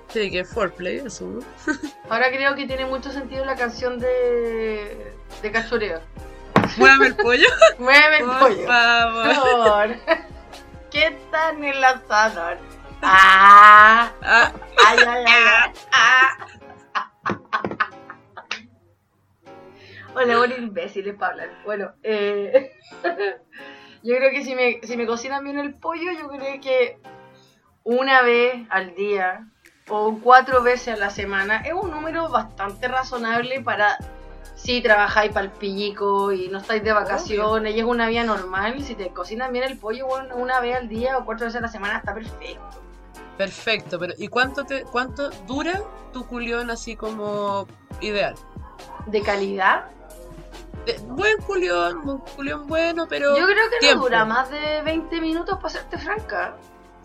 Sí, 0.09 0.31
que 0.31 0.39
es 0.39 0.49
foreplay, 0.49 0.97
eso, 1.05 1.25
¿no? 1.25 1.39
ahora 2.09 2.29
creo 2.31 2.55
que 2.55 2.65
tiene 2.65 2.85
mucho 2.85 3.11
sentido 3.11 3.43
la 3.45 3.55
canción 3.55 3.99
de, 3.99 5.13
de 5.41 5.51
Cachureo. 5.51 5.99
Muévame 6.77 7.07
el 7.07 7.15
pollo, 7.15 7.47
Mueve 7.79 8.17
el 8.19 8.25
por 8.25 8.39
pollo. 8.39 8.67
favor. 8.67 9.87
Por. 10.05 10.17
¿Qué 10.91 11.17
tal 11.31 11.63
el 11.63 11.83
asador? 11.83 12.57
Ah, 13.03 14.11
Ah, 14.23 14.51
ay, 14.87 14.97
ay, 15.07 15.25
ay, 15.27 15.71
ah. 15.91 16.47
Hola, 20.15 20.37
buenos 20.37 20.57
imbéciles 20.57 21.15
para 21.15 21.31
hablar. 21.33 21.49
Bueno, 21.63 21.91
eh, 22.01 22.71
yo 24.03 24.15
creo 24.15 24.31
que 24.31 24.43
si 24.43 24.55
me, 24.55 24.79
si 24.81 24.97
me 24.97 25.05
cocinan 25.05 25.43
bien 25.43 25.59
el 25.59 25.75
pollo, 25.75 26.11
yo 26.19 26.27
creo 26.27 26.59
que 26.59 26.97
una 27.83 28.23
vez 28.23 28.65
al 28.71 28.95
día 28.95 29.47
o 29.89 30.17
cuatro 30.23 30.63
veces 30.63 30.95
a 30.95 30.97
la 30.97 31.11
semana 31.11 31.57
es 31.57 31.73
un 31.73 31.91
número 31.91 32.29
bastante 32.29 32.87
razonable 32.87 33.61
para 33.61 33.97
si 34.57 34.81
trabajáis 34.81 35.31
para 35.31 35.45
el 35.45 35.51
pillico 35.51 36.31
y 36.33 36.49
no 36.49 36.57
estáis 36.57 36.83
de 36.83 36.91
vacaciones 36.91 37.73
y 37.75 37.79
es 37.79 37.85
una 37.85 38.07
vida 38.09 38.23
normal. 38.25 38.81
Si 38.83 38.95
te 38.95 39.09
cocinan 39.09 39.53
bien 39.53 39.63
el 39.63 39.77
pollo 39.77 40.07
bueno, 40.07 40.35
una 40.35 40.59
vez 40.59 40.75
al 40.75 40.89
día 40.89 41.17
o 41.17 41.23
cuatro 41.25 41.45
veces 41.45 41.59
a 41.59 41.61
la 41.61 41.67
semana, 41.69 41.97
está 41.99 42.13
perfecto. 42.13 42.81
perfecto, 43.37 43.99
pero 43.99 44.13
¿y 44.17 44.27
cuánto 44.27 44.65
te 44.65 44.83
cuánto 44.83 45.29
dura 45.47 45.81
tu 46.11 46.25
culión 46.25 46.69
así 46.71 46.95
como 46.95 47.67
ideal? 48.01 48.33
De 49.05 49.21
calidad, 49.21 49.85
De- 50.85 50.97
buen 51.07 51.37
culión, 51.43 51.97
un 52.09 52.17
culión 52.19 52.65
bueno, 52.67 53.05
pero 53.07 53.37
yo 53.37 53.45
creo 53.45 53.69
que 53.69 53.77
tiempo. 53.79 53.97
no 53.99 54.03
dura 54.05 54.25
más 54.25 54.49
de 54.49 54.81
20 54.83 55.21
minutos, 55.21 55.55
para 55.57 55.69
serte 55.69 55.97
franca. 55.99 56.55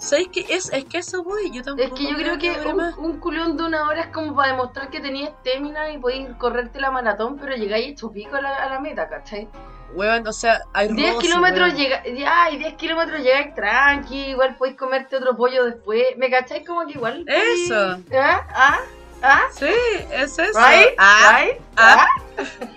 ¿Sabes 0.02 0.28
qué? 0.32 0.44
Es, 0.48 0.72
es 0.72 0.84
que 0.86 0.98
eso 0.98 1.22
voy, 1.22 1.50
yo 1.50 1.62
tampoco 1.62 1.94
Es 1.94 2.00
que 2.00 2.10
yo 2.10 2.16
creo 2.16 2.38
que 2.38 2.50
un, 2.68 2.80
un 2.98 3.18
culón 3.20 3.56
de 3.56 3.64
una 3.64 3.86
hora 3.88 4.02
es 4.02 4.06
como 4.08 4.34
para 4.34 4.52
demostrar 4.52 4.90
que 4.90 5.00
tenías 5.00 5.30
estamina 5.30 5.90
y 5.90 5.98
podías 5.98 6.36
correrte 6.36 6.80
la 6.80 6.90
maratón, 6.90 7.38
pero 7.38 7.54
llegáis 7.56 7.92
hecho 7.92 8.10
pico 8.10 8.36
a 8.36 8.40
la, 8.40 8.56
a 8.56 8.68
la 8.68 8.80
meta, 8.80 9.08
¿cachai? 9.08 9.48
Weón, 9.94 10.26
o 10.26 10.32
sea, 10.32 10.62
hay 10.72 10.88
10 10.88 11.14
roce, 11.14 11.26
kilómetros 11.26 11.74
llega, 11.74 12.02
ya, 12.06 12.50
y 12.50 12.56
10 12.58 12.74
kilómetros 12.74 13.20
llegáis 13.22 13.54
tranqui, 13.54 14.30
igual 14.30 14.56
podéis 14.56 14.76
comerte 14.76 15.16
otro 15.16 15.36
pollo 15.36 15.64
después, 15.66 16.04
¿me 16.16 16.30
cacháis? 16.30 16.66
Como 16.66 16.86
que 16.86 16.92
igual... 16.92 17.24
podéis- 17.26 17.64
Eso. 17.66 18.02
¿Ah? 18.14 18.46
¿Ah? 18.54 18.78
¿Ah? 19.22 19.42
Sí, 19.52 19.66
es 20.10 20.38
eso. 20.38 20.58
¿Right? 20.58 20.94
Ah, 20.98 21.38
¿Right? 21.40 21.60
ah. 21.76 22.06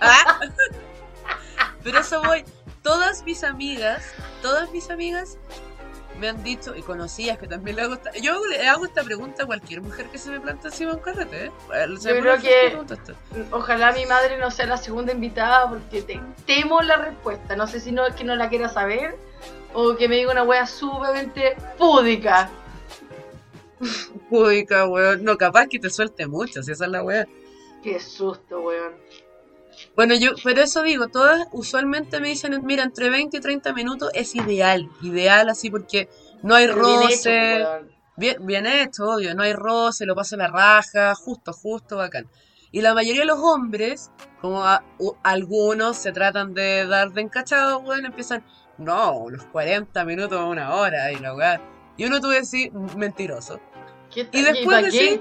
ah. 0.00 0.40
Pero 1.82 2.00
eso 2.00 2.22
voy. 2.22 2.44
Todas 2.82 3.24
mis 3.24 3.42
amigas, 3.42 4.12
todas 4.42 4.70
mis 4.70 4.90
amigas 4.90 5.38
me 6.18 6.28
han 6.28 6.42
dicho, 6.42 6.74
y 6.74 6.82
conocidas 6.82 7.38
que 7.38 7.46
también 7.46 7.76
le 7.76 7.82
hago 7.82 7.94
esta, 7.94 8.12
yo 8.12 8.44
le 8.46 8.66
hago 8.68 8.84
esta 8.84 9.02
pregunta 9.02 9.44
a 9.44 9.46
cualquier 9.46 9.82
mujer 9.82 10.06
que 10.06 10.18
se 10.18 10.30
me 10.30 10.40
planta 10.40 10.68
encima 10.68 10.90
de 10.90 10.96
un 10.96 11.02
carrete, 11.02 11.46
¿eh? 11.46 11.50
Yo 12.00 12.20
creo 12.20 12.40
que-. 12.40 12.76
Ojalá 13.50 13.92
mi 13.92 14.06
madre 14.06 14.38
no 14.38 14.50
sea 14.50 14.66
la 14.66 14.76
segunda 14.76 15.12
invitada 15.12 15.68
porque 15.68 16.02
te 16.02 16.20
temo 16.46 16.82
la 16.82 16.96
respuesta. 16.96 17.56
No 17.56 17.66
sé 17.66 17.80
si 17.80 17.92
no 17.92 18.06
es 18.06 18.14
que 18.14 18.24
no 18.24 18.36
la 18.36 18.48
quiera 18.48 18.68
saber 18.68 19.16
o 19.74 19.96
que 19.96 20.08
me 20.08 20.16
diga 20.16 20.32
una 20.32 20.42
wea 20.42 20.66
sumamente 20.66 21.56
púdica. 21.78 22.50
Púdica, 24.30 24.86
weón. 24.86 25.22
No, 25.22 25.36
capaz 25.36 25.66
que 25.66 25.78
te 25.78 25.90
suelte 25.90 26.26
mucho, 26.26 26.62
si 26.62 26.72
esa 26.72 26.86
es 26.86 26.90
la 26.90 27.02
weá. 27.02 27.26
Qué 27.82 28.00
susto, 28.00 28.60
weón. 28.60 28.94
Bueno, 29.96 30.14
yo, 30.14 30.32
pero 30.44 30.62
eso 30.62 30.82
digo, 30.82 31.08
todas 31.08 31.46
usualmente 31.52 32.20
me 32.20 32.28
dicen, 32.28 32.60
mira, 32.64 32.82
entre 32.84 33.08
20 33.08 33.38
y 33.38 33.40
30 33.40 33.72
minutos 33.72 34.10
es 34.14 34.34
ideal, 34.34 34.88
ideal 35.00 35.48
así 35.48 35.70
porque 35.70 36.08
no 36.42 36.54
hay 36.54 36.66
Pero 36.66 36.84
bien 36.86 37.02
hecho, 37.02 37.30
roce, 37.30 37.66
bien, 38.16 38.36
bien 38.46 38.66
hecho, 38.66 39.04
obvio, 39.06 39.34
no 39.34 39.42
hay 39.42 39.54
roce, 39.54 40.04
lo 40.04 40.14
paso 40.14 40.36
la 40.36 40.48
raja, 40.48 41.14
justo, 41.14 41.52
justo, 41.54 41.96
bacán. 41.96 42.28
Y 42.72 42.82
la 42.82 42.92
mayoría 42.92 43.22
de 43.22 43.26
los 43.26 43.38
hombres, 43.38 44.10
como 44.42 44.64
a- 44.64 44.84
u- 44.98 45.14
algunos 45.22 45.96
se 45.96 46.12
tratan 46.12 46.52
de 46.52 46.86
dar 46.86 47.12
de 47.12 47.22
encachado, 47.22 47.78
weón, 47.78 48.04
empiezan, 48.04 48.44
no, 48.76 49.30
los 49.30 49.44
40 49.46 50.04
minutos 50.04 50.38
a 50.38 50.44
una 50.44 50.74
hora 50.74 51.10
y 51.10 51.18
la 51.18 51.34
weá. 51.34 51.62
Y 51.96 52.04
uno 52.04 52.20
tuve 52.20 52.34
que 52.34 52.40
decir, 52.40 52.72
mentiroso. 52.98 53.60
¿Qué 54.12 54.28
Y 54.30 54.42
después 54.42 54.76
pa' 54.76 54.82
decís, 54.82 55.20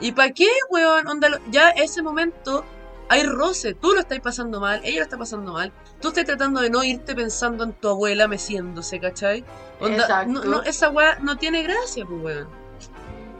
¿y 0.00 0.12
para 0.12 0.32
qué, 0.32 0.48
weón? 0.68 1.06
Onda, 1.08 1.28
ya 1.50 1.70
ese 1.70 2.02
momento 2.02 2.62
hay 3.08 3.22
roce, 3.24 3.74
tú 3.74 3.92
lo 3.92 4.00
estás 4.00 4.20
pasando 4.20 4.60
mal, 4.60 4.80
ella 4.84 4.98
lo 4.98 5.02
está 5.02 5.18
pasando 5.18 5.52
mal, 5.52 5.72
tú 6.00 6.08
estás 6.08 6.24
tratando 6.24 6.60
de 6.60 6.70
no 6.70 6.82
irte 6.82 7.14
pensando 7.14 7.64
en 7.64 7.72
tu 7.72 7.88
abuela 7.88 8.28
meciéndose, 8.28 8.98
¿cachai? 9.00 9.44
Onda, 9.80 10.02
Exacto. 10.02 10.32
no, 10.32 10.44
no, 10.44 10.62
esa 10.62 10.90
weá 10.90 11.18
no 11.20 11.36
tiene 11.36 11.62
gracia, 11.62 12.04
pues 12.04 12.22
weón. 12.22 12.48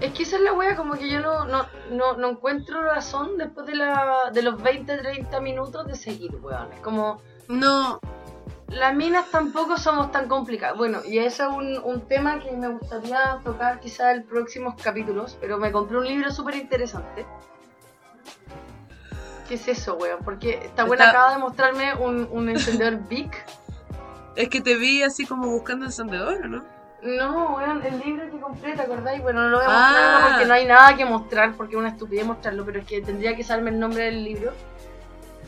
Es 0.00 0.12
que 0.12 0.24
esa 0.24 0.36
es 0.36 0.42
la 0.42 0.52
wea, 0.52 0.76
como 0.76 0.94
que 0.94 1.08
yo 1.08 1.20
no, 1.20 1.46
no, 1.46 1.66
no, 1.90 2.16
no 2.18 2.28
encuentro 2.28 2.82
razón 2.82 3.38
después 3.38 3.66
de, 3.66 3.76
la, 3.76 4.30
de 4.32 4.42
los 4.42 4.62
20, 4.62 4.98
30 4.98 5.40
minutos 5.40 5.86
de 5.86 5.94
seguir, 5.94 6.36
weón. 6.42 6.70
Es 6.72 6.80
como, 6.80 7.22
No, 7.48 7.98
las 8.68 8.94
minas 8.94 9.30
tampoco 9.30 9.78
somos 9.78 10.12
tan 10.12 10.28
complicadas. 10.28 10.76
Bueno, 10.76 11.00
y 11.06 11.18
ese 11.18 11.44
es 11.44 11.48
un, 11.48 11.78
un 11.82 12.02
tema 12.02 12.40
que 12.40 12.52
me 12.52 12.68
gustaría 12.68 13.40
tocar 13.42 13.80
quizá 13.80 14.12
en 14.12 14.26
próximos 14.26 14.74
capítulos, 14.82 15.36
pero 15.40 15.58
me 15.58 15.72
compré 15.72 15.96
un 15.96 16.06
libro 16.06 16.30
súper 16.30 16.56
interesante. 16.56 17.24
¿Qué 19.48 19.54
es 19.54 19.68
eso, 19.68 19.94
weón? 19.96 20.18
Porque 20.24 20.60
esta 20.64 20.84
buena 20.84 21.04
Está- 21.06 21.18
acaba 21.18 21.32
de 21.34 21.38
mostrarme 21.38 21.94
un, 21.94 22.28
un 22.30 22.48
encendedor 22.50 22.98
Bic. 23.08 23.44
es 24.34 24.48
que 24.48 24.60
te 24.60 24.76
vi 24.76 25.02
así 25.02 25.24
como 25.26 25.46
buscando 25.48 25.84
encendedor, 25.86 26.40
¿o 26.44 26.48
¿no? 26.48 26.64
No, 27.02 27.54
weón, 27.56 27.82
el 27.84 28.00
libro 28.00 28.28
que 28.30 28.40
compré, 28.40 28.74
¿te 28.74 28.82
acordáis? 28.82 29.22
Bueno, 29.22 29.42
no 29.44 29.48
lo 29.50 29.58
voy 29.58 29.66
a 29.66 29.68
Ah. 29.70 29.80
mostrar 29.88 30.04
ahora 30.14 30.28
porque 30.30 30.44
no 30.46 30.54
hay 30.54 30.64
nada 30.66 30.96
que 30.96 31.04
mostrar, 31.04 31.52
porque 31.54 31.74
es 31.74 31.78
una 31.78 31.90
estupidez 31.90 32.26
mostrarlo, 32.26 32.64
pero 32.64 32.80
es 32.80 32.86
que 32.86 33.00
tendría 33.02 33.36
que 33.36 33.44
saberme 33.44 33.70
el 33.70 33.78
nombre 33.78 34.04
del 34.04 34.24
libro. 34.24 34.52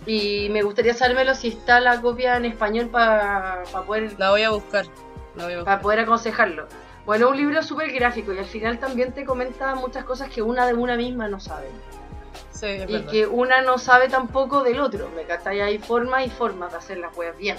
Y 0.06 0.48
me 0.50 0.62
gustaría 0.62 0.94
sabérmelo 0.94 1.34
si 1.34 1.48
está 1.48 1.80
la 1.80 2.00
copia 2.00 2.36
en 2.36 2.44
español 2.44 2.88
para 2.88 3.62
poder, 3.86 4.14
La 4.18 4.30
voy 4.30 4.42
a 4.42 4.50
buscar. 4.50 4.86
La 5.34 5.44
voy 5.44 5.52
a 5.54 5.56
buscar. 5.56 5.64
para 5.64 5.80
poder 5.82 6.00
aconsejarlo. 6.00 6.66
Bueno, 7.04 7.28
un 7.30 7.36
libro 7.36 7.62
súper 7.62 7.90
gráfico 7.92 8.32
y 8.32 8.38
al 8.38 8.44
final 8.46 8.78
también 8.78 9.12
te 9.12 9.24
comenta 9.24 9.74
muchas 9.74 10.04
cosas 10.04 10.28
que 10.30 10.40
una 10.42 10.66
de 10.66 10.74
una 10.74 10.96
misma 10.96 11.26
no 11.28 11.40
sabe. 11.40 11.68
Sí, 12.58 12.66
es 12.66 12.88
Y 12.88 12.92
verdad. 12.92 13.10
que 13.10 13.26
una 13.26 13.62
no 13.62 13.78
sabe 13.78 14.08
tampoco 14.08 14.62
del 14.62 14.80
otro, 14.80 15.10
¿me 15.14 15.22
cachai? 15.24 15.60
Hay 15.60 15.78
formas 15.78 16.26
y 16.26 16.30
formas 16.30 16.72
de 16.72 16.78
hacer 16.78 16.98
las 16.98 17.16
weas 17.16 17.36
bien. 17.36 17.56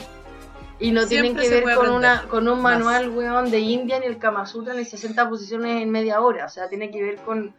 Y 0.80 0.92
no 0.92 1.06
tienen 1.06 1.34
Siempre 1.38 1.44
que 1.44 1.50
se 1.50 1.66
ver 1.66 1.76
con, 1.76 1.90
una, 1.92 2.24
con 2.30 2.48
un 2.48 2.62
más. 2.62 2.78
manual, 2.80 3.10
weón, 3.10 3.52
de 3.52 3.60
India, 3.60 4.00
ni 4.00 4.06
el 4.06 4.18
Kama 4.18 4.46
Sutra, 4.46 4.74
ni 4.74 4.86
60 4.86 5.30
posiciones 5.30 5.82
en 5.84 5.90
media 5.90 6.22
hora. 6.22 6.46
O 6.46 6.50
sea, 6.50 6.70
tiene 6.70 6.90
que 6.90 7.02
ver 7.04 7.16
con, 7.18 7.54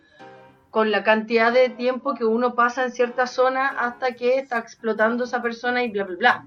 con 0.70 0.90
la 0.90 1.02
cantidad 1.02 1.52
de 1.52 1.68
tiempo 1.68 2.14
que 2.14 2.24
uno 2.24 2.54
pasa 2.54 2.82
en 2.84 2.92
cierta 2.92 3.26
zona 3.26 3.68
hasta 3.68 4.12
que 4.12 4.38
está 4.38 4.58
explotando 4.58 5.24
esa 5.24 5.42
persona 5.42 5.82
y 5.84 5.90
bla, 5.90 6.04
bla, 6.04 6.16
bla. 6.16 6.44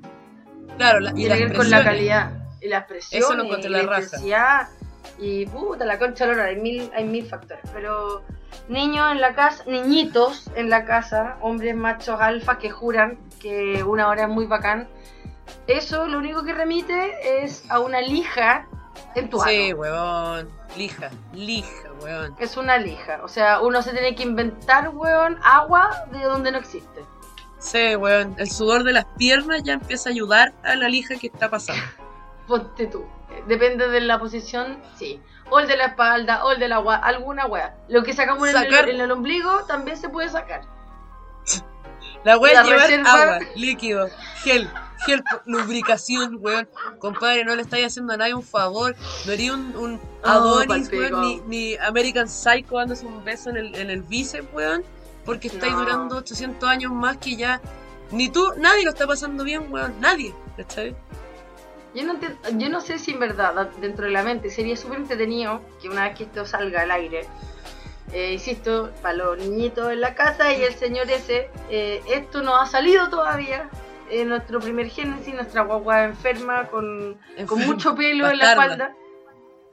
Claro, 0.78 1.00
la, 1.00 1.12
y 1.12 1.14
Tiene 1.14 1.30
las 1.30 1.38
que 1.40 1.46
ver 1.48 1.58
con 1.58 1.70
la 1.70 1.84
calidad 1.84 2.32
y 2.62 2.68
las 2.70 2.86
presiones 2.86 3.26
Eso 3.28 3.36
lo 3.36 3.44
encontré 3.44 3.70
y 3.70 3.74
la 3.74 3.84
intensidad 3.84 4.68
y 5.20 5.46
puta 5.46 5.86
la 5.86 6.00
concha 6.00 6.26
lora, 6.26 6.46
hay 6.46 6.56
mil 6.56 6.90
hay 6.96 7.04
mil 7.04 7.26
factores 7.26 7.64
pero 7.74 8.24
niños 8.70 9.12
en 9.12 9.22
la 9.22 9.34
casa 9.36 9.64
niñitos 9.68 10.50
en 10.56 10.70
la 10.70 10.86
casa 10.86 11.38
hombres 11.42 11.76
machos 11.76 12.20
alfa 12.20 12.58
que 12.58 12.70
juran 12.70 13.18
que 13.40 13.84
una 13.84 14.08
hora 14.08 14.24
es 14.24 14.30
muy 14.30 14.46
bacán 14.46 14.88
eso 15.68 16.08
lo 16.08 16.18
único 16.20 16.44
que 16.44 16.54
remite 16.54 17.44
es 17.44 17.70
a 17.70 17.80
una 17.80 18.02
lija 18.02 18.68
en 19.16 19.30
tu 19.30 19.40
Sí, 19.42 19.72
ano. 19.72 19.80
weón. 19.80 20.50
Lija, 20.78 21.10
lija, 21.34 21.92
weón. 22.02 22.36
es 22.40 22.58
una 22.58 22.78
lija 22.78 23.20
o 23.24 23.28
sea 23.28 23.62
uno 23.62 23.82
se 23.82 23.92
tiene 23.92 24.16
que 24.16 24.24
inventar 24.24 24.90
weón 24.90 25.38
agua 25.44 26.06
de 26.12 26.24
donde 26.24 26.52
no 26.52 26.58
existe 26.60 27.02
Sí, 27.60 27.96
weón. 27.96 28.36
El 28.38 28.52
sudor 28.52 28.84
de 28.84 28.92
las 28.92 29.06
piernas 29.18 29.64
ya 29.64 29.72
empieza 29.76 30.10
a 30.10 30.12
ayudar 30.12 30.54
a 30.66 30.76
la 30.76 30.90
lija 30.90 31.16
que 31.16 31.28
está 31.28 31.50
pasando. 31.50 31.82
Ponte 32.48 32.88
tú. 32.88 33.06
Depende 33.48 33.88
de 33.88 34.02
la 34.02 34.20
posición, 34.20 34.80
sí. 34.98 35.22
O 35.54 35.60
el 35.60 35.68
de 35.68 35.78
la 35.78 35.86
espalda, 35.86 36.44
o 36.46 36.52
el 36.52 36.60
de 36.60 36.68
la 36.68 36.80
gua- 36.80 37.00
alguna 37.04 37.46
wea. 37.46 37.76
Lo 37.88 38.02
que 38.04 38.14
sacamos 38.14 38.50
en 38.50 38.58
el, 38.58 38.90
en 38.90 39.02
el 39.02 39.12
ombligo 39.12 39.66
también 39.68 39.98
se 39.98 40.10
puede 40.10 40.28
sacar. 40.30 40.62
La 42.24 42.38
wea 42.38 42.62
es 42.62 42.68
llevar 42.68 42.88
reserva- 42.90 43.22
agua, 43.36 43.40
líquido, 43.56 44.08
gel, 44.44 44.70
gel, 45.06 45.24
lubricación, 45.46 46.38
weón. 46.40 46.68
Compadre, 47.00 47.44
no 47.44 47.56
le 47.56 47.62
estáis 47.64 47.86
haciendo 47.88 48.14
a 48.14 48.18
nadie 48.18 48.34
un 48.34 48.44
favor. 48.44 48.96
No 49.26 49.32
haría 49.34 49.54
un, 49.54 49.76
un 49.76 50.02
Oh, 50.24 50.28
Adonis, 50.30 50.90
weón, 50.92 51.22
ni, 51.22 51.42
ni 51.42 51.76
American 51.78 52.28
Psycho 52.30 52.78
dándose 52.78 53.06
un 53.06 53.24
beso 53.26 53.50
en 53.50 53.58
el, 53.58 53.76
en 53.76 53.90
el 53.90 54.04
bíceps, 54.04 54.48
weón. 54.54 54.84
Porque 55.26 55.50
estáis 55.50 55.74
No. 55.74 55.80
durando 55.80 56.18
800 56.18 56.68
años 56.70 56.92
más 56.94 57.18
que 57.18 57.36
ya. 57.36 57.62
Ni 58.12 58.30
tú, 58.30 58.54
nadie 58.58 58.84
lo 58.86 58.90
está 58.92 59.06
pasando 59.06 59.44
bien, 59.44 59.68
weón. 59.72 59.94
Nadie, 60.00 60.34
¿cachai? 60.58 60.96
Yo 61.96 62.04
no, 62.04 62.14
entiendo- 62.14 62.40
yo 62.58 62.70
no 62.70 62.82
sé 62.82 62.98
si 63.00 63.12
en 63.12 63.20
verdad, 63.20 63.54
da- 63.54 63.70
dentro 63.80 64.06
de 64.06 64.12
la 64.12 64.24
mente, 64.24 64.50
sería 64.50 64.76
súper 64.76 65.00
entretenido 65.00 65.62
que 65.82 65.90
una 65.90 66.08
vez 66.08 66.18
que 66.18 66.24
esto 66.24 66.46
salga 66.46 66.82
al 66.82 66.92
aire, 66.92 67.26
eh, 68.12 68.34
insisto, 68.34 68.92
para 69.02 69.16
los 69.16 69.38
niñitos 69.38 69.92
en 69.92 70.02
la 70.02 70.16
casa 70.16 70.54
y 70.54 70.64
el 70.64 70.74
señor 70.76 71.10
ese, 71.12 71.50
eh, 71.70 72.02
esto 72.10 72.42
no 72.42 72.56
ha 72.58 72.66
salido 72.66 73.10
todavía. 73.10 73.70
eh, 74.10 74.26
nuestro 74.26 74.60
primer 74.60 74.90
génesis, 74.90 75.34
nuestra 75.34 75.64
guagua 75.64 76.04
enferma, 76.04 76.68
con, 76.68 77.18
mucho 77.66 77.96
pelo 77.96 78.30
en 78.30 78.38
la 78.38 78.52
espalda. 78.52 78.96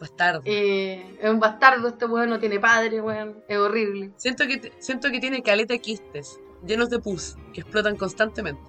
Bastardo. 0.01 0.41
Eh, 0.47 1.19
es 1.21 1.29
un 1.29 1.41
bastardo, 1.41 1.89
este 1.89 2.07
weón 2.07 2.31
no 2.31 2.39
tiene 2.39 2.59
padre, 2.59 3.03
weón. 3.03 3.43
Es 3.49 3.59
horrible. 3.59 4.13
Siento 4.17 4.47
que, 4.47 4.57
te- 4.57 4.73
siento 4.79 5.11
que 5.11 5.21
tiene 5.21 5.43
caleta 5.43 5.77
quistes, 5.77 6.41
llenos 6.65 6.89
de 6.89 7.01
pus, 7.01 7.37
que 7.53 7.61
explotan 7.61 7.97
constantemente. 7.97 8.63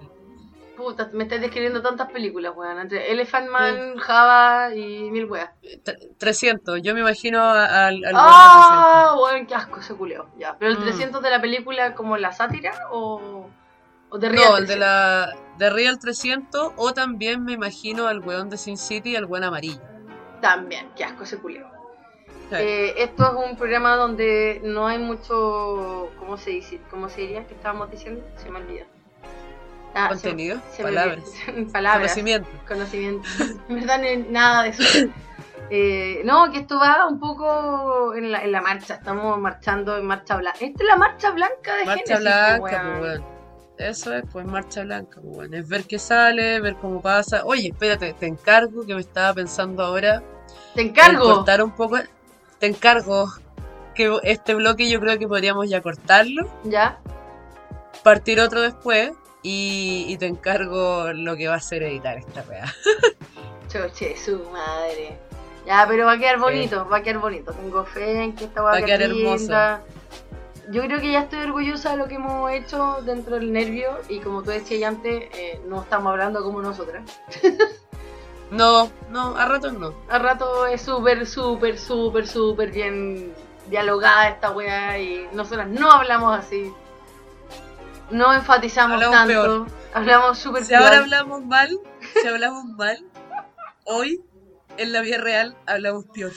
Puta, 0.82 1.10
me 1.12 1.24
estás 1.24 1.40
describiendo 1.40 1.80
tantas 1.80 2.10
películas, 2.10 2.52
weón. 2.56 2.78
Entre 2.78 3.10
Elephant 3.12 3.48
Man, 3.48 3.96
Java 3.98 4.74
y 4.74 5.10
mil 5.10 5.26
weas. 5.26 5.50
Tre- 5.84 6.16
300, 6.18 6.82
yo 6.82 6.92
me 6.94 7.00
imagino 7.00 7.40
al, 7.42 8.04
al 8.04 8.14
¡Ah! 8.14 9.14
weón, 9.16 9.46
qué 9.46 9.54
asco 9.54 9.78
ese 9.80 9.94
culeo. 9.94 10.28
Ya. 10.38 10.56
¿Pero 10.58 10.72
el 10.72 10.78
Mm. 10.78 10.82
300 10.82 11.22
de 11.22 11.30
la 11.30 11.40
película 11.40 11.94
como 11.94 12.16
la 12.16 12.32
sátira 12.32 12.72
o, 12.90 13.48
o 14.10 14.18
de 14.18 14.28
No, 14.28 14.34
Real 14.34 14.58
el 14.58 14.66
de 14.66 14.76
la 14.76 15.32
de 15.58 15.70
Real 15.70 15.98
300 16.00 16.72
o 16.76 16.92
también 16.92 17.44
me 17.44 17.52
imagino 17.52 18.08
al 18.08 18.18
weón 18.20 18.50
de 18.50 18.56
Sin 18.58 18.76
City 18.76 19.10
y 19.10 19.16
al 19.16 19.26
weón 19.26 19.44
amarillo. 19.44 19.80
También, 20.40 20.90
qué 20.96 21.04
asco 21.04 21.22
ese 21.22 21.38
culeo. 21.38 21.70
Sí. 22.50 22.56
Eh, 22.58 22.94
esto 23.04 23.22
es 23.24 23.50
un 23.50 23.56
programa 23.56 23.94
donde 23.96 24.60
no 24.64 24.86
hay 24.88 24.98
mucho. 24.98 26.10
¿Cómo 26.18 26.36
se 26.36 26.50
dice? 26.50 26.80
¿Cómo 26.90 27.08
se 27.08 27.20
diría? 27.22 27.46
¿Qué 27.46 27.54
estábamos 27.54 27.90
diciendo? 27.90 28.22
Se 28.36 28.50
me 28.50 28.58
olvidó. 28.58 28.84
Ah, 29.94 30.08
Contenido, 30.08 30.58
se 30.74 30.82
palabras, 31.72 32.12
conocimiento. 32.12 32.48
conocimiento. 32.66 33.28
En 33.68 33.74
verdad 33.76 34.00
no 34.00 34.30
nada 34.30 34.62
de 34.64 34.68
eso. 34.70 34.82
Eh, 35.70 36.20
no, 36.24 36.50
que 36.50 36.58
esto 36.60 36.78
va 36.78 37.06
un 37.06 37.18
poco 37.18 38.14
en 38.14 38.30
la, 38.32 38.42
en 38.42 38.52
la 38.52 38.60
marcha. 38.60 38.94
Estamos 38.94 39.38
marchando 39.38 39.96
en 39.96 40.06
marcha 40.06 40.36
blanca. 40.36 40.58
Esta 40.60 40.82
es 40.82 40.88
la 40.88 40.96
marcha 40.96 41.30
blanca 41.30 41.76
de 41.76 41.84
Marcha 41.86 42.02
Génesis, 42.04 42.20
blanca, 42.20 42.58
pues, 42.60 42.72
pues 42.74 42.84
weón. 42.84 43.00
weón. 43.02 43.24
Eso 43.78 44.14
es, 44.14 44.24
pues 44.30 44.46
marcha 44.46 44.82
blanca, 44.82 45.20
pues 45.22 45.36
weón. 45.36 45.54
Es 45.54 45.68
ver 45.68 45.84
qué 45.84 45.98
sale, 45.98 46.60
ver 46.60 46.76
cómo 46.76 47.00
pasa. 47.00 47.42
Oye, 47.44 47.68
espérate, 47.68 48.12
te 48.14 48.26
encargo 48.26 48.84
que 48.84 48.94
me 48.94 49.00
estaba 49.00 49.32
pensando 49.34 49.82
ahora. 49.82 50.22
Te 50.74 50.82
en 50.82 50.88
encargo. 50.88 51.36
cortar 51.36 51.62
un 51.62 51.70
poco. 51.72 51.98
Te 52.58 52.66
encargo 52.66 53.26
que 53.94 54.14
este 54.24 54.54
bloque 54.54 54.90
yo 54.90 55.00
creo 55.00 55.18
que 55.18 55.26
podríamos 55.28 55.68
ya 55.70 55.80
cortarlo, 55.80 56.48
Ya. 56.64 56.98
partir 58.02 58.40
otro 58.40 58.60
después. 58.60 59.12
Y, 59.42 60.06
y 60.08 60.16
te 60.18 60.26
encargo 60.26 61.12
lo 61.12 61.36
que 61.36 61.48
va 61.48 61.56
a 61.56 61.60
ser 61.60 61.82
editar 61.82 62.18
esta 62.18 62.44
weá. 62.48 62.72
Choche, 63.68 64.16
su 64.16 64.38
madre. 64.50 65.18
Ya, 65.66 65.84
pero 65.88 66.06
va 66.06 66.12
a 66.12 66.18
quedar 66.18 66.38
bonito, 66.38 66.88
va 66.88 66.98
a 66.98 67.02
quedar 67.02 67.18
bonito. 67.18 67.52
Tengo 67.52 67.84
fe 67.84 68.22
en 68.22 68.34
que 68.34 68.44
esta 68.44 68.62
va 68.62 68.70
Va 68.72 68.76
a 68.76 68.80
a 68.80 68.84
quedar 68.84 69.08
linda. 69.08 69.82
Yo 70.70 70.82
creo 70.82 71.00
que 71.00 71.10
ya 71.10 71.20
estoy 71.20 71.40
orgullosa 71.40 71.90
de 71.90 71.96
lo 71.96 72.06
que 72.06 72.14
hemos 72.16 72.50
hecho 72.52 72.98
dentro 73.04 73.34
del 73.36 73.52
nervio 73.52 73.98
y 74.08 74.20
como 74.20 74.42
tú 74.42 74.50
decías 74.50 74.88
antes, 74.88 75.24
eh, 75.34 75.60
no 75.66 75.82
estamos 75.82 76.10
hablando 76.10 76.42
como 76.42 76.62
nosotras. 76.62 77.02
No, 78.52 78.90
no, 79.08 79.34
a 79.34 79.46
ratos 79.46 79.72
no. 79.72 79.94
Al 80.10 80.22
rato 80.22 80.66
es 80.66 80.82
súper, 80.82 81.26
súper, 81.26 81.78
súper, 81.78 82.28
súper 82.28 82.70
bien 82.70 83.32
dialogada 83.70 84.28
esta 84.28 84.50
weá 84.50 84.98
y 84.98 85.26
nosotras 85.32 85.68
no 85.68 85.90
hablamos 85.90 86.38
así. 86.38 86.70
No 88.12 88.32
enfatizamos 88.32 88.94
Hablamos 89.02 89.16
tanto. 89.16 89.32
peor. 89.32 89.66
Hablamos 89.94 90.38
súper 90.38 90.64
Si 90.64 90.74
ahora 90.74 90.98
hablamos 90.98 91.44
mal, 91.44 91.70
si 92.20 92.26
hablamos 92.28 92.64
mal, 92.64 92.98
hoy 93.84 94.22
en 94.76 94.92
la 94.92 95.00
vida 95.00 95.18
real 95.18 95.56
hablamos 95.66 96.04
peor. 96.06 96.32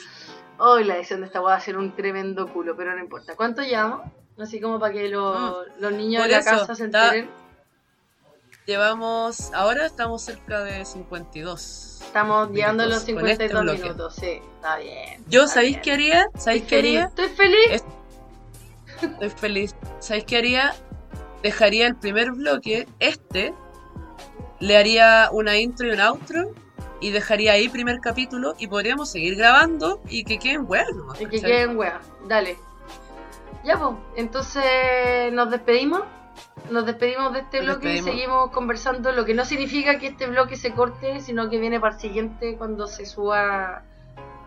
Hoy 0.58 0.84
la 0.84 0.96
edición 0.96 1.20
de 1.20 1.26
esta 1.26 1.40
va 1.40 1.54
a 1.54 1.60
ser 1.60 1.76
un 1.76 1.94
tremendo 1.94 2.48
culo, 2.52 2.76
pero 2.76 2.94
no 2.94 3.00
importa. 3.00 3.36
¿Cuánto 3.36 3.62
llamo? 3.62 4.10
Así 4.38 4.60
como 4.60 4.78
para 4.78 4.92
que 4.92 5.08
lo- 5.08 5.64
los 5.78 5.92
niños. 5.92 6.22
Por 6.22 6.28
de 6.30 6.32
la 6.36 6.40
eso, 6.40 6.50
casa 6.50 6.74
se 6.74 6.84
enteren. 6.84 7.30
Llevamos, 8.66 9.52
ahora 9.54 9.86
estamos 9.86 10.22
cerca 10.22 10.62
de 10.64 10.84
52. 10.84 12.00
Estamos 12.02 12.50
llegando 12.50 12.82
a 12.82 12.86
los 12.86 13.06
minutos 13.06 13.22
con 13.22 13.30
este 13.30 13.48
52 13.48 13.62
bloque. 13.62 13.82
minutos, 13.82 14.14
sí, 14.16 14.40
está 14.56 14.76
bien. 14.78 15.24
Yo, 15.28 15.42
está 15.42 15.54
¿sabéis 15.54 15.72
bien. 15.72 15.82
qué 15.82 15.92
haría? 15.92 16.26
¿Sabéis 16.36 16.62
qué 16.64 16.68
feliz, 16.76 16.90
haría? 16.90 17.04
Estoy 17.06 17.28
feliz. 17.28 17.68
Es- 17.70 17.84
Estoy 19.02 19.30
feliz. 19.30 19.74
¿Sabéis 20.00 20.24
qué 20.24 20.36
haría? 20.38 20.74
Dejaría 21.42 21.86
el 21.86 21.96
primer 21.96 22.32
bloque, 22.32 22.88
este, 22.98 23.54
le 24.58 24.76
haría 24.76 25.28
una 25.32 25.56
intro 25.56 25.86
y 25.86 25.90
un 25.90 26.00
outro, 26.00 26.52
y 27.00 27.10
dejaría 27.10 27.52
ahí 27.52 27.68
primer 27.68 28.00
capítulo, 28.00 28.54
y 28.58 28.66
podríamos 28.66 29.10
seguir 29.10 29.36
grabando 29.36 30.00
y 30.08 30.24
que 30.24 30.38
queden 30.38 30.66
buenos. 30.66 31.20
Y 31.20 31.26
que 31.26 31.40
queden 31.40 31.76
weas. 31.76 32.00
Dale. 32.26 32.56
Ya, 33.64 33.78
pues. 33.78 33.96
Entonces 34.16 35.32
nos 35.32 35.50
despedimos. 35.50 36.02
Nos 36.70 36.86
despedimos 36.86 37.32
de 37.32 37.40
este 37.40 37.58
Nos 37.58 37.76
bloque 37.76 37.94
y 37.94 38.02
seguimos 38.02 38.50
conversando. 38.50 39.12
Lo 39.12 39.24
que 39.24 39.34
no 39.34 39.44
significa 39.44 39.98
que 39.98 40.08
este 40.08 40.26
bloque 40.26 40.56
se 40.56 40.72
corte, 40.72 41.20
sino 41.20 41.50
que 41.50 41.58
viene 41.58 41.78
para 41.78 41.94
el 41.94 42.00
siguiente 42.00 42.56
cuando 42.56 42.86
se 42.86 43.06
suba 43.06 43.82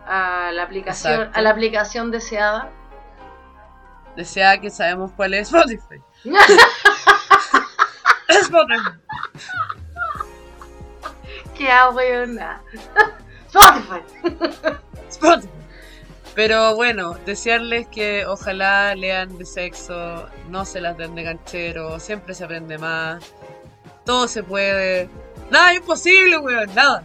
a 0.06 0.50
la 0.52 0.62
aplicación, 0.62 1.14
Exacto. 1.14 1.38
a 1.38 1.42
la 1.42 1.50
aplicación 1.50 2.10
deseada. 2.10 2.70
Desea 4.16 4.60
que 4.60 4.70
sabemos 4.70 5.12
cuál 5.12 5.34
es 5.34 5.52
Spotify. 5.52 6.02
Spotify. 8.28 8.90
Qué 11.56 11.68
weona. 11.94 12.62
Spotify. 13.48 14.02
Spotify. 15.08 15.60
Pero 16.34 16.74
bueno, 16.76 17.14
desearles 17.26 17.86
que 17.88 18.24
ojalá 18.24 18.94
lean 18.94 19.36
de 19.36 19.44
sexo, 19.44 20.26
no 20.48 20.64
se 20.64 20.80
las 20.80 20.96
den 20.96 21.14
de 21.14 21.24
ganchero, 21.24 21.98
siempre 21.98 22.34
se 22.34 22.44
aprende 22.44 22.78
más, 22.78 23.34
todo 24.04 24.28
se 24.28 24.42
puede. 24.42 25.08
Nada 25.50 25.72
es 25.72 25.78
imposible, 25.78 26.38
weón, 26.38 26.72
nada. 26.74 27.02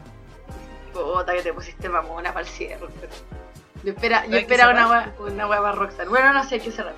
Puta 0.93 1.33
que 1.33 1.41
te 1.41 1.53
pusiste 1.53 1.89
mamona 1.89 2.31
para 2.31 2.45
el 2.45 2.51
cierre. 2.51 2.87
Yo, 3.83 3.91
espera, 3.91 4.25
yo 4.27 4.37
esperaba 4.37 4.71
una 4.71 4.89
wea, 4.89 5.15
una 5.19 5.47
wea 5.47 5.61
para 5.61 5.73
Rockstar. 5.73 6.07
Bueno, 6.07 6.31
no 6.31 6.43
sé, 6.47 6.55
hay 6.55 6.61
que 6.61 6.71
cerrar. 6.71 6.93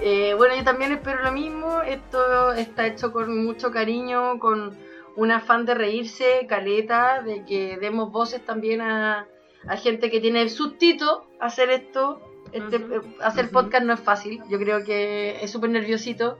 Eh, 0.00 0.34
bueno, 0.34 0.54
yo 0.56 0.64
también 0.64 0.92
espero 0.92 1.22
lo 1.22 1.32
mismo. 1.32 1.80
Esto 1.82 2.52
está 2.52 2.86
hecho 2.86 3.12
con 3.12 3.44
mucho 3.44 3.70
cariño, 3.70 4.38
con 4.38 4.76
un 5.16 5.30
afán 5.30 5.64
de 5.64 5.74
reírse, 5.74 6.46
caleta, 6.48 7.22
de 7.22 7.44
que 7.44 7.76
demos 7.78 8.10
voces 8.10 8.44
también 8.44 8.80
a, 8.80 9.26
a 9.66 9.76
gente 9.76 10.10
que 10.10 10.20
tiene 10.20 10.48
sustito 10.48 11.26
hacer 11.40 11.70
esto. 11.70 12.20
Este, 12.52 12.80
hacer 13.20 13.46
ujú. 13.46 13.52
podcast 13.54 13.84
no 13.84 13.94
es 13.94 14.00
fácil. 14.00 14.42
Yo 14.48 14.58
creo 14.58 14.84
que 14.84 15.42
es 15.42 15.50
súper 15.50 15.70
nerviosito. 15.70 16.38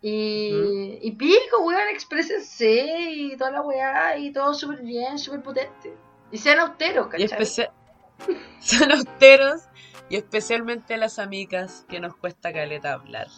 Y, 0.00 0.98
y 1.00 1.12
pico, 1.12 1.62
weón, 1.62 1.88
exprésense 1.90 3.10
y 3.10 3.36
toda 3.36 3.50
la 3.52 3.62
weá 3.62 4.18
y 4.18 4.32
todo 4.32 4.52
súper 4.52 4.82
bien, 4.82 5.18
súper 5.18 5.42
potente. 5.42 5.94
Y 6.30 6.38
sean 6.38 6.58
austeros, 6.60 7.06
Y 7.06 7.10
¿cachai? 7.10 7.24
especial. 7.26 7.70
Son 8.60 8.92
austeros 8.92 9.62
y 10.08 10.16
especialmente 10.16 10.96
las 10.96 11.18
amigas 11.18 11.84
que 11.88 12.00
nos 12.00 12.14
cuesta 12.16 12.52
caleta 12.52 12.92
hablar. 12.92 13.28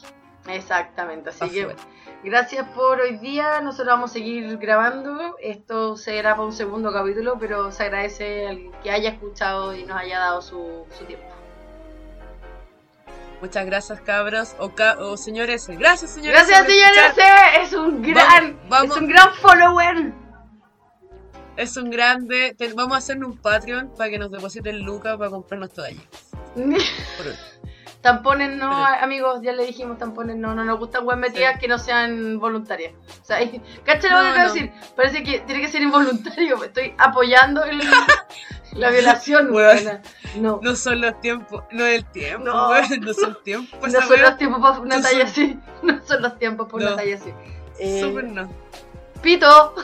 Exactamente, 0.48 1.30
así 1.30 1.50
que 1.50 1.74
gracias 2.22 2.68
por 2.68 3.00
hoy 3.00 3.16
día. 3.18 3.60
Nosotros 3.62 3.88
vamos 3.94 4.10
a 4.10 4.12
seguir 4.14 4.56
grabando. 4.58 5.36
Esto 5.40 5.96
será 5.96 6.36
para 6.36 6.46
un 6.46 6.52
segundo 6.52 6.92
capítulo, 6.92 7.36
pero 7.40 7.72
se 7.72 7.82
agradece 7.82 8.46
al 8.46 8.70
que 8.82 8.90
haya 8.92 9.10
escuchado 9.10 9.74
y 9.74 9.84
nos 9.84 9.96
haya 10.00 10.20
dado 10.20 10.42
su, 10.42 10.86
su 10.96 11.04
tiempo. 11.04 11.26
Muchas 13.40 13.66
gracias, 13.66 14.00
cabros. 14.00 14.54
O, 14.58 14.70
ca- 14.70 14.96
o 15.00 15.16
señores, 15.16 15.66
gracias, 15.68 16.12
señores. 16.12 16.46
Gracias, 16.46 16.60
por 16.60 16.70
señor 16.70 16.90
escuchar. 17.06 17.54
S. 17.54 17.62
Es 17.62 17.72
un 17.74 18.02
gran, 18.02 18.60
vamos. 18.68 18.96
es 18.96 19.02
un 19.02 19.08
gran 19.08 19.34
follower. 19.34 20.12
Es 21.56 21.76
un 21.76 21.90
grande. 21.90 22.54
Te- 22.56 22.72
vamos 22.72 22.94
a 22.94 22.98
hacer 22.98 23.22
un 23.22 23.36
Patreon 23.36 23.92
para 23.96 24.10
que 24.10 24.18
nos 24.18 24.30
depositen 24.30 24.78
lucas 24.80 25.16
para 25.18 25.30
comprarnos 25.30 25.72
toallas. 25.72 26.25
Tampones 28.02 28.56
no, 28.56 28.70
Pero- 28.70 29.02
amigos, 29.04 29.40
ya 29.42 29.52
le 29.52 29.66
dijimos 29.66 29.98
tampones 29.98 30.36
no, 30.36 30.54
no 30.54 30.64
nos 30.64 30.78
gustan 30.78 31.04
web 31.04 31.16
metidas 31.18 31.54
Sí. 31.54 31.60
que 31.60 31.66
no 31.68 31.76
sean 31.78 32.38
voluntarias. 32.38 32.92
O 33.20 33.24
sea, 33.24 33.38
¿cachai 33.84 34.10
lo 34.10 34.18
No, 34.18 34.22
que 34.24 34.32
quiero 34.32 34.48
no. 34.48 34.54
decir? 34.54 34.72
Parece 34.94 35.22
que 35.24 35.40
tiene 35.40 35.60
que 35.60 35.68
ser 35.68 35.82
involuntario, 35.82 36.62
estoy 36.64 36.94
apoyando 36.98 37.64
el- 37.64 37.80
la 38.74 38.90
violación. 38.90 39.50
No, 40.36 40.60
No 40.62 40.76
son 40.76 41.00
los 41.00 41.20
tiempos, 41.20 41.64
no 41.72 41.84
es 41.84 41.98
el 41.98 42.04
tiempo, 42.12 42.44
No. 42.44 42.68
weón, 42.70 43.00
no 43.00 43.12
son 43.14 43.38
tiempos. 43.42 43.92
no 43.92 44.00
son 44.02 44.22
los 44.22 44.36
tiempos 44.36 44.60
para 44.60 44.78
una 44.80 45.02
talla 45.02 45.26
son- 45.26 45.44
así. 45.44 45.58
No 45.82 46.00
son 46.06 46.22
los 46.22 46.38
tiempos 46.38 46.68
para 46.70 46.86
una 46.86 46.96
talla 46.96 47.14
así. 47.16 47.32
Eh, 47.80 48.00
Súper 48.02 48.24
no. 48.24 48.48
Pito. 49.20 49.74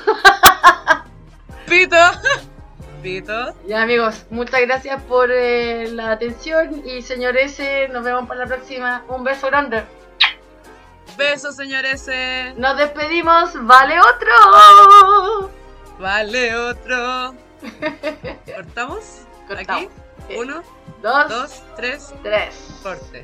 Pito. 1.66 1.96
Pito. 3.02 3.54
Ya 3.66 3.82
amigos, 3.82 4.24
muchas 4.30 4.60
gracias 4.62 5.02
por 5.02 5.30
eh, 5.30 5.88
la 5.90 6.12
atención 6.12 6.82
y 6.86 7.02
señor 7.02 7.36
S, 7.36 7.88
nos 7.88 8.04
vemos 8.04 8.28
para 8.28 8.40
la 8.40 8.46
próxima. 8.46 9.04
Un 9.08 9.24
beso 9.24 9.48
grande. 9.48 9.82
Besos, 11.16 11.56
señores. 11.56 12.06
eh. 12.08 12.54
Nos 12.56 12.76
despedimos, 12.78 13.50
vale 13.66 13.96
otro. 14.00 15.50
Vale, 15.98 16.56
otro. 16.56 17.34
¿Cortamos? 18.56 19.22
Cortamos. 19.46 19.82
Aquí. 20.26 20.36
Uno, 20.38 20.62
Dos, 21.02 21.28
dos, 21.28 21.62
tres, 21.76 22.14
tres. 22.22 22.78
corte. 22.82 23.22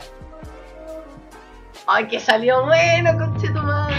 Ay, 1.86 2.06
que 2.08 2.20
salió 2.20 2.64
bueno, 2.64 3.16
conche 3.16 3.48
tu 3.48 3.60
madre. 3.62 3.96